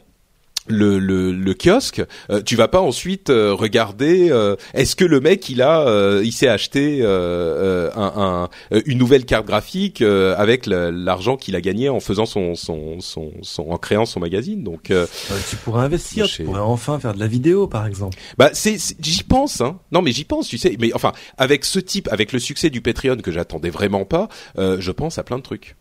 le, 0.68 1.00
le, 1.00 1.32
le, 1.32 1.54
kiosque, 1.54 2.02
euh, 2.30 2.42
tu 2.42 2.56
vas 2.56 2.68
pas 2.68 2.82
ensuite 2.82 3.30
euh, 3.30 3.54
regarder 3.54 4.30
euh, 4.32 4.56
est-ce 4.74 4.96
que 4.96 5.06
le 5.06 5.20
mec 5.20 5.48
il 5.50 5.62
a 5.62 5.86
il 6.24 6.32
s'est 6.32 6.48
acheté 6.48 7.04
un, 7.06 7.90
un, 7.96 8.50
une 8.86 8.98
nouvelle 8.98 9.26
carte 9.26 9.46
graphique 9.46 10.02
avec 10.02 10.66
l'argent 10.66 11.38
qu'il 11.38 11.56
a 11.56 11.62
gagné 11.62 11.90
en 11.90 12.00
faisant 12.00 12.26
son, 12.26 12.56
son, 12.56 13.00
son, 13.00 13.32
son, 13.42 13.70
en 13.70 13.78
créant 13.78 14.06
son 14.06 14.20
magazine. 14.20 14.64
Donc 14.64 14.92
tu 15.50 15.56
pourrais 15.58 15.84
investir, 15.84 16.26
tu 16.28 16.44
pourrais 16.44 16.60
enfin 16.60 17.00
faire 17.00 17.14
de 17.14 17.20
la 17.20 17.28
vidéo 17.28 17.68
par 17.68 17.86
exemple. 17.86 18.18
Bah 18.38 18.50
c'est 18.54 18.78
j'y 19.00 19.24
pense 19.24 19.62
hein. 19.62 19.80
Non 19.92 20.02
mais 20.02 20.12
j'y 20.12 20.26
pense, 20.26 20.48
tu 20.48 20.58
sais. 20.58 20.76
Mais 20.80 20.94
enfin 20.94 21.12
avec 21.38 21.66
ce 21.66 21.80
type, 21.80 22.08
avec 22.12 22.32
le 22.32 22.40
succès 22.40 22.70
du 22.70 22.82
Patreon 22.82 23.18
que 23.18 23.32
j'attendais 23.32 23.70
vraiment 23.70 24.06
pas, 24.06 24.30
je 24.58 24.92
pense 24.92 25.18
à 25.18 25.24
plein 25.24 25.38
de 25.38 25.44
trucs. 25.44 25.76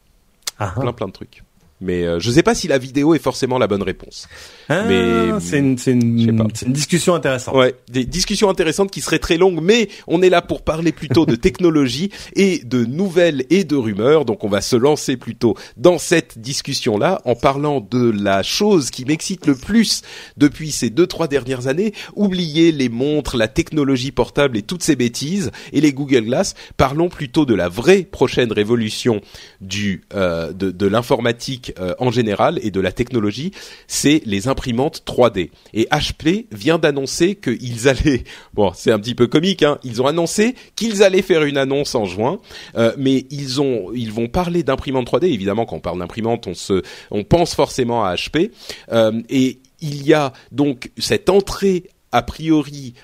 Ah, 0.59 0.72
ah. 0.76 0.80
plein 0.80 0.93
plein 0.93 1.07
de 1.07 1.12
trucs. 1.12 1.43
Mais 1.81 2.05
euh, 2.05 2.20
je 2.20 2.29
ne 2.29 2.35
sais 2.35 2.43
pas 2.43 2.55
si 2.55 2.68
la 2.68 2.79
vidéo 2.79 3.14
est 3.14 3.18
forcément 3.18 3.59
la 3.59 3.66
bonne 3.66 3.83
réponse. 3.83 4.29
Ah, 4.68 4.85
mais 4.85 5.41
c'est 5.41 5.59
une, 5.59 5.77
une, 5.87 6.49
une, 6.64 6.72
discussion 6.72 7.14
intéressante. 7.14 7.55
Ouais, 7.55 7.75
des 7.89 8.05
discussions 8.05 8.49
intéressantes 8.49 8.91
qui 8.91 9.01
seraient 9.01 9.18
très 9.18 9.37
longues, 9.37 9.61
mais 9.61 9.89
on 10.07 10.22
est 10.22 10.31
là 10.31 10.41
pour 10.41 10.62
parler 10.62 10.93
plutôt 10.93 11.27
de 11.27 11.35
technologie 11.35 12.11
et 12.37 12.61
de 12.64 12.85
nouvelles 12.85 13.45
et 13.51 13.64
de 13.64 13.77
rumeurs. 13.77 14.25
Donc 14.25 14.45
on 14.45 14.49
va 14.49 14.61
se 14.61 14.77
lancer 14.77 15.16
plutôt 15.16 15.57
dans 15.77 15.99
cette 15.99 16.39
discussion-là 16.39 17.20
en 17.25 17.35
parlant 17.35 17.81
de 17.81 18.11
la 18.11 18.43
chose 18.43 18.91
qui 18.91 19.05
m'excite 19.05 19.47
le 19.47 19.57
plus 19.57 20.03
depuis 20.37 20.70
ces 20.70 20.91
deux 20.91 21.07
trois 21.07 21.29
dernières 21.29 21.66
années. 21.66 21.93
Oubliez 22.14 22.70
les 22.72 22.89
montres, 22.89 23.37
la 23.37 23.49
technologie 23.49 24.12
portable 24.12 24.57
et 24.57 24.62
toutes 24.62 24.83
ces 24.83 24.97
bêtises 24.97 25.51
et 25.72 25.81
les 25.81 25.93
Google 25.93 26.25
Glass. 26.25 26.55
Parlons 26.77 27.09
plutôt 27.09 27.45
de 27.45 27.55
la 27.55 27.68
vraie 27.68 28.03
prochaine 28.03 28.53
révolution 28.53 29.20
du 29.61 30.03
euh, 30.14 30.53
de, 30.53 30.70
de 30.70 30.87
l'informatique 30.87 31.64
euh, 31.79 31.95
en 31.99 32.11
général 32.11 32.59
et 32.62 32.71
de 32.71 32.81
la 32.81 32.93
technologie, 32.93 33.53
c'est 33.87 34.23
les 34.25 34.49
imprimantes 34.49 35.03
3D. 35.07 35.51
Et 35.73 35.87
HP 35.91 36.47
vient 36.53 36.79
d'annoncer 36.79 37.35
qu'ils 37.35 37.89
allaient, 37.89 38.25
bon, 38.53 38.73
c'est 38.75 38.93
un 38.93 38.99
petit 38.99 39.15
peu 39.15 39.27
comique, 39.27 39.62
hein, 39.62 39.79
ils 39.85 40.03
ont 40.03 40.07
annoncé 40.07 40.55
qu'ils 40.77 41.03
allaient 41.03 41.23
faire 41.23 41.45
une 41.45 41.57
annonce 41.57 41.95
en 41.95 42.05
juin, 42.05 42.41
euh, 42.77 42.93
mais 42.97 43.27
ils 43.31 43.61
ont, 43.61 43.93
ils 43.95 44.12
vont 44.12 44.29
parler 44.29 44.62
d'imprimantes 44.62 45.11
3D. 45.11 45.27
Évidemment, 45.27 45.67
quand 45.67 45.77
on 45.77 45.81
parle 45.81 45.99
d'imprimante, 45.99 46.47
on 46.47 46.55
se, 46.55 46.83
on 47.11 47.25
pense 47.25 47.55
forcément 47.55 48.05
à 48.05 48.15
HP. 48.15 48.51
Euh, 48.93 49.21
et 49.29 49.59
il 49.81 50.07
y 50.07 50.15
a 50.15 50.33
donc 50.53 50.91
cette 50.99 51.29
entrée 51.29 51.85
a 52.12 52.23
priori 52.23 52.95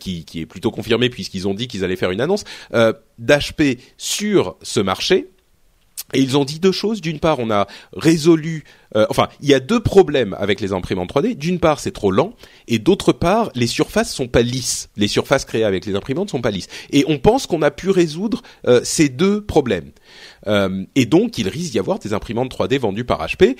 qui, 0.00 0.24
qui, 0.24 0.40
est 0.40 0.46
plutôt 0.46 0.72
confirmée 0.72 1.08
puisqu'ils 1.08 1.46
ont 1.46 1.54
dit 1.54 1.68
qu'ils 1.68 1.84
allaient 1.84 1.94
faire 1.94 2.10
une 2.10 2.20
annonce 2.20 2.42
d'HP 2.72 3.78
sur 3.96 4.56
ce 4.60 4.80
marché 4.80 5.28
et 6.12 6.20
ils 6.20 6.36
ont 6.36 6.44
dit 6.44 6.60
deux 6.60 6.72
choses. 6.72 7.00
D'une 7.00 7.18
part, 7.18 7.38
on 7.38 7.50
a 7.50 7.66
résolu, 7.92 8.64
euh, 8.94 9.06
enfin, 9.10 9.28
il 9.40 9.48
y 9.48 9.54
a 9.54 9.60
deux 9.60 9.80
problèmes 9.80 10.36
avec 10.38 10.60
les 10.60 10.72
imprimantes 10.72 11.12
3D. 11.12 11.36
D'une 11.36 11.58
part, 11.58 11.80
c'est 11.80 11.90
trop 11.90 12.10
lent, 12.10 12.34
et 12.68 12.78
d'autre 12.78 13.12
part, 13.12 13.50
les 13.54 13.66
surfaces 13.66 14.14
sont 14.14 14.28
pas 14.28 14.42
lisses. 14.42 14.88
Les 14.96 15.08
surfaces 15.08 15.44
créées 15.44 15.64
avec 15.64 15.84
les 15.86 15.94
imprimantes 15.94 16.30
sont 16.30 16.40
pas 16.40 16.50
lisses. 16.50 16.68
Et 16.90 17.04
on 17.08 17.18
pense 17.18 17.46
qu'on 17.46 17.62
a 17.62 17.70
pu 17.70 17.90
résoudre 17.90 18.42
euh, 18.66 18.80
ces 18.84 19.08
deux 19.08 19.44
problèmes. 19.44 19.90
Euh, 20.46 20.84
et 20.94 21.06
donc, 21.06 21.38
il 21.38 21.48
risque 21.48 21.72
d'y 21.72 21.78
avoir 21.78 21.98
des 21.98 22.12
imprimantes 22.12 22.52
3D 22.52 22.78
vendues 22.78 23.04
par 23.04 23.26
HP. 23.26 23.56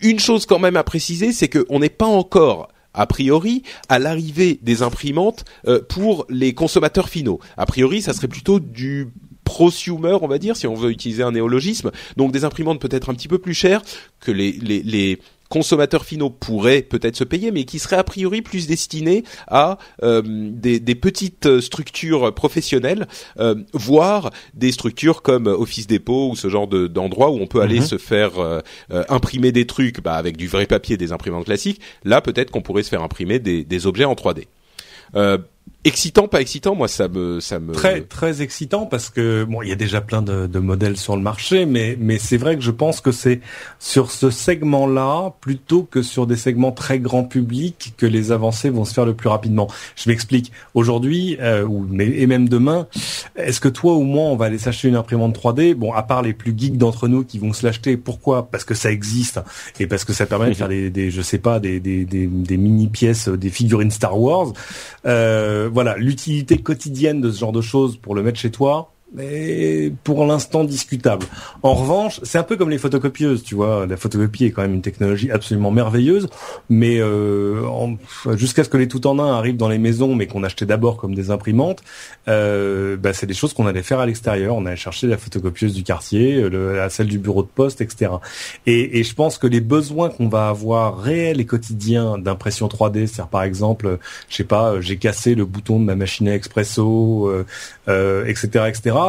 Une 0.00 0.20
chose 0.20 0.46
quand 0.46 0.58
même 0.58 0.76
à 0.76 0.84
préciser, 0.84 1.32
c'est 1.32 1.48
qu'on 1.48 1.80
n'est 1.80 1.88
pas 1.88 2.06
encore 2.06 2.68
a 2.94 3.06
priori 3.06 3.62
à 3.90 3.98
l'arrivée 3.98 4.58
des 4.62 4.82
imprimantes 4.82 5.44
pour 5.88 6.24
les 6.30 6.54
consommateurs 6.54 7.10
finaux. 7.10 7.40
A 7.58 7.66
priori, 7.66 8.00
ça 8.00 8.14
serait 8.14 8.28
plutôt 8.28 8.58
du 8.58 9.08
prosumer, 9.46 10.18
on 10.20 10.26
va 10.26 10.38
dire, 10.38 10.56
si 10.56 10.66
on 10.66 10.74
veut 10.74 10.90
utiliser 10.90 11.22
un 11.22 11.32
néologisme. 11.32 11.92
Donc 12.18 12.32
des 12.32 12.44
imprimantes 12.44 12.80
peut-être 12.80 13.08
un 13.08 13.14
petit 13.14 13.28
peu 13.28 13.38
plus 13.38 13.54
chères 13.54 13.80
que 14.20 14.32
les, 14.32 14.52
les, 14.52 14.82
les 14.82 15.18
consommateurs 15.48 16.04
finaux 16.04 16.28
pourraient 16.28 16.82
peut-être 16.82 17.14
se 17.14 17.22
payer, 17.22 17.52
mais 17.52 17.64
qui 17.64 17.78
seraient 17.78 17.96
a 17.96 18.04
priori 18.04 18.42
plus 18.42 18.66
destinés 18.66 19.22
à 19.46 19.78
euh, 20.02 20.20
des, 20.24 20.80
des, 20.80 20.94
petites 20.96 21.60
structures 21.60 22.34
professionnelles, 22.34 23.06
euh, 23.38 23.54
voire 23.72 24.30
des 24.54 24.72
structures 24.72 25.22
comme 25.22 25.46
Office 25.46 25.86
Depot 25.86 26.30
ou 26.30 26.36
ce 26.36 26.48
genre 26.48 26.66
d'endroits 26.66 27.30
où 27.30 27.38
on 27.38 27.46
peut 27.46 27.60
aller 27.60 27.78
mhm. 27.78 27.86
se 27.86 27.98
faire 27.98 28.40
euh, 28.40 28.60
imprimer 29.08 29.52
des 29.52 29.66
trucs 29.66 30.02
bah, 30.02 30.14
avec 30.14 30.36
du 30.36 30.48
vrai 30.48 30.66
papier, 30.66 30.96
des 30.96 31.12
imprimantes 31.12 31.44
classiques. 31.44 31.80
Là, 32.04 32.20
peut-être 32.20 32.50
qu'on 32.50 32.62
pourrait 32.62 32.82
se 32.82 32.88
faire 32.88 33.02
imprimer 33.02 33.38
des, 33.38 33.62
des 33.62 33.86
objets 33.86 34.04
en 34.04 34.14
3D 34.14 34.46
excitant 35.86 36.26
pas 36.26 36.40
excitant 36.40 36.74
moi 36.74 36.88
ça 36.88 37.06
me 37.06 37.38
ça 37.38 37.60
me 37.60 37.72
très 37.72 38.00
très 38.00 38.42
excitant 38.42 38.86
parce 38.86 39.08
que 39.08 39.44
bon 39.44 39.62
il 39.62 39.68
y 39.68 39.72
a 39.72 39.76
déjà 39.76 40.00
plein 40.00 40.20
de, 40.20 40.48
de 40.48 40.58
modèles 40.58 40.96
sur 40.96 41.14
le 41.16 41.22
marché 41.22 41.64
mais 41.64 41.96
mais 42.00 42.18
c'est 42.18 42.36
vrai 42.36 42.56
que 42.56 42.62
je 42.62 42.72
pense 42.72 43.00
que 43.00 43.12
c'est 43.12 43.40
sur 43.78 44.10
ce 44.10 44.30
segment 44.30 44.88
là 44.88 45.32
plutôt 45.40 45.84
que 45.84 46.02
sur 46.02 46.26
des 46.26 46.36
segments 46.36 46.72
très 46.72 46.98
grand 46.98 47.22
public 47.22 47.94
que 47.96 48.04
les 48.04 48.32
avancées 48.32 48.68
vont 48.68 48.84
se 48.84 48.94
faire 48.94 49.06
le 49.06 49.14
plus 49.14 49.28
rapidement. 49.28 49.68
Je 49.94 50.10
m'explique. 50.10 50.50
Aujourd'hui 50.74 51.36
euh, 51.40 51.64
ou 51.64 51.86
mais 51.88 52.06
et 52.06 52.26
même 52.26 52.48
demain 52.48 52.88
est-ce 53.36 53.60
que 53.60 53.68
toi 53.68 53.94
ou 53.94 54.02
moi 54.02 54.24
on 54.24 54.36
va 54.36 54.46
aller 54.46 54.58
s'acheter 54.58 54.88
une 54.88 54.96
imprimante 54.96 55.38
3D 55.38 55.74
bon 55.74 55.92
à 55.92 56.02
part 56.02 56.22
les 56.22 56.32
plus 56.32 56.52
geeks 56.56 56.78
d'entre 56.78 57.06
nous 57.06 57.24
qui 57.24 57.38
vont 57.38 57.52
se 57.52 57.64
l'acheter 57.64 57.96
pourquoi? 57.96 58.48
Parce 58.50 58.64
que 58.64 58.74
ça 58.74 58.90
existe 58.90 59.40
et 59.78 59.86
parce 59.86 60.04
que 60.04 60.12
ça 60.12 60.26
permet 60.26 60.48
de 60.48 60.54
faire 60.54 60.68
des, 60.76 60.90
des 60.90 61.12
je 61.12 61.22
sais 61.22 61.38
pas 61.38 61.60
des 61.60 61.78
des, 61.78 62.04
des, 62.04 62.26
des 62.26 62.56
mini 62.56 62.88
pièces 62.88 63.28
des 63.28 63.50
figurines 63.50 63.92
Star 63.92 64.18
Wars. 64.18 64.52
Euh, 65.06 65.68
voilà, 65.76 65.98
l'utilité 65.98 66.56
quotidienne 66.56 67.20
de 67.20 67.30
ce 67.30 67.38
genre 67.38 67.52
de 67.52 67.60
choses 67.60 67.98
pour 67.98 68.14
le 68.14 68.22
mettre 68.22 68.38
chez 68.38 68.50
toi, 68.50 68.94
mais 69.16 69.92
pour 70.04 70.24
l'instant 70.24 70.62
discutable. 70.64 71.26
En 71.62 71.74
revanche, 71.74 72.20
c'est 72.22 72.38
un 72.38 72.42
peu 72.42 72.56
comme 72.56 72.70
les 72.70 72.78
photocopieuses, 72.78 73.42
tu 73.42 73.54
vois. 73.54 73.86
La 73.86 73.96
photocopie 73.96 74.44
est 74.44 74.50
quand 74.50 74.62
même 74.62 74.74
une 74.74 74.82
technologie 74.82 75.30
absolument 75.30 75.70
merveilleuse, 75.70 76.28
mais 76.68 76.98
euh, 77.00 77.62
jusqu'à 78.34 78.62
ce 78.62 78.68
que 78.68 78.76
les 78.76 78.88
tout 78.88 79.06
en 79.06 79.18
un 79.18 79.32
arrivent 79.36 79.56
dans 79.56 79.68
les 79.68 79.78
maisons, 79.78 80.14
mais 80.14 80.26
qu'on 80.26 80.44
achetait 80.44 80.66
d'abord 80.66 80.98
comme 80.98 81.14
des 81.14 81.30
imprimantes, 81.30 81.82
euh, 82.28 82.96
bah, 82.96 83.12
c'est 83.12 83.26
des 83.26 83.34
choses 83.34 83.54
qu'on 83.54 83.66
allait 83.66 83.82
faire 83.82 84.00
à 84.00 84.06
l'extérieur. 84.06 84.54
On 84.54 84.66
allait 84.66 84.76
chercher 84.76 85.06
la 85.06 85.16
photocopieuse 85.16 85.72
du 85.72 85.82
quartier, 85.82 86.42
le, 86.48 86.86
celle 86.90 87.08
du 87.08 87.18
bureau 87.18 87.42
de 87.42 87.48
poste, 87.48 87.80
etc. 87.80 88.12
Et, 88.66 89.00
et 89.00 89.02
je 89.02 89.14
pense 89.14 89.38
que 89.38 89.46
les 89.46 89.60
besoins 89.60 90.10
qu'on 90.10 90.28
va 90.28 90.48
avoir 90.48 90.98
réels 90.98 91.40
et 91.40 91.46
quotidiens 91.46 92.18
d'impression 92.18 92.68
3D, 92.68 93.06
c'est-à-dire 93.06 93.28
par 93.28 93.42
exemple, 93.42 93.98
je 94.28 94.36
sais 94.36 94.44
pas, 94.44 94.80
j'ai 94.80 94.98
cassé 94.98 95.34
le 95.34 95.44
bouton 95.44 95.80
de 95.80 95.84
ma 95.84 95.96
machine 95.96 96.28
à 96.28 96.34
expresso, 96.34 97.28
euh, 97.28 97.46
euh, 97.88 98.24
etc., 98.26 98.64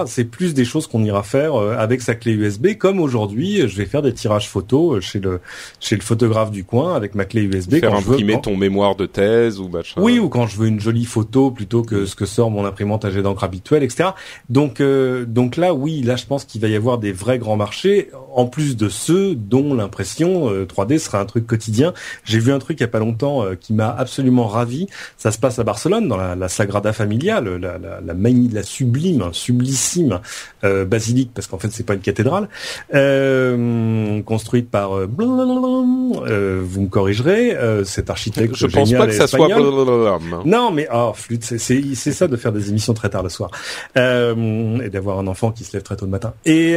C'est 0.05 0.25
plus 0.25 0.53
des 0.53 0.65
choses 0.65 0.87
qu'on 0.87 1.03
ira 1.03 1.23
faire 1.23 1.55
euh, 1.55 1.75
avec 1.77 2.01
sa 2.01 2.15
clé 2.15 2.33
USB, 2.33 2.75
comme 2.77 2.99
aujourd'hui, 2.99 3.67
je 3.67 3.77
vais 3.77 3.85
faire 3.85 4.01
des 4.01 4.13
tirages 4.13 4.49
photos 4.49 5.03
chez 5.03 5.19
le 5.19 5.39
chez 5.79 5.95
le 5.95 6.01
photographe 6.01 6.51
du 6.51 6.63
coin 6.63 6.95
avec 6.95 7.15
ma 7.15 7.25
clé 7.25 7.41
USB. 7.43 7.79
Faire 7.79 7.95
imprimer 7.95 8.39
ton 8.41 8.55
mémoire 8.55 8.95
de 8.95 9.05
thèse 9.05 9.59
ou 9.59 9.67
machin. 9.67 10.01
Oui, 10.01 10.19
ou 10.19 10.29
quand 10.29 10.47
je 10.47 10.57
veux 10.57 10.67
une 10.67 10.79
jolie 10.79 11.05
photo 11.05 11.51
plutôt 11.51 11.81
que 11.81 12.05
ce 12.05 12.15
que 12.15 12.25
sort 12.25 12.51
mon 12.51 12.65
imprimante 12.65 13.05
à 13.05 13.11
jet 13.11 13.21
d'encre 13.21 13.43
habituelle, 13.43 13.83
etc. 13.83 14.09
Donc 14.49 14.81
donc 14.81 15.57
là, 15.57 15.73
oui, 15.73 16.01
là, 16.01 16.15
je 16.15 16.25
pense 16.25 16.45
qu'il 16.45 16.61
va 16.61 16.67
y 16.67 16.75
avoir 16.75 16.97
des 16.97 17.11
vrais 17.11 17.39
grands 17.39 17.57
marchés, 17.57 18.11
en 18.33 18.45
plus 18.45 18.77
de 18.77 18.89
ceux 18.89 19.35
dont 19.35 19.73
l'impression 19.73 20.51
3D 20.63 20.99
sera 20.99 21.19
un 21.19 21.25
truc 21.25 21.47
quotidien. 21.47 21.93
J'ai 22.23 22.39
vu 22.39 22.51
un 22.51 22.59
truc 22.59 22.79
il 22.79 22.83
y 22.83 22.85
a 22.85 22.89
pas 22.89 22.99
longtemps 22.99 23.43
qui 23.59 23.73
m'a 23.73 23.89
absolument 23.89 24.47
ravi. 24.47 24.87
Ça 25.17 25.31
se 25.31 25.39
passe 25.39 25.59
à 25.59 25.63
Barcelone, 25.63 26.07
dans 26.07 26.17
la, 26.17 26.35
la 26.35 26.49
Sagrada 26.49 26.93
Familia, 26.93 27.41
la, 27.41 27.57
la, 27.57 27.77
la, 27.77 28.13
de 28.13 28.55
la 28.55 28.63
sublime, 28.63 29.29
sublissime 29.77 30.19
euh, 30.63 30.85
basilique, 30.85 31.31
parce 31.33 31.47
qu'en 31.47 31.57
fait 31.57 31.69
c'est 31.71 31.85
pas 31.85 31.93
une 31.93 32.01
cathédrale, 32.01 32.49
euh, 32.93 34.21
construite 34.23 34.69
par 34.69 34.97
euh, 34.97 35.07
vous 35.07 36.81
me 36.81 36.87
corrigerez, 36.87 37.55
euh, 37.55 37.83
cet 37.83 38.09
architecte 38.09 38.55
Je 38.55 38.67
pense 38.67 38.91
pas 38.91 39.07
que 39.07 39.13
ça 39.13 39.27
soit 39.27 39.47
Non, 40.45 40.71
mais 40.71 40.87
oh 40.93 41.11
flûte, 41.13 41.43
c'est 41.43 41.57
c'est 41.57 42.11
ça 42.11 42.27
de 42.27 42.35
faire 42.35 42.51
des 42.51 42.69
émissions 42.69 42.93
très 42.93 43.09
tard 43.09 43.23
le 43.23 43.29
soir 43.29 43.51
et 43.95 44.89
d'avoir 44.89 45.19
un 45.19 45.27
enfant 45.27 45.51
qui 45.51 45.63
se 45.63 45.73
lève 45.73 45.83
très 45.83 45.95
tôt 45.95 46.05
le 46.05 46.11
matin. 46.11 46.33
Et 46.45 46.75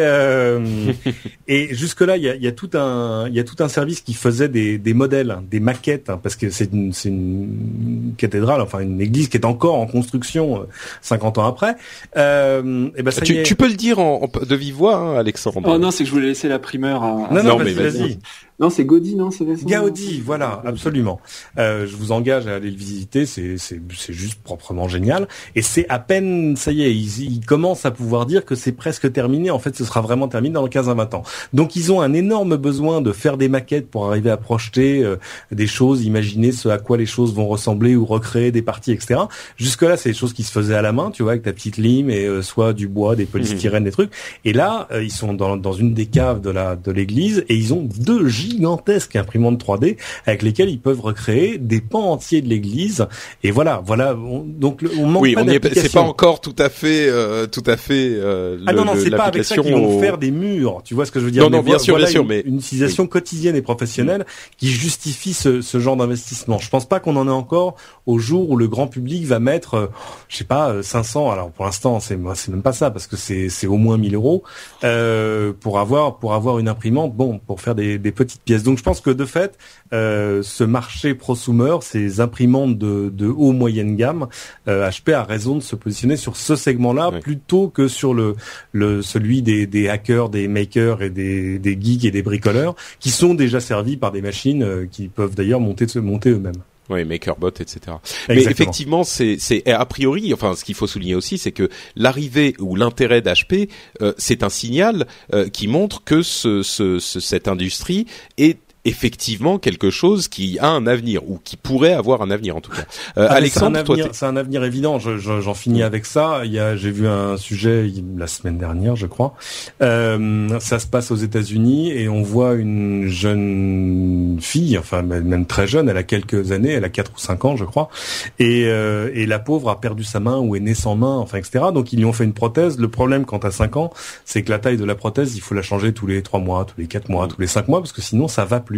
et 1.49 1.75
jusque 1.75 2.03
là 2.03 2.17
il 2.17 2.23
y 2.23 2.29
a, 2.29 2.37
y 2.37 2.47
a, 2.47 2.53
tout 2.53 2.71
un 2.75 3.27
il 3.29 3.35
y 3.35 3.41
a 3.41 3.45
tout 3.45 3.63
un 3.63 3.69
service 3.69 4.01
qui 4.01 4.15
faisait 4.15 4.49
des, 4.49 4.79
des 4.79 4.95
modèles, 4.95 5.39
des 5.51 5.61
maquettes, 5.61 6.11
hein, 6.11 6.21
parce 6.23 6.37
que 6.37 6.51
c'est 6.51 6.73
une, 6.73 6.93
une 7.05 8.15
cathédrale, 8.17 8.61
enfin 8.61 8.81
une 8.81 9.01
église 9.01 9.29
qui 9.29 9.37
est 9.37 9.47
encore 9.47 9.77
en 9.77 9.87
construction 9.87 10.67
50 11.03 11.39
ans 11.39 11.47
après. 11.47 11.77
Euh, 12.17 12.90
et 12.97 13.03
ben 13.03 13.11
ça 13.11 13.23
tu, 13.23 13.43
tu, 13.43 13.55
peux 13.55 13.69
le 13.69 13.75
dire 13.75 13.99
en, 13.99 14.23
en 14.23 14.45
de 14.45 14.55
vive 14.55 14.75
voix, 14.75 14.97
hein, 14.97 15.17
Alexandre. 15.17 15.61
Oh 15.65 15.79
non, 15.79 15.91
c'est 15.91 16.05
que 16.05 16.09
je 16.09 16.15
voulais 16.15 16.29
laisser 16.29 16.49
la 16.49 16.59
primeur 16.59 17.03
à. 17.03 17.29
Non, 17.31 17.43
non, 17.43 17.59
mais 17.59 17.73
vas-y. 17.73 18.19
Non, 18.61 18.71
c'est 18.71 18.85
Gaudi, 18.85 19.17
non, 19.17 19.31
c'est 19.31 19.47
Gaudi, 19.65 20.21
voilà, 20.21 20.63
absolument. 20.67 21.21
Euh, 21.59 21.87
je 21.87 21.97
vous 21.97 22.13
engage 22.13 22.47
à 22.47 22.57
aller 22.57 22.71
le 22.71 22.77
visiter, 22.77 23.25
c'est 23.25 23.57
c'est 23.57 23.81
c'est 23.97 24.13
juste 24.13 24.43
proprement 24.43 24.87
génial. 24.87 25.29
Et 25.55 25.63
c'est 25.63 25.87
à 25.89 25.99
peine, 25.99 26.57
ça 26.57 26.71
y 26.71 26.83
est, 26.83 26.95
ils, 26.95 27.37
ils 27.37 27.47
commencent 27.47 27.87
à 27.87 27.91
pouvoir 27.91 28.27
dire 28.27 28.45
que 28.45 28.55
c'est 28.55 28.73
presque 28.73 29.11
terminé. 29.13 29.51
En 29.51 29.59
fait, 29.59 29.75
ce 29.77 29.85
sera 29.85 30.01
vraiment 30.01 30.29
terminé 30.29 30.55
dans 30.55 30.67
15 30.69 30.89
à 30.89 30.95
20 30.95 31.15
ans. 31.15 31.23
Donc, 31.53 31.75
ils 31.77 31.91
ont 31.91 32.01
un 32.01 32.13
énorme 32.13 32.57
besoin 32.57 33.01
de 33.01 33.13
faire 33.13 33.37
des 33.37 33.49
maquettes 33.49 33.91
pour 33.91 34.07
arriver 34.07 34.31
à 34.31 34.37
projeter 34.37 35.03
euh, 35.03 35.17
des 35.51 35.67
choses, 35.67 36.05
imaginer 36.05 36.53
ce 36.53 36.69
à 36.69 36.79
quoi 36.79 36.97
les 36.97 37.07
choses 37.07 37.35
vont 37.35 37.49
ressembler 37.49 37.97
ou 37.97 38.05
recréer 38.05 38.53
des 38.53 38.63
parties, 38.63 38.93
etc. 38.93 39.21
Jusque 39.57 39.83
là, 39.83 39.97
c'est 39.97 40.11
des 40.11 40.15
choses 40.15 40.33
qui 40.33 40.43
se 40.43 40.53
faisaient 40.53 40.75
à 40.75 40.83
la 40.83 40.93
main, 40.93 41.11
tu 41.11 41.23
vois, 41.23 41.33
avec 41.33 41.45
ta 41.45 41.53
petite 41.53 41.77
lime 41.77 42.11
et 42.11 42.27
euh, 42.27 42.43
soit 42.43 42.73
du 42.73 42.89
bois, 42.89 43.17
des 43.17 43.27
polystyrènes, 43.27 43.83
mmh. 43.83 43.87
des 43.87 43.93
trucs. 43.93 44.13
Et 44.45 44.53
là, 44.53 44.87
euh, 44.93 45.03
ils 45.03 45.13
sont 45.13 45.33
dans 45.33 45.57
dans 45.57 45.73
une 45.73 45.95
des 45.95 46.07
caves 46.07 46.41
de 46.41 46.51
la 46.51 46.77
de 46.77 46.93
l'église 46.93 47.45
et 47.49 47.57
ils 47.57 47.73
ont 47.73 47.89
deux 47.99 48.29
gigantesques 48.51 49.17
imprimantes 49.17 49.63
3D 49.63 49.97
avec 50.27 50.43
lesquelles 50.43 50.69
ils 50.69 50.81
peuvent 50.81 51.01
recréer 51.01 51.59
des 51.59 51.81
pans 51.81 52.13
entiers 52.13 52.43
de 52.43 52.49
l'église. 52.49 53.07
Et 53.43 53.51
voilà, 53.51 53.83
voilà. 53.85 54.15
donc 54.15 54.85
on 54.99 55.07
manque 55.07 55.23
oui, 55.23 55.35
pas 55.35 55.69
C'est 55.75 55.93
pas 55.93 56.01
encore 56.01 56.41
tout 56.41 56.57
à 56.59 56.69
fait, 56.69 57.09
euh, 57.09 57.47
tout 57.47 57.63
à 57.67 57.77
fait. 57.77 58.11
Euh, 58.11 58.59
ah 58.67 58.73
non 58.73 58.85
non, 58.85 58.93
c'est 58.97 59.11
pas 59.11 59.25
avec 59.25 59.45
ça 59.45 59.57
qu'ils 59.57 59.75
vont 59.75 60.01
faire 60.01 60.19
des 60.19 60.31
murs. 60.31 60.83
Tu 60.85 60.95
vois 60.95 61.07
ce 61.07 61.13
que 61.13 61.21
je 61.21 61.25
veux 61.25 61.31
dire 61.31 61.45
Non 61.45 61.59
non, 61.59 61.63
bien 61.63 61.79
sûr, 61.79 61.97
bien 61.97 62.07
sûr, 62.07 62.25
mais 62.25 62.41
une 62.45 62.57
utilisation 62.57 63.07
quotidienne 63.07 63.57
et 63.57 63.63
professionnelle 63.63 64.27
qui 64.57 64.69
justifie 64.69 65.35
ce, 65.35 65.61
ce 65.61 65.79
genre 65.79 65.97
d'investissement. 65.97 66.59
Je 66.59 66.69
pense 66.69 66.87
pas 66.87 67.01
qu'on 67.01 67.17
en 67.17 67.27
ait 67.27 67.31
encore 67.31 67.77
au 68.07 68.19
jour 68.19 68.51
où 68.51 68.57
le 68.57 68.69
grand 68.69 68.87
public 68.87 69.25
va 69.25 69.39
mettre, 69.39 69.75
euh, 69.75 69.87
je 70.29 70.37
sais 70.37 70.45
pas, 70.45 70.83
500. 70.83 71.31
Alors 71.31 71.51
pour 71.51 71.65
l'instant, 71.65 72.01
c'est 72.01 72.19
c'est 72.35 72.51
même 72.51 72.63
pas 72.63 72.73
ça 72.73 72.91
parce 72.91 73.07
que 73.07 73.17
c'est 73.17 73.49
c'est 73.49 73.67
au 73.67 73.77
moins 73.77 73.99
1000 73.99 74.15
euros 74.15 74.43
euh, 74.85 75.53
pour 75.59 75.79
avoir 75.79 76.19
pour 76.19 76.35
avoir 76.35 76.59
une 76.59 76.69
imprimante. 76.69 77.15
Bon, 77.15 77.39
pour 77.39 77.61
faire 77.61 77.75
des, 77.75 77.99
des 77.99 78.13
petites 78.13 78.40
pièces. 78.45 78.63
Donc 78.63 78.79
je 78.79 78.83
pense 78.83 79.01
que 79.01 79.11
de 79.11 79.25
fait, 79.25 79.59
euh, 79.93 80.43
ce 80.43 80.65
marché 80.65 81.15
prosumer, 81.15 81.77
ces 81.83 82.21
imprimantes 82.21 82.79
de, 82.79 83.11
de 83.13 83.27
haut 83.27 83.53
moyenne 83.53 83.97
gamme, 83.97 84.29
euh, 84.69 84.89
HP 84.89 85.13
a 85.13 85.25
raison 85.25 85.57
de 85.57 85.63
se 85.63 85.77
positionner 85.77 86.17
sur 86.17 86.37
ce 86.37 86.57
segment-là 86.57 87.13
plutôt 87.21 87.69
que 87.69 87.89
sur 87.89 88.15
le, 88.15 88.37
le 88.73 89.03
celui 89.03 89.43
des, 89.43 89.67
des 89.67 89.89
hackers, 89.89 90.29
des 90.29 90.49
makers 90.49 91.03
et 91.03 91.11
des, 91.11 91.59
des 91.59 91.79
geeks 91.81 92.05
et 92.05 92.11
des 92.11 92.23
bricoleurs 92.23 92.75
qui 92.99 93.11
sont 93.11 93.35
déjà 93.35 93.61
servis 93.61 93.97
par 93.97 94.13
des 94.13 94.23
machines 94.23 94.63
euh, 94.63 94.87
qui 94.91 95.09
peuvent 95.09 95.35
d'ailleurs 95.35 95.61
monter 95.61 95.87
monter 96.01 96.31
eux-mêmes. 96.31 96.63
Oui, 96.91 97.05
MakerBot, 97.05 97.51
etc. 97.61 97.97
Mais 98.29 98.43
effectivement, 98.43 99.05
c'est, 99.05 99.37
c'est 99.39 99.67
a 99.71 99.87
priori, 99.87 100.35
enfin, 100.35 100.55
ce 100.57 100.65
qu'il 100.65 100.75
faut 100.75 100.89
souligner 100.89 101.15
aussi, 101.15 101.39
c'est 101.39 101.53
que 101.53 101.69
l'arrivée 101.95 102.55
ou 102.59 102.75
l'intérêt 102.75 103.23
d'HP, 103.23 103.71
euh, 104.03 104.13
c'est 104.19 104.43
un 104.43 104.49
signal 104.49 105.07
euh, 105.33 105.49
qui 105.49 105.69
montre 105.69 106.03
que 106.03 106.23
ce, 106.23 106.63
ce, 106.65 106.99
cette 106.99 107.47
industrie 107.47 108.07
est 108.39 108.59
effectivement 108.85 109.59
quelque 109.59 109.91
chose 109.91 110.29
qui 110.29 110.59
a 110.59 110.69
un 110.69 110.87
avenir 110.87 111.29
ou 111.29 111.39
qui 111.43 111.57
pourrait 111.57 111.93
avoir 111.93 112.23
un 112.23 112.31
avenir 112.31 112.57
en 112.57 112.61
tout 112.61 112.71
cas. 112.71 112.83
Euh, 113.19 113.27
ah, 113.29 113.35
Alexandre, 113.35 113.83
c'est 114.13 114.27
un, 114.27 114.37
avenir 114.37 114.65
évident. 114.65 114.99
J'en 114.99 115.41
je, 115.41 115.53
finis 115.55 115.83
avec 115.83 116.07
ça. 116.07 116.43
Il 116.45 116.53
y 116.53 116.59
a, 116.59 116.77
j'ai 116.77 116.91
vu 116.91 117.07
un 117.07 117.37
sujet 117.37 117.91
la 118.17 118.27
semaine 118.27 118.59
dernière, 118.59 118.97
je 118.97 119.07
crois. 119.07 119.35
Euh, 119.83 120.59
ça 120.61 120.79
se 120.79 120.87
passe 120.87 121.11
aux 121.11 121.17
États-Unis 121.17 121.91
et 121.93 122.09
on 122.09 122.23
voit 122.23 122.55
une 122.55 123.09
jeune 123.09 124.39
fille, 124.41 124.79
enfin 124.79 125.03
même 125.03 125.47
très 125.47 125.67
jeune, 125.67 125.89
elle 125.89 125.97
a 125.97 126.03
quelques 126.03 126.53
années, 126.53 126.71
elle 126.71 126.85
a 126.85 126.89
4 126.89 127.13
ou 127.15 127.19
5 127.19 127.45
ans, 127.45 127.57
je 127.57 127.65
crois, 127.65 127.91
et, 128.39 128.65
euh, 128.67 129.11
et 129.15 129.27
la 129.27 129.39
pauvre 129.39 129.71
a 129.71 129.81
perdu 129.81 130.05
sa 130.05 130.21
main 130.21 130.39
ou 130.39 130.57
est 130.57 130.61
née 130.61 130.75
sans 130.75 130.97
main, 130.97 131.17
enfin 131.17 131.39
etc. 131.39 131.67
Donc 131.75 131.93
ils 131.93 131.99
lui 131.99 132.05
ont 132.05 132.13
fait 132.13 132.25
une 132.25 132.33
prothèse. 132.33 132.79
Le 132.79 132.89
problème 132.89 133.25
quand 133.25 133.45
à 133.45 133.51
5 133.51 133.77
ans, 133.77 133.91
c'est 134.25 134.43
que 134.43 134.51
la 134.51 134.59
taille 134.59 134.77
de 134.77 134.85
la 134.85 134.95
prothèse, 134.95 135.37
il 135.37 135.41
faut 135.41 135.55
la 135.55 135.63
changer 135.63 135.93
tous 135.93 136.07
les 136.07 136.23
3 136.23 136.41
mois, 136.41 136.65
tous 136.65 136.81
les 136.81 136.87
4 136.87 137.09
mois, 137.09 137.29
tous 137.29 137.41
les 137.41 137.47
5 137.47 137.69
mois, 137.69 137.81
parce 137.81 137.93
que 137.93 138.03
sinon 138.03 138.29
ça 138.29 138.45
va 138.45 138.61
plus. 138.61 138.70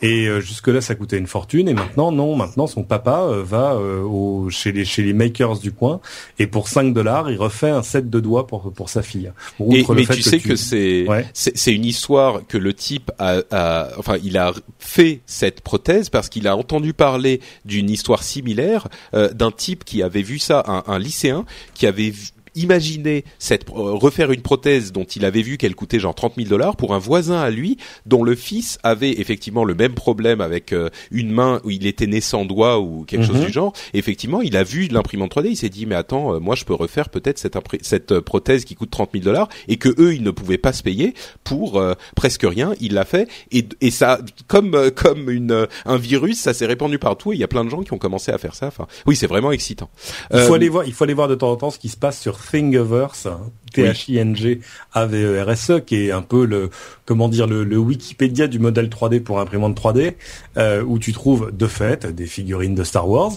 Et 0.00 0.26
euh, 0.26 0.40
jusque-là, 0.40 0.80
ça 0.80 0.94
coûtait 0.94 1.18
une 1.18 1.26
fortune. 1.26 1.68
Et 1.68 1.74
maintenant, 1.74 2.12
non. 2.12 2.36
Maintenant, 2.36 2.66
son 2.66 2.84
papa 2.84 3.22
euh, 3.22 3.42
va 3.42 3.74
euh, 3.74 4.02
au, 4.02 4.50
chez 4.50 4.72
les 4.72 4.84
chez 4.84 5.02
les 5.02 5.12
makers 5.12 5.58
du 5.58 5.72
coin 5.72 6.00
et 6.38 6.46
pour 6.46 6.68
5 6.68 6.92
dollars, 6.92 7.30
il 7.30 7.36
refait 7.36 7.70
un 7.70 7.82
set 7.82 8.10
de 8.10 8.20
doigts 8.20 8.46
pour 8.46 8.72
pour 8.72 8.88
sa 8.88 9.02
fille. 9.02 9.32
Et, 9.70 9.84
mais 9.94 10.06
tu 10.06 10.22
sais 10.22 10.38
que, 10.38 10.56
c'est 10.56 11.06
c'est 11.34 11.74
une 11.74 11.84
histoire 11.84 12.46
que 12.46 12.58
le 12.58 12.74
type 12.74 13.10
a, 13.18 13.40
a, 13.50 13.88
enfin, 13.98 14.16
il 14.22 14.38
a 14.38 14.52
fait 14.78 15.20
cette 15.26 15.60
prothèse 15.60 16.08
parce 16.08 16.28
qu'il 16.28 16.48
a 16.48 16.56
entendu 16.56 16.92
parler 16.92 17.40
d'une 17.64 17.90
histoire 17.90 18.22
similaire 18.22 18.88
d'un 19.12 19.50
type 19.50 19.84
qui 19.84 20.02
avait 20.02 20.22
vu 20.22 20.38
ça, 20.38 20.64
un, 20.66 20.84
un 20.86 20.98
lycéen 20.98 21.44
qui 21.74 21.86
avait 21.86 22.10
vu 22.10 22.28
imaginer 22.54 23.24
cette 23.38 23.68
euh, 23.70 23.92
refaire 23.92 24.30
une 24.32 24.42
prothèse 24.42 24.92
dont 24.92 25.04
il 25.04 25.24
avait 25.24 25.42
vu 25.42 25.56
qu'elle 25.56 25.74
coûtait 25.74 25.98
genre 25.98 26.14
30 26.14 26.34
000 26.36 26.48
dollars 26.48 26.76
pour 26.76 26.94
un 26.94 26.98
voisin 26.98 27.40
à 27.40 27.50
lui 27.50 27.78
dont 28.06 28.22
le 28.22 28.34
fils 28.34 28.78
avait 28.82 29.20
effectivement 29.20 29.64
le 29.64 29.74
même 29.74 29.94
problème 29.94 30.40
avec 30.40 30.72
euh, 30.72 30.90
une 31.10 31.30
main 31.30 31.60
où 31.64 31.70
il 31.70 31.86
était 31.86 32.06
né 32.06 32.20
sans 32.20 32.44
doigt 32.44 32.80
ou 32.80 33.04
quelque 33.04 33.24
chose 33.24 33.36
mhm. 33.36 33.46
du 33.46 33.52
genre. 33.52 33.72
effectivement, 33.94 34.42
il 34.42 34.56
a 34.56 34.62
vu 34.62 34.88
l'imprimante 34.88 35.34
3D, 35.34 35.48
il 35.50 35.56
s'est 35.56 35.68
dit 35.68 35.86
mais 35.86 35.94
attends, 35.94 36.34
euh, 36.34 36.38
moi 36.40 36.54
je 36.54 36.64
peux 36.64 36.74
refaire 36.74 37.08
peut-être 37.08 37.38
cette 37.38 37.56
cette 37.82 38.20
prothèse 38.20 38.64
qui 38.64 38.74
coûte 38.74 38.90
30 38.90 39.10
000 39.12 39.24
dollars 39.24 39.48
et 39.68 39.76
que 39.76 39.88
eux 39.98 40.14
ils 40.14 40.22
ne 40.22 40.30
pouvaient 40.30 40.58
pas 40.58 40.72
se 40.72 40.82
payer 40.82 41.14
pour 41.44 41.82
presque 42.16 42.42
rien. 42.42 42.74
Il 42.80 42.94
l'a 42.94 43.04
fait 43.04 43.28
et, 43.50 43.66
et 43.80 43.90
ça 43.90 44.18
comme 44.46 44.90
comme 44.90 45.30
une 45.30 45.66
un 45.84 45.96
virus, 45.96 46.38
ça 46.38 46.54
s'est 46.54 46.66
répandu 46.66 46.98
partout. 46.98 47.32
Et 47.32 47.36
il 47.36 47.38
y 47.38 47.44
a 47.44 47.48
plein 47.48 47.64
de 47.64 47.70
gens 47.70 47.82
qui 47.82 47.92
ont 47.92 47.98
commencé 47.98 48.32
à 48.32 48.38
faire 48.38 48.54
ça. 48.54 48.66
Enfin, 48.66 48.86
oui, 49.06 49.16
c'est 49.16 49.26
vraiment 49.26 49.52
excitant. 49.52 49.90
Il 50.32 50.40
faut 50.40 50.54
aller 50.54 50.68
voir, 50.68 50.84
il 50.84 50.92
faut 50.92 51.04
aller 51.04 51.14
voir 51.14 51.28
de 51.28 51.34
temps 51.34 51.50
en 51.50 51.56
temps 51.56 51.70
ce 51.70 51.78
qui 51.78 51.88
se 51.88 51.96
passe 51.96 52.20
sur 52.20 52.41
Thingiverse, 52.50 53.28
T-H-I-N-G-A-V-E-R-S-E, 53.72 55.80
qui 55.80 56.06
est 56.06 56.12
un 56.12 56.22
peu 56.22 56.44
le, 56.44 56.70
comment 57.06 57.28
dire, 57.28 57.46
le, 57.46 57.64
le 57.64 57.78
Wikipédia 57.78 58.46
du 58.46 58.58
modèle 58.58 58.88
3D 58.88 59.20
pour 59.20 59.40
imprimante 59.40 59.80
3D, 59.80 60.14
euh, 60.56 60.82
où 60.82 60.98
tu 60.98 61.12
trouves 61.12 61.50
de 61.56 61.66
fait 61.66 62.06
des 62.06 62.26
figurines 62.26 62.74
de 62.74 62.84
Star 62.84 63.08
Wars, 63.08 63.32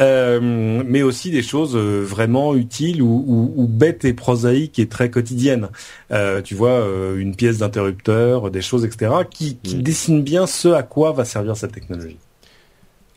euh, 0.00 0.82
mais 0.86 1.02
aussi 1.02 1.30
des 1.30 1.42
choses 1.42 1.76
euh, 1.76 2.02
vraiment 2.02 2.54
utiles 2.54 3.02
ou, 3.02 3.24
ou, 3.26 3.52
ou, 3.56 3.66
bêtes 3.66 4.04
et 4.04 4.14
prosaïques 4.14 4.78
et 4.78 4.88
très 4.88 5.10
quotidiennes. 5.10 5.68
Euh, 6.12 6.40
tu 6.42 6.54
vois, 6.54 6.70
euh, 6.70 7.18
une 7.18 7.34
pièce 7.34 7.58
d'interrupteur, 7.58 8.50
des 8.50 8.62
choses, 8.62 8.84
etc., 8.84 9.12
qui, 9.30 9.56
qui 9.56 9.76
mm. 9.76 9.82
dessinent 9.82 10.22
bien 10.22 10.46
ce 10.46 10.68
à 10.68 10.82
quoi 10.82 11.12
va 11.12 11.24
servir 11.24 11.56
cette 11.56 11.72
technologie. 11.72 12.18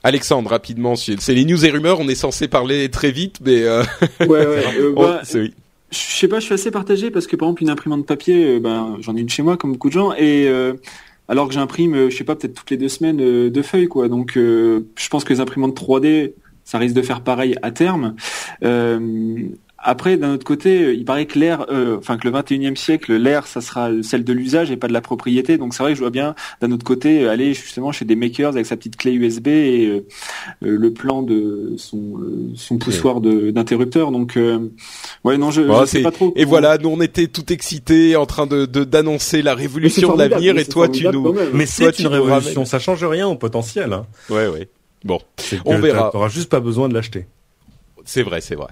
Alexandre, 0.03 0.49
rapidement, 0.49 0.95
c'est 0.95 1.33
les 1.33 1.45
news 1.45 1.65
et 1.65 1.69
rumeurs. 1.69 1.99
On 1.99 2.07
est 2.07 2.15
censé 2.15 2.47
parler 2.47 2.89
très 2.89 3.11
vite, 3.11 3.39
mais 3.43 3.63
euh... 3.63 3.83
ouais, 4.19 4.27
ouais, 4.27 4.63
euh, 4.77 4.93
bah, 4.95 5.21
Je 5.23 5.47
sais 5.91 6.27
pas, 6.27 6.39
je 6.39 6.45
suis 6.45 6.53
assez 6.53 6.71
partagé 6.71 7.09
parce 7.09 7.27
que 7.27 7.35
par 7.35 7.47
exemple 7.47 7.63
une 7.63 7.69
imprimante 7.69 8.05
papier, 8.05 8.59
ben 8.59 8.97
j'en 8.99 9.15
ai 9.15 9.21
une 9.21 9.29
chez 9.29 9.43
moi 9.43 9.57
comme 9.57 9.73
beaucoup 9.73 9.89
de 9.89 9.93
gens 9.93 10.13
et 10.13 10.49
alors 11.29 11.47
que 11.47 11.53
j'imprime, 11.53 12.09
je 12.09 12.15
sais 12.15 12.23
pas, 12.23 12.35
peut-être 12.35 12.53
toutes 12.53 12.71
les 12.71 12.77
deux 12.77 12.89
semaines 12.89 13.49
deux 13.49 13.61
feuilles 13.61 13.87
quoi. 13.87 14.09
Donc 14.09 14.33
je 14.35 15.09
pense 15.09 15.23
que 15.23 15.31
les 15.33 15.39
imprimantes 15.39 15.79
3D 15.79 16.33
ça 16.65 16.77
risque 16.77 16.95
de 16.95 17.01
faire 17.01 17.21
pareil 17.21 17.55
à 17.61 17.71
terme. 17.71 18.15
Euh, 18.63 19.47
après, 19.83 20.17
d'un 20.17 20.33
autre 20.33 20.45
côté, 20.45 20.81
euh, 20.81 20.93
il 20.93 21.05
paraît 21.05 21.25
que 21.25 21.37
l'air, 21.37 21.65
euh, 21.69 21.97
enfin 21.97 22.17
que 22.17 22.27
le 22.27 22.33
21e 22.33 22.75
siècle, 22.75 23.13
l'air, 23.15 23.47
ça 23.47 23.61
sera 23.61 23.89
celle 24.01 24.23
de 24.23 24.33
l'usage 24.33 24.71
et 24.71 24.77
pas 24.77 24.87
de 24.87 24.93
la 24.93 25.01
propriété. 25.01 25.57
Donc 25.57 25.73
c'est 25.73 25.83
vrai 25.83 25.91
que 25.91 25.97
je 25.97 26.01
vois 26.01 26.09
bien, 26.09 26.35
d'un 26.61 26.71
autre 26.71 26.85
côté, 26.85 27.27
aller 27.27 27.53
justement 27.53 27.91
chez 27.91 28.05
des 28.05 28.15
makers 28.15 28.53
avec 28.53 28.65
sa 28.65 28.77
petite 28.77 28.97
clé 28.97 29.11
USB 29.11 29.47
et 29.47 30.03
le 30.61 30.93
plan 30.93 31.21
de 31.21 31.73
son, 31.77 32.19
son 32.55 32.77
poussoir 32.77 33.21
d'interrupteur. 33.21 34.11
Donc 34.11 34.37
ouais, 35.23 35.37
non, 35.37 35.51
je, 35.51 35.61
je 35.63 35.85
sais 35.85 36.01
pas 36.01 36.11
trop. 36.11 36.33
Et 36.35 36.45
voilà, 36.45 36.77
nous 36.77 36.89
on 36.89 37.01
était 37.01 37.27
tout 37.27 37.51
excités 37.51 38.15
en 38.15 38.25
train 38.25 38.47
de 38.47 38.65
d'annoncer 38.65 39.41
la 39.41 39.53
révolution 39.53 40.15
de 40.15 40.23
l'avenir 40.23 40.57
et 40.57 40.65
toi 40.65 40.87
tu 40.87 41.07
nous. 41.07 41.35
Mais 41.53 41.65
c'est 41.65 41.99
une 41.99 42.07
révolution, 42.07 42.65
ça 42.65 42.79
change 42.79 43.03
rien 43.03 43.27
au 43.27 43.35
potentiel. 43.35 43.93
Hein. 43.93 44.05
Ouais, 44.29 44.47
ouais. 44.47 44.69
Bon, 45.03 45.19
on 45.65 45.77
verra. 45.79 46.09
T'auras 46.11 46.29
juste 46.29 46.49
pas 46.49 46.59
besoin 46.59 46.89
de 46.89 46.93
l'acheter. 46.93 47.25
C'est 48.05 48.23
vrai, 48.23 48.41
c'est 48.41 48.55
vrai. 48.55 48.69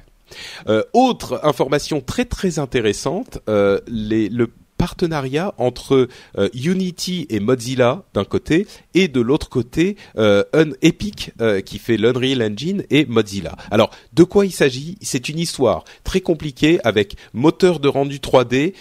Euh, 0.68 0.84
autre 0.94 1.40
information 1.44 2.02
très 2.02 2.26
très 2.26 2.60
intéressante, 2.60 3.40
euh, 3.50 3.80
les, 3.88 4.30
le 4.30 4.50
partenariat 4.82 5.54
entre 5.60 6.08
euh, 6.40 6.50
Unity 6.56 7.28
et 7.30 7.40
Mozilla 7.40 8.04
d'un 8.16 8.24
côté 8.24 8.66
et 8.96 9.08
de 9.08 9.22
l'autre 9.22 9.48
côté 9.48 9.96
euh, 10.18 10.44
Epic 10.82 11.34
euh, 11.40 11.62
qui 11.62 11.78
fait 11.78 11.98
l'Unreal 11.98 12.42
Engine 12.42 12.84
et 12.90 13.06
Mozilla. 13.06 13.56
Alors 13.70 13.92
de 14.14 14.24
quoi 14.24 14.44
il 14.44 14.52
s'agit? 14.52 14.98
C'est 15.00 15.30
une 15.30 15.38
histoire 15.38 15.84
très 16.04 16.22
compliquée 16.22 16.80
avec 16.84 17.16
moteur 17.34 17.80
de 17.80 17.90
rendu 17.90 18.18
3D, 18.18 18.74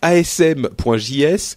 ASM.js 0.00 1.56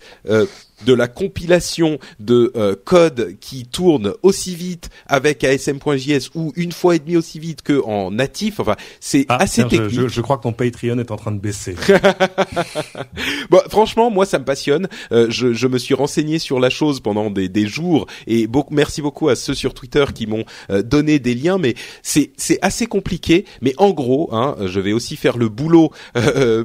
de 0.85 0.93
la 0.93 1.07
compilation 1.07 1.99
de 2.19 2.51
euh, 2.55 2.75
code 2.83 3.35
qui 3.39 3.65
tourne 3.65 4.13
aussi 4.23 4.55
vite 4.55 4.89
avec 5.07 5.43
ASM.js 5.43 6.29
ou 6.35 6.53
une 6.55 6.71
fois 6.71 6.95
et 6.95 6.99
demi 6.99 7.17
aussi 7.17 7.39
vite 7.39 7.61
que 7.61 7.83
en 7.83 8.11
natif. 8.11 8.59
Enfin, 8.59 8.75
c'est 8.99 9.25
ah, 9.29 9.37
assez 9.41 9.63
technique. 9.67 9.89
Je, 9.89 10.07
je, 10.07 10.21
crois 10.21 10.37
que 10.37 10.43
ton 10.43 10.53
Patreon 10.53 10.97
est 10.99 11.11
en 11.11 11.17
train 11.17 11.31
de 11.31 11.39
baisser. 11.39 11.75
bon, 13.49 13.59
franchement, 13.69 14.09
moi, 14.09 14.25
ça 14.25 14.39
me 14.39 14.45
passionne. 14.45 14.87
Euh, 15.11 15.27
je, 15.29 15.53
je, 15.53 15.67
me 15.67 15.77
suis 15.77 15.93
renseigné 15.93 16.39
sur 16.39 16.59
la 16.59 16.69
chose 16.69 16.99
pendant 16.99 17.29
des, 17.29 17.49
des 17.49 17.67
jours 17.67 18.07
et 18.27 18.47
beaucoup, 18.47 18.73
merci 18.73 19.01
beaucoup 19.01 19.29
à 19.29 19.35
ceux 19.35 19.53
sur 19.53 19.73
Twitter 19.73 20.05
qui 20.13 20.27
m'ont 20.27 20.45
euh, 20.69 20.81
donné 20.81 21.19
des 21.19 21.35
liens. 21.35 21.57
Mais 21.57 21.75
c'est 22.03 22.31
c'est 22.37 22.59
assez 22.61 22.85
compliqué. 22.85 23.45
Mais 23.61 23.73
en 23.77 23.91
gros, 23.91 24.29
hein, 24.33 24.55
je 24.65 24.79
vais 24.79 24.93
aussi 24.93 25.15
faire 25.15 25.37
le 25.37 25.49
boulot 25.49 25.91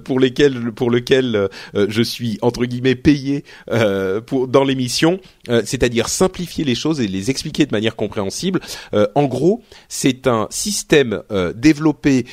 pour 0.05 0.20
lesquels 0.20 0.73
pour 0.73 0.91
lequel 0.91 1.49
je 1.74 2.03
suis 2.03 2.39
entre 2.43 2.65
guillemets 2.65 2.95
payé. 2.95 3.45
Euh, 3.70 4.03
euh, 4.05 4.47
dans 4.47 4.64
l'émission, 4.64 5.20
euh, 5.48 5.62
c'est-à-dire 5.64 6.09
simplifier 6.09 6.64
les 6.64 6.74
choses 6.74 7.01
et 7.01 7.09
les 7.09 7.31
expliquer 7.31 7.66
de 7.66 7.72
manière 7.72 7.97
compréhensible. 7.97 8.60
Euh, 8.93 9.06
en 9.14 9.24
gros, 9.24 9.62
c'est 9.89 10.26
un 10.26 10.47
système 10.51 11.22
développé 11.55 12.26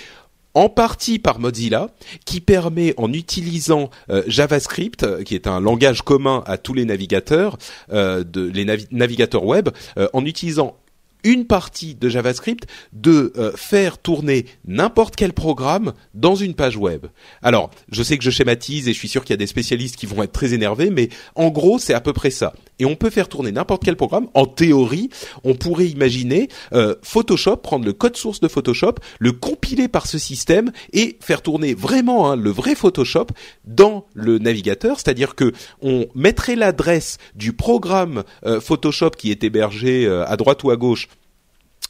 en 0.53 0.67
partie 0.67 1.17
par 1.17 1.39
Mozilla, 1.39 1.89
qui 2.25 2.41
permet 2.41 2.93
en 2.97 3.13
utilisant 3.13 3.89
JavaScript, 4.27 5.23
qui 5.23 5.35
est 5.35 5.47
un 5.47 5.61
langage 5.61 6.01
commun 6.01 6.43
à 6.45 6.57
tous 6.57 6.73
les 6.73 6.83
navigateurs, 6.83 7.57
les 7.89 8.65
navigateurs 8.91 9.45
web, 9.45 9.69
en 10.13 10.25
utilisant 10.25 10.75
une 11.23 11.45
partie 11.45 11.95
de 11.95 12.09
JavaScript 12.09 12.67
de 12.93 13.33
euh, 13.37 13.51
faire 13.55 13.97
tourner 13.97 14.45
n'importe 14.65 15.15
quel 15.15 15.33
programme 15.33 15.93
dans 16.13 16.35
une 16.35 16.53
page 16.53 16.77
web. 16.77 17.07
Alors, 17.41 17.71
je 17.91 18.03
sais 18.03 18.17
que 18.17 18.23
je 18.23 18.29
schématise 18.29 18.87
et 18.87 18.93
je 18.93 18.97
suis 18.97 19.07
sûr 19.07 19.23
qu'il 19.23 19.33
y 19.33 19.35
a 19.35 19.37
des 19.37 19.47
spécialistes 19.47 19.95
qui 19.95 20.05
vont 20.05 20.23
être 20.23 20.31
très 20.31 20.53
énervés, 20.53 20.89
mais 20.89 21.09
en 21.35 21.49
gros, 21.49 21.79
c'est 21.79 21.93
à 21.93 22.01
peu 22.01 22.13
près 22.13 22.31
ça. 22.31 22.53
Et 22.79 22.85
on 22.85 22.95
peut 22.95 23.11
faire 23.11 23.29
tourner 23.29 23.51
n'importe 23.51 23.83
quel 23.83 23.95
programme. 23.95 24.27
En 24.33 24.47
théorie, 24.47 25.09
on 25.43 25.53
pourrait 25.53 25.87
imaginer 25.87 26.47
euh, 26.73 26.95
Photoshop, 27.03 27.57
prendre 27.57 27.85
le 27.85 27.93
code 27.93 28.17
source 28.17 28.39
de 28.39 28.47
Photoshop, 28.47 28.95
le 29.19 29.31
compiler 29.33 29.87
par 29.87 30.07
ce 30.07 30.17
système 30.17 30.71
et 30.91 31.17
faire 31.19 31.43
tourner 31.43 31.75
vraiment 31.75 32.31
hein, 32.31 32.35
le 32.35 32.49
vrai 32.49 32.73
Photoshop 32.73 33.27
dans 33.65 34.05
le 34.13 34.39
navigateur. 34.39 34.99
C'est-à-dire 34.99 35.35
que 35.35 35.53
on 35.81 36.07
mettrait 36.15 36.55
l'adresse 36.55 37.19
du 37.35 37.53
programme 37.53 38.23
euh, 38.45 38.59
Photoshop 38.59 39.11
qui 39.11 39.29
est 39.29 39.43
hébergé 39.43 40.07
à 40.07 40.35
droite 40.37 40.63
ou 40.63 40.71
à 40.71 40.75
gauche 40.75 41.07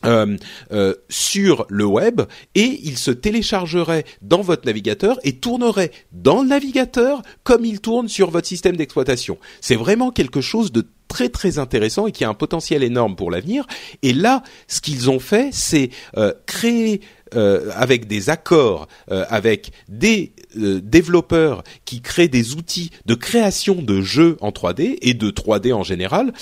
euh, 0.06 0.36
euh, 0.72 0.96
sur 1.10 1.66
le 1.70 1.86
web 1.86 2.22
et 2.56 2.80
il 2.84 2.98
se 2.98 3.12
téléchargerait 3.12 4.04
dans 4.22 4.42
votre 4.42 4.66
navigateur 4.66 5.20
et 5.24 5.34
tournerait 5.34 5.92
dans 6.12 6.42
le 6.42 6.50
navigateur 6.50 7.22
comme 7.44 7.66
il 7.66 7.82
tourne 7.82 8.08
sur 8.08 8.32
votre 8.32 8.48
système 8.48 8.76
d'exploitation. 8.76 9.38
C'est 9.60 9.76
vraiment 9.76 10.12
quelque 10.12 10.42
chose 10.42 10.72
de 10.72 10.88
très 11.08 11.30
très 11.30 11.60
intéressant 11.60 12.08
et 12.08 12.12
qui 12.12 12.24
a 12.24 12.30
un 12.30 12.34
potentiel 12.34 12.84
énorme 12.84 13.16
pour 13.16 13.32
l'avenir. 13.32 13.68
Et 14.02 14.14
là, 14.14 14.44
ce 14.68 14.80
qu'ils 14.82 15.10
ont 15.10 15.20
fait, 15.20 15.50
c'est 15.52 15.90
euh, 16.18 16.34
créer 16.46 17.02
avec 17.34 18.08
des 18.08 18.30
accords 18.30 18.90
avec 19.08 19.72
des 19.88 20.34
développeurs 20.54 21.64
qui 21.86 22.02
créent 22.02 22.28
des 22.28 22.56
outils 22.56 22.90
de 23.06 23.16
création 23.16 23.76
de 23.82 24.02
jeux 24.02 24.36
en 24.42 24.50
3D 24.50 24.98
et 25.02 25.14
de 25.14 25.32
3D 25.32 25.72
en 25.72 25.84
général, 25.84 26.34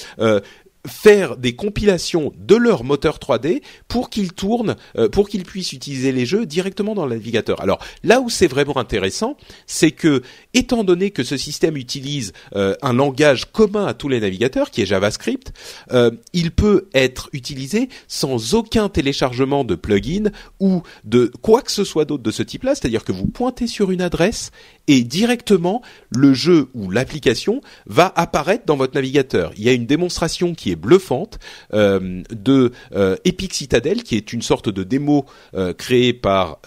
faire 0.87 1.35
des 1.37 1.55
compilations 1.55 2.31
de 2.37 2.55
leur 2.55 2.83
moteur 2.83 3.17
3D 3.17 3.61
pour 3.87 4.09
qu'ils 4.09 4.31
tournent, 4.31 4.75
euh, 4.97 5.09
pour 5.09 5.27
qu'ils 5.27 5.43
puissent 5.43 5.73
utiliser 5.73 6.11
les 6.11 6.25
jeux 6.25 6.45
directement 6.45 6.95
dans 6.95 7.05
le 7.05 7.15
navigateur. 7.15 7.61
Alors 7.61 7.79
là 8.03 8.21
où 8.21 8.29
c'est 8.29 8.47
vraiment 8.47 8.77
intéressant, 8.77 9.35
c'est 9.67 9.91
que 9.91 10.21
étant 10.53 10.83
donné 10.83 11.11
que 11.11 11.23
ce 11.23 11.37
système 11.37 11.75
utilise 11.75 12.31
euh, 12.55 12.75
un 12.81 12.93
langage 12.93 13.51
commun 13.51 13.85
à 13.85 13.93
tous 13.93 14.07
les 14.07 14.21
navigateurs, 14.21 14.71
qui 14.71 14.81
est 14.81 14.85
JavaScript, 14.85 15.51
euh, 15.91 16.11
il 16.33 16.51
peut 16.51 16.87
être 16.93 17.29
utilisé 17.33 17.89
sans 18.07 18.53
aucun 18.53 18.87
téléchargement 18.87 19.63
de 19.65 19.75
plugin 19.75 20.31
ou 20.59 20.81
de 21.03 21.31
quoi 21.41 21.61
que 21.61 21.71
ce 21.71 21.83
soit 21.83 22.05
d'autre 22.05 22.23
de 22.23 22.31
ce 22.31 22.43
type-là. 22.43 22.75
C'est-à-dire 22.75 23.03
que 23.03 23.11
vous 23.11 23.27
pointez 23.27 23.67
sur 23.67 23.91
une 23.91 24.01
adresse 24.01 24.51
et 24.89 25.03
directement 25.03 25.83
le 26.09 26.33
jeu 26.33 26.67
ou 26.73 26.89
l'application 26.89 27.61
va 27.85 28.11
apparaître 28.15 28.65
dans 28.65 28.75
votre 28.75 28.95
navigateur. 28.95 29.51
Il 29.55 29.63
y 29.63 29.69
a 29.69 29.73
une 29.73 29.85
démonstration 29.85 30.55
qui 30.55 30.71
est 30.71 30.75
bluffante 30.75 31.37
euh, 31.73 32.23
de 32.31 32.71
euh, 32.95 33.15
Epic 33.23 33.53
Citadel, 33.53 34.01
qui 34.01 34.17
est 34.17 34.33
une 34.33 34.41
sorte 34.41 34.67
de 34.67 34.83
démo 34.83 35.25
euh, 35.53 35.73
créée 35.73 36.13
par 36.13 36.59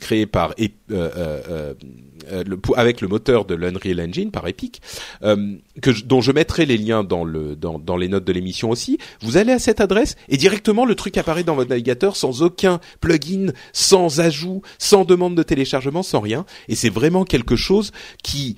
créée 0.00 0.26
par 0.26 0.54
le, 2.30 2.58
avec 2.76 3.00
le 3.00 3.08
moteur 3.08 3.44
de 3.44 3.54
l'Unreal 3.54 4.00
Engine 4.00 4.30
par 4.30 4.46
Epic, 4.46 4.80
que 5.20 6.04
dont 6.04 6.20
je 6.20 6.32
mettrai 6.32 6.66
les 6.66 6.76
liens 6.76 7.04
dans 7.04 7.24
le 7.24 7.56
dans, 7.56 7.78
dans 7.78 7.96
les 7.96 8.08
notes 8.08 8.24
de 8.24 8.32
l'émission 8.32 8.70
aussi. 8.70 8.98
Vous 9.20 9.36
allez 9.36 9.52
à 9.52 9.58
cette 9.58 9.80
adresse 9.80 10.16
et 10.28 10.36
directement 10.36 10.84
le 10.84 10.94
truc 10.94 11.16
apparaît 11.16 11.44
dans 11.44 11.54
votre 11.54 11.70
navigateur 11.70 12.16
sans 12.16 12.42
aucun 12.42 12.80
plugin, 13.00 13.52
sans 13.72 14.20
ajout, 14.20 14.62
sans 14.78 15.04
demande 15.04 15.34
de 15.34 15.42
téléchargement, 15.42 16.02
sans 16.02 16.20
rien. 16.20 16.44
Et 16.68 16.74
c'est 16.74 16.90
vraiment 16.90 17.24
quelque 17.24 17.56
chose 17.56 17.92
qui, 18.22 18.56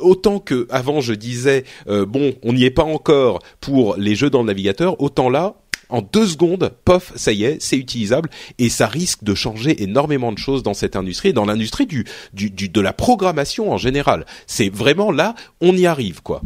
autant 0.00 0.38
que 0.38 0.66
avant 0.70 1.00
je 1.00 1.14
disais 1.14 1.64
bon, 1.86 2.34
on 2.42 2.52
n'y 2.52 2.64
est 2.64 2.70
pas 2.70 2.84
encore 2.84 3.40
pour 3.60 3.96
les 3.96 4.14
jeux 4.14 4.30
dans 4.30 4.40
le 4.40 4.46
navigateur, 4.46 5.00
autant 5.00 5.28
là, 5.28 5.56
en 5.88 6.02
deux 6.02 6.26
secondes, 6.26 6.72
pof, 6.84 7.12
ça 7.16 7.32
y 7.32 7.44
est, 7.44 7.60
c'est 7.60 7.76
utilisable 7.76 8.28
et 8.58 8.68
ça 8.68 8.86
risque 8.86 9.22
de 9.22 9.34
changer 9.34 9.82
énormément 9.82 10.32
de 10.32 10.38
choses 10.38 10.62
dans 10.62 10.74
cette 10.74 10.96
industrie 10.96 11.30
et 11.30 11.32
dans 11.32 11.46
l'industrie 11.46 11.86
du, 11.86 12.04
du, 12.32 12.50
de 12.50 12.80
la 12.80 12.92
programmation 12.92 13.72
en 13.72 13.78
général. 13.78 14.26
C'est 14.46 14.68
vraiment 14.68 15.12
là, 15.12 15.34
on 15.60 15.76
y 15.76 15.86
arrive 15.86 16.22
quoi. 16.22 16.42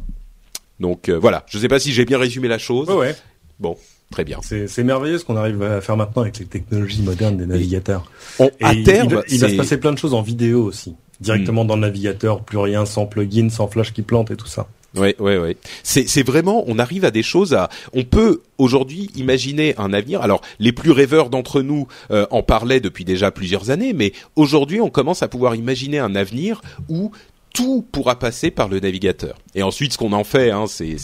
Donc 0.79 1.09
euh, 1.09 1.19
voilà, 1.19 1.45
je 1.49 1.59
sais 1.59 1.69
pas 1.69 1.79
si 1.79 1.93
j'ai 1.93 2.05
bien 2.05 2.19
résumé 2.19 2.49
la 2.49 2.59
chose. 2.59 2.89
Ouais, 2.91 3.15
Bon, 3.59 3.77
très 4.11 4.25
bien. 4.25 4.41
C'est 4.43 4.83
merveilleux 4.83 5.19
ce 5.19 5.25
qu'on 5.25 5.37
arrive 5.37 5.63
à 5.63 5.81
faire 5.81 5.97
maintenant 5.97 6.23
avec 6.23 6.39
les 6.39 6.47
technologies 6.47 7.03
modernes 7.03 7.37
des 7.37 7.47
navigateurs. 7.47 8.11
à 8.39 8.75
terme, 8.85 9.23
il, 9.29 9.39
va 9.39 9.49
se 9.49 9.57
passer 9.57 9.77
plein 9.79 9.93
de 9.93 9.99
choses 9.99 10.15
en 10.15 10.23
vidéo 10.23 10.65
aussi, 10.65 10.97
directement 11.21 11.65
hmm. 11.65 11.69
dans 11.69 11.75
le 11.77 11.83
navigateur, 11.83 12.43
plus 12.43 12.59
rien, 12.59 12.87
sans 12.87 13.07
plugin, 13.07 13.51
sans 13.51 13.69
flash 13.69 13.93
qui 13.93 14.03
plante 14.03 14.31
et 14.31 14.37
tout 14.37 14.47
ça. 14.47 14.67
Oui, 14.97 15.15
oui, 15.19 15.37
oui. 15.37 15.57
C'est 15.83 16.23
vraiment, 16.27 16.65
on 16.67 16.79
arrive 16.79 17.05
à 17.05 17.11
des 17.11 17.23
choses 17.23 17.55
à. 17.55 17.69
On 17.93 18.05
peut 18.05 18.43
aujourd'hui 18.59 19.11
imaginer 19.15 19.75
un 19.79 19.93
avenir. 19.93 20.21
Alors, 20.23 20.41
les 20.59 20.73
plus 20.73 20.91
rêveurs 20.91 21.31
d'entre 21.31 21.63
nous 21.63 21.87
euh, 22.11 22.27
en 22.31 22.43
parlaient 22.43 22.81
depuis 22.81 23.05
déjà 23.05 23.31
plusieurs 23.31 23.71
années, 23.71 23.93
mais 23.93 24.13
aujourd'hui, 24.35 24.81
on 24.81 24.91
commence 24.91 25.23
à 25.23 25.29
pouvoir 25.29 25.55
imaginer 25.55 25.99
un 25.99 26.17
avenir 26.17 26.61
où 26.89 27.13
tout 27.55 27.85
pourra 27.93 28.19
passer 28.19 28.51
par 28.51 28.69
le 28.69 28.81
navigateur. 28.81 29.37
Et 29.55 29.63
ensuite, 29.63 29.93
ce 29.93 29.99
qu'on 29.99 30.13
en 30.13 30.25
fait, 30.25 30.51
hein, 30.51 30.67
c'est 30.67 30.97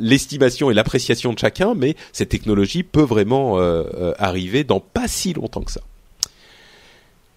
l'estimation 0.00 0.70
et 0.70 0.74
l'appréciation 0.74 1.32
de 1.32 1.38
chacun, 1.38 1.74
mais 1.74 1.94
cette 2.12 2.30
technologie 2.30 2.82
peut 2.82 3.02
vraiment 3.02 3.58
euh, 3.58 3.84
euh, 3.94 4.12
arriver 4.18 4.64
dans 4.64 4.80
pas 4.80 5.08
si 5.08 5.32
longtemps 5.32 5.62
que 5.62 5.72
ça. 5.72 5.82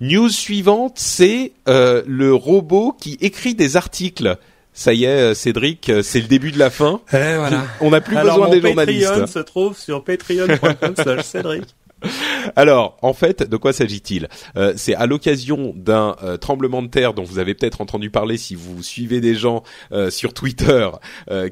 News 0.01 0.29
suivante, 0.29 0.93
c'est 0.95 1.51
euh, 1.69 2.01
le 2.07 2.33
robot 2.33 2.97
qui 2.99 3.19
écrit 3.21 3.53
des 3.53 3.77
articles. 3.77 4.35
Ça 4.73 4.93
y 4.93 5.03
est, 5.03 5.07
euh, 5.07 5.33
Cédric, 5.35 5.89
euh, 5.89 6.01
c'est 6.01 6.21
le 6.21 6.27
début 6.27 6.51
de 6.51 6.57
la 6.57 6.71
fin. 6.71 7.01
Eh, 7.13 7.35
voilà. 7.35 7.65
On 7.81 7.91
n'a 7.91 8.01
plus 8.01 8.15
besoin 8.15 8.49
des 8.49 8.61
journalistes. 8.61 9.07
Patreon 9.07 9.27
se 9.27 9.39
trouve 9.39 9.77
sur 9.77 10.03
patreon.com/cédric. 10.03 11.65
Alors, 12.55 12.97
en 13.01 13.13
fait, 13.13 13.47
de 13.47 13.57
quoi 13.57 13.73
s'agit-il? 13.73 14.27
Euh, 14.57 14.73
C'est 14.75 14.95
à 14.95 15.05
l'occasion 15.05 15.73
d'un 15.75 16.15
euh, 16.23 16.37
tremblement 16.37 16.81
de 16.81 16.87
terre 16.87 17.13
dont 17.13 17.23
vous 17.23 17.39
avez 17.39 17.53
peut-être 17.53 17.81
entendu 17.81 18.09
parler 18.09 18.37
si 18.37 18.55
vous 18.55 18.81
suivez 18.83 19.21
des 19.21 19.35
gens 19.35 19.63
euh, 19.91 20.09
sur 20.09 20.33
Twitter 20.33 20.89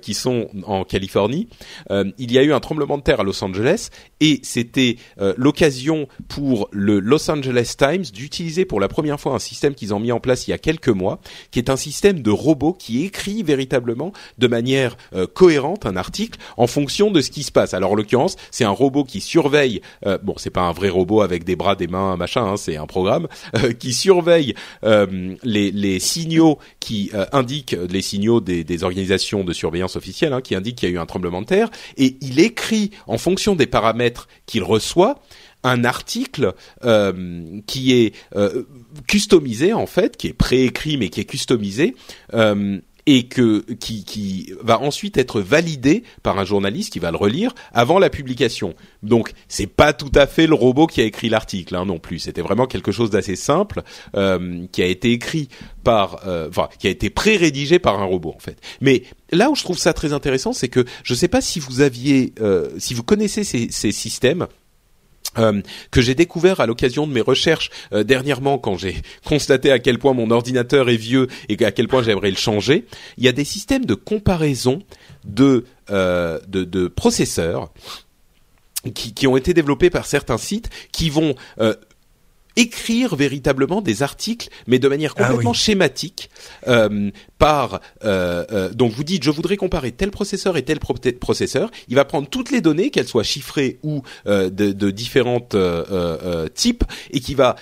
qui 0.02 0.14
sont 0.14 0.50
en 0.66 0.84
Californie. 0.84 1.48
il 1.90 2.32
y 2.32 2.38
a 2.38 2.44
eu 2.44 2.54
un 2.54 2.60
tremblement 2.60 2.98
de 2.98 3.04
terre 3.04 3.20
à 3.20 3.24
Los 3.24 3.44
Angeles 3.44 3.90
et 4.20 4.40
c'était 4.44 4.98
l'occasion 5.38 6.08
pour 6.28 6.70
le 6.72 7.00
Los 7.00 7.30
Angeles 7.30 7.76
Times 7.78 8.04
d'utiliser 8.14 8.66
pour 8.66 8.80
la 8.80 8.88
première 8.88 9.20
fois 9.20 9.34
un 9.34 9.40
système 9.40 9.76
qu'ils 9.76 9.94
ont 9.94 10.00
mis 10.00 10.12
en 10.12 10.20
place 10.20 10.48
il 10.48 10.52
y 10.52 10.54
a 10.54 10.58
quelques 10.58 10.90
mois, 10.90 11.20
qui 11.52 11.60
est 11.60 11.70
un 11.70 11.76
système 11.76 12.22
de 12.22 12.32
robot 12.32 12.74
qui 12.74 13.06
écrit 13.06 13.44
véritablement 13.44 14.12
de 14.38 14.48
manière 14.48 14.98
cohérente 15.34 15.86
un 15.86 15.96
article 15.96 16.40
en 16.58 16.68
fonction 16.68 17.12
de 17.12 17.22
ce 17.22 17.32
qui 17.32 17.44
se 17.44 17.52
passe. 17.52 17.74
Alors, 17.74 17.92
en 17.92 17.96
l'occurrence, 17.96 18.36
c'est 18.52 18.66
un 18.66 18.70
robot 18.70 19.04
qui 19.04 19.22
surveille. 19.22 19.82
bon, 20.24 20.36
c'est 20.40 20.50
pas 20.50 20.62
un 20.62 20.72
vrai 20.72 20.90
robot 20.90 21.22
avec 21.22 21.44
des 21.44 21.56
bras, 21.56 21.76
des 21.76 21.88
mains, 21.88 22.18
machin. 22.18 22.46
Hein, 22.46 22.58
c'est 22.58 22.78
un 22.78 22.88
programme 22.88 23.28
euh, 23.58 23.74
qui 23.74 23.94
surveille 23.94 24.54
euh, 24.84 25.36
les, 25.44 26.00
signaux 26.00 26.60
qui 26.80 27.12
euh, 27.14 27.26
indiquent 27.32 27.76
les 27.90 28.02
signaux 28.02 28.42
des, 28.42 28.84
organisations 28.84 29.44
de 29.44 29.54
surveillance 29.54 29.96
officielles, 29.96 30.34
hein, 30.34 30.42
qui 30.42 30.56
indiquent 30.56 30.78
qu'il 30.78 30.90
y 30.90 30.92
a 30.92 30.96
eu 30.96 31.00
un 31.00 31.06
tremblement 31.06 31.42
de 31.42 31.48
terre, 31.48 31.70
et 31.98 32.18
il 32.22 32.40
écrit 32.40 32.92
en 33.08 33.18
fonction 33.18 33.56
des 33.56 33.68
paramètres 33.68 34.28
qu'il 34.46 34.64
reçoit 34.64 35.20
un 35.64 35.84
article 35.84 36.54
qui 37.68 37.92
est 37.94 38.14
customisé 39.08 39.74
en 39.74 39.88
fait, 39.88 40.16
qui 40.16 40.28
est 40.28 40.34
préécrit 40.34 40.96
mais 40.96 41.10
qui 41.10 41.20
est 41.20 41.26
customisé 41.26 41.96
et 43.06 43.28
que 43.28 43.66
qui, 43.80 44.04
qui 44.04 44.54
va 44.62 44.80
ensuite 44.80 45.18
être 45.18 45.42
validé 45.42 46.04
par 46.24 46.40
un 46.40 46.46
journaliste 46.46 46.94
qui 46.94 47.00
va 47.00 47.12
le 47.12 47.18
relire 47.18 47.54
avant 47.74 48.00
la 48.00 48.10
publication. 48.10 48.76
Donc 49.04 49.34
c'est 49.48 49.68
pas 49.68 49.94
tout 49.94 50.12
à 50.16 50.28
fait 50.28 50.48
le 50.48 50.56
robot 50.56 50.88
qui 50.88 51.02
a 51.02 51.04
écrit 51.04 51.30
l'article 51.30 51.76
hein, 51.76 51.86
non 51.86 52.00
plus. 52.00 52.20
C'était 52.20 52.42
vraiment 52.42 52.66
quelque 52.66 52.92
chose 52.92 53.10
d'assez 53.10 53.36
simple 53.36 53.84
euh, 54.16 54.66
qui 54.72 54.82
a 54.82 54.86
été 54.86 55.12
écrit 55.12 55.50
par, 55.84 56.28
euh, 56.28 56.50
enfin 56.50 56.70
qui 56.80 56.88
a 56.88 56.90
été 56.90 57.10
pré-rédigé 57.10 57.80
par 57.80 58.00
un 58.00 58.06
robot 58.06 58.34
en 58.36 58.40
fait. 58.40 58.58
Mais 58.82 59.04
là 59.32 59.50
où 59.50 59.56
je 59.56 59.64
trouve 59.64 59.78
ça 59.78 59.94
très 59.94 60.14
intéressant, 60.14 60.54
c'est 60.54 60.70
que 60.70 60.86
je 61.04 61.14
sais 61.14 61.28
pas 61.28 61.42
si 61.42 61.60
vous 61.60 61.82
aviez, 61.82 62.34
euh, 62.42 62.70
si 62.78 62.94
vous 62.94 63.04
connaissez 63.04 63.44
ces, 63.44 63.70
ces 63.72 63.92
systèmes. 63.92 64.48
Euh, 65.40 65.62
que 65.92 66.02
j'ai 66.02 66.16
découvert 66.16 66.60
à 66.60 66.66
l'occasion 66.66 67.08
de 67.08 67.14
mes 67.14 67.22
recherches 67.22 67.70
euh, 67.94 68.04
dernièrement 68.04 68.58
quand 68.58 68.78
j'ai 68.78 68.98
constaté 69.26 69.72
à 69.72 69.80
quel 69.80 69.98
point 69.98 70.14
mon 70.14 70.32
ordinateur 70.32 70.90
est 70.90 70.98
vieux 70.98 71.28
et 71.48 71.64
à 71.64 71.72
quel 71.72 71.88
point 71.88 72.04
j'aimerais 72.04 72.32
le 72.32 72.38
changer. 72.38 72.86
Il 73.18 73.24
y 73.24 73.28
a 73.28 73.32
des 73.32 73.46
systèmes 73.46 73.86
de 73.86 73.94
comparaison 73.94 74.82
de, 75.24 75.66
euh, 75.92 76.40
de, 76.48 76.64
de, 76.64 76.88
processeurs 76.88 77.72
qui, 78.94 79.14
qui, 79.14 79.28
ont 79.28 79.38
été 79.38 79.54
développés 79.54 79.90
par 79.90 80.06
certains 80.06 80.38
sites 80.38 80.70
qui 80.92 81.10
vont 81.10 81.36
écrire 82.60 83.16
véritablement 83.16 83.82
des 83.82 84.04
articles, 84.04 84.50
mais 84.68 84.80
de 84.80 84.88
manière 84.88 85.14
ah 85.18 85.24
complètement 85.24 85.54
schématique. 85.54 86.30
Euh, 86.68 87.10
par 87.38 87.80
euh, 88.04 88.46
euh, 88.52 88.74
donc 88.74 88.92
vous 88.92 89.06
dites 89.06 89.24
je 89.24 89.32
voudrais 89.32 89.56
comparer 89.56 89.94
tel 89.94 90.12
processeur 90.12 90.58
et 90.58 90.64
tel 90.64 90.80
processeur. 90.80 91.72
Il 91.88 91.96
va 91.96 92.04
prendre 92.04 92.28
toutes 92.28 92.52
les 92.52 92.60
données, 92.60 92.90
qu'elles 92.90 93.08
soient 93.08 93.24
chiffrées 93.24 93.80
ou 93.84 94.04
de, 94.26 94.50
de 94.50 94.92
différentes 94.92 95.56
types, 96.54 96.84
et 97.12 97.20
qui 97.22 97.34
va 97.34 97.56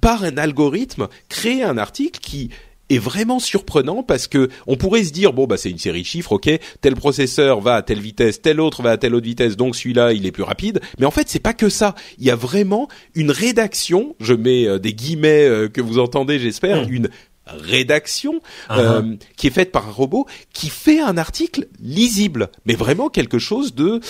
par 0.00 0.22
un 0.22 0.36
algorithme 0.36 1.08
créer 1.28 1.64
un 1.64 1.76
article 1.76 2.20
qui 2.20 2.50
est 2.90 2.98
vraiment 2.98 3.38
surprenant 3.38 4.02
parce 4.02 4.26
que 4.26 4.48
on 4.66 4.76
pourrait 4.76 5.04
se 5.04 5.12
dire 5.12 5.32
bon 5.32 5.46
bah 5.46 5.56
c'est 5.56 5.70
une 5.70 5.78
série 5.78 6.02
de 6.02 6.06
chiffres 6.06 6.32
ok 6.32 6.50
tel 6.80 6.94
processeur 6.94 7.60
va 7.60 7.76
à 7.76 7.82
telle 7.82 8.00
vitesse 8.00 8.40
tel 8.40 8.60
autre 8.60 8.82
va 8.82 8.92
à 8.92 8.96
telle 8.96 9.14
autre 9.14 9.26
vitesse 9.26 9.56
donc 9.56 9.76
celui-là 9.76 10.12
il 10.12 10.26
est 10.26 10.32
plus 10.32 10.42
rapide 10.42 10.80
mais 10.98 11.06
en 11.06 11.10
fait 11.10 11.28
c'est 11.28 11.38
pas 11.38 11.54
que 11.54 11.68
ça 11.68 11.94
il 12.18 12.24
y 12.24 12.30
a 12.30 12.36
vraiment 12.36 12.88
une 13.14 13.30
rédaction 13.30 14.16
je 14.20 14.34
mets 14.34 14.66
euh, 14.66 14.78
des 14.78 14.94
guillemets 14.94 15.46
euh, 15.46 15.68
que 15.68 15.80
vous 15.80 15.98
entendez 15.98 16.38
j'espère 16.38 16.86
mmh. 16.88 16.92
une 16.92 17.08
rédaction 17.46 18.40
uh-huh. 18.68 18.78
euh, 18.78 19.16
qui 19.36 19.46
est 19.46 19.50
faite 19.50 19.72
par 19.72 19.88
un 19.88 19.92
robot 19.92 20.26
qui 20.52 20.68
fait 20.68 21.00
un 21.00 21.16
article 21.16 21.66
lisible 21.80 22.50
mais 22.64 22.74
vraiment 22.74 23.08
quelque 23.08 23.38
chose 23.38 23.74
de 23.74 24.00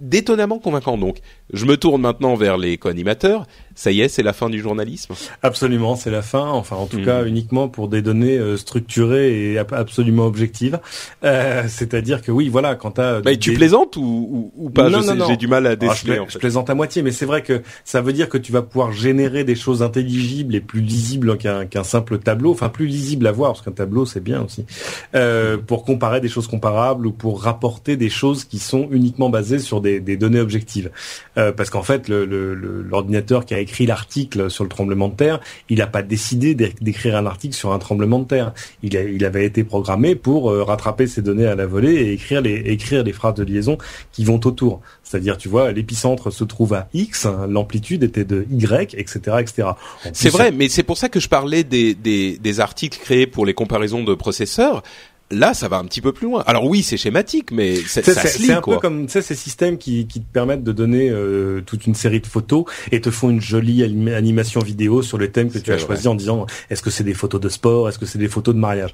d'étonnamment 0.00 0.58
convaincant 0.58 0.96
donc 0.96 1.18
je 1.52 1.64
me 1.66 1.76
tourne 1.76 2.02
maintenant 2.02 2.36
vers 2.36 2.56
les 2.56 2.78
co-animateurs 2.78 3.46
ça 3.78 3.92
y 3.92 4.00
est, 4.00 4.08
c'est 4.08 4.24
la 4.24 4.32
fin 4.32 4.50
du 4.50 4.60
journalisme 4.60 5.14
Absolument, 5.44 5.94
c'est 5.94 6.10
la 6.10 6.22
fin. 6.22 6.48
Enfin, 6.48 6.74
en 6.74 6.86
tout 6.86 6.98
hmm. 6.98 7.04
cas, 7.04 7.24
uniquement 7.24 7.68
pour 7.68 7.86
des 7.86 8.02
données 8.02 8.36
euh, 8.36 8.56
structurées 8.56 9.52
et 9.52 9.58
absolument 9.58 10.26
objectives. 10.26 10.80
Euh, 11.22 11.62
C'est-à-dire 11.68 12.20
que 12.20 12.32
oui, 12.32 12.48
voilà, 12.48 12.74
quand 12.74 12.90
t'as. 12.90 13.20
Bah, 13.20 13.36
tu 13.36 13.54
plaisantes 13.54 13.96
ou, 13.96 14.50
ou, 14.56 14.70
pas? 14.70 14.90
Non, 14.90 15.00
J'ai 15.28 15.36
du 15.36 15.46
mal 15.46 15.64
à 15.68 15.70
ah, 15.70 15.76
déceler. 15.76 16.18
je, 16.28 16.38
plaisante 16.38 16.68
à 16.70 16.74
moitié, 16.74 17.02
mais 17.02 17.12
c'est 17.12 17.24
vrai 17.24 17.42
que 17.42 17.62
ça 17.84 18.00
veut 18.00 18.12
dire 18.12 18.28
que 18.28 18.36
tu 18.36 18.50
vas 18.50 18.62
pouvoir 18.62 18.90
générer 18.90 19.44
des 19.44 19.54
choses 19.54 19.80
intelligibles 19.80 20.56
et 20.56 20.60
plus 20.60 20.80
lisibles 20.80 21.38
qu'un 21.38 21.84
simple 21.84 22.18
tableau. 22.18 22.50
Enfin, 22.50 22.70
plus 22.70 22.86
lisible 22.86 23.28
à 23.28 23.32
voir 23.32 23.52
parce 23.52 23.64
qu'un 23.64 23.70
tableau 23.70 24.06
c'est 24.06 24.24
bien 24.24 24.42
aussi. 24.42 24.66
Euh, 25.14 25.56
pour 25.56 25.84
comparer 25.84 26.20
des 26.20 26.28
choses 26.28 26.48
comparables 26.48 27.06
ou 27.06 27.12
pour 27.12 27.42
rapporter 27.42 27.96
des 27.96 28.10
choses 28.10 28.42
qui 28.42 28.58
sont 28.58 28.88
uniquement 28.90 29.30
basées 29.30 29.60
sur 29.60 29.80
des, 29.80 30.00
des 30.00 30.16
données 30.16 30.40
objectives. 30.40 30.90
Euh, 31.36 31.52
parce 31.52 31.70
qu'en 31.70 31.84
fait, 31.84 32.08
l'ordinateur 32.08 33.38
le, 33.38 33.42
le, 33.44 33.46
qui 33.46 33.54
a 33.54 33.67
écrit 33.68 33.86
l'article 33.86 34.50
sur 34.50 34.64
le 34.64 34.70
tremblement 34.70 35.08
de 35.08 35.14
terre, 35.14 35.40
il 35.68 35.78
n'a 35.78 35.86
pas 35.86 36.02
décidé 36.02 36.54
d'écrire 36.54 37.16
un 37.16 37.26
article 37.26 37.54
sur 37.54 37.72
un 37.72 37.78
tremblement 37.78 38.18
de 38.18 38.24
terre. 38.24 38.52
Il, 38.82 38.94
il 38.94 39.24
avait 39.24 39.44
été 39.44 39.62
programmé 39.62 40.14
pour 40.14 40.50
euh, 40.50 40.64
rattraper 40.64 41.06
ces 41.06 41.20
données 41.20 41.46
à 41.46 41.54
la 41.54 41.66
volée 41.66 41.94
et 41.94 42.12
écrire 42.12 42.40
les, 42.40 42.54
écrire 42.54 43.04
les 43.04 43.12
phrases 43.12 43.34
de 43.34 43.44
liaison 43.44 43.76
qui 44.12 44.24
vont 44.24 44.40
autour. 44.44 44.80
C'est-à-dire, 45.04 45.36
tu 45.36 45.48
vois, 45.48 45.72
l'épicentre 45.72 46.30
se 46.30 46.44
trouve 46.44 46.74
à 46.74 46.88
X, 46.94 47.26
l'amplitude 47.48 48.02
était 48.02 48.24
de 48.24 48.46
Y, 48.50 48.94
etc., 48.94 49.36
etc. 49.40 49.68
C'est 50.12 50.30
vrai, 50.30 50.50
mais 50.50 50.68
c'est 50.68 50.82
pour 50.82 50.96
ça 50.96 51.08
que 51.08 51.20
je 51.20 51.28
parlais 51.28 51.64
des, 51.64 51.94
des, 51.94 52.38
des 52.38 52.60
articles 52.60 52.98
créés 52.98 53.26
pour 53.26 53.44
les 53.44 53.54
comparaisons 53.54 54.02
de 54.02 54.14
processeurs 54.14 54.82
Là, 55.30 55.52
ça 55.52 55.68
va 55.68 55.76
un 55.76 55.84
petit 55.84 56.00
peu 56.00 56.12
plus 56.12 56.26
loin. 56.26 56.42
Alors 56.46 56.64
oui, 56.64 56.82
c'est 56.82 56.96
schématique, 56.96 57.50
mais 57.50 57.76
ça 57.76 58.02
se 58.02 58.38
lit, 58.38 58.46
C'est 58.46 58.52
un 58.52 58.62
peu 58.62 58.78
comme 58.78 59.06
tu 59.06 59.12
sais, 59.12 59.22
ces 59.22 59.34
systèmes 59.34 59.76
qui, 59.76 60.06
qui 60.06 60.20
te 60.20 60.32
permettent 60.32 60.64
de 60.64 60.72
donner 60.72 61.10
euh, 61.10 61.60
toute 61.60 61.86
une 61.86 61.94
série 61.94 62.20
de 62.20 62.26
photos 62.26 62.64
et 62.92 63.00
te 63.00 63.10
font 63.10 63.28
une 63.28 63.40
jolie 63.40 63.82
animation 63.82 64.60
vidéo 64.60 65.02
sur 65.02 65.18
le 65.18 65.30
thème 65.30 65.50
que 65.50 65.58
tu 65.58 65.72
as 65.72 65.78
choisi 65.78 66.08
en 66.08 66.14
disant 66.14 66.46
est-ce 66.70 66.82
que 66.82 66.90
c'est 66.90 67.04
des 67.04 67.14
photos 67.14 67.40
de 67.40 67.48
sport, 67.48 67.88
est-ce 67.88 67.98
que 67.98 68.06
c'est 68.06 68.18
des 68.18 68.28
photos 68.28 68.54
de 68.54 68.60
mariage? 68.60 68.92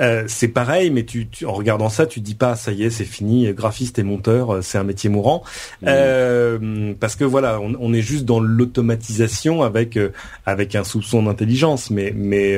Euh, 0.00 0.24
c'est 0.26 0.48
pareil, 0.48 0.90
mais 0.90 1.04
tu, 1.04 1.28
en 1.46 1.52
regardant 1.52 1.88
ça, 1.88 2.06
tu 2.06 2.20
dis 2.20 2.34
pas 2.34 2.56
ça 2.56 2.72
y 2.72 2.82
est, 2.82 2.90
c'est 2.90 3.04
fini, 3.04 3.52
graphiste 3.52 3.98
et 3.98 4.02
monteur, 4.02 4.54
euh, 4.54 4.62
c'est 4.62 4.78
un 4.78 4.84
métier 4.84 5.10
mourant. 5.10 5.42
Euh, 5.86 6.94
parce 6.98 7.16
que 7.16 7.24
voilà, 7.24 7.60
on, 7.60 7.74
on, 7.78 7.92
est 7.92 8.00
juste 8.00 8.24
dans 8.24 8.40
l'automatisation 8.40 9.62
avec 9.62 9.96
euh, 9.96 10.10
avec 10.44 10.74
un 10.74 10.84
soupçon 10.84 11.22
d'intelligence, 11.22 11.90
mais 11.90 12.12
mais 12.16 12.56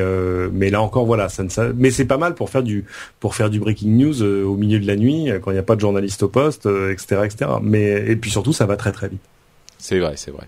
mais 0.53 0.71
là 0.71 0.83
encore 0.83 1.07
voilà, 1.07 1.29
ça 1.29 1.43
ne 1.43 1.49
ça, 1.49 1.69
mais 1.77 1.91
c'est 1.91 2.05
pas 2.05 2.19
mal 2.19 2.35
pour 2.35 2.51
faire 2.51 2.63
du 2.63 2.85
pour 3.21 3.35
faire 3.35 3.51
du 3.51 3.59
breaking 3.59 3.97
news 3.97 4.23
euh, 4.23 4.45
au 4.45 4.57
milieu 4.57 4.79
de 4.79 4.87
la 4.87 4.97
nuit 4.97 5.31
euh, 5.31 5.39
quand 5.39 5.51
il 5.51 5.55
n'y 5.55 5.61
a 5.61 5.65
pas 5.65 5.75
de 5.75 5.81
journaliste 5.81 6.23
au 6.23 6.29
poste, 6.29 6.67
etc., 6.67 7.07
euh, 7.13 7.25
etc. 7.25 7.51
Mais 7.63 7.85
et 8.07 8.17
puis 8.17 8.31
surtout, 8.31 8.53
ça 8.53 8.67
va 8.67 8.77
très 8.77 8.93
très 8.93 9.09
vite. 9.09 9.23
C'est 9.79 9.99
vrai, 9.99 10.15
c'est 10.17 10.31
vrai. 10.31 10.47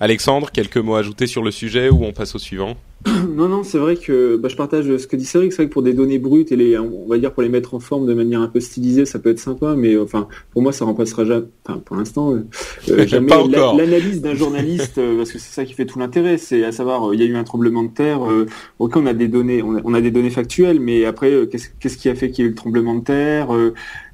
Alexandre, 0.00 0.50
quelques 0.50 0.76
mots 0.78 0.94
ajoutés 0.94 1.26
sur 1.26 1.42
le 1.42 1.50
sujet 1.50 1.90
ou 1.90 2.04
on 2.04 2.12
passe 2.12 2.34
au 2.34 2.38
suivant? 2.38 2.76
non, 3.28 3.48
non, 3.48 3.62
c'est 3.62 3.78
vrai 3.78 3.96
que 3.96 4.36
bah, 4.36 4.48
je 4.48 4.56
partage 4.56 4.96
ce 4.96 5.06
que 5.06 5.16
dit 5.16 5.24
Cédric. 5.24 5.52
C'est 5.52 5.58
vrai 5.58 5.68
que 5.68 5.72
pour 5.72 5.82
des 5.82 5.92
données 5.92 6.18
brutes 6.18 6.50
et 6.52 6.56
les, 6.56 6.76
on 6.78 7.06
va 7.08 7.18
dire 7.18 7.32
pour 7.32 7.42
les 7.42 7.48
mettre 7.48 7.74
en 7.74 7.80
forme 7.80 8.06
de 8.06 8.14
manière 8.14 8.40
un 8.40 8.48
peu 8.48 8.60
stylisée, 8.60 9.06
ça 9.06 9.18
peut 9.18 9.30
être 9.30 9.38
sympa, 9.38 9.74
mais 9.76 9.96
enfin, 9.96 10.28
pour 10.52 10.62
moi, 10.62 10.72
ça 10.72 10.84
remplacera 10.84 11.24
jamais. 11.24 11.46
Enfin, 11.64 11.80
pour 11.84 11.96
l'instant, 11.96 12.34
euh, 12.34 13.06
jamais 13.06 13.32
l'analyse 13.76 14.20
d'un 14.20 14.34
journaliste, 14.34 15.00
parce 15.16 15.30
que 15.30 15.38
c'est 15.38 15.52
ça 15.52 15.64
qui 15.64 15.74
fait 15.74 15.86
tout 15.86 15.98
l'intérêt. 15.98 16.38
C'est 16.38 16.64
à 16.64 16.72
savoir, 16.72 17.14
il 17.14 17.20
y 17.20 17.22
a 17.22 17.26
eu 17.26 17.36
un 17.36 17.44
tremblement 17.44 17.84
de 17.84 17.90
terre. 17.90 18.20
ok, 18.78 18.96
on 18.96 19.06
a 19.06 19.14
des 19.14 19.28
données, 19.28 19.62
on 19.62 19.94
a, 19.94 20.00
des 20.00 20.10
données 20.10 20.30
factuelles, 20.30 20.80
mais 20.80 21.04
après, 21.04 21.48
qu'est-ce 21.50 21.96
qui 21.96 22.08
a 22.08 22.14
fait 22.14 22.30
qu'il 22.30 22.44
y 22.44 22.46
ait 22.46 22.48
eu 22.48 22.52
le 22.52 22.56
tremblement 22.56 22.96
de 22.96 23.04
terre 23.04 23.48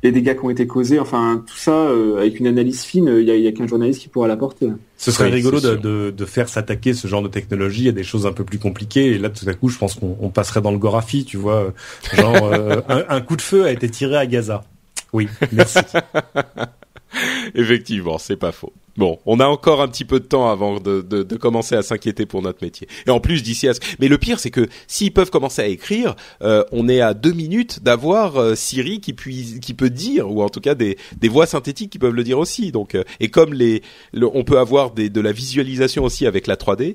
les 0.04 0.12
dégâts 0.12 0.34
qui 0.38 0.44
ont 0.44 0.50
été 0.50 0.66
causés, 0.66 1.00
enfin 1.00 1.42
tout 1.46 1.56
ça 1.56 1.72
euh, 1.72 2.18
avec 2.18 2.38
une 2.38 2.46
analyse 2.46 2.82
fine, 2.82 3.10
il 3.18 3.24
y 3.24 3.48
a, 3.48 3.52
qu'un 3.52 3.66
journaliste 3.66 4.02
qui 4.02 4.08
pourra 4.08 4.28
l'apporter. 4.28 4.68
Ce 4.98 5.10
serait 5.10 5.30
rigolo 5.30 5.60
de, 5.60 6.10
de, 6.10 6.24
faire 6.26 6.48
s'attaquer 6.48 6.92
ce 6.92 7.08
genre 7.08 7.22
de 7.22 7.28
technologie 7.28 7.88
à 7.88 7.92
des 7.92 8.04
choses 8.04 8.26
un 8.26 8.32
peu 8.32 8.44
plus 8.44 8.58
compliquées. 8.58 8.73
Et 8.96 9.18
là, 9.18 9.30
tout 9.30 9.48
à 9.48 9.54
coup, 9.54 9.68
je 9.68 9.78
pense 9.78 9.94
qu'on 9.94 10.30
passerait 10.30 10.60
dans 10.60 10.70
le 10.70 10.78
Gorafi, 10.78 11.24
tu 11.24 11.36
vois, 11.36 11.72
genre 12.12 12.44
euh, 12.44 12.80
un, 13.08 13.20
coup 13.20 13.36
de 13.36 13.42
feu 13.42 13.64
a 13.64 13.70
été 13.70 13.88
tiré 13.88 14.16
à 14.16 14.26
Gaza. 14.26 14.64
Oui, 15.12 15.28
merci. 15.52 15.78
Effectivement, 17.54 18.18
c'est 18.18 18.36
pas 18.36 18.52
faux. 18.52 18.72
Bon, 18.96 19.18
on 19.26 19.40
a 19.40 19.46
encore 19.46 19.82
un 19.82 19.88
petit 19.88 20.04
peu 20.04 20.20
de 20.20 20.24
temps 20.24 20.48
avant 20.48 20.78
de, 20.78 21.00
de, 21.02 21.24
de 21.24 21.36
commencer 21.36 21.74
à 21.74 21.82
s'inquiéter 21.82 22.26
pour 22.26 22.42
notre 22.42 22.62
métier. 22.62 22.86
Et 23.06 23.10
en 23.10 23.18
plus, 23.18 23.42
d'ici 23.42 23.66
à 23.66 23.74
ce... 23.74 23.80
Mais 23.98 24.06
le 24.06 24.18
pire, 24.18 24.38
c'est 24.38 24.52
que 24.52 24.68
s'ils 24.86 25.12
peuvent 25.12 25.30
commencer 25.30 25.62
à 25.62 25.66
écrire, 25.66 26.14
euh, 26.42 26.62
on 26.70 26.88
est 26.88 27.00
à 27.00 27.12
deux 27.12 27.32
minutes 27.32 27.82
d'avoir 27.82 28.36
euh, 28.36 28.54
Siri 28.54 29.00
qui, 29.00 29.12
puis, 29.12 29.58
qui 29.60 29.74
peut 29.74 29.90
dire, 29.90 30.30
ou 30.30 30.42
en 30.42 30.48
tout 30.48 30.60
cas 30.60 30.76
des, 30.76 30.96
des 31.16 31.28
voix 31.28 31.46
synthétiques 31.46 31.90
qui 31.90 31.98
peuvent 31.98 32.14
le 32.14 32.22
dire 32.22 32.38
aussi. 32.38 32.70
Donc, 32.70 32.94
euh, 32.94 33.02
et 33.18 33.30
comme 33.30 33.52
les, 33.52 33.82
on 34.14 34.44
peut 34.44 34.58
avoir 34.58 34.92
des, 34.92 35.10
de 35.10 35.20
la 35.20 35.32
visualisation 35.32 36.04
aussi 36.04 36.26
avec 36.26 36.46
la 36.46 36.54
3D. 36.54 36.94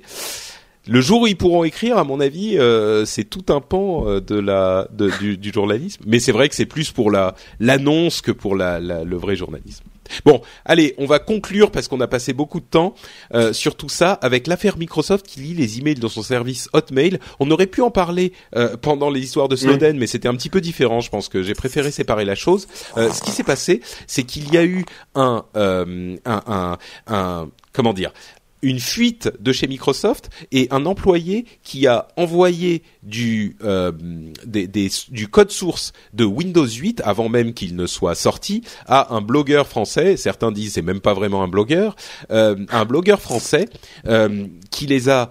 Le 0.89 1.01
jour 1.01 1.21
où 1.21 1.27
ils 1.27 1.37
pourront 1.37 1.63
écrire, 1.63 1.97
à 1.97 2.03
mon 2.03 2.19
avis, 2.19 2.57
c'est 3.05 3.25
tout 3.25 3.45
un 3.53 3.61
pan 3.61 4.19
de 4.19 4.39
la 4.39 4.87
de, 4.91 5.11
du, 5.19 5.37
du, 5.37 5.51
journalisme. 5.53 6.03
Mais 6.05 6.19
c'est 6.19 6.31
vrai 6.31 6.49
que 6.49 6.55
c'est 6.55 6.65
plus 6.65 6.91
pour 6.91 7.11
la 7.11 7.35
l'annonce 7.59 8.21
que 8.21 8.31
pour 8.31 8.55
la, 8.55 8.79
la, 8.79 9.03
le 9.03 9.15
vrai 9.15 9.35
journalisme. 9.35 9.83
Bon, 10.25 10.41
allez, 10.65 10.95
on 10.97 11.05
va 11.05 11.19
conclure 11.19 11.71
parce 11.71 11.87
qu'on 11.87 12.01
a 12.01 12.07
passé 12.07 12.33
beaucoup 12.33 12.59
de 12.59 12.65
temps 12.65 12.95
euh, 13.33 13.53
sur 13.53 13.75
tout 13.75 13.89
ça 13.89 14.13
avec 14.13 14.47
l'affaire 14.47 14.77
Microsoft 14.77 15.25
qui 15.25 15.39
lit 15.39 15.53
les 15.53 15.79
emails 15.79 15.95
dans 15.95 16.09
son 16.09 16.23
service 16.23 16.69
Hotmail. 16.73 17.19
On 17.39 17.49
aurait 17.51 17.67
pu 17.67 17.81
en 17.81 17.91
parler 17.91 18.33
euh, 18.55 18.75
pendant 18.77 19.09
les 19.09 19.21
histoires 19.21 19.47
de 19.47 19.55
Snowden, 19.55 19.97
mais 19.97 20.07
c'était 20.07 20.27
un 20.27 20.35
petit 20.35 20.49
peu 20.49 20.61
différent. 20.61 21.01
Je 21.01 21.09
pense 21.09 21.29
que 21.29 21.43
j'ai 21.43 21.53
préféré 21.53 21.91
séparer 21.91 22.25
la 22.25 22.35
chose. 22.35 22.67
Euh, 22.97 23.11
ce 23.11 23.21
qui 23.21 23.31
s'est 23.31 23.43
passé, 23.43 23.81
c'est 24.07 24.23
qu'il 24.23 24.53
y 24.53 24.57
a 24.57 24.63
eu 24.63 24.85
un, 25.15 25.45
un, 25.53 25.85
un, 26.25 26.77
un 27.07 27.49
comment 27.71 27.93
dire 27.93 28.11
une 28.61 28.79
fuite 28.79 29.31
de 29.39 29.51
chez 29.51 29.67
Microsoft 29.67 30.29
et 30.51 30.67
un 30.71 30.85
employé 30.85 31.45
qui 31.63 31.87
a 31.87 32.07
envoyé 32.17 32.83
du 33.03 33.55
euh, 33.63 33.91
code 35.31 35.51
source 35.51 35.93
de 36.13 36.25
Windows 36.25 36.67
8 36.67 37.01
avant 37.05 37.29
même 37.29 37.53
qu'il 37.53 37.75
ne 37.75 37.85
soit 37.85 38.15
sorti 38.15 38.63
à 38.85 39.13
un 39.13 39.21
blogueur 39.21 39.67
français. 39.67 40.17
Certains 40.17 40.51
disent 40.51 40.73
c'est 40.73 40.81
même 40.81 41.01
pas 41.01 41.13
vraiment 41.13 41.43
un 41.43 41.47
blogueur, 41.47 41.95
euh, 42.31 42.55
un 42.69 42.85
blogueur 42.85 43.21
français 43.21 43.69
euh, 44.07 44.47
qui 44.71 44.87
les 44.87 45.09
a 45.09 45.29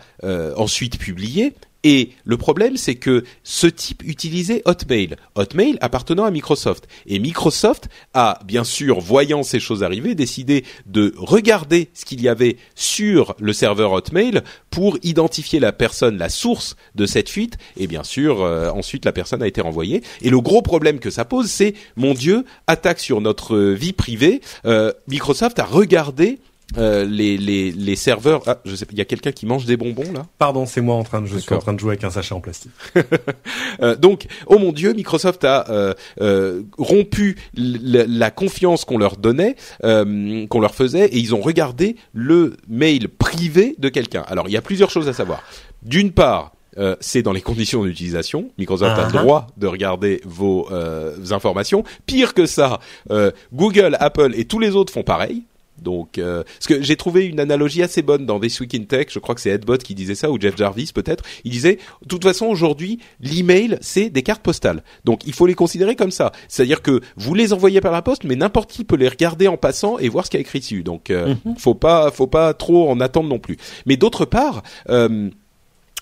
ensuite 0.57 0.99
publiés 0.99 1.55
et 1.85 2.11
le 2.25 2.37
problème, 2.37 2.77
c'est 2.77 2.97
que 2.97 3.23
ce 3.45 3.69
type 3.69 4.03
utilisait 4.05 4.63
Hotmail, 4.65 5.15
Hotmail 5.37 5.79
appartenant 5.81 6.25
à 6.25 6.31
Microsoft. 6.31 6.89
Et 7.07 7.21
Microsoft 7.21 7.89
a, 8.15 8.41
bien 8.45 8.65
sûr, 8.65 9.01
voyant 9.01 9.45
ces 9.45 9.61
choses 9.61 9.85
arriver, 9.85 10.17
décidé 10.17 10.65
de 10.87 11.15
regarder 11.17 11.91
ce 11.95 12.05
qu'il 12.05 12.21
y 12.21 12.29
avait 12.29 12.57
sur 12.75 13.37
le 13.39 13.53
serveur 13.53 13.93
Hotmail 13.93 14.43
pour 14.71 14.99
identifier 15.05 15.61
la 15.61 15.73
personne, 15.73 16.19
la 16.19 16.29
source 16.29 16.75
de 16.97 17.07
cette 17.07 17.29
fuite. 17.29 17.59
Et 17.77 17.87
bien 17.87 18.03
sûr, 18.03 18.43
euh, 18.43 18.71
ensuite, 18.71 19.05
la 19.05 19.13
personne 19.13 19.43
a 19.43 19.47
été 19.47 19.61
renvoyée. 19.61 20.03
Et 20.21 20.31
le 20.31 20.41
gros 20.41 20.63
problème 20.63 20.99
que 20.99 21.11
ça 21.11 21.25
pose, 21.25 21.49
c'est, 21.49 21.75
mon 21.95 22.13
Dieu, 22.13 22.45
attaque 22.67 22.99
sur 22.99 23.21
notre 23.21 23.57
vie 23.57 23.93
privée. 23.93 24.41
Euh, 24.67 24.93
Microsoft 25.07 25.61
a 25.61 25.65
regardé 25.65 26.41
euh, 26.77 27.05
les, 27.05 27.39
les, 27.39 27.73
les 27.73 27.97
serveurs. 27.97 28.43
Ah, 28.47 28.59
je 28.65 28.75
sais, 28.75 28.87
il 28.91 28.99
y 28.99 29.01
a 29.01 29.05
quelqu'un 29.05 29.33
qui 29.33 29.47
mange 29.47 29.65
des 29.65 29.77
bonbons 29.77 30.13
là? 30.13 30.27
Pardon, 30.39 30.67
c'est 30.67 30.81
moi 30.81 30.97
en 30.97 31.05
train 31.05 31.23
de. 31.23 31.27
Je 31.27 31.39
suis 31.39 31.55
en 31.55 31.59
train 31.59 31.73
de 31.73 31.81
jouer 31.81 31.93
avec 31.93 32.05
un 32.05 32.11
sachet 32.11 32.35
en 32.35 32.41
plastique. 32.41 32.73
euh, 33.83 33.97
donc, 33.97 34.27
oh 34.47 34.59
mon 34.59 34.73
Dieu, 34.73 34.93
Microsoft 34.93 35.45
a 35.45 35.71
euh, 35.71 35.95
euh, 36.21 36.63
rompu 36.77 37.37
la 37.55 38.31
confiance 38.31 38.85
qu'on 38.85 38.99
leur 38.99 39.17
donnait, 39.17 39.57
euh, 39.85 40.47
qu'on 40.49 40.61
leur 40.61 40.75
faisait, 40.75 41.07
et 41.07 41.19
ils 41.19 41.35
ont 41.35 41.41
regardé 41.41 41.97
le 42.13 42.57
mail 42.69 43.09
privé 43.09 43.75
de 43.79 43.89
quelqu'un. 43.89 44.25
Alors, 44.29 44.49
il 44.49 44.53
y 44.53 44.57
a 44.57 44.63
plusieurs 44.63 44.91
choses 44.91 45.09
à 45.09 45.13
savoir. 45.13 45.43
D'une 45.83 46.13
part, 46.13 46.53
euh, 46.79 46.97
c'est 47.01 47.23
dans 47.23 47.33
les 47.33 47.41
conditions 47.41 47.83
d'utilisation. 47.85 48.51
Microsoft 48.59 48.97
uh 48.97 49.01
-huh. 49.01 49.05
a 49.05 49.07
le 49.07 49.19
droit 49.19 49.47
de 49.57 49.67
regarder 49.67 50.21
vos 50.25 50.69
euh, 50.71 51.17
informations. 51.31 51.83
Pire 52.07 52.35
que 52.35 52.47
ça, 52.47 52.79
euh, 53.11 53.31
Google, 53.53 53.97
Apple 54.01 54.33
et 54.37 54.45
tous 54.45 54.59
les 54.59 54.77
autres 54.77 54.93
font 54.93 55.03
pareil. 55.03 55.45
Donc, 55.83 56.19
euh, 56.19 56.43
parce 56.45 56.67
que 56.67 56.83
j'ai 56.83 56.97
trouvé 56.97 57.27
une 57.27 57.41
analogie 57.41 57.83
assez 57.83 58.03
bonne 58.03 58.27
dans 58.27 58.41
This 58.41 58.61
Week 58.61 58.75
in 58.75 58.85
Tech. 58.85 59.07
Je 59.11 59.19
crois 59.19 59.35
que 59.35 59.41
c'est 59.41 59.51
Edbot 59.51 59.79
qui 59.79 59.95
disait 59.95 60.15
ça 60.15 60.31
ou 60.31 60.41
Jeff 60.41 60.57
Jarvis 60.57 60.91
peut-être. 60.95 61.25
Il 61.45 61.53
disait, 61.53 61.79
de 62.03 62.09
toute 62.09 62.25
façon 62.25 62.47
aujourd'hui, 62.47 62.99
l'email 63.21 63.79
c'est 63.81 64.11
des 64.11 64.23
cartes 64.23 64.43
postales. 64.43 64.83
Donc 65.05 65.27
il 65.27 65.33
faut 65.33 65.47
les 65.47 65.55
considérer 65.55 65.97
comme 65.97 66.11
ça. 66.11 66.33
C'est-à-dire 66.49 66.83
que 66.83 67.01
vous 67.17 67.35
les 67.35 67.53
envoyez 67.53 67.81
par 67.81 67.93
la 67.93 68.03
poste, 68.03 68.25
mais 68.25 68.37
n'importe 68.37 68.71
qui 68.71 68.85
peut 68.85 68.97
les 68.97 69.09
regarder 69.09 69.49
en 69.49 69.57
passant 69.57 69.99
et 69.99 70.09
voir 70.09 70.27
ce 70.27 70.31
qu'il 70.31 70.39
y 70.39 70.43
a 70.43 70.47
écrit 70.47 70.61
dessus. 70.61 70.83
Donc, 70.83 71.11
euh, 71.11 71.35
mm 71.35 71.37
-hmm. 71.45 71.59
faut 71.59 71.75
pas, 71.75 72.11
faut 72.11 72.27
pas 72.27 72.55
trop 72.55 72.91
en 72.91 73.01
attendre 73.01 73.29
non 73.29 73.39
plus. 73.39 73.57
Mais 73.87 73.97
d'autre 73.97 74.25
part. 74.25 74.63
Euh, 74.89 75.31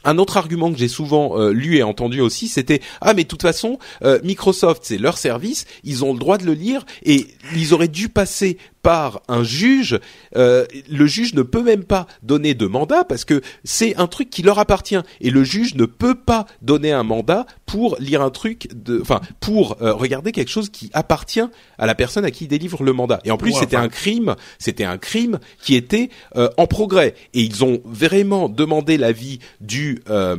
un 0.07 0.19
autre 0.19 0.37
argument 0.37 0.73
que 0.73 0.79
j'ai 0.79 0.89
souvent 0.89 1.39
euh, 1.39 1.53
lu 1.53 1.77
et 1.77 1.83
entendu 1.83 2.21
aussi, 2.21 2.49
c'était 2.49 2.81
ah 3.01 3.13
mais 3.13 3.25
de 3.25 3.29
toute 3.29 3.43
façon 3.43 3.79
euh, 4.03 4.21
Microsoft 4.23 4.83
c'est 4.85 4.99
leur 4.99 5.19
service, 5.19 5.67
ils 5.85 6.05
ont 6.05 6.13
le 6.13 6.19
droit 6.19 6.39
de 6.39 6.45
le 6.47 6.53
lire 6.53 6.87
et 7.05 7.27
ils 7.57 7.75
auraient 7.75 7.89
dû 7.89 8.09
passer 8.09 8.57
par 8.87 9.21
un 9.27 9.43
juge. 9.43 9.99
Euh, 10.37 10.65
le 10.89 11.07
juge 11.07 11.35
ne 11.35 11.43
peut 11.43 11.65
même 11.65 11.83
pas 11.83 12.07
donner 12.23 12.55
de 12.55 12.67
mandat 12.67 13.03
parce 13.03 13.25
que 13.25 13.43
c'est 13.65 13.97
un 13.97 14.07
truc 14.07 14.31
qui 14.31 14.43
leur 14.43 14.61
appartient 14.61 15.01
et 15.21 15.31
le 15.31 15.43
juge 15.43 15.75
ne 15.75 15.87
peut 15.87 16.15
pas 16.15 16.47
donner 16.63 16.93
un 16.93 17.03
mandat 17.03 17.47
pour 17.67 17.97
lire 17.99 18.23
un 18.23 18.31
truc, 18.31 18.69
de, 18.73 19.01
enfin 19.01 19.21
pour 19.41 19.79
euh, 19.83 19.93
regarder 19.93 20.31
quelque 20.31 20.51
chose 20.51 20.69
qui 20.69 20.89
appartient 20.93 21.43
à 21.79 21.87
la 21.87 21.97
personne 21.97 22.25
à 22.25 22.31
qui 22.31 22.45
il 22.45 22.49
délivre 22.49 22.85
le 22.85 22.93
mandat. 22.93 23.19
Et 23.25 23.33
en 23.33 23.39
plus, 23.39 23.55
ouais, 23.55 23.59
c'était 23.59 23.77
enfin... 23.77 23.87
un 23.87 23.89
crime, 23.89 24.37
c'était 24.61 24.85
un 24.85 24.99
crime 24.99 25.41
qui 25.61 25.75
était 25.75 26.09
euh, 26.37 26.49
en 26.57 26.69
progrès 26.69 27.17
et 27.35 27.41
ils 27.41 27.65
ont 27.65 27.81
vraiment 27.85 28.49
demandé 28.49 28.99
l'avis 28.99 29.41
du 29.61 30.01
euh, 30.09 30.37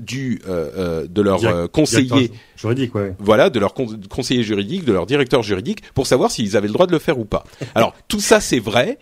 du 0.00 0.40
de 0.44 1.22
leur 1.22 1.70
conseiller 1.70 2.32
juridique, 2.56 2.94
ouais. 2.94 3.14
Voilà, 3.18 3.50
de 3.50 3.58
leur 3.58 3.74
con 3.74 3.86
conseiller 4.08 4.42
juridique, 4.42 4.84
de 4.84 4.92
leur 4.92 5.06
directeur 5.06 5.42
juridique, 5.42 5.82
pour 5.94 6.06
savoir 6.06 6.30
s'ils 6.30 6.56
avaient 6.56 6.68
le 6.68 6.72
droit 6.72 6.86
de 6.86 6.92
le 6.92 6.98
faire 6.98 7.18
ou 7.18 7.24
pas. 7.24 7.44
Alors 7.74 7.94
tout 8.08 8.20
ça 8.20 8.40
c'est 8.40 8.58
vrai. 8.58 8.98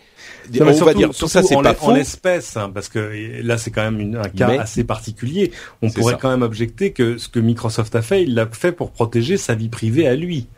Non, 0.52 0.66
on 0.66 0.72
surtout, 0.72 0.84
va 0.84 0.94
dire 0.94 1.10
tout 1.10 1.28
ça 1.28 1.42
c'est 1.42 1.54
pas 1.62 1.74
faux. 1.74 1.86
En 1.86 1.94
espèce, 1.94 2.56
hein, 2.56 2.70
parce 2.72 2.88
que 2.88 3.12
là 3.42 3.58
c'est 3.58 3.70
quand 3.70 3.82
même 3.82 4.00
une, 4.00 4.16
un 4.16 4.28
cas 4.28 4.48
mais, 4.48 4.58
assez 4.58 4.84
particulier. 4.84 5.52
On 5.82 5.90
pourrait 5.90 6.14
ça. 6.14 6.18
quand 6.20 6.30
même 6.30 6.42
objecter 6.42 6.92
que 6.92 7.18
ce 7.18 7.28
que 7.28 7.38
Microsoft 7.38 7.94
a 7.94 8.02
fait, 8.02 8.22
il 8.22 8.34
l'a 8.34 8.46
fait 8.46 8.72
pour 8.72 8.90
protéger 8.90 9.36
sa 9.36 9.54
vie 9.54 9.68
privée 9.68 10.06
à 10.06 10.14
lui. 10.14 10.48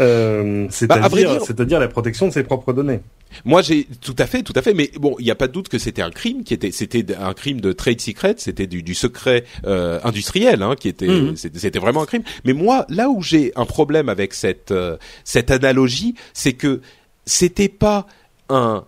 Euh, 0.00 0.66
c'est-à-dire, 0.70 1.10
bah, 1.10 1.44
c'est-à-dire 1.44 1.80
la 1.80 1.88
protection 1.88 2.28
de 2.28 2.32
ses 2.32 2.42
propres 2.42 2.72
données. 2.72 3.00
Moi, 3.44 3.62
j'ai 3.62 3.86
tout 4.00 4.14
à 4.18 4.26
fait, 4.26 4.42
tout 4.42 4.52
à 4.56 4.62
fait, 4.62 4.74
mais 4.74 4.90
bon, 4.98 5.16
il 5.18 5.24
n'y 5.24 5.30
a 5.30 5.34
pas 5.34 5.48
de 5.48 5.52
doute 5.52 5.68
que 5.68 5.78
c'était 5.78 6.02
un 6.02 6.10
crime 6.10 6.44
qui 6.44 6.54
était, 6.54 6.70
c'était 6.70 7.14
un 7.16 7.34
crime 7.34 7.60
de 7.60 7.72
trade 7.72 8.00
secret, 8.00 8.34
c'était 8.38 8.66
du, 8.66 8.82
du 8.82 8.94
secret 8.94 9.44
euh, 9.64 10.00
industriel, 10.04 10.62
hein, 10.62 10.74
qui 10.78 10.88
était, 10.88 11.06
-hmm. 11.06 11.36
c'était 11.36 11.78
vraiment 11.78 12.02
un 12.02 12.06
crime. 12.06 12.24
Mais 12.44 12.52
moi, 12.52 12.86
là 12.88 13.08
où 13.08 13.22
j'ai 13.22 13.52
un 13.56 13.66
problème 13.66 14.08
avec 14.08 14.34
cette 14.34 14.70
euh, 14.70 14.96
cette 15.24 15.50
analogie, 15.50 16.14
c'est 16.32 16.54
que 16.54 16.80
c'était 17.24 17.68
pas 17.68 18.06
un 18.48 18.84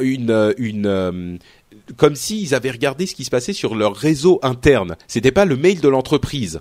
une 0.00 0.54
une 0.58 0.86
euh, 0.86 1.36
comme 1.96 2.14
s'ils 2.14 2.54
avaient 2.54 2.70
regardé 2.70 3.06
ce 3.06 3.14
qui 3.14 3.24
se 3.24 3.30
passait 3.30 3.52
sur 3.52 3.74
leur 3.74 3.94
réseau 3.94 4.38
interne. 4.42 4.96
C'était 5.06 5.32
pas 5.32 5.44
le 5.44 5.56
mail 5.56 5.80
de 5.80 5.88
l'entreprise. 5.88 6.60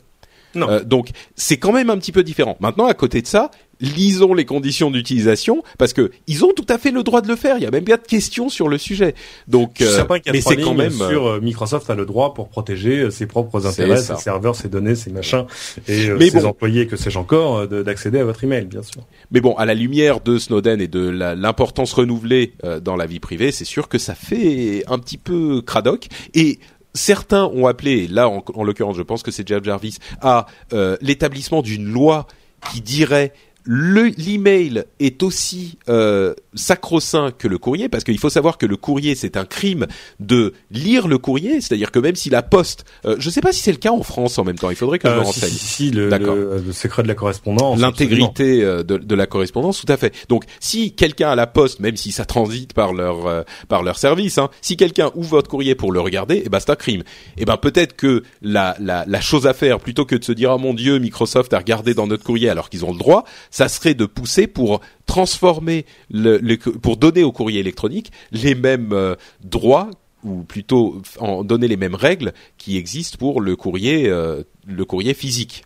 Non. 0.56 0.70
Euh, 0.70 0.84
donc 0.84 1.10
c'est 1.36 1.58
quand 1.58 1.72
même 1.72 1.90
un 1.90 1.98
petit 1.98 2.12
peu 2.12 2.24
différent. 2.24 2.58
Maintenant, 2.60 2.86
à 2.86 2.94
côté 2.94 3.22
de 3.22 3.28
ça, 3.28 3.52
lisons 3.80 4.34
les 4.34 4.46
conditions 4.46 4.92
d'utilisation 4.92 5.64
parce 5.78 5.94
que 5.94 6.12
ils 6.28 6.46
ont 6.46 6.54
tout 6.56 6.66
à 6.70 6.78
fait 6.78 6.92
le 6.92 7.04
droit 7.04 7.22
de 7.22 7.28
le 7.28 7.36
faire. 7.36 7.58
Il 7.58 7.64
y 7.64 7.66
a 7.66 7.72
même 7.72 7.84
pas 7.84 7.98
de 7.98 8.08
questions 8.08 8.50
sur 8.50 8.70
le 8.70 8.78
sujet. 8.78 9.14
Donc, 9.48 9.82
euh, 9.82 10.04
mais 10.32 10.42
c'est 10.42 10.58
quand 10.58 10.74
même 10.74 10.92
sur 10.92 11.28
euh, 11.28 11.40
Microsoft 11.42 11.90
a 11.90 11.96
le 11.96 12.06
droit 12.06 12.34
pour 12.34 12.50
protéger 12.50 13.12
ses 13.12 13.28
propres 13.28 13.68
intérêts, 13.68 13.98
ses 13.98 14.16
serveurs, 14.16 14.56
ses 14.56 14.70
données, 14.70 14.96
ses 14.96 15.12
machins 15.12 15.46
et 15.88 16.10
euh, 16.10 16.18
mais 16.18 16.30
ses 16.30 16.42
bon. 16.42 16.48
employés, 16.48 16.88
que 16.88 16.96
sais-je 16.96 17.20
encore, 17.20 17.68
d'accéder 17.68 18.20
à 18.20 18.26
votre 18.26 18.44
email, 18.44 18.66
bien 18.66 18.84
sûr. 18.84 19.02
Mais 19.32 19.42
bon, 19.42 19.54
à 19.56 19.66
la 19.66 19.74
lumière 19.74 20.22
de 20.22 20.38
Snowden 20.38 20.80
et 20.82 20.88
de 20.88 21.10
l'importance 21.10 21.94
renouvelée 21.94 22.54
euh, 22.64 22.80
dans 22.80 22.96
la 22.96 23.06
vie 23.06 23.20
privée, 23.20 23.52
c'est 23.52 23.66
sûr 23.66 23.88
que 23.90 23.98
ça 23.98 24.16
fait 24.16 24.84
un 24.88 25.00
petit 25.00 25.18
peu 25.18 25.62
cradoc 25.62 26.08
et 26.34 26.60
certains 26.94 27.46
ont 27.46 27.68
appelé, 27.68 28.08
là 28.08 28.30
en, 28.30 28.44
en 28.54 28.64
l'occurrence 28.64 28.98
je 28.98 29.02
pense 29.02 29.24
que 29.24 29.32
c'est 29.32 29.48
Jeff 29.48 29.64
Jarvis, 29.64 29.98
à 30.22 30.46
euh, 30.74 30.98
l'établissement 31.02 31.62
d'une 31.62 31.86
loi 31.86 32.28
qui 32.72 32.82
dirait 32.82 33.34
l'email 33.66 34.84
est 35.00 35.24
aussi 35.24 35.78
euh, 35.88 36.34
sacro-saint 36.54 37.32
que 37.32 37.48
le 37.48 37.58
courrier 37.58 37.88
parce 37.88 38.04
qu'il 38.04 38.20
faut 38.20 38.30
savoir 38.30 38.58
que 38.58 38.66
le 38.66 38.76
courrier 38.76 39.16
c'est 39.16 39.38
un 39.38 39.46
crime 39.46 39.88
de 40.20 40.54
lire 40.70 41.08
le 41.08 41.18
courrier 41.18 41.62
c'est-à-dire 41.62 41.92
que 41.92 42.00
même 42.00 42.16
si 42.16 42.30
la 42.30 42.42
poste 42.42 42.84
euh, 43.06 43.16
je 43.20 43.30
sais 43.30 43.40
pas 43.40 43.54
si 43.54 43.62
c'est 43.62 43.72
le 43.72 43.78
cas 43.78 43.92
en 43.92 44.04
France 44.04 44.38
en 44.38 44.44
même 44.44 44.58
temps 44.58 44.70
il 44.70 44.76
faudrait 44.76 45.00
que 45.00 45.08
je 45.08 45.14
euh, 45.14 45.20
me 45.20 45.24
renseigne 45.24 45.50
si, 45.50 45.60
si, 45.60 45.68
si 45.68 45.92
le, 45.92 46.10
le, 46.10 46.62
le, 46.66 46.72
secret 46.74 47.04
de 47.04 47.08
la 47.08 47.16
correspondance 47.16 47.80
l'intégrité 47.80 48.62
de, 48.62 48.84
de, 48.84 49.16
la 49.16 49.28
correspondance 49.28 49.80
tout 49.80 49.92
à 49.92 49.98
fait. 49.98 50.14
Donc 50.28 50.44
si 50.60 50.94
quelqu'un 50.94 51.30
à 51.30 51.36
la 51.36 51.48
poste 51.48 51.80
même 51.80 51.96
si 51.96 52.12
ça 52.12 52.26
transite 52.26 52.74
par 52.74 52.94
leur 52.94 53.28
euh, 53.28 53.44
par 53.70 53.84
leur 53.84 53.98
service 53.98 54.38
hein, 54.38 54.50
si 54.62 54.76
quelqu'un 54.76 55.10
ouvre 55.16 55.30
votre 55.30 55.50
courrier 55.50 55.76
pour 55.76 55.92
le 55.92 56.02
regarder 56.02 56.44
eh 56.46 56.50
ben 56.50 56.60
c'est 56.60 56.72
un 56.72 56.76
crime. 56.76 57.04
Eh 57.38 57.46
ben 57.46 57.58
peut-être 57.58 57.96
que 57.96 58.24
la, 58.42 58.76
la, 58.80 59.06
la 59.08 59.22
chose 59.22 59.48
à 59.48 59.54
faire 59.54 59.80
plutôt 59.80 60.06
que 60.06 60.16
de 60.16 60.24
se 60.24 60.34
dire 60.34 60.52
oh 60.52 60.58
mon 60.58 60.74
dieu 60.74 61.00
Microsoft 61.00 61.54
a 61.54 61.60
regardé 61.60 61.94
dans 61.94 62.08
notre 62.08 62.24
courrier 62.24 62.50
alors 62.50 62.70
qu'ils 62.70 62.84
ont 62.84 62.92
le 62.92 62.98
droit 63.00 63.24
ça 63.54 63.70
serait 63.70 63.94
de 63.94 64.08
pousser 64.08 64.48
pour 64.48 64.82
transformer 65.06 65.86
le, 66.10 66.40
le, 66.40 66.58
pour 66.58 66.98
donner 66.98 67.24
au 67.24 67.32
courrier 67.32 67.60
électronique 67.60 68.12
les 68.32 68.56
mêmes 68.56 68.94
euh, 68.94 69.16
droits 69.44 69.92
ou 70.24 70.42
plutôt 70.42 71.04
en 71.20 71.44
donner 71.44 71.68
les 71.68 71.78
mêmes 71.78 71.94
règles 71.94 72.34
qui 72.58 72.78
existent 72.78 73.18
pour 73.20 73.42
le 73.42 73.56
courrier 73.56 74.10
euh, 74.10 74.42
le 74.66 74.86
courrier 74.86 75.14
physique. 75.14 75.66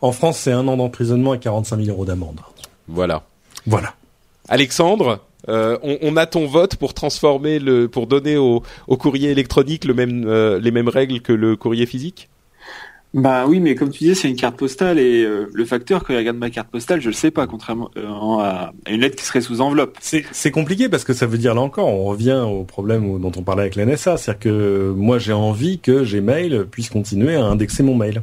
En 0.00 0.12
France, 0.12 0.38
c'est 0.38 0.52
un 0.52 0.68
an 0.68 0.76
d'emprisonnement 0.76 1.34
et 1.34 1.40
45 1.40 1.78
000 1.82 1.88
euros 1.88 2.04
d'amende. 2.04 2.40
Voilà. 2.86 3.24
Voilà. 3.66 3.94
Alexandre, 4.48 5.20
euh, 5.48 5.78
on, 5.82 5.98
on, 6.02 6.16
a 6.16 6.26
ton 6.26 6.46
vote 6.46 6.76
pour 6.76 6.94
transformer 6.94 7.58
le, 7.58 7.88
pour 7.88 8.06
donner 8.06 8.36
au, 8.36 8.62
au 8.86 8.96
courrier 8.96 9.30
électronique 9.30 9.84
le 9.84 9.94
même, 9.94 10.28
euh, 10.28 10.60
les 10.60 10.70
mêmes 10.70 10.88
règles 10.88 11.20
que 11.20 11.32
le 11.32 11.56
courrier 11.56 11.86
physique? 11.86 12.28
Bah 13.16 13.46
oui, 13.48 13.60
mais 13.60 13.74
comme 13.74 13.88
tu 13.88 14.00
disais, 14.00 14.14
c'est 14.14 14.28
une 14.28 14.36
carte 14.36 14.56
postale 14.56 14.98
et 14.98 15.24
euh, 15.24 15.48
le 15.50 15.64
facteur 15.64 16.04
quand 16.04 16.12
il 16.12 16.18
regarde 16.18 16.36
ma 16.36 16.50
carte 16.50 16.68
postale, 16.68 17.00
je 17.00 17.06
le 17.06 17.14
sais 17.14 17.30
pas, 17.30 17.46
contrairement 17.46 17.90
euh, 17.96 18.06
à, 18.40 18.72
à, 18.84 18.90
une 18.90 19.00
lettre 19.00 19.16
qui 19.16 19.24
serait 19.24 19.40
sous 19.40 19.62
enveloppe. 19.62 19.96
C'est 20.00 20.50
compliqué 20.50 20.90
parce 20.90 21.02
que 21.02 21.14
ça 21.14 21.24
veut 21.24 21.38
dire 21.38 21.54
là 21.54 21.62
encore, 21.62 21.88
on 21.88 22.04
revient 22.04 22.44
au 22.46 22.64
problème 22.64 23.18
dont 23.18 23.32
on 23.34 23.42
parlait 23.42 23.62
avec 23.62 23.74
la 23.74 23.86
NSA, 23.86 24.18
c'est-à-dire 24.18 24.38
que 24.38 24.92
moi 24.94 25.18
j'ai 25.18 25.32
envie 25.32 25.78
que 25.78 26.04
Gmail 26.04 26.66
puisse 26.70 26.90
continuer 26.90 27.36
à 27.36 27.44
indexer 27.44 27.82
mon 27.82 27.94
mail. 27.94 28.22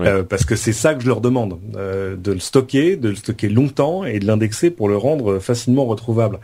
Euh, 0.00 0.22
parce 0.22 0.44
que 0.44 0.56
c'est 0.56 0.72
ça 0.72 0.94
que 0.94 1.02
je 1.02 1.06
leur 1.06 1.20
demande, 1.20 1.58
euh, 1.76 2.16
de 2.16 2.32
le 2.32 2.38
stocker, 2.38 2.96
de 2.96 3.10
le 3.10 3.14
stocker 3.14 3.48
longtemps 3.48 4.04
et 4.04 4.18
de 4.18 4.26
l'indexer 4.26 4.70
pour 4.70 4.88
le 4.88 4.96
rendre 4.96 5.38
facilement 5.38 5.86
retrouvable. 5.86 6.38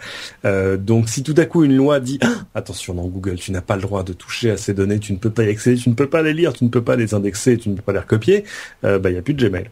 Euh, 0.45 0.77
donc 0.77 1.09
si 1.09 1.23
tout 1.23 1.35
à 1.37 1.45
coup 1.45 1.65
une 1.65 1.77
loi 1.77 2.01
dit 2.01 2.19
ah, 2.23 2.33
attention 2.55 2.95
dans 2.95 3.07
Google, 3.07 3.37
tu 3.37 3.53
n'as 3.53 3.61
pas 3.61 3.77
le 3.77 3.83
droit 3.83 4.03
de 4.03 4.13
toucher 4.13 4.51
à 4.51 4.57
ces 4.57 4.75
données, 4.75 4.99
tu 4.99 5.13
ne 5.13 5.19
peux 5.19 5.31
pas 5.31 5.45
y 5.45 5.49
accéder, 5.49 5.77
tu 5.77 5.89
ne 5.89 5.95
peux 5.95 6.09
pas 6.09 6.23
les 6.23 6.33
lire, 6.33 6.53
tu 6.53 6.65
ne 6.65 6.71
peux 6.71 6.83
pas 6.83 6.97
les 6.97 7.15
indexer, 7.15 7.59
tu 7.59 7.69
ne 7.69 7.75
peux 7.75 7.83
pas 7.83 7.93
les 7.93 7.99
recopier, 7.99 8.45
bah 8.83 8.99
il 9.05 9.13
n'y 9.13 9.19
a 9.19 9.23
plus 9.23 9.35
de 9.35 9.49
Gmail 9.49 9.71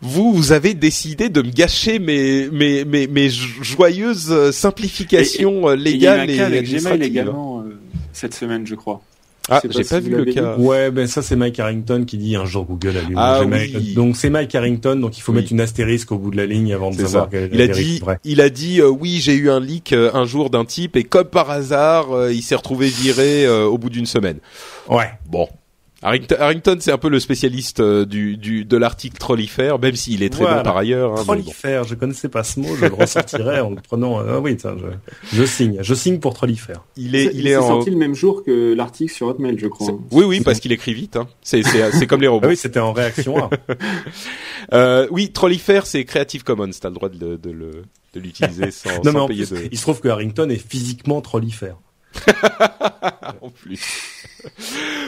vous, 0.00 0.32
vous 0.32 0.52
avez 0.52 0.74
décidé 0.74 1.28
de 1.28 1.42
me 1.42 1.50
gâcher 1.50 1.98
mes 1.98 2.48
mes 2.50 2.84
mes, 2.84 3.08
mes 3.08 3.28
joyeuses 3.28 4.52
simplifications 4.52 5.70
légales 5.70 6.30
et, 6.30 6.36
et, 6.36 6.40
avec 6.40 6.70
Gmail 6.70 7.02
également 7.02 7.64
cette 8.12 8.34
semaine, 8.34 8.66
je 8.66 8.74
crois. 8.74 9.02
Ah, 9.48 9.60
j'ai 9.68 9.84
pas, 9.84 10.00
vu 10.00 10.14
le 10.14 10.24
cas. 10.26 10.56
Ouais, 10.56 10.90
ben 10.90 11.06
ça 11.06 11.22
c'est 11.22 11.36
Mike 11.36 11.58
Harrington 11.58 12.04
qui 12.06 12.18
dit 12.18 12.36
un 12.36 12.44
jour 12.44 12.64
Google 12.64 12.96
allume 12.98 13.16
ah, 13.16 13.42
oui. 13.44 13.94
Donc 13.94 14.16
c'est 14.16 14.30
Mike 14.30 14.54
Harrington, 14.54 14.96
donc 14.96 15.16
il 15.16 15.22
faut 15.22 15.32
mettre 15.32 15.52
une 15.52 15.60
astérisque 15.60 16.12
au 16.12 16.18
bout 16.18 16.30
de 16.30 16.36
la 16.36 16.46
ligne 16.46 16.72
avant 16.74 16.90
de 16.90 16.96
savoir 16.96 17.28
quelle 17.30 17.50
il 17.52 17.60
a 17.62 17.68
dit, 17.68 18.02
il 18.24 18.40
a 18.40 18.50
dit 18.50 18.80
euh, 18.80 18.88
oui, 18.88 19.18
j'ai 19.20 19.34
eu 19.34 19.50
un 19.50 19.60
leak 19.60 19.92
euh, 19.92 20.10
un 20.14 20.24
jour 20.24 20.50
d'un 20.50 20.64
type 20.64 20.96
et 20.96 21.04
comme 21.04 21.26
par 21.26 21.50
hasard, 21.50 22.12
euh, 22.12 22.32
il 22.32 22.42
s'est 22.42 22.54
retrouvé 22.54 22.88
viré 22.88 23.48
au 23.48 23.78
bout 23.78 23.90
d'une 23.90 24.06
semaine. 24.06 24.38
Ouais. 24.88 25.10
Bon, 25.28 25.48
Harrington, 26.02 26.76
c'est 26.80 26.92
un 26.92 26.98
peu 26.98 27.08
le 27.08 27.18
spécialiste 27.18 27.80
euh, 27.80 28.04
du, 28.04 28.36
du 28.36 28.64
de 28.64 28.76
l'article 28.76 29.18
trollifère, 29.18 29.80
même 29.80 29.96
s'il 29.96 30.22
est 30.22 30.28
très 30.28 30.44
bon 30.44 30.62
par 30.62 30.76
ailleurs. 30.76 31.12
Hein, 31.18 31.24
trollifère, 31.24 31.84
je 31.84 31.96
connaissais 31.96 32.28
pas 32.28 32.44
ce 32.44 32.60
mot, 32.60 32.76
je 32.76 32.86
le 32.86 32.94
ressortirais 32.94 33.60
en 33.60 33.70
le 33.70 33.80
prenant. 33.80 34.20
Euh, 34.20 34.36
ah 34.36 34.40
oui, 34.40 34.56
je, 34.62 34.68
je, 35.36 35.44
signe, 35.44 35.78
je 35.80 35.94
signe 35.94 36.20
pour 36.20 36.34
trollifère. 36.34 36.84
Il 36.96 37.16
est, 37.16 37.30
il 37.34 37.48
est, 37.48 37.54
sorti 37.54 37.90
le 37.90 37.96
même 37.96 38.14
jour 38.14 38.44
que 38.44 38.74
l'article 38.74 39.12
sur 39.12 39.26
Hotmail, 39.26 39.58
je 39.58 39.66
crois. 39.66 39.98
Oui, 40.12 40.24
oui, 40.24 40.40
parce 40.40 40.60
qu'il 40.60 40.70
écrit 40.70 40.94
vite. 40.94 41.16
Hein. 41.16 41.26
C'est, 41.42 41.62
c'est, 41.64 42.06
comme 42.06 42.20
les 42.20 42.28
robots. 42.28 42.46
Ah 42.46 42.50
oui, 42.50 42.56
c'était 42.56 42.80
en 42.80 42.92
réaction. 42.92 43.50
euh, 44.72 45.08
oui, 45.10 45.32
trollifère, 45.32 45.86
c'est 45.86 46.04
Creative 46.04 46.44
Commons. 46.44 46.70
T'as 46.80 46.90
le 46.90 46.94
droit 46.94 47.08
de, 47.08 47.36
de, 47.36 47.50
le 47.50 47.82
de 48.14 48.20
l'utiliser 48.20 48.70
sans, 48.70 48.90
non, 49.04 49.12
mais 49.12 49.34
payer 49.34 49.46
de... 49.46 49.68
Il 49.70 49.76
se 49.76 49.82
trouve 49.82 50.00
que 50.00 50.08
Harrington 50.08 50.48
est 50.48 50.56
physiquement 50.56 51.20
trollifère. 51.20 51.76
en 53.40 53.50
plus. 53.50 53.80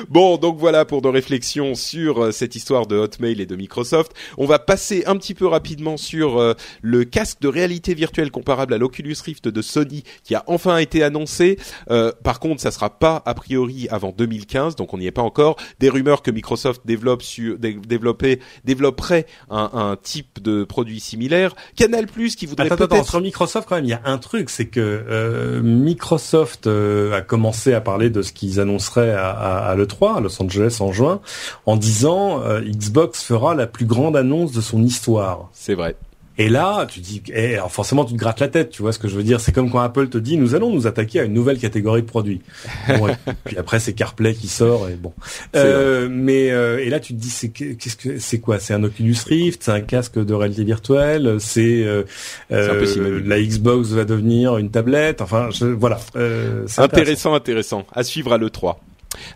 Bon, 0.08 0.36
donc 0.36 0.58
voilà 0.58 0.84
pour 0.84 1.02
nos 1.02 1.10
réflexions 1.10 1.74
sur 1.74 2.24
euh, 2.24 2.32
cette 2.32 2.56
histoire 2.56 2.86
de 2.86 2.96
Hotmail 2.96 3.40
et 3.40 3.46
de 3.46 3.56
Microsoft. 3.56 4.12
On 4.38 4.46
va 4.46 4.58
passer 4.58 5.04
un 5.06 5.16
petit 5.16 5.34
peu 5.34 5.46
rapidement 5.46 5.96
sur 5.96 6.38
euh, 6.38 6.54
le 6.82 7.04
casque 7.04 7.40
de 7.40 7.48
réalité 7.48 7.94
virtuelle 7.94 8.30
comparable 8.30 8.74
à 8.74 8.78
l'Oculus 8.78 9.16
Rift 9.24 9.48
de 9.48 9.62
Sony 9.62 10.02
qui 10.24 10.34
a 10.34 10.44
enfin 10.46 10.78
été 10.78 11.02
annoncé. 11.02 11.58
Euh, 11.90 12.12
par 12.24 12.40
contre, 12.40 12.60
ça 12.60 12.70
sera 12.70 12.98
pas 12.98 13.22
a 13.24 13.34
priori 13.34 13.88
avant 13.90 14.10
2015, 14.10 14.76
donc 14.76 14.94
on 14.94 14.98
n'y 14.98 15.06
est 15.06 15.12
pas 15.12 15.22
encore. 15.22 15.56
Des 15.78 15.88
rumeurs 15.88 16.22
que 16.22 16.30
Microsoft 16.30 16.82
développe 16.84 17.22
sur, 17.22 17.58
développer, 17.58 18.40
développerait 18.64 19.26
un, 19.48 19.70
un, 19.72 19.96
type 19.96 20.42
de 20.42 20.64
produit 20.64 21.00
similaire. 21.00 21.54
Canal 21.76 22.06
Plus 22.06 22.36
qui 22.36 22.46
voudrait 22.46 22.68
peut-être 22.68 23.08
sur 23.08 23.20
Microsoft 23.20 23.68
quand 23.68 23.76
même, 23.76 23.84
il 23.84 23.90
y 23.90 23.94
a 23.94 24.02
un 24.04 24.18
truc, 24.18 24.50
c'est 24.50 24.66
que 24.66 25.60
Microsoft 25.62 26.66
a 27.14 27.20
commencé 27.20 27.74
à 27.74 27.80
parler 27.80 28.10
de 28.10 28.22
ce 28.22 28.32
qu'ils 28.32 28.60
annonceraient 28.60 29.12
à, 29.12 29.30
à, 29.30 29.74
l'E3, 29.76 30.16
à 30.16 30.20
Los 30.20 30.42
Angeles 30.42 30.78
en 30.80 30.92
juin, 30.92 31.20
en 31.66 31.76
disant 31.76 32.42
euh, 32.42 32.60
Xbox 32.60 33.22
fera 33.22 33.54
la 33.54 33.66
plus 33.66 33.86
grande 33.86 34.16
annonce 34.16 34.52
de 34.52 34.60
son 34.60 34.82
histoire. 34.82 35.48
C'est 35.52 35.74
vrai. 35.74 35.96
Et 36.40 36.48
là, 36.48 36.86
tu 36.86 37.00
dis, 37.00 37.22
eh, 37.34 37.56
alors 37.56 37.70
forcément, 37.70 38.06
tu 38.06 38.14
te 38.14 38.18
grattes 38.18 38.40
la 38.40 38.48
tête, 38.48 38.70
tu 38.70 38.80
vois 38.80 38.94
ce 38.94 38.98
que 38.98 39.08
je 39.08 39.14
veux 39.14 39.22
dire. 39.22 39.40
C'est 39.40 39.52
comme 39.52 39.70
quand 39.70 39.80
Apple 39.80 40.08
te 40.08 40.16
dit, 40.16 40.38
nous 40.38 40.54
allons 40.54 40.72
nous 40.72 40.86
attaquer 40.86 41.20
à 41.20 41.24
une 41.24 41.34
nouvelle 41.34 41.58
catégorie 41.58 42.00
de 42.00 42.06
produits. 42.06 42.40
puis 43.44 43.58
après, 43.58 43.78
c'est 43.78 43.92
CarPlay 43.92 44.32
qui 44.32 44.48
sort 44.48 44.88
et 44.88 44.94
bon. 44.94 45.12
Euh, 45.54 46.08
mais 46.10 46.50
euh, 46.50 46.82
et 46.82 46.88
là, 46.88 46.98
tu 46.98 47.12
te 47.12 47.18
dis, 47.20 47.28
c'est 47.28 47.50
qu'est-ce 47.50 47.94
que 47.96 48.18
c'est 48.18 48.38
quoi? 48.38 48.58
C'est 48.58 48.72
un 48.72 48.82
Oculus 48.82 49.16
Rift, 49.26 49.64
c'est 49.64 49.70
un 49.70 49.82
casque 49.82 50.18
de 50.18 50.32
réalité 50.32 50.64
virtuelle, 50.64 51.36
c'est 51.40 51.82
euh, 51.84 52.04
euh 52.52 53.20
la 53.22 53.38
Xbox 53.38 53.90
va 53.90 54.06
devenir 54.06 54.56
une 54.56 54.70
tablette? 54.70 55.20
Enfin, 55.20 55.50
je, 55.50 55.66
voilà. 55.66 56.00
intéressant, 56.14 56.84
intéressant, 56.84 57.34
intéressant. 57.34 57.86
À 57.92 58.02
suivre 58.02 58.32
à 58.32 58.38
le 58.38 58.48
3. 58.48 58.80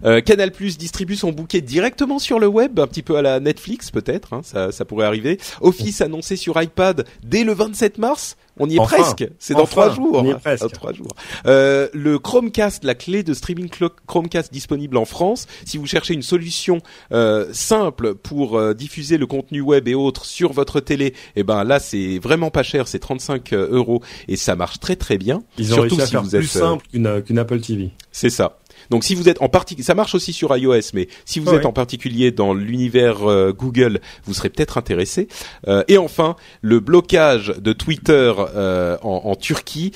Euh, 0.04 0.20
Canal 0.20 0.52
Plus 0.52 0.78
distribue 0.78 1.16
son 1.16 1.32
bouquet 1.32 1.60
directement 1.60 2.18
sur 2.18 2.38
le 2.38 2.46
web, 2.46 2.78
un 2.78 2.86
petit 2.86 3.02
peu 3.02 3.16
à 3.16 3.22
la 3.22 3.40
Netflix 3.40 3.90
peut-être, 3.90 4.32
hein, 4.32 4.40
ça, 4.44 4.72
ça, 4.72 4.84
pourrait 4.84 5.06
arriver. 5.06 5.38
Office 5.60 6.00
annoncé 6.00 6.36
sur 6.36 6.60
iPad 6.60 7.06
dès 7.22 7.44
le 7.44 7.52
27 7.52 7.98
mars. 7.98 8.36
On 8.58 8.68
y 8.68 8.76
est 8.76 8.80
presque. 8.80 9.28
C'est 9.38 9.54
dans 9.54 9.66
trois 9.66 9.92
jours. 9.92 10.14
On 10.14 10.24
y 10.24 10.30
est 10.30 10.38
presque. 10.38 10.70
trois 10.72 10.92
jours. 10.92 11.12
Euh, 11.46 11.88
le 11.92 12.18
Chromecast, 12.18 12.84
la 12.84 12.94
clé 12.94 13.22
de 13.22 13.34
streaming 13.34 13.68
Chromecast 14.06 14.52
disponible 14.52 14.96
en 14.96 15.04
France. 15.04 15.46
Si 15.64 15.76
vous 15.76 15.86
cherchez 15.86 16.14
une 16.14 16.22
solution 16.22 16.80
euh, 17.12 17.48
simple 17.52 18.14
pour 18.14 18.56
euh, 18.56 18.74
diffuser 18.74 19.18
le 19.18 19.26
contenu 19.26 19.60
web 19.60 19.88
et 19.88 19.94
autres 19.94 20.24
sur 20.24 20.52
votre 20.52 20.80
télé, 20.80 21.14
eh 21.36 21.42
ben 21.42 21.64
là 21.64 21.80
c'est 21.80 22.18
vraiment 22.18 22.50
pas 22.50 22.62
cher, 22.62 22.86
c'est 22.86 23.00
35 23.00 23.52
euh, 23.52 23.68
euros 23.70 24.02
et 24.28 24.36
ça 24.36 24.54
marche 24.54 24.78
très 24.78 24.96
très 24.96 25.18
bien. 25.18 25.42
Ils 25.58 25.72
ont 25.72 25.76
Surtout 25.76 25.96
réussi 25.96 26.02
à 26.02 26.06
si 26.06 26.12
faire 26.12 26.22
vous 26.22 26.30
plus 26.30 26.44
êtes, 26.44 26.62
simple 26.62 26.84
qu'une 27.24 27.38
Apple 27.38 27.60
TV. 27.60 27.90
C'est 28.12 28.30
ça. 28.30 28.58
Donc 28.90 29.04
si 29.04 29.14
vous 29.14 29.28
êtes 29.28 29.40
en 29.42 29.48
particulier, 29.48 29.84
ça 29.84 29.94
marche 29.94 30.14
aussi 30.14 30.32
sur 30.32 30.56
iOS, 30.56 30.90
mais 30.94 31.08
si 31.24 31.40
vous 31.40 31.52
êtes 31.54 31.66
en 31.66 31.72
particulier 31.72 32.30
dans 32.30 32.54
l'univers 32.54 33.28
euh, 33.28 33.52
Google, 33.52 34.00
vous 34.24 34.34
serez 34.34 34.50
peut-être 34.50 34.78
intéressé. 34.78 35.28
Euh, 35.68 35.84
et 35.88 35.98
enfin, 35.98 36.36
le 36.62 36.80
blocage 36.80 37.54
de 37.58 37.72
Twitter 37.72 38.32
euh, 38.38 38.96
en, 39.02 39.22
en, 39.24 39.34
Turquie, 39.34 39.92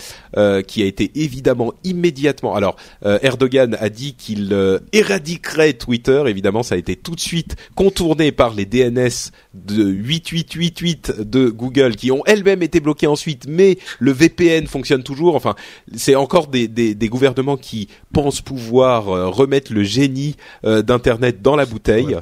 qui 0.67 0.83
a 0.83 0.87
été 0.87 1.11
évidemment 1.15 1.73
immédiatement. 1.85 2.55
Alors 2.55 2.77
Erdogan 3.03 3.77
a 3.81 3.89
dit 3.89 4.15
qu'il 4.15 4.55
éradiquerait 4.93 5.73
Twitter. 5.73 6.23
Évidemment, 6.27 6.63
ça 6.63 6.75
a 6.75 6.79
été 6.79 6.97
tout 6.97 7.15
de 7.15 7.21
suite 7.21 7.57
contourné 7.75 8.31
par 8.33 8.55
les 8.55 8.67
DNS 8.67 9.31
de 9.55 9.85
8888 9.85 11.21
de 11.21 11.49
Google, 11.49 11.97
qui 11.97 12.11
ont 12.11 12.23
elles-mêmes 12.27 12.63
été 12.63 12.81
bloquées 12.81 13.07
ensuite, 13.07 13.47
mais 13.49 13.79
le 13.99 14.13
VPN 14.13 14.67
fonctionne 14.67 15.03
toujours. 15.03 15.35
Enfin, 15.35 15.55
c'est 15.97 16.15
encore 16.15 16.49
des, 16.49 16.69
des, 16.69 16.95
des 16.95 17.09
gouvernements 17.09 17.57
qui 17.57 17.89
pensent 18.13 18.41
pouvoir 18.41 18.78
euh, 18.87 19.27
remettre 19.27 19.73
le 19.73 19.83
génie 19.83 20.37
euh, 20.65 20.83
d'internet 20.83 21.43
dans 21.43 21.57
la 21.57 21.67
bouteille, 21.67 22.17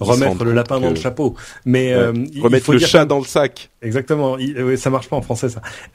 remettre 0.00 0.44
le 0.44 0.52
lapin 0.52 0.80
dans 0.80 0.90
le 0.90 0.96
chapeau, 0.96 1.34
mais 1.64 1.92
euh, 1.92 2.12
remettre 2.40 2.72
le 2.72 2.78
chat 2.78 3.04
dans 3.04 3.18
le 3.18 3.24
sac. 3.24 3.70
Exactement, 3.80 4.38
il, 4.38 4.76
ça 4.76 4.90
marche 4.90 5.08
pas 5.08 5.16
en 5.16 5.22
français 5.22 5.48
ça. 5.48 5.62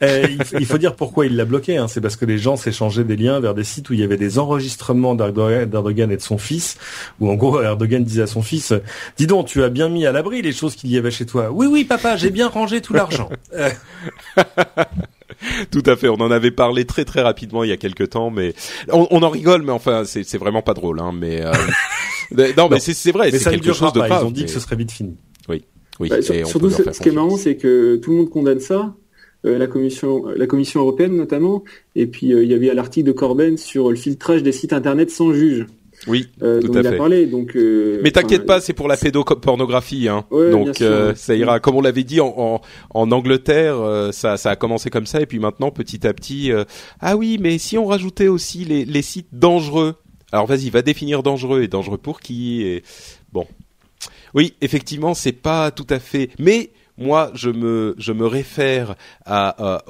il, 0.58 0.66
faut 0.66 0.78
dire 0.78 0.96
pourquoi 0.96 1.26
il 1.26 1.36
l'a 1.36 1.44
bloqué. 1.44 1.76
Hein. 1.76 1.86
C'est 1.86 2.00
parce 2.00 2.16
que 2.16 2.24
les 2.24 2.38
gens 2.38 2.56
s'échangeaient 2.56 3.04
des 3.04 3.16
liens 3.16 3.40
vers 3.40 3.54
des 3.54 3.64
sites 3.64 3.90
où 3.90 3.92
il 3.92 4.00
y 4.00 4.02
avait 4.02 4.16
des 4.16 4.38
enregistrements 4.38 5.14
d'Erdogan 5.14 6.10
et 6.10 6.16
de 6.16 6.22
son 6.22 6.38
fils, 6.38 6.78
où 7.20 7.28
en 7.30 7.34
gros 7.34 7.60
Erdogan 7.60 8.02
disait 8.02 8.22
à 8.22 8.26
son 8.26 8.42
fils 8.42 8.72
"Dis 9.18 9.26
donc, 9.26 9.46
tu 9.46 9.62
as 9.62 9.68
bien 9.68 9.88
mis 9.88 10.06
à 10.06 10.12
l'abri 10.12 10.40
les 10.40 10.52
choses 10.52 10.74
qu'il 10.76 10.90
y 10.90 10.96
avait 10.96 11.10
chez 11.10 11.26
toi." 11.26 11.50
"Oui, 11.50 11.66
oui, 11.66 11.84
papa, 11.84 12.16
j'ai 12.16 12.30
bien 12.30 12.48
rangé 12.48 12.80
tout 12.80 12.94
l'argent." 12.94 13.28
Tout 15.70 15.82
à 15.86 15.96
fait. 15.96 16.08
On 16.08 16.14
en 16.14 16.30
avait 16.30 16.50
parlé 16.50 16.84
très 16.84 17.04
très 17.04 17.22
rapidement 17.22 17.64
il 17.64 17.70
y 17.70 17.72
a 17.72 17.76
quelques 17.76 18.10
temps, 18.10 18.30
mais 18.30 18.54
on, 18.90 19.06
on 19.10 19.22
en 19.22 19.30
rigole, 19.30 19.62
mais 19.62 19.72
enfin 19.72 20.04
c'est 20.04 20.24
c'est 20.24 20.38
vraiment 20.38 20.62
pas 20.62 20.74
drôle, 20.74 21.00
hein. 21.00 21.12
Mais 21.12 21.42
euh... 21.42 21.52
non, 22.56 22.68
mais 22.70 22.80
c'est 22.80 22.94
c'est 22.94 23.12
vrai, 23.12 23.30
c'est 23.30 23.50
quelque 23.50 23.72
chose 23.72 23.92
de 23.92 24.00
grave. 24.00 24.22
Ils 24.22 24.26
ont 24.26 24.30
dit 24.30 24.44
que 24.44 24.50
ce 24.50 24.60
serait 24.60 24.76
vite 24.76 24.92
fini. 24.92 25.16
Oui, 25.48 25.64
oui. 26.00 26.08
Bah, 26.08 26.22
surtout, 26.22 26.70
ce, 26.70 26.82
qui 26.82 27.08
est 27.08 27.12
marrant, 27.12 27.36
c'est 27.36 27.56
que 27.56 27.96
tout 27.96 28.10
le 28.10 28.16
monde 28.18 28.30
condamne 28.30 28.60
ça. 28.60 28.94
Euh, 29.44 29.58
la 29.58 29.66
commission, 29.66 30.24
la 30.34 30.46
commission 30.46 30.80
européenne 30.80 31.16
notamment, 31.16 31.64
et 31.94 32.06
puis 32.06 32.32
euh, 32.32 32.44
il 32.44 32.50
y 32.50 32.54
avait 32.54 32.72
l'article 32.72 33.06
de 33.06 33.12
Corben 33.12 33.58
sur 33.58 33.90
le 33.90 33.96
filtrage 33.96 34.42
des 34.42 34.52
sites 34.52 34.72
internet 34.72 35.10
sans 35.10 35.34
juge. 35.34 35.66
Oui, 36.06 36.28
euh, 36.42 36.60
tout 36.60 36.72
à 36.76 36.82
fait. 36.82 36.96
parlé, 36.96 37.26
donc. 37.26 37.56
Euh, 37.56 38.00
Mais 38.02 38.10
t'inquiète 38.10 38.44
pas, 38.46 38.60
c'est 38.60 38.72
pour 38.74 38.88
la 38.88 38.96
pédopornographie, 38.96 40.08
hein. 40.08 40.24
donc 40.30 40.80
euh, 40.82 41.14
ça 41.14 41.34
ira. 41.34 41.60
Comme 41.60 41.76
on 41.76 41.80
l'avait 41.80 42.04
dit 42.04 42.20
en, 42.20 42.34
en, 42.36 42.60
en 42.90 43.12
Angleterre, 43.12 43.76
euh, 43.80 44.12
ça, 44.12 44.36
ça 44.36 44.50
a 44.50 44.56
commencé 44.56 44.90
comme 44.90 45.06
ça, 45.06 45.20
et 45.20 45.26
puis 45.26 45.38
maintenant, 45.38 45.70
petit 45.70 46.06
à 46.06 46.12
petit, 46.12 46.50
ah 47.00 47.16
oui, 47.16 47.38
mais 47.40 47.58
si 47.58 47.78
on 47.78 47.86
rajoutait 47.86 48.28
aussi 48.28 48.64
les, 48.64 48.84
les 48.84 49.02
sites 49.02 49.28
dangereux. 49.32 49.94
Alors 50.32 50.46
vas-y, 50.46 50.68
va 50.68 50.82
définir 50.82 51.22
dangereux 51.22 51.62
et 51.62 51.68
dangereux 51.68 51.98
pour 51.98 52.20
qui 52.20 52.62
et 52.62 52.82
bon. 53.32 53.46
Oui, 54.34 54.54
effectivement, 54.62 55.14
c'est 55.14 55.30
pas 55.30 55.70
tout 55.70 55.86
à 55.90 56.00
fait. 56.00 56.28
Mais 56.40 56.70
moi, 56.96 57.30
je 57.34 57.50
me, 57.50 57.94
je 57.98 58.12
me 58.12 58.26
réfère 58.26 58.94
à, 59.24 59.76
à, 59.76 59.84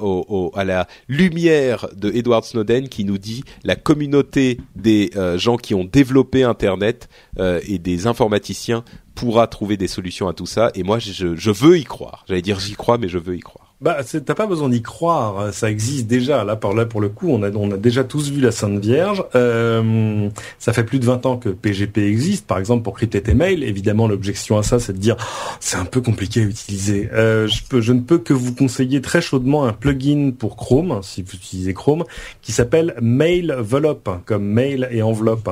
à 0.55 0.63
la 0.63 0.87
lumière 1.07 1.87
de 1.95 2.11
Edward 2.11 2.43
Snowden 2.43 2.89
qui 2.89 3.05
nous 3.05 3.17
dit 3.17 3.43
la 3.63 3.75
communauté 3.75 4.59
des 4.75 5.11
euh, 5.15 5.37
gens 5.37 5.57
qui 5.57 5.73
ont 5.75 5.85
développé 5.85 6.43
Internet 6.43 7.09
euh, 7.39 7.59
et 7.67 7.77
des 7.77 8.07
informaticiens 8.07 8.83
pourra 9.13 9.47
trouver 9.47 9.77
des 9.77 9.87
solutions 9.87 10.27
à 10.27 10.33
tout 10.33 10.45
ça. 10.45 10.71
Et 10.75 10.83
moi, 10.83 10.99
je, 10.99 11.35
je 11.35 11.51
veux 11.51 11.77
y 11.77 11.83
croire. 11.83 12.25
J'allais 12.27 12.41
dire 12.41 12.59
j'y 12.59 12.73
crois, 12.73 12.97
mais 12.97 13.07
je 13.07 13.17
veux 13.17 13.35
y 13.35 13.39
croire. 13.39 13.64
Bah, 13.81 13.97
t'as 14.03 14.35
pas 14.35 14.47
besoin 14.47 14.69
d'y 14.69 14.81
croire, 14.81 15.53
ça 15.53 15.69
existe 15.69 16.07
déjà. 16.07 16.45
Là, 16.45 16.55
par 16.55 16.73
là, 16.73 16.85
pour 16.85 17.01
le 17.01 17.09
coup, 17.09 17.29
on 17.29 17.43
a, 17.43 17.51
on 17.51 17.71
a 17.71 17.77
déjà 17.77 18.05
tous 18.05 18.31
vu 18.31 18.39
la 18.39 18.51
Sainte 18.51 18.79
Vierge. 18.79 19.25
Euh, 19.35 20.29
ça 20.59 20.71
fait 20.71 20.85
plus 20.85 20.99
de 20.99 21.05
20 21.05 21.25
ans 21.25 21.35
que 21.35 21.49
PGP 21.49 21.97
existe, 22.07 22.47
par 22.47 22.57
exemple, 22.57 22.83
pour 22.83 22.95
crypter 22.95 23.21
tes 23.21 23.33
mails. 23.33 23.63
Évidemment, 23.63 24.07
l'objection 24.07 24.57
à 24.57 24.63
ça, 24.63 24.79
c'est 24.79 24.93
de 24.93 24.97
dire, 24.97 25.17
oh, 25.19 25.55
c'est 25.59 25.75
un 25.75 25.83
peu 25.83 25.99
compliqué 25.99 26.41
à 26.41 26.43
utiliser. 26.43 27.09
Euh, 27.13 27.47
je, 27.47 27.63
peux, 27.67 27.81
je 27.81 27.91
ne 27.91 27.99
peux 27.99 28.17
que 28.17 28.33
vous 28.33 28.55
conseiller 28.55 29.01
très 29.01 29.21
chaudement 29.21 29.65
un 29.65 29.73
plugin 29.73 30.31
pour 30.31 30.55
Chrome, 30.55 31.01
si 31.03 31.21
vous 31.21 31.33
utilisez 31.33 31.73
Chrome, 31.73 32.05
qui 32.41 32.53
s'appelle 32.53 32.95
Mail 33.01 33.51
Envelope, 33.51 34.09
comme 34.25 34.45
mail 34.45 34.87
et 34.91 35.01
enveloppe. 35.01 35.49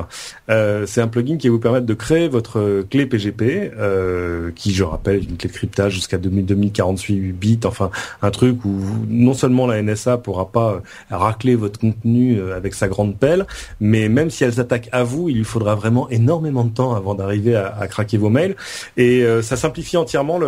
Euh, 0.48 0.86
c'est 0.86 1.02
un 1.02 1.08
plugin 1.08 1.36
qui 1.36 1.48
va 1.48 1.52
vous 1.52 1.60
permettre 1.60 1.86
de 1.86 1.94
créer 1.94 2.28
votre 2.28 2.86
clé 2.88 3.04
PGP, 3.04 3.70
euh, 3.76 4.50
qui, 4.54 4.72
je 4.72 4.82
rappelle, 4.82 5.16
est 5.16 5.24
une 5.24 5.36
clé 5.36 5.50
de 5.50 5.54
cryptage 5.54 5.92
jusqu'à 5.92 6.16
2048 6.16 7.32
bits, 7.32 7.60
enfin 7.64 7.90
un 8.22 8.30
truc 8.30 8.64
où 8.64 8.80
non 9.08 9.34
seulement 9.34 9.66
la 9.66 9.82
NSA 9.82 10.18
pourra 10.18 10.50
pas 10.50 10.72
euh, 10.74 10.80
racler 11.16 11.54
votre 11.54 11.78
contenu 11.78 12.38
euh, 12.38 12.56
avec 12.56 12.74
sa 12.74 12.88
grande 12.88 13.16
pelle, 13.16 13.46
mais 13.80 14.08
même 14.08 14.30
si 14.30 14.44
elle 14.44 14.54
s'attaque 14.54 14.88
à 14.92 15.04
vous, 15.04 15.28
il 15.28 15.36
lui 15.36 15.44
faudra 15.44 15.74
vraiment 15.74 16.08
énormément 16.10 16.64
de 16.64 16.70
temps 16.70 16.94
avant 16.94 17.14
d'arriver 17.14 17.56
à, 17.56 17.86
craquer 17.88 18.18
vos 18.18 18.30
mails. 18.30 18.56
Et 18.96 19.22
euh, 19.22 19.42
ça 19.42 19.56
simplifie 19.56 19.96
entièrement 19.96 20.38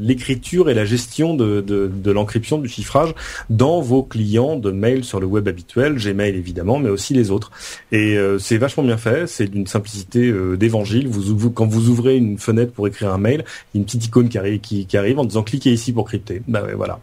l'écriture 0.00 0.68
et 0.68 0.74
la 0.74 0.84
gestion 0.84 1.34
de, 1.34 2.12
l'encryption 2.12 2.58
du 2.58 2.68
chiffrage 2.68 3.14
dans 3.48 3.80
vos 3.80 4.02
clients 4.02 4.56
de 4.56 4.70
mails 4.70 5.04
sur 5.04 5.20
le 5.20 5.26
web 5.26 5.48
habituel, 5.48 5.96
Gmail 5.96 6.36
évidemment, 6.36 6.78
mais 6.78 6.90
aussi 6.90 7.14
les 7.14 7.30
autres. 7.30 7.50
Et 7.90 8.18
c'est 8.38 8.58
vachement 8.58 8.82
bien 8.82 8.96
fait, 8.96 9.26
c'est 9.26 9.46
d'une 9.46 9.66
simplicité 9.66 10.32
d'évangile. 10.56 11.08
Vous, 11.08 11.50
quand 11.50 11.66
vous 11.66 11.88
ouvrez 11.88 12.16
une 12.16 12.38
fenêtre 12.38 12.72
pour 12.72 12.86
écrire 12.86 13.12
un 13.12 13.18
mail, 13.18 13.44
il 13.72 13.78
y 13.78 13.78
a 13.78 13.80
une 13.80 13.84
petite 13.84 14.06
icône 14.06 14.28
qui 14.28 14.38
arrive, 14.38 14.60
qui, 14.60 14.96
arrive 14.96 15.18
en 15.18 15.24
disant 15.24 15.42
cliquez 15.42 15.72
ici 15.72 15.92
pour 15.92 16.04
crypter. 16.06 16.42
Bah 16.48 16.61
voilà. 16.76 16.98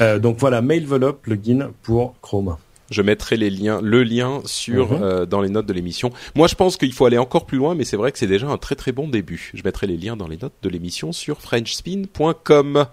Euh, 0.00 0.18
donc 0.18 0.38
voilà, 0.38 0.62
Mailvelop 0.62 1.14
plugin 1.14 1.70
pour 1.82 2.14
Chrome. 2.20 2.56
Je 2.90 3.02
mettrai 3.02 3.36
les 3.36 3.50
liens, 3.50 3.80
le 3.82 4.02
lien 4.02 4.40
sur 4.46 4.92
mhm. 4.92 5.02
euh, 5.02 5.26
dans 5.26 5.42
les 5.42 5.50
notes 5.50 5.66
de 5.66 5.72
l'émission. 5.72 6.10
Moi, 6.34 6.48
je 6.48 6.54
pense 6.54 6.76
qu'il 6.76 6.92
faut 6.92 7.04
aller 7.04 7.18
encore 7.18 7.44
plus 7.44 7.58
loin, 7.58 7.74
mais 7.74 7.84
c'est 7.84 7.98
vrai 7.98 8.12
que 8.12 8.18
c'est 8.18 8.26
déjà 8.26 8.48
un 8.48 8.56
très 8.56 8.76
très 8.76 8.92
bon 8.92 9.08
début. 9.08 9.50
Je 9.54 9.62
mettrai 9.62 9.86
les 9.86 9.96
liens 9.96 10.16
dans 10.16 10.28
les 10.28 10.38
notes 10.38 10.54
de 10.62 10.68
l'émission 10.68 11.12
sur 11.12 11.40
FrenchSpin.com. 11.40 12.86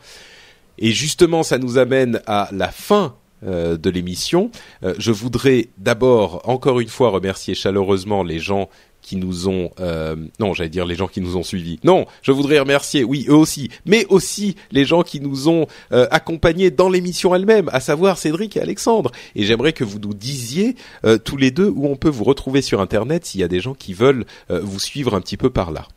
Et 0.77 0.91
justement, 0.91 1.43
ça 1.43 1.57
nous 1.57 1.77
amène 1.77 2.21
à 2.27 2.49
la 2.51 2.67
fin 2.67 3.15
euh, 3.45 3.77
de 3.77 3.89
l'émission. 3.89 4.51
je 4.97 5.11
voudrais 5.11 5.69
d'abord 5.77 6.41
encore 6.43 6.81
une 6.81 6.89
fois 6.89 7.09
remercier 7.09 7.55
chaleureusement 7.55 8.23
les 8.23 8.39
gens 8.39 8.69
qui 9.05 9.15
nous 9.17 9.47
ont 9.47 9.69
euh, 9.79 10.15
non 10.39 10.53
j'allais 10.53 10.69
dire 10.69 10.85
les 10.85 10.95
gens 10.95 11.07
qui 11.07 11.21
nous 11.21 11.37
ont 11.37 11.43
suivis 11.43 11.79
non 11.83 12.05
je 12.23 12.31
voudrais 12.31 12.59
remercier 12.59 13.03
oui 13.03 13.25
eux 13.29 13.35
aussi 13.35 13.69
mais 13.85 14.05
aussi 14.09 14.55
les 14.71 14.83
gens 14.83 15.03
qui 15.03 15.21
nous 15.21 15.47
ont 15.47 15.67
euh, 15.91 16.07
accompagnés 16.09 16.71
dans 16.71 16.89
l'émission 16.89 17.35
elle-même 17.35 17.69
à 17.71 17.79
savoir 17.79 18.17
Cédric 18.17 18.57
et 18.57 18.61
Alexandre 18.61 19.11
et 19.35 19.43
j'aimerais 19.43 19.73
que 19.73 19.83
vous 19.83 19.99
nous 19.99 20.15
disiez 20.15 20.75
euh, 21.05 21.17
tous 21.19 21.37
les 21.37 21.51
deux 21.51 21.69
où 21.69 21.87
on 21.87 21.95
peut 21.95 22.09
vous 22.09 22.23
retrouver 22.23 22.63
sur 22.63 22.81
internet 22.81 23.25
s'il 23.25 23.41
y 23.41 23.43
a 23.43 23.47
des 23.47 23.59
gens 23.59 23.75
qui 23.75 23.93
veulent 23.93 24.25
vous 24.49 24.79
suivre 24.79 25.13
un 25.13 25.21
petit 25.21 25.37
peu 25.37 25.49
par 25.49 25.71
là 25.71 25.87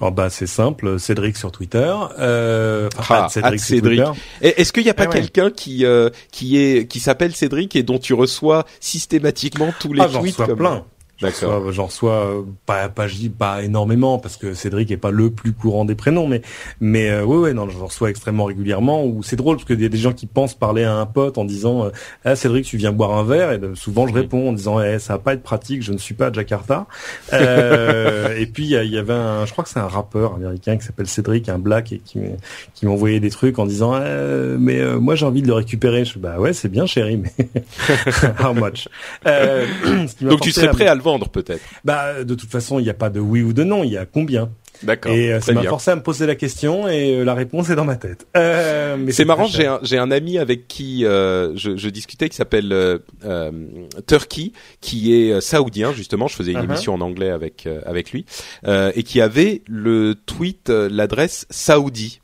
Oh 0.00 0.10
bah 0.10 0.28
c'est 0.28 0.46
simple, 0.46 0.98
Cédric 0.98 1.36
sur 1.36 1.52
Twitter. 1.52 1.94
Euh, 2.18 2.88
ah, 3.08 3.28
Cédric. 3.30 3.60
Cédric. 3.60 4.02
Est-ce 4.42 4.72
qu'il 4.72 4.82
n'y 4.82 4.90
a 4.90 4.94
pas 4.94 5.04
ah 5.04 5.12
quelqu'un 5.12 5.50
qui 5.50 5.84
qui 6.32 6.58
est 6.58 6.86
qui 6.86 7.00
s'appelle 7.00 7.34
Cédric 7.34 7.76
et 7.76 7.82
dont 7.82 7.98
tu 7.98 8.12
reçois 8.12 8.66
systématiquement 8.80 9.72
tous 9.78 9.92
les 9.92 10.02
ah, 10.02 10.08
tweets 10.08 10.36
comme... 10.36 10.56
plein. 10.56 10.84
D'accord. 11.22 11.72
J'en 11.72 11.86
reçois 11.86 12.26
euh, 12.26 12.42
pas 12.66 12.90
pas 12.90 13.06
je 13.06 13.14
dis 13.14 13.30
pas 13.30 13.62
énormément 13.62 14.18
parce 14.18 14.36
que 14.36 14.52
Cédric 14.52 14.90
est 14.90 14.98
pas 14.98 15.10
le 15.10 15.30
plus 15.30 15.54
courant 15.54 15.86
des 15.86 15.94
prénoms 15.94 16.26
mais 16.26 16.42
mais 16.80 17.08
euh, 17.08 17.24
ouais 17.24 17.38
ouais 17.38 17.54
non 17.54 17.70
j'en 17.70 17.86
reçois 17.86 18.10
extrêmement 18.10 18.44
régulièrement 18.44 19.02
ou 19.02 19.22
c'est 19.22 19.36
drôle 19.36 19.56
parce 19.56 19.66
qu'il 19.66 19.80
y 19.80 19.86
a 19.86 19.88
des 19.88 19.96
gens 19.96 20.12
qui 20.12 20.26
pensent 20.26 20.54
parler 20.54 20.84
à 20.84 20.94
un 20.94 21.06
pote 21.06 21.38
en 21.38 21.46
disant 21.46 21.86
euh, 21.86 21.90
ah 22.26 22.36
Cédric 22.36 22.66
tu 22.66 22.76
viens 22.76 22.92
boire 22.92 23.12
un 23.12 23.24
verre 23.24 23.52
et 23.52 23.58
ben, 23.58 23.74
souvent 23.74 24.06
je 24.06 24.12
réponds 24.12 24.50
en 24.50 24.52
disant 24.52 24.78
eh, 24.82 24.98
ça 24.98 25.14
va 25.14 25.18
pas 25.18 25.32
être 25.32 25.42
pratique 25.42 25.82
je 25.82 25.92
ne 25.92 25.98
suis 25.98 26.14
pas 26.14 26.26
à 26.26 26.32
Jakarta. 26.32 26.86
Euh, 27.32 28.36
et 28.38 28.44
puis 28.44 28.64
il 28.64 28.92
y, 28.92 28.98
avait 28.98 29.14
un 29.14 29.46
je 29.46 29.52
crois 29.52 29.64
que 29.64 29.70
c'est 29.70 29.80
un 29.80 29.88
rappeur 29.88 30.34
américain 30.34 30.76
qui 30.76 30.84
s'appelle 30.84 31.06
Cédric 31.06 31.48
un 31.48 31.58
black 31.58 31.92
et 31.92 31.98
qui 32.04 32.20
qui 32.74 32.84
m'envoyait 32.84 33.20
des 33.20 33.30
trucs 33.30 33.58
en 33.58 33.64
disant 33.64 33.98
eh, 33.98 34.56
mais 34.58 34.84
moi 34.96 35.14
j'ai 35.14 35.24
envie 35.24 35.40
de 35.40 35.46
le 35.46 35.54
récupérer. 35.54 36.04
Je 36.04 36.18
bah 36.18 36.38
ouais 36.38 36.52
c'est 36.52 36.68
bien 36.68 36.84
chéri 36.84 37.16
mais 37.16 37.32
how 38.44 38.52
much? 38.52 38.86
Donc 40.20 40.40
tu 40.42 40.52
serais 40.52 40.68
prêt 40.68 40.86
à 40.86 40.94
le 40.94 41.05
vendre 41.06 41.28
peut-être. 41.28 41.62
Bah 41.84 42.24
de 42.24 42.34
toute 42.34 42.50
façon, 42.50 42.80
il 42.80 42.82
n'y 42.82 42.90
a 42.90 42.94
pas 42.94 43.10
de 43.10 43.20
oui 43.20 43.42
ou 43.42 43.52
de 43.52 43.62
non, 43.62 43.84
il 43.84 43.92
y 43.92 43.96
a 43.96 44.06
combien. 44.06 44.50
D'accord. 44.82 45.12
Et 45.12 45.32
euh, 45.32 45.40
ça 45.40 45.52
m'a 45.52 45.62
forcé 45.62 45.90
à 45.90 45.96
me 45.96 46.02
poser 46.02 46.26
la 46.26 46.34
question 46.34 46.86
et 46.86 47.14
euh, 47.14 47.24
la 47.24 47.32
réponse 47.32 47.70
est 47.70 47.76
dans 47.76 47.84
ma 47.84 47.96
tête. 47.96 48.26
Euh, 48.36 49.06
c'est 49.10 49.24
marrant, 49.24 49.46
j'ai 49.46 49.66
un, 49.66 49.78
j'ai 49.82 49.96
un 49.96 50.10
ami 50.10 50.36
avec 50.36 50.68
qui 50.68 51.02
je, 51.02 51.74
je, 51.76 51.88
discutais 51.88 52.28
qui 52.28 52.36
s'appelle 52.36 53.00
Turkey, 54.06 54.52
qui 54.80 55.14
est 55.14 55.40
saoudien 55.40 55.92
justement. 55.92 56.26
Je 56.26 56.34
faisais 56.34 56.52
une 56.52 56.58
uh-huh. 56.58 56.64
émission 56.64 56.94
en 56.94 57.00
anglais 57.00 57.30
avec 57.30 57.68
avec 57.86 58.10
lui 58.10 58.26
et 58.66 59.02
qui 59.02 59.20
avait 59.20 59.62
le 59.66 60.14
tweet 60.14 60.68
l'adresse 60.68 61.46
saoudi 61.48 62.20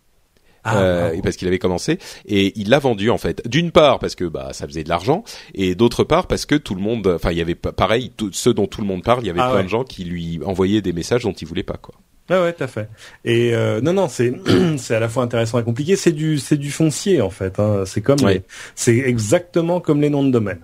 ah, 0.65 0.79
euh, 0.79 1.21
parce 1.23 1.37
qu'il 1.37 1.49
avait 1.49 1.59
commencé 1.59 1.99
et 2.27 2.53
il 2.59 2.71
l'a 2.71 2.79
vendu 2.79 3.11
en 3.11 3.19
fait. 3.19 3.47
D'une 3.49 3.71
part 3.71 3.99
parce 3.99 4.15
que 4.15 4.25
bah 4.25 4.51
ça 4.53 4.67
faisait 4.67 4.85
de 4.85 4.89
l'argent 4.89 5.25
et 5.55 5.75
d'autre 5.75 6.05
part 6.05 6.27
parce 6.27 6.47
que 6.47 6.55
tout 6.55 6.75
le 6.75 6.81
monde, 6.81 7.07
enfin 7.07 7.33
il 7.33 7.39
y 7.39 7.41
avait 7.41 7.55
pareil, 7.55 8.13
ceux 8.33 8.55
dont 8.55 8.67
tout 8.67 8.81
le 8.81 8.87
monde 8.87 9.03
parle, 9.03 9.23
il 9.25 9.27
y 9.27 9.31
avait 9.31 9.41
ah 9.41 9.51
plein 9.53 9.65
de 9.65 9.69
gens 9.69 9.85
qui 9.85 10.05
lui 10.05 10.41
envoyaient 10.45 10.83
des 10.83 10.93
messages 10.93 11.25
dont 11.25 11.33
il 11.33 11.47
voulait 11.47 11.63
pas 11.63 11.77
quoi. 11.77 11.95
Ah 12.35 12.41
ouais, 12.41 12.55
tout 12.55 12.65
à 12.65 12.67
fait. 12.67 12.89
Et 13.27 13.55
euh, 13.55 13.83
non, 13.83 13.93
non, 13.93 14.09
c'est 14.09 14.33
c'est 14.79 14.95
à 14.95 15.01
la 15.01 15.11
fois 15.11 15.23
intéressant 15.23 15.59
et 15.59 15.65
compliqué. 15.65 15.97
C'est 15.97 16.13
du 16.13 16.39
c'est 16.39 16.57
du 16.57 16.71
foncier 16.71 17.21
en 17.21 17.29
fait. 17.29 17.61
Hein. 17.61 17.83
C'est 17.85 18.01
comme 18.01 18.17
c'est 18.75 18.97
exactement 18.97 19.81
comme 19.81 20.01
les 20.01 20.09
noms 20.09 20.25
de 20.25 20.31
domaine. 20.31 20.61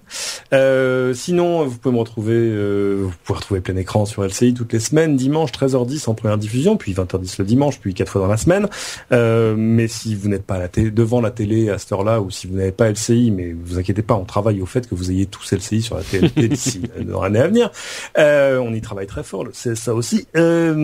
Euh, 0.54 1.12
sinon, 1.12 1.66
vous 1.66 1.76
pouvez 1.76 1.94
me 1.94 2.00
retrouver, 2.00 2.36
euh, 2.36 3.02
vous 3.02 3.12
pouvez 3.22 3.36
retrouver 3.36 3.60
plein 3.60 3.76
écran 3.76 4.06
sur 4.06 4.24
LCI 4.24 4.54
toutes 4.54 4.72
les 4.72 4.80
semaines, 4.80 5.16
dimanche 5.16 5.52
13h10 5.52 6.08
en 6.08 6.14
première 6.14 6.38
diffusion, 6.38 6.78
puis 6.78 6.94
20h10 6.94 7.34
le 7.40 7.44
dimanche, 7.44 7.80
puis 7.80 7.92
quatre 7.92 8.12
fois 8.12 8.22
dans 8.22 8.28
la 8.28 8.38
semaine. 8.38 8.66
Euh, 9.12 9.54
mais 9.58 9.88
si 9.88 10.14
vous 10.14 10.28
n'êtes 10.28 10.44
pas 10.44 10.54
à 10.54 10.58
la 10.60 10.68
devant 10.68 11.20
la 11.20 11.30
télé 11.30 11.68
à 11.68 11.76
cette 11.76 11.92
heure-là, 11.92 12.22
ou 12.22 12.30
si 12.30 12.46
vous 12.46 12.56
n'avez 12.56 12.72
pas 12.72 12.88
LCI, 12.88 13.30
mais 13.30 13.52
vous 13.52 13.78
inquiétez 13.78 14.00
pas, 14.00 14.14
on 14.14 14.24
travaille 14.24 14.62
au 14.62 14.66
fait 14.66 14.88
que 14.88 14.94
vous 14.94 15.10
ayez 15.10 15.26
tous 15.26 15.52
LCI 15.52 15.82
sur 15.82 15.98
la 15.98 16.02
télé 16.02 16.28
d'ici 16.48 16.80
dans 17.02 17.22
l'année 17.22 17.40
à 17.40 17.46
venir. 17.46 17.70
Euh, 18.16 18.58
on 18.58 18.72
y 18.72 18.80
travaille 18.80 19.06
très 19.06 19.22
fort, 19.22 19.44
c'est 19.52 19.76
ça 19.76 19.92
aussi. 19.92 20.26
Euh, 20.34 20.74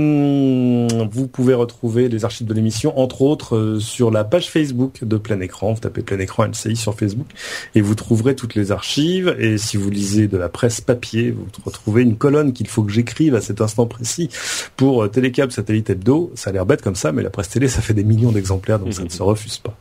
vous 1.11 1.27
pouvez 1.27 1.55
retrouver 1.55 2.09
les 2.09 2.25
archives 2.25 2.47
de 2.47 2.55
l'émission, 2.55 2.99
entre 2.99 3.23
autres, 3.23 3.57
euh, 3.57 3.81
sur 3.81 4.11
la 4.11 4.25
page 4.25 4.51
Facebook 4.51 5.05
de 5.05 5.17
Plein 5.17 5.41
Écran. 5.41 5.73
Vous 5.73 5.81
tapez 5.81 6.03
Plein 6.03 6.19
Écran 6.19 6.45
LCI 6.47 6.77
sur 6.77 6.95
Facebook 6.95 7.27
et 7.75 7.81
vous 7.81 7.95
trouverez 7.95 8.35
toutes 8.35 8.55
les 8.55 8.73
archives. 8.73 9.35
Et 9.39 9.59
si 9.59 9.77
vous 9.77 9.91
lisez 9.91 10.29
de 10.29 10.37
la 10.37 10.49
presse 10.49 10.81
papier, 10.81 11.31
vous 11.31 11.47
retrouvez 11.65 12.03
une 12.03 12.17
colonne 12.17 12.53
qu'il 12.53 12.69
faut 12.69 12.83
que 12.83 12.93
j'écrive 12.93 13.35
à 13.35 13.41
cet 13.41 13.61
instant 13.61 13.87
précis 13.87 14.29
pour 14.77 15.05
euh, 15.05 15.09
Télécable 15.09 15.53
Satellite 15.53 15.91
Hebdo. 15.91 16.33
Ça 16.35 16.51
a 16.51 16.53
l'air 16.53 16.67
bête 16.67 16.83
comme 16.83 16.97
ça, 16.97 17.13
mais 17.13 17.23
la 17.23 17.31
presse 17.31 17.49
télé, 17.49 17.69
ça 17.69 17.81
fait 17.81 17.95
des 17.95 18.05
millions 18.05 18.33
d'exemplaires, 18.33 18.79
donc 18.79 18.95
ça 18.95 19.05
ne 19.05 19.09
se 19.09 19.23
refuse 19.25 19.59
pas. 19.59 19.77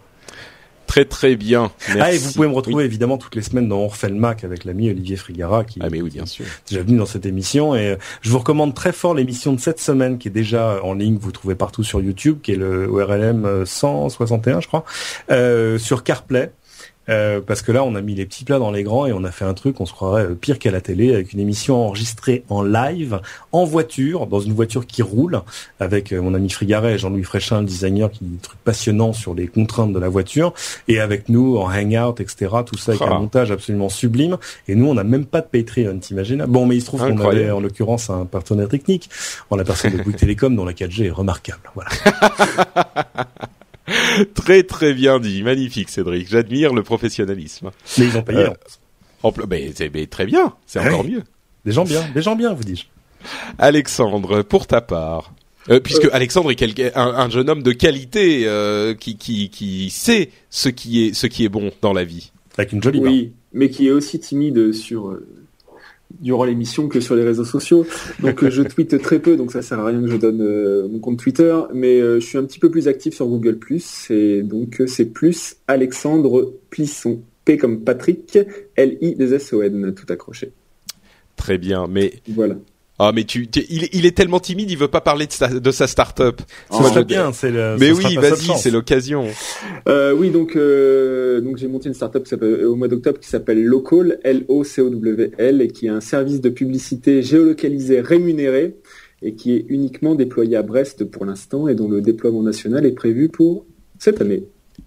Très 0.87 1.05
très 1.05 1.35
bien. 1.35 1.71
Merci. 1.87 2.01
Ah 2.01 2.13
et 2.13 2.17
vous 2.17 2.33
pouvez 2.33 2.47
me 2.47 2.53
retrouver 2.53 2.85
évidemment 2.85 3.17
toutes 3.17 3.35
les 3.35 3.41
semaines 3.41 3.67
dans 3.67 3.79
On 3.79 3.87
refait 3.87 4.09
le 4.09 4.15
Mac 4.15 4.43
avec 4.43 4.63
l'ami 4.63 4.89
Olivier 4.89 5.15
Frigara 5.15 5.63
qui 5.63 5.79
ah 5.81 5.87
mais 5.89 6.01
oui 6.01 6.09
bien 6.11 6.25
sûr. 6.25 6.45
déjà 6.69 6.83
venu 6.83 6.97
dans 6.97 7.05
cette 7.05 7.25
émission. 7.25 7.75
Et 7.75 7.89
euh, 7.89 7.95
je 8.21 8.29
vous 8.29 8.39
recommande 8.39 8.73
très 8.75 8.91
fort 8.91 9.13
l'émission 9.13 9.53
de 9.53 9.59
cette 9.59 9.79
semaine 9.79 10.17
qui 10.17 10.27
est 10.27 10.31
déjà 10.31 10.83
en 10.83 10.93
ligne. 10.93 11.17
Vous 11.19 11.31
trouvez 11.31 11.55
partout 11.55 11.83
sur 11.83 12.01
YouTube 12.01 12.39
qui 12.43 12.51
est 12.51 12.57
le 12.57 12.87
ORLM 12.87 13.65
161 13.65 14.61
je 14.61 14.67
crois. 14.67 14.85
Euh, 15.31 15.77
sur 15.77 16.03
CarPlay 16.03 16.51
euh, 17.09 17.41
parce 17.45 17.61
que 17.61 17.71
là, 17.71 17.83
on 17.83 17.95
a 17.95 18.01
mis 18.01 18.15
les 18.15 18.25
petits 18.25 18.45
plats 18.45 18.59
dans 18.59 18.71
les 18.71 18.83
grands 18.83 19.05
et 19.05 19.13
on 19.13 19.23
a 19.23 19.31
fait 19.31 19.45
un 19.45 19.53
truc, 19.53 19.81
on 19.81 19.85
se 19.85 19.93
croirait 19.93 20.25
euh, 20.25 20.35
pire 20.35 20.59
qu'à 20.59 20.71
la 20.71 20.81
télé, 20.81 21.13
avec 21.13 21.33
une 21.33 21.39
émission 21.39 21.75
enregistrée 21.85 22.43
en 22.49 22.63
live, 22.63 23.19
en 23.51 23.65
voiture, 23.65 24.27
dans 24.27 24.39
une 24.39 24.53
voiture 24.53 24.87
qui 24.87 25.01
roule, 25.01 25.41
avec 25.79 26.13
euh, 26.13 26.21
mon 26.21 26.33
ami 26.33 26.49
Frigaret 26.49 26.93
et 26.93 26.97
Jean-Louis 26.97 27.23
Fréchin, 27.23 27.61
le 27.61 27.67
designer, 27.67 28.09
qui 28.09 28.23
dit 28.23 28.35
des 28.35 28.41
trucs 28.41 28.59
passionnants 28.63 29.13
sur 29.13 29.33
les 29.33 29.47
contraintes 29.47 29.93
de 29.93 29.99
la 29.99 30.09
voiture, 30.09 30.53
et 30.87 30.99
avec 30.99 31.29
nous 31.29 31.57
en 31.57 31.69
hangout, 31.69 32.21
etc. 32.21 32.49
Tout 32.65 32.77
ça 32.77 32.91
avec 32.93 33.01
un 33.01 33.11
ah. 33.11 33.19
montage 33.19 33.51
absolument 33.51 33.89
sublime. 33.89 34.37
Et 34.67 34.75
nous, 34.75 34.87
on 34.87 34.93
n'a 34.93 35.03
même 35.03 35.25
pas 35.25 35.41
de 35.41 35.47
Patreon, 35.47 35.99
t'imagines? 35.99 36.45
Bon, 36.47 36.65
mais 36.65 36.77
il 36.77 36.81
se 36.81 36.87
trouve 36.87 37.01
qu'on 37.01 37.19
avait 37.19 37.51
en 37.51 37.59
l'occurrence 37.59 38.09
un 38.09 38.25
partenaire 38.25 38.69
technique, 38.69 39.09
en 39.49 39.55
la 39.55 39.63
personne 39.63 39.97
de 39.97 40.01
Bouygues 40.01 40.17
Télécom, 40.17 40.55
dont 40.55 40.65
la 40.65 40.73
4G 40.73 41.05
est 41.05 41.11
remarquable. 41.11 41.61
Voilà. 41.75 41.89
très 44.33 44.63
très 44.63 44.93
bien 44.93 45.19
dit, 45.19 45.43
magnifique 45.43 45.89
Cédric. 45.89 46.27
J'admire 46.29 46.73
le 46.73 46.83
professionnalisme. 46.83 47.71
Mais 47.97 48.05
ils 48.05 48.17
ont 48.17 48.23
payé. 48.23 48.39
Euh, 48.39 48.53
en 49.23 49.33
mais, 49.49 49.71
c'est 49.73 50.09
très 50.09 50.25
bien, 50.25 50.53
c'est 50.65 50.79
ah 50.79 50.87
encore 50.87 51.03
mieux. 51.03 51.23
Des 51.65 51.71
gens 51.71 51.85
bien, 51.85 52.03
des 52.13 52.21
gens 52.21 52.35
bien, 52.35 52.53
vous 52.53 52.63
dis-je. 52.63 52.85
Alexandre, 53.57 54.41
pour 54.41 54.67
ta 54.67 54.81
part. 54.81 55.33
Euh, 55.69 55.79
puisque 55.79 56.05
euh. 56.05 56.09
Alexandre 56.13 56.51
est 56.51 56.97
un, 56.97 57.29
jeune 57.29 57.49
homme 57.49 57.63
de 57.63 57.71
qualité 57.71 58.43
euh, 58.45 58.93
qui, 58.93 59.15
qui, 59.15 59.49
qui 59.49 59.89
sait 59.89 60.29
ce 60.49 60.67
qui 60.67 61.05
est 61.05 61.13
ce 61.13 61.25
qui 61.25 61.45
est 61.45 61.49
bon 61.49 61.71
dans 61.81 61.93
la 61.93 62.03
vie. 62.03 62.31
Avec 62.57 62.73
une 62.73 62.83
jolie 62.83 62.99
Oui, 62.99 63.33
mais 63.53 63.69
qui 63.69 63.87
est 63.87 63.91
aussi 63.91 64.19
timide 64.19 64.73
sur 64.73 65.17
durant 66.19 66.43
l'émission 66.43 66.87
que 66.87 66.99
sur 66.99 67.15
les 67.15 67.23
réseaux 67.23 67.45
sociaux. 67.45 67.85
Donc 68.21 68.47
je 68.47 68.61
tweete 68.63 69.01
très 69.01 69.19
peu, 69.19 69.35
donc 69.35 69.51
ça 69.51 69.61
sert 69.61 69.79
à 69.79 69.85
rien 69.85 70.01
que 70.01 70.07
je 70.07 70.17
donne 70.17 70.87
mon 70.89 70.99
compte 70.99 71.19
Twitter. 71.19 71.57
Mais 71.73 71.99
je 71.99 72.19
suis 72.19 72.37
un 72.37 72.43
petit 72.43 72.59
peu 72.59 72.69
plus 72.69 72.87
actif 72.87 73.13
sur 73.13 73.27
Google+. 73.27 73.57
Et 74.09 74.41
donc 74.43 74.81
c'est 74.87 75.05
plus 75.05 75.57
Alexandre 75.67 76.53
Plisson. 76.69 77.21
P 77.45 77.57
comme 77.57 77.81
Patrick, 77.81 78.39
L-I-S-O-N, 78.75 79.93
tout 79.93 80.05
accroché. 80.09 80.51
Très 81.35 81.57
bien, 81.57 81.87
mais 81.87 82.13
voilà. 82.29 82.55
Ah 82.99 83.11
mais 83.13 83.23
tu, 83.23 83.49
il, 83.69 84.05
est 84.05 84.15
tellement 84.15 84.39
timide, 84.39 84.69
il 84.69 84.77
veut 84.77 84.87
pas 84.87 85.01
parler 85.01 85.25
de 85.25 85.31
sa, 85.31 85.47
de 85.47 85.71
sa 85.71 85.87
start-up. 85.87 86.41
Oh, 86.69 86.79
bien, 87.03 87.33
c'est 87.33 87.49
le. 87.49 87.75
Mais 87.79 87.91
oui, 87.91 88.15
vas-y, 88.17 88.55
c'est 88.57 88.69
l'occasion. 88.69 89.27
Euh, 89.87 90.13
oui, 90.13 90.29
donc 90.29 90.55
euh, 90.55 91.41
donc 91.41 91.57
j'ai 91.57 91.67
monté 91.67 91.87
une 91.87 91.95
start-up 91.95 92.27
euh, 92.43 92.67
au 92.67 92.75
mois 92.75 92.87
d'octobre 92.87 93.19
qui 93.19 93.27
s'appelle 93.27 93.63
Local, 93.63 94.19
L-O-C-O-W-L, 94.23 95.61
et 95.61 95.67
qui 95.69 95.87
est 95.87 95.89
un 95.89 96.01
service 96.01 96.39
de 96.39 96.49
publicité 96.49 97.23
géolocalisé 97.23 97.99
rémunéré 97.99 98.75
et 99.23 99.33
qui 99.33 99.53
est 99.55 99.65
uniquement 99.69 100.13
déployé 100.13 100.55
à 100.55 100.61
Brest 100.61 101.03
pour 101.05 101.25
l'instant 101.25 101.67
et 101.67 101.73
dont 101.73 101.89
le 101.89 101.99
déploiement 101.99 102.43
national 102.43 102.85
est 102.85 102.91
prévu 102.91 103.27
pour 103.27 103.65
cette 103.97 104.21
année. 104.21 104.43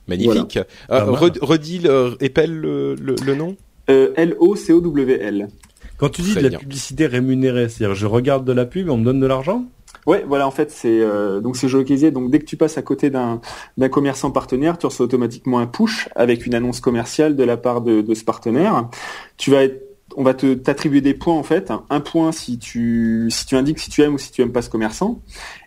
Magnifique. 0.06 0.60
redis, 0.88 1.80
le, 1.80 2.16
épelle 2.20 2.54
le, 2.54 2.94
le, 2.94 3.34
nom. 3.34 3.56
L-O-C-O-W-L. 3.88 5.48
Quand 5.98 6.08
tu 6.08 6.22
dis 6.22 6.34
de 6.34 6.40
la 6.40 6.58
publicité 6.58 7.06
rémunérée, 7.06 7.68
c'est-à-dire 7.68 7.94
je 7.94 8.06
regarde 8.06 8.44
de 8.44 8.52
la 8.52 8.66
pub 8.66 8.88
et 8.88 8.90
on 8.90 8.98
me 8.98 9.04
donne 9.04 9.20
de 9.20 9.26
l'argent? 9.26 9.64
Ouais, 10.06 10.24
voilà, 10.26 10.46
en 10.46 10.50
fait, 10.50 10.70
c'est 10.70 11.00
euh, 11.00 11.40
donc 11.40 11.56
c'est 11.56 11.68
géolocalisé. 11.68 12.10
Donc 12.10 12.30
dès 12.30 12.38
que 12.38 12.44
tu 12.44 12.56
passes 12.56 12.78
à 12.78 12.82
côté 12.82 13.10
d'un 13.10 13.40
d'un 13.76 13.88
commerçant 13.88 14.30
partenaire, 14.30 14.78
tu 14.78 14.86
reçois 14.86 15.06
automatiquement 15.06 15.58
un 15.58 15.66
push 15.66 16.08
avec 16.14 16.46
une 16.46 16.54
annonce 16.54 16.80
commerciale 16.80 17.34
de 17.34 17.44
la 17.44 17.56
part 17.56 17.80
de, 17.80 18.02
de 18.02 18.14
ce 18.14 18.24
partenaire. 18.24 18.88
Tu 19.36 19.50
vas 19.50 19.64
être 19.64 19.82
on 20.16 20.22
va 20.22 20.34
te 20.34 20.54
t'attribuer 20.54 21.00
des 21.00 21.14
points 21.14 21.34
en 21.34 21.42
fait, 21.42 21.72
un 21.90 22.00
point 22.00 22.32
si 22.32 22.58
tu 22.58 23.26
si 23.30 23.44
tu 23.44 23.56
indiques 23.56 23.78
si 23.78 23.90
tu 23.90 24.02
aimes 24.02 24.14
ou 24.14 24.18
si 24.18 24.30
tu 24.30 24.40
aimes 24.40 24.52
pas 24.52 24.62
ce 24.62 24.70
commerçant, 24.70 25.20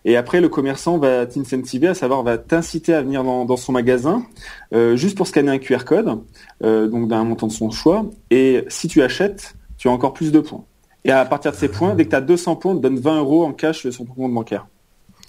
et 0.05 0.15
après 0.15 0.41
le 0.41 0.49
commerçant 0.49 0.97
va 0.97 1.25
t'incentiver, 1.25 1.87
à 1.87 1.93
savoir 1.93 2.23
va 2.23 2.37
t'inciter 2.37 2.93
à 2.93 3.01
venir 3.01 3.23
dans, 3.23 3.45
dans 3.45 3.57
son 3.57 3.73
magasin 3.73 4.23
euh, 4.73 4.95
juste 4.95 5.17
pour 5.17 5.27
scanner 5.27 5.51
un 5.51 5.59
QR 5.59 5.83
code, 5.85 6.21
euh, 6.63 6.87
donc 6.87 7.09
d'un 7.09 7.23
montant 7.25 7.47
de 7.47 7.51
son 7.51 7.69
choix, 7.69 8.09
et 8.31 8.63
si 8.69 8.87
tu 8.87 9.01
achètes, 9.01 9.55
tu 9.79 9.87
as 9.87 9.91
encore 9.91 10.13
plus 10.13 10.31
de 10.31 10.39
points. 10.39 10.63
Et 11.05 11.11
à 11.11 11.25
partir 11.25 11.51
de 11.51 11.55
ces 11.55 11.69
points, 11.69 11.95
dès 11.95 12.05
que 12.05 12.09
tu 12.09 12.15
as 12.15 12.21
200 12.21 12.57
points, 12.57 12.73
on 12.73 12.77
te 12.77 12.81
donne 12.81 12.99
20 12.99 13.19
euros 13.19 13.45
en 13.45 13.53
cash 13.53 13.89
sur 13.89 14.05
ton 14.05 14.13
compte 14.13 14.33
bancaire. 14.33 14.67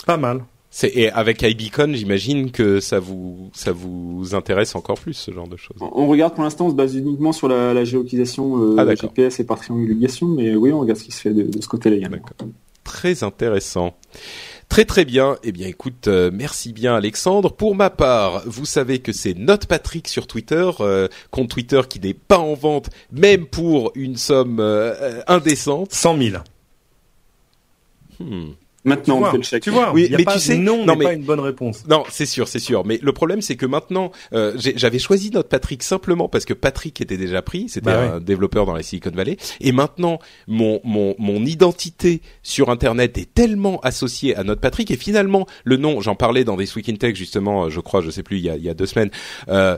Pas 0.05 0.17
mal. 0.17 0.45
et 0.83 1.09
avec 1.11 1.43
iBeacon, 1.43 1.95
j'imagine 1.95 2.51
que 2.51 2.81
ça 2.81 2.99
vous 2.99 3.51
ça 3.55 3.73
vous 3.73 4.35
intéresse 4.35 4.75
encore 4.75 4.99
plus 4.99 5.15
ce 5.15 5.31
genre 5.31 5.47
de 5.49 5.57
choses. 5.57 5.79
On 5.81 6.09
regarde 6.09 6.35
pour 6.35 6.43
l'instant, 6.43 6.67
on 6.67 6.71
se 6.71 6.75
base 6.75 6.97
uniquement 6.97 7.33
sur 7.33 7.49
la, 7.49 7.73
la 7.73 7.85
géolocalisation 7.85 8.59
euh, 8.59 8.77
ah, 8.79 8.95
GPS 8.95 9.39
et 9.39 9.45
par 9.45 9.61
triangulation, 9.61 10.27
mais 10.27 10.55
oui, 10.57 10.73
on 10.73 10.81
regarde 10.81 10.99
ce 10.99 11.05
qui 11.05 11.13
se 11.13 11.21
fait 11.21 11.33
de, 11.33 11.45
de 11.45 11.63
ce 11.63 11.69
côté-là 11.69 11.97
également. 11.97 12.19
Très 12.83 13.23
intéressant. 13.23 13.95
Très 14.71 14.85
très 14.85 15.05
bien. 15.05 15.37
Eh 15.43 15.51
bien 15.51 15.67
écoute, 15.67 16.07
euh, 16.07 16.31
merci 16.33 16.73
bien 16.73 16.95
Alexandre. 16.95 17.53
Pour 17.53 17.75
ma 17.75 17.91
part, 17.91 18.43
vous 18.47 18.65
savez 18.65 19.01
que 19.01 19.13
c'est 19.13 19.35
Note 19.35 19.67
Patrick 19.67 20.07
sur 20.07 20.29
Twitter, 20.29 20.71
euh, 20.79 21.09
compte 21.33 21.51
Twitter 21.51 21.81
qui 21.89 21.99
n'est 21.99 22.15
pas 22.15 22.39
en 22.39 22.55
vente, 22.55 22.89
même 23.11 23.47
pour 23.47 23.91
une 23.97 24.17
somme 24.17 24.61
euh, 24.61 25.23
indécente. 25.27 25.93
100 25.93 26.19
000. 26.19 26.37
Hmm. 28.21 28.51
Maintenant, 28.85 29.21
on 29.21 29.31
fait 29.31 29.37
le 29.37 29.43
chèque. 29.43 29.63
Tu 29.63 29.71
vois, 29.71 29.93
oui, 29.93 30.09
mais 30.11 30.25
tu 30.25 30.39
sais, 30.39 30.57
non, 30.57 30.87
n'est 30.87 31.05
pas 31.05 31.13
une 31.13 31.25
bonne 31.25 31.41
réponse. 31.41 31.87
Non, 31.87 32.05
c'est 32.09 32.27
sûr, 32.27 32.49
c'est 32.49 32.59
sûr. 32.59 32.85
Mais 32.87 32.99
le 33.03 33.13
problème, 33.13 33.43
c'est 33.43 33.57
que 33.57 33.67
maintenant, 33.67 34.11
euh, 34.33 34.55
j'avais 34.57 34.99
choisi 34.99 35.31
notre 35.31 35.49
Patrick 35.49 35.83
simplement 35.83 36.29
parce 36.29 36.45
que 36.45 36.55
Patrick 36.55 37.01
était 37.01 37.19
déjà 37.19 37.43
pris. 37.43 37.69
C'était 37.69 37.87
bah 37.87 38.15
un 38.15 38.21
développeur 38.21 38.65
dans 38.65 38.75
la 38.75 38.83
Silicon 38.83 39.11
Valley. 39.15 39.37
Et 39.61 39.73
maintenant, 39.73 40.19
mon 40.49 40.81
mon 40.85 41.15
mon 41.19 41.45
identité 41.45 42.23
sur 42.43 42.71
Internet 42.71 43.19
est 43.19 43.33
tellement 43.35 43.81
associée 43.81 44.35
à 44.37 44.45
notre 44.45 44.61
Patrick. 44.61 44.91
Et 44.91 44.97
finalement, 44.97 45.47
le 45.65 45.77
nom, 45.77 46.01
j'en 46.01 46.15
parlais 46.15 46.45
dans 46.45 46.57
des 46.57 46.71
Week 46.75 46.89
in 46.89 46.95
Tech 46.95 47.15
justement, 47.17 47.69
je 47.69 47.81
crois, 47.81 48.01
je 48.01 48.11
sais 48.11 48.23
plus, 48.23 48.39
il 48.39 48.45
y 48.45 48.51
a 48.51 48.57
il 48.57 48.63
y 48.63 48.71
a 48.71 48.75
deux 48.75 48.87
semaines. 48.87 49.11
Euh, 49.49 49.77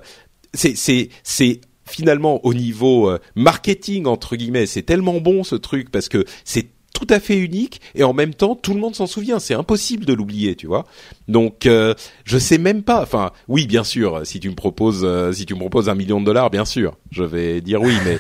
c'est 0.55 0.77
c'est 0.77 1.09
c'est 1.24 1.61
finalement 1.87 2.45
au 2.45 2.55
niveau 2.55 3.11
euh, 3.11 3.19
marketing 3.35 4.07
entre 4.07 4.37
guillemets, 4.37 4.66
c'est 4.66 4.83
tellement 4.83 5.20
bon 5.20 5.45
ce 5.45 5.57
truc 5.57 5.91
parce 5.91 6.09
que 6.09 6.24
c'est 6.45 6.69
tout 6.93 7.06
à 7.10 7.20
fait 7.20 7.39
unique 7.39 7.81
et 7.94 8.05
en 8.05 8.12
même 8.12 8.35
temps 8.35 8.55
tout 8.55 8.74
le 8.74 8.81
monde 8.81 8.94
s'en 8.94 9.06
souvient. 9.06 9.39
C'est 9.39 9.55
impossible 9.55 10.05
de 10.05 10.12
l'oublier, 10.12 10.55
tu 10.55 10.66
vois. 10.66 10.86
Donc 11.28 11.66
euh, 11.66 11.94
je 12.24 12.39
sais 12.39 12.59
même 12.59 12.82
pas. 12.82 13.02
Enfin, 13.02 13.32
oui, 13.48 13.66
bien 13.66 13.85
sûr. 13.85 14.27
Si 14.27 14.40
tu 14.40 14.51
me 14.51 14.55
proposes, 14.55 15.05
euh, 15.05 15.32
si 15.32 15.47
tu 15.47 15.55
me 15.55 15.60
proposes 15.60 15.89
un 15.89 15.94
million 15.94 16.20
de 16.20 16.27
dollars, 16.27 16.51
bien 16.51 16.64
sûr, 16.64 16.97
je 17.10 17.24
vais 17.24 17.60
dire 17.60 17.81
oui. 17.82 17.94
Mais, 18.05 18.19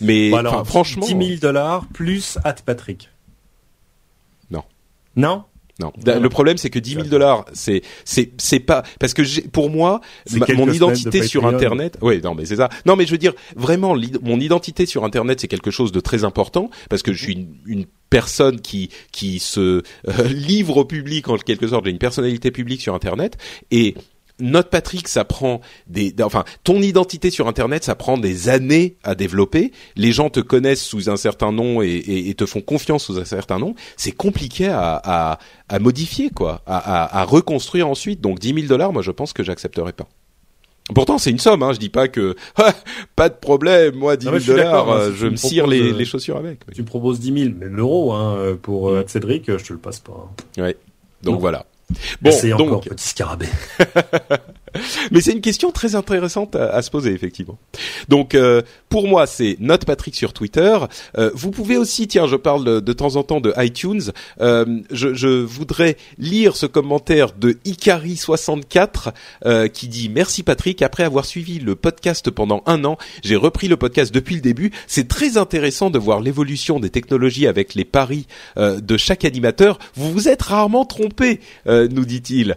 mais 0.00 0.64
franchement, 0.64 1.06
10 1.06 1.26
000 1.26 1.40
dollars 1.40 1.86
plus 1.92 2.38
at 2.44 2.56
Patrick. 2.64 3.08
Non. 4.50 4.64
Non? 5.16 5.44
Non. 5.80 5.92
Le 6.04 6.28
problème, 6.28 6.58
c'est 6.58 6.70
que 6.70 6.78
10 6.78 6.94
000 6.94 7.04
dollars, 7.06 7.44
c'est 7.52 7.82
c'est 8.04 8.32
c'est 8.38 8.60
pas 8.60 8.82
parce 8.98 9.14
que 9.14 9.22
pour 9.48 9.70
moi, 9.70 10.00
mon 10.54 10.70
identité 10.70 11.22
sur 11.22 11.46
Internet. 11.46 11.98
Oui, 12.02 12.20
non, 12.22 12.34
mais 12.34 12.44
c'est 12.44 12.56
ça. 12.56 12.68
Non, 12.86 12.96
mais 12.96 13.06
je 13.06 13.12
veux 13.12 13.18
dire 13.18 13.32
vraiment, 13.56 13.96
mon 14.22 14.38
identité 14.38 14.86
sur 14.86 15.04
Internet, 15.04 15.40
c'est 15.40 15.48
quelque 15.48 15.70
chose 15.70 15.92
de 15.92 16.00
très 16.00 16.24
important 16.24 16.70
parce 16.88 17.02
que 17.02 17.12
je 17.12 17.22
suis 17.22 17.48
une, 17.66 17.86
personne 18.10 18.60
qui 18.60 18.90
qui 19.12 19.38
se 19.38 19.60
euh, 19.60 19.82
livre 20.28 20.78
au 20.78 20.84
public 20.84 21.28
en 21.28 21.36
quelque 21.36 21.68
sorte. 21.68 21.84
J'ai 21.84 21.92
une 21.92 21.98
personnalité 21.98 22.50
publique 22.50 22.82
sur 22.82 22.92
Internet 22.92 23.38
et 23.70 23.94
notre 24.40 24.70
Patrick, 24.70 25.08
ça 25.08 25.24
prend 25.24 25.60
des, 25.86 26.14
enfin, 26.22 26.44
ton 26.64 26.80
identité 26.82 27.30
sur 27.30 27.48
Internet, 27.48 27.84
ça 27.84 27.94
prend 27.94 28.18
des 28.18 28.48
années 28.48 28.96
à 29.02 29.14
développer. 29.14 29.72
Les 29.96 30.12
gens 30.12 30.30
te 30.30 30.40
connaissent 30.40 30.82
sous 30.82 31.10
un 31.10 31.16
certain 31.16 31.52
nom 31.52 31.82
et, 31.82 32.34
te 32.36 32.46
font 32.46 32.60
confiance 32.60 33.04
sous 33.04 33.18
un 33.18 33.24
certain 33.24 33.58
nom. 33.58 33.74
C'est 33.96 34.12
compliqué 34.12 34.68
à, 34.68 35.38
modifier, 35.80 36.30
quoi, 36.30 36.62
à, 36.66 37.24
reconstruire 37.24 37.88
ensuite. 37.88 38.20
Donc, 38.20 38.38
10 38.38 38.54
000 38.54 38.66
dollars, 38.66 38.92
moi, 38.92 39.02
je 39.02 39.10
pense 39.10 39.32
que 39.32 39.42
j'accepterai 39.42 39.92
pas. 39.92 40.08
Pourtant, 40.94 41.18
c'est 41.18 41.30
une 41.30 41.38
somme. 41.38 41.62
Hein. 41.62 41.72
Je 41.72 41.78
dis 41.78 41.88
pas 41.88 42.08
que 42.08 42.34
ah, 42.56 42.72
pas 43.14 43.28
de 43.28 43.34
problème. 43.34 43.94
Moi, 43.94 44.16
10 44.16 44.24
000 44.24 44.38
dollars, 44.38 44.90
hein, 44.90 45.12
je 45.14 45.26
me 45.26 45.36
cire 45.36 45.66
les, 45.66 45.92
les, 45.92 46.04
chaussures 46.04 46.36
avec. 46.36 46.60
Tu 46.74 46.82
me 46.82 46.86
proposes 46.86 47.20
10 47.20 47.42
000, 47.42 47.54
mais 47.58 47.66
l'euro 47.66 48.12
hein, 48.12 48.58
pour 48.60 48.88
euh, 48.88 49.04
Cédric, 49.06 49.44
je 49.46 49.64
te 49.64 49.72
le 49.72 49.78
passe 49.78 50.00
pas. 50.00 50.32
Ouais. 50.58 50.76
Donc 51.22 51.40
voilà. 51.40 51.66
Bon, 52.20 52.30
c'est 52.30 52.52
encore 52.52 52.80
petit 52.82 53.08
scarabée. 53.08 53.48
Mais 55.10 55.20
c'est 55.20 55.32
une 55.32 55.40
question 55.40 55.70
très 55.70 55.94
intéressante 55.94 56.56
à, 56.56 56.80
se 56.82 56.90
poser 56.90 57.12
effectivement. 57.12 57.58
Donc 58.08 58.34
euh, 58.34 58.62
pour 58.88 59.06
moi 59.08 59.26
c'est 59.26 59.56
Note 59.60 59.84
Patrick 59.84 60.14
sur 60.14 60.32
Twitter. 60.32 60.78
Euh, 61.18 61.30
vous 61.34 61.50
pouvez 61.50 61.76
aussi, 61.76 62.08
tiens, 62.08 62.26
je 62.26 62.36
parle 62.36 62.82
de, 62.82 62.92
temps 62.92 63.16
en 63.16 63.22
temps 63.22 63.40
de 63.40 63.52
iTunes. 63.58 64.12
Euh, 64.40 64.80
je, 64.90 65.14
je, 65.14 65.28
voudrais 65.28 65.96
lire 66.18 66.56
ce 66.56 66.66
commentaire 66.66 67.32
de 67.32 67.52
Ikari64 67.64 69.12
qui 69.72 69.88
dit 69.88 70.08
merci 70.08 70.42
Patrick. 70.42 70.82
Après 70.82 71.04
avoir 71.04 71.24
suivi 71.24 71.58
le 71.58 71.74
podcast 71.74 72.30
pendant 72.30 72.62
un 72.66 72.84
an, 72.84 72.96
j'ai 73.22 73.36
repris 73.36 73.68
le 73.68 73.76
podcast 73.76 74.12
depuis 74.14 74.34
le 74.34 74.40
début. 74.40 74.70
C'est 74.86 75.08
très 75.08 75.36
intéressant 75.36 75.90
de 75.90 75.98
voir 75.98 76.20
l'évolution 76.20 76.80
des 76.80 76.90
technologies 76.90 77.46
avec 77.46 77.74
les 77.74 77.84
paris 77.84 78.26
de 78.56 78.96
chaque 78.96 79.24
animateur. 79.24 79.78
Vous 79.94 80.12
vous 80.12 80.28
êtes 80.28 80.42
rarement 80.42 80.84
trompé, 80.84 81.40
nous 81.66 82.04
dit-il. 82.04 82.56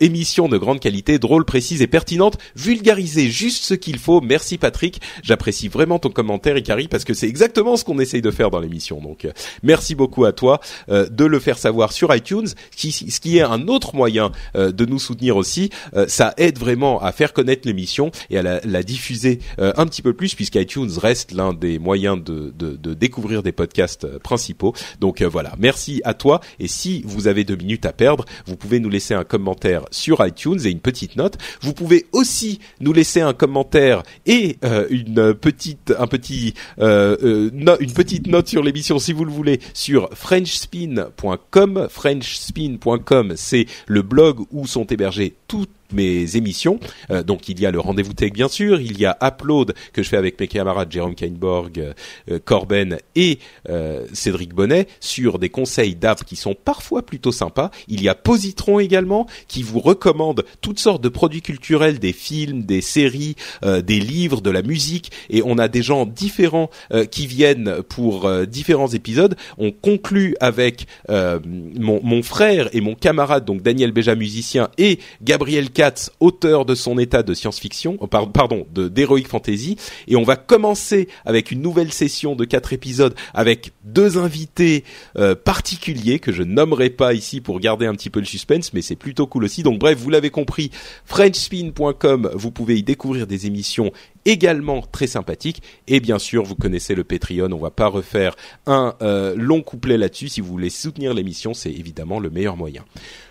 émission 0.00 0.48
de 0.48 0.58
grande 0.58 0.80
qualité, 0.80 1.18
drôle 1.18 1.35
précise 1.44 1.82
et 1.82 1.86
pertinente, 1.86 2.38
vulgariser 2.54 3.30
juste 3.30 3.64
ce 3.64 3.74
qu'il 3.74 3.98
faut. 3.98 4.20
Merci 4.20 4.58
Patrick, 4.58 5.00
j'apprécie 5.22 5.68
vraiment 5.68 5.98
ton 5.98 6.10
commentaire 6.10 6.56
Ikari 6.56 6.88
parce 6.88 7.04
que 7.04 7.14
c'est 7.14 7.28
exactement 7.28 7.76
ce 7.76 7.84
qu'on 7.84 7.98
essaye 7.98 8.22
de 8.22 8.30
faire 8.30 8.50
dans 8.50 8.60
l'émission. 8.60 9.00
Donc 9.00 9.24
euh, 9.24 9.32
merci 9.62 9.94
beaucoup 9.94 10.24
à 10.24 10.32
toi 10.32 10.60
euh, 10.88 11.08
de 11.08 11.24
le 11.24 11.38
faire 11.38 11.58
savoir 11.58 11.92
sur 11.92 12.14
iTunes, 12.14 12.48
ce 12.76 13.20
qui 13.20 13.38
est 13.38 13.42
un 13.42 13.68
autre 13.68 13.94
moyen 13.94 14.32
euh, 14.54 14.72
de 14.72 14.84
nous 14.84 14.98
soutenir 14.98 15.36
aussi. 15.36 15.70
ça 16.08 16.34
aide 16.36 16.58
vraiment 16.58 17.00
à 17.02 17.12
faire 17.12 17.32
connaître 17.32 17.66
l'émission 17.66 18.10
et 18.30 18.38
à 18.38 18.42
la, 18.42 18.82
diffuser 18.82 19.40
un 19.58 19.86
petit 19.86 20.02
peu 20.02 20.12
plus 20.12 20.34
puisqu'iTunes 20.34 20.90
reste 20.98 21.32
l'un 21.32 21.52
des 21.52 21.78
moyens 21.78 22.22
de, 22.22 22.52
de, 22.56 22.94
découvrir 22.94 23.42
des 23.42 23.52
podcasts 23.52 24.06
principaux. 24.18 24.74
Donc 25.00 25.22
voilà, 25.22 25.54
merci 25.58 26.00
à 26.04 26.14
toi 26.14 26.40
et 26.60 26.68
si 26.68 27.02
vous 27.04 27.26
avez 27.26 27.44
deux 27.44 27.56
minutes 27.56 27.86
à 27.86 27.92
perdre, 27.92 28.24
vous 28.46 28.56
pouvez 28.56 28.80
nous 28.80 28.90
laisser 28.90 29.14
un 29.14 29.24
commentaire 29.24 29.84
sur 29.90 30.24
iTunes 30.24 30.60
et 30.64 30.70
une 30.70 30.80
petite 30.80 31.16
note 31.16 31.25
vous 31.60 31.72
pouvez 31.72 32.06
aussi 32.12 32.60
nous 32.80 32.92
laisser 32.92 33.20
un 33.20 33.32
commentaire 33.32 34.02
et 34.26 34.58
euh, 34.64 34.86
une 34.90 35.34
petite, 35.34 35.94
un 35.98 36.06
petit, 36.06 36.54
euh, 36.78 37.16
euh, 37.22 37.76
une 37.80 37.92
petite 37.92 38.26
note 38.26 38.48
sur 38.48 38.62
l'émission 38.62 38.98
si 38.98 39.12
vous 39.12 39.24
le 39.24 39.32
voulez 39.32 39.60
sur 39.74 40.08
frenchspin.com. 40.12 41.88
Frenchspin.com, 41.90 43.32
c'est 43.36 43.66
le 43.86 44.02
blog 44.02 44.40
où 44.50 44.66
sont 44.66 44.84
hébergés 44.84 45.34
toutes 45.48 45.70
mes 45.92 46.36
émissions. 46.36 46.78
Euh, 47.10 47.22
donc 47.22 47.48
il 47.48 47.60
y 47.60 47.66
a 47.66 47.70
le 47.70 47.80
rendez-vous 47.80 48.12
tech 48.12 48.32
bien 48.32 48.48
sûr, 48.48 48.80
il 48.80 48.98
y 48.98 49.06
a 49.06 49.16
Upload 49.22 49.74
que 49.92 50.02
je 50.02 50.08
fais 50.08 50.16
avec 50.16 50.38
mes 50.40 50.48
camarades 50.48 50.90
Jérôme 50.90 51.14
Kainborg, 51.14 51.94
euh, 52.30 52.38
Corben 52.44 52.98
et 53.14 53.38
euh, 53.68 54.06
Cédric 54.12 54.54
Bonnet 54.54 54.86
sur 55.00 55.38
des 55.38 55.48
conseils 55.48 55.94
d'app 55.94 56.24
qui 56.24 56.36
sont 56.36 56.54
parfois 56.54 57.02
plutôt 57.02 57.32
sympas. 57.32 57.70
Il 57.88 58.02
y 58.02 58.08
a 58.08 58.14
Positron 58.14 58.80
également 58.80 59.26
qui 59.48 59.62
vous 59.62 59.80
recommande 59.80 60.44
toutes 60.60 60.78
sortes 60.78 61.02
de 61.02 61.08
produits 61.08 61.42
culturels, 61.42 61.98
des 61.98 62.12
films, 62.12 62.62
des 62.64 62.80
séries, 62.80 63.36
des 63.62 64.00
livres, 64.00 64.40
de 64.40 64.50
la 64.50 64.62
musique 64.62 65.10
et 65.30 65.42
on 65.44 65.58
a 65.58 65.68
des 65.68 65.82
gens 65.82 66.06
différents 66.06 66.70
qui 67.10 67.26
viennent 67.26 67.82
pour 67.88 68.30
différents 68.46 68.88
épisodes. 68.88 69.36
On 69.58 69.70
conclut 69.70 70.36
avec 70.40 70.86
mon, 71.08 72.22
frère 72.22 72.68
et 72.72 72.80
mon 72.80 72.94
camarade 72.94 73.44
donc 73.44 73.62
Daniel 73.62 73.92
Béja 73.92 74.14
musicien 74.14 74.68
et 74.78 74.98
Gabriel 75.22 75.70
Auteur 76.20 76.64
de 76.64 76.74
son 76.74 76.98
état 76.98 77.22
de 77.22 77.34
science-fiction, 77.34 77.98
euh, 78.02 78.06
pardon, 78.06 78.66
de 78.72 78.88
d'heroic 78.88 79.24
fantasy, 79.28 79.76
et 80.08 80.16
on 80.16 80.22
va 80.22 80.36
commencer 80.36 81.08
avec 81.24 81.50
une 81.50 81.60
nouvelle 81.60 81.92
session 81.92 82.34
de 82.34 82.44
quatre 82.44 82.72
épisodes 82.72 83.14
avec 83.34 83.72
deux 83.84 84.16
invités 84.16 84.84
euh, 85.18 85.34
particuliers 85.34 86.18
que 86.18 86.32
je 86.32 86.42
nommerai 86.42 86.88
pas 86.88 87.12
ici 87.12 87.40
pour 87.40 87.60
garder 87.60 87.86
un 87.86 87.92
petit 87.92 88.10
peu 88.10 88.20
le 88.20 88.26
suspense, 88.26 88.72
mais 88.72 88.80
c'est 88.80 88.96
plutôt 88.96 89.26
cool 89.26 89.44
aussi. 89.44 89.62
Donc 89.62 89.78
bref, 89.78 89.98
vous 89.98 90.10
l'avez 90.10 90.30
compris, 90.30 90.70
frenchspin.com, 91.04 92.30
vous 92.34 92.50
pouvez 92.50 92.78
y 92.78 92.82
découvrir 92.82 93.26
des 93.26 93.46
émissions 93.46 93.92
également 94.26 94.82
très 94.82 95.06
sympathiques. 95.06 95.62
Et 95.86 96.00
bien 96.00 96.18
sûr, 96.18 96.42
vous 96.44 96.56
connaissez 96.56 96.94
le 96.94 97.04
Patreon. 97.04 97.52
On 97.52 97.58
va 97.58 97.70
pas 97.70 97.86
refaire 97.86 98.34
un 98.66 98.94
euh, 99.00 99.34
long 99.36 99.62
couplet 99.62 99.96
là-dessus. 99.96 100.28
Si 100.28 100.40
vous 100.40 100.48
voulez 100.48 100.70
soutenir 100.70 101.14
l'émission, 101.14 101.54
c'est 101.54 101.70
évidemment 101.70 102.18
le 102.18 102.28
meilleur 102.28 102.56
moyen. 102.56 102.84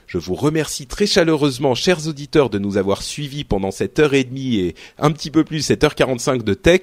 Je 0.07 0.17
vous 0.17 0.35
remercie 0.35 0.87
très 0.87 1.05
chaleureusement, 1.05 1.75
chers 1.75 2.07
auditeurs, 2.07 2.49
de 2.49 2.59
nous 2.59 2.77
avoir 2.77 3.01
suivis 3.01 3.43
pendant 3.43 3.71
cette 3.71 3.99
heure 3.99 4.13
et 4.13 4.23
demie 4.23 4.57
et 4.57 4.75
un 4.99 5.11
petit 5.11 5.31
peu 5.31 5.43
plus, 5.43 5.61
cette 5.61 5.83
heure 5.83 5.95
45 5.95 6.43
de 6.43 6.53
tech. 6.53 6.81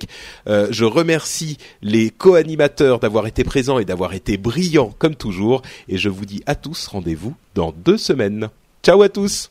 Euh, 0.49 0.69
je 0.70 0.85
remercie 0.85 1.59
les 1.82 2.11
co-animateurs 2.11 2.99
d'avoir 2.99 3.27
été 3.27 3.44
présents 3.44 3.78
et 3.78 3.85
d'avoir 3.85 4.15
été 4.15 4.36
brillants 4.36 4.94
comme 4.99 5.15
toujours. 5.15 5.62
Et 5.89 5.99
je 5.99 6.09
vous 6.09 6.27
dis 6.27 6.43
à 6.47 6.55
tous 6.55 6.86
rendez-vous 6.86 7.35
dans 7.55 7.73
deux 7.85 7.99
semaines. 7.99 8.49
Ciao 8.82 9.03
à 9.03 9.09
tous 9.09 9.51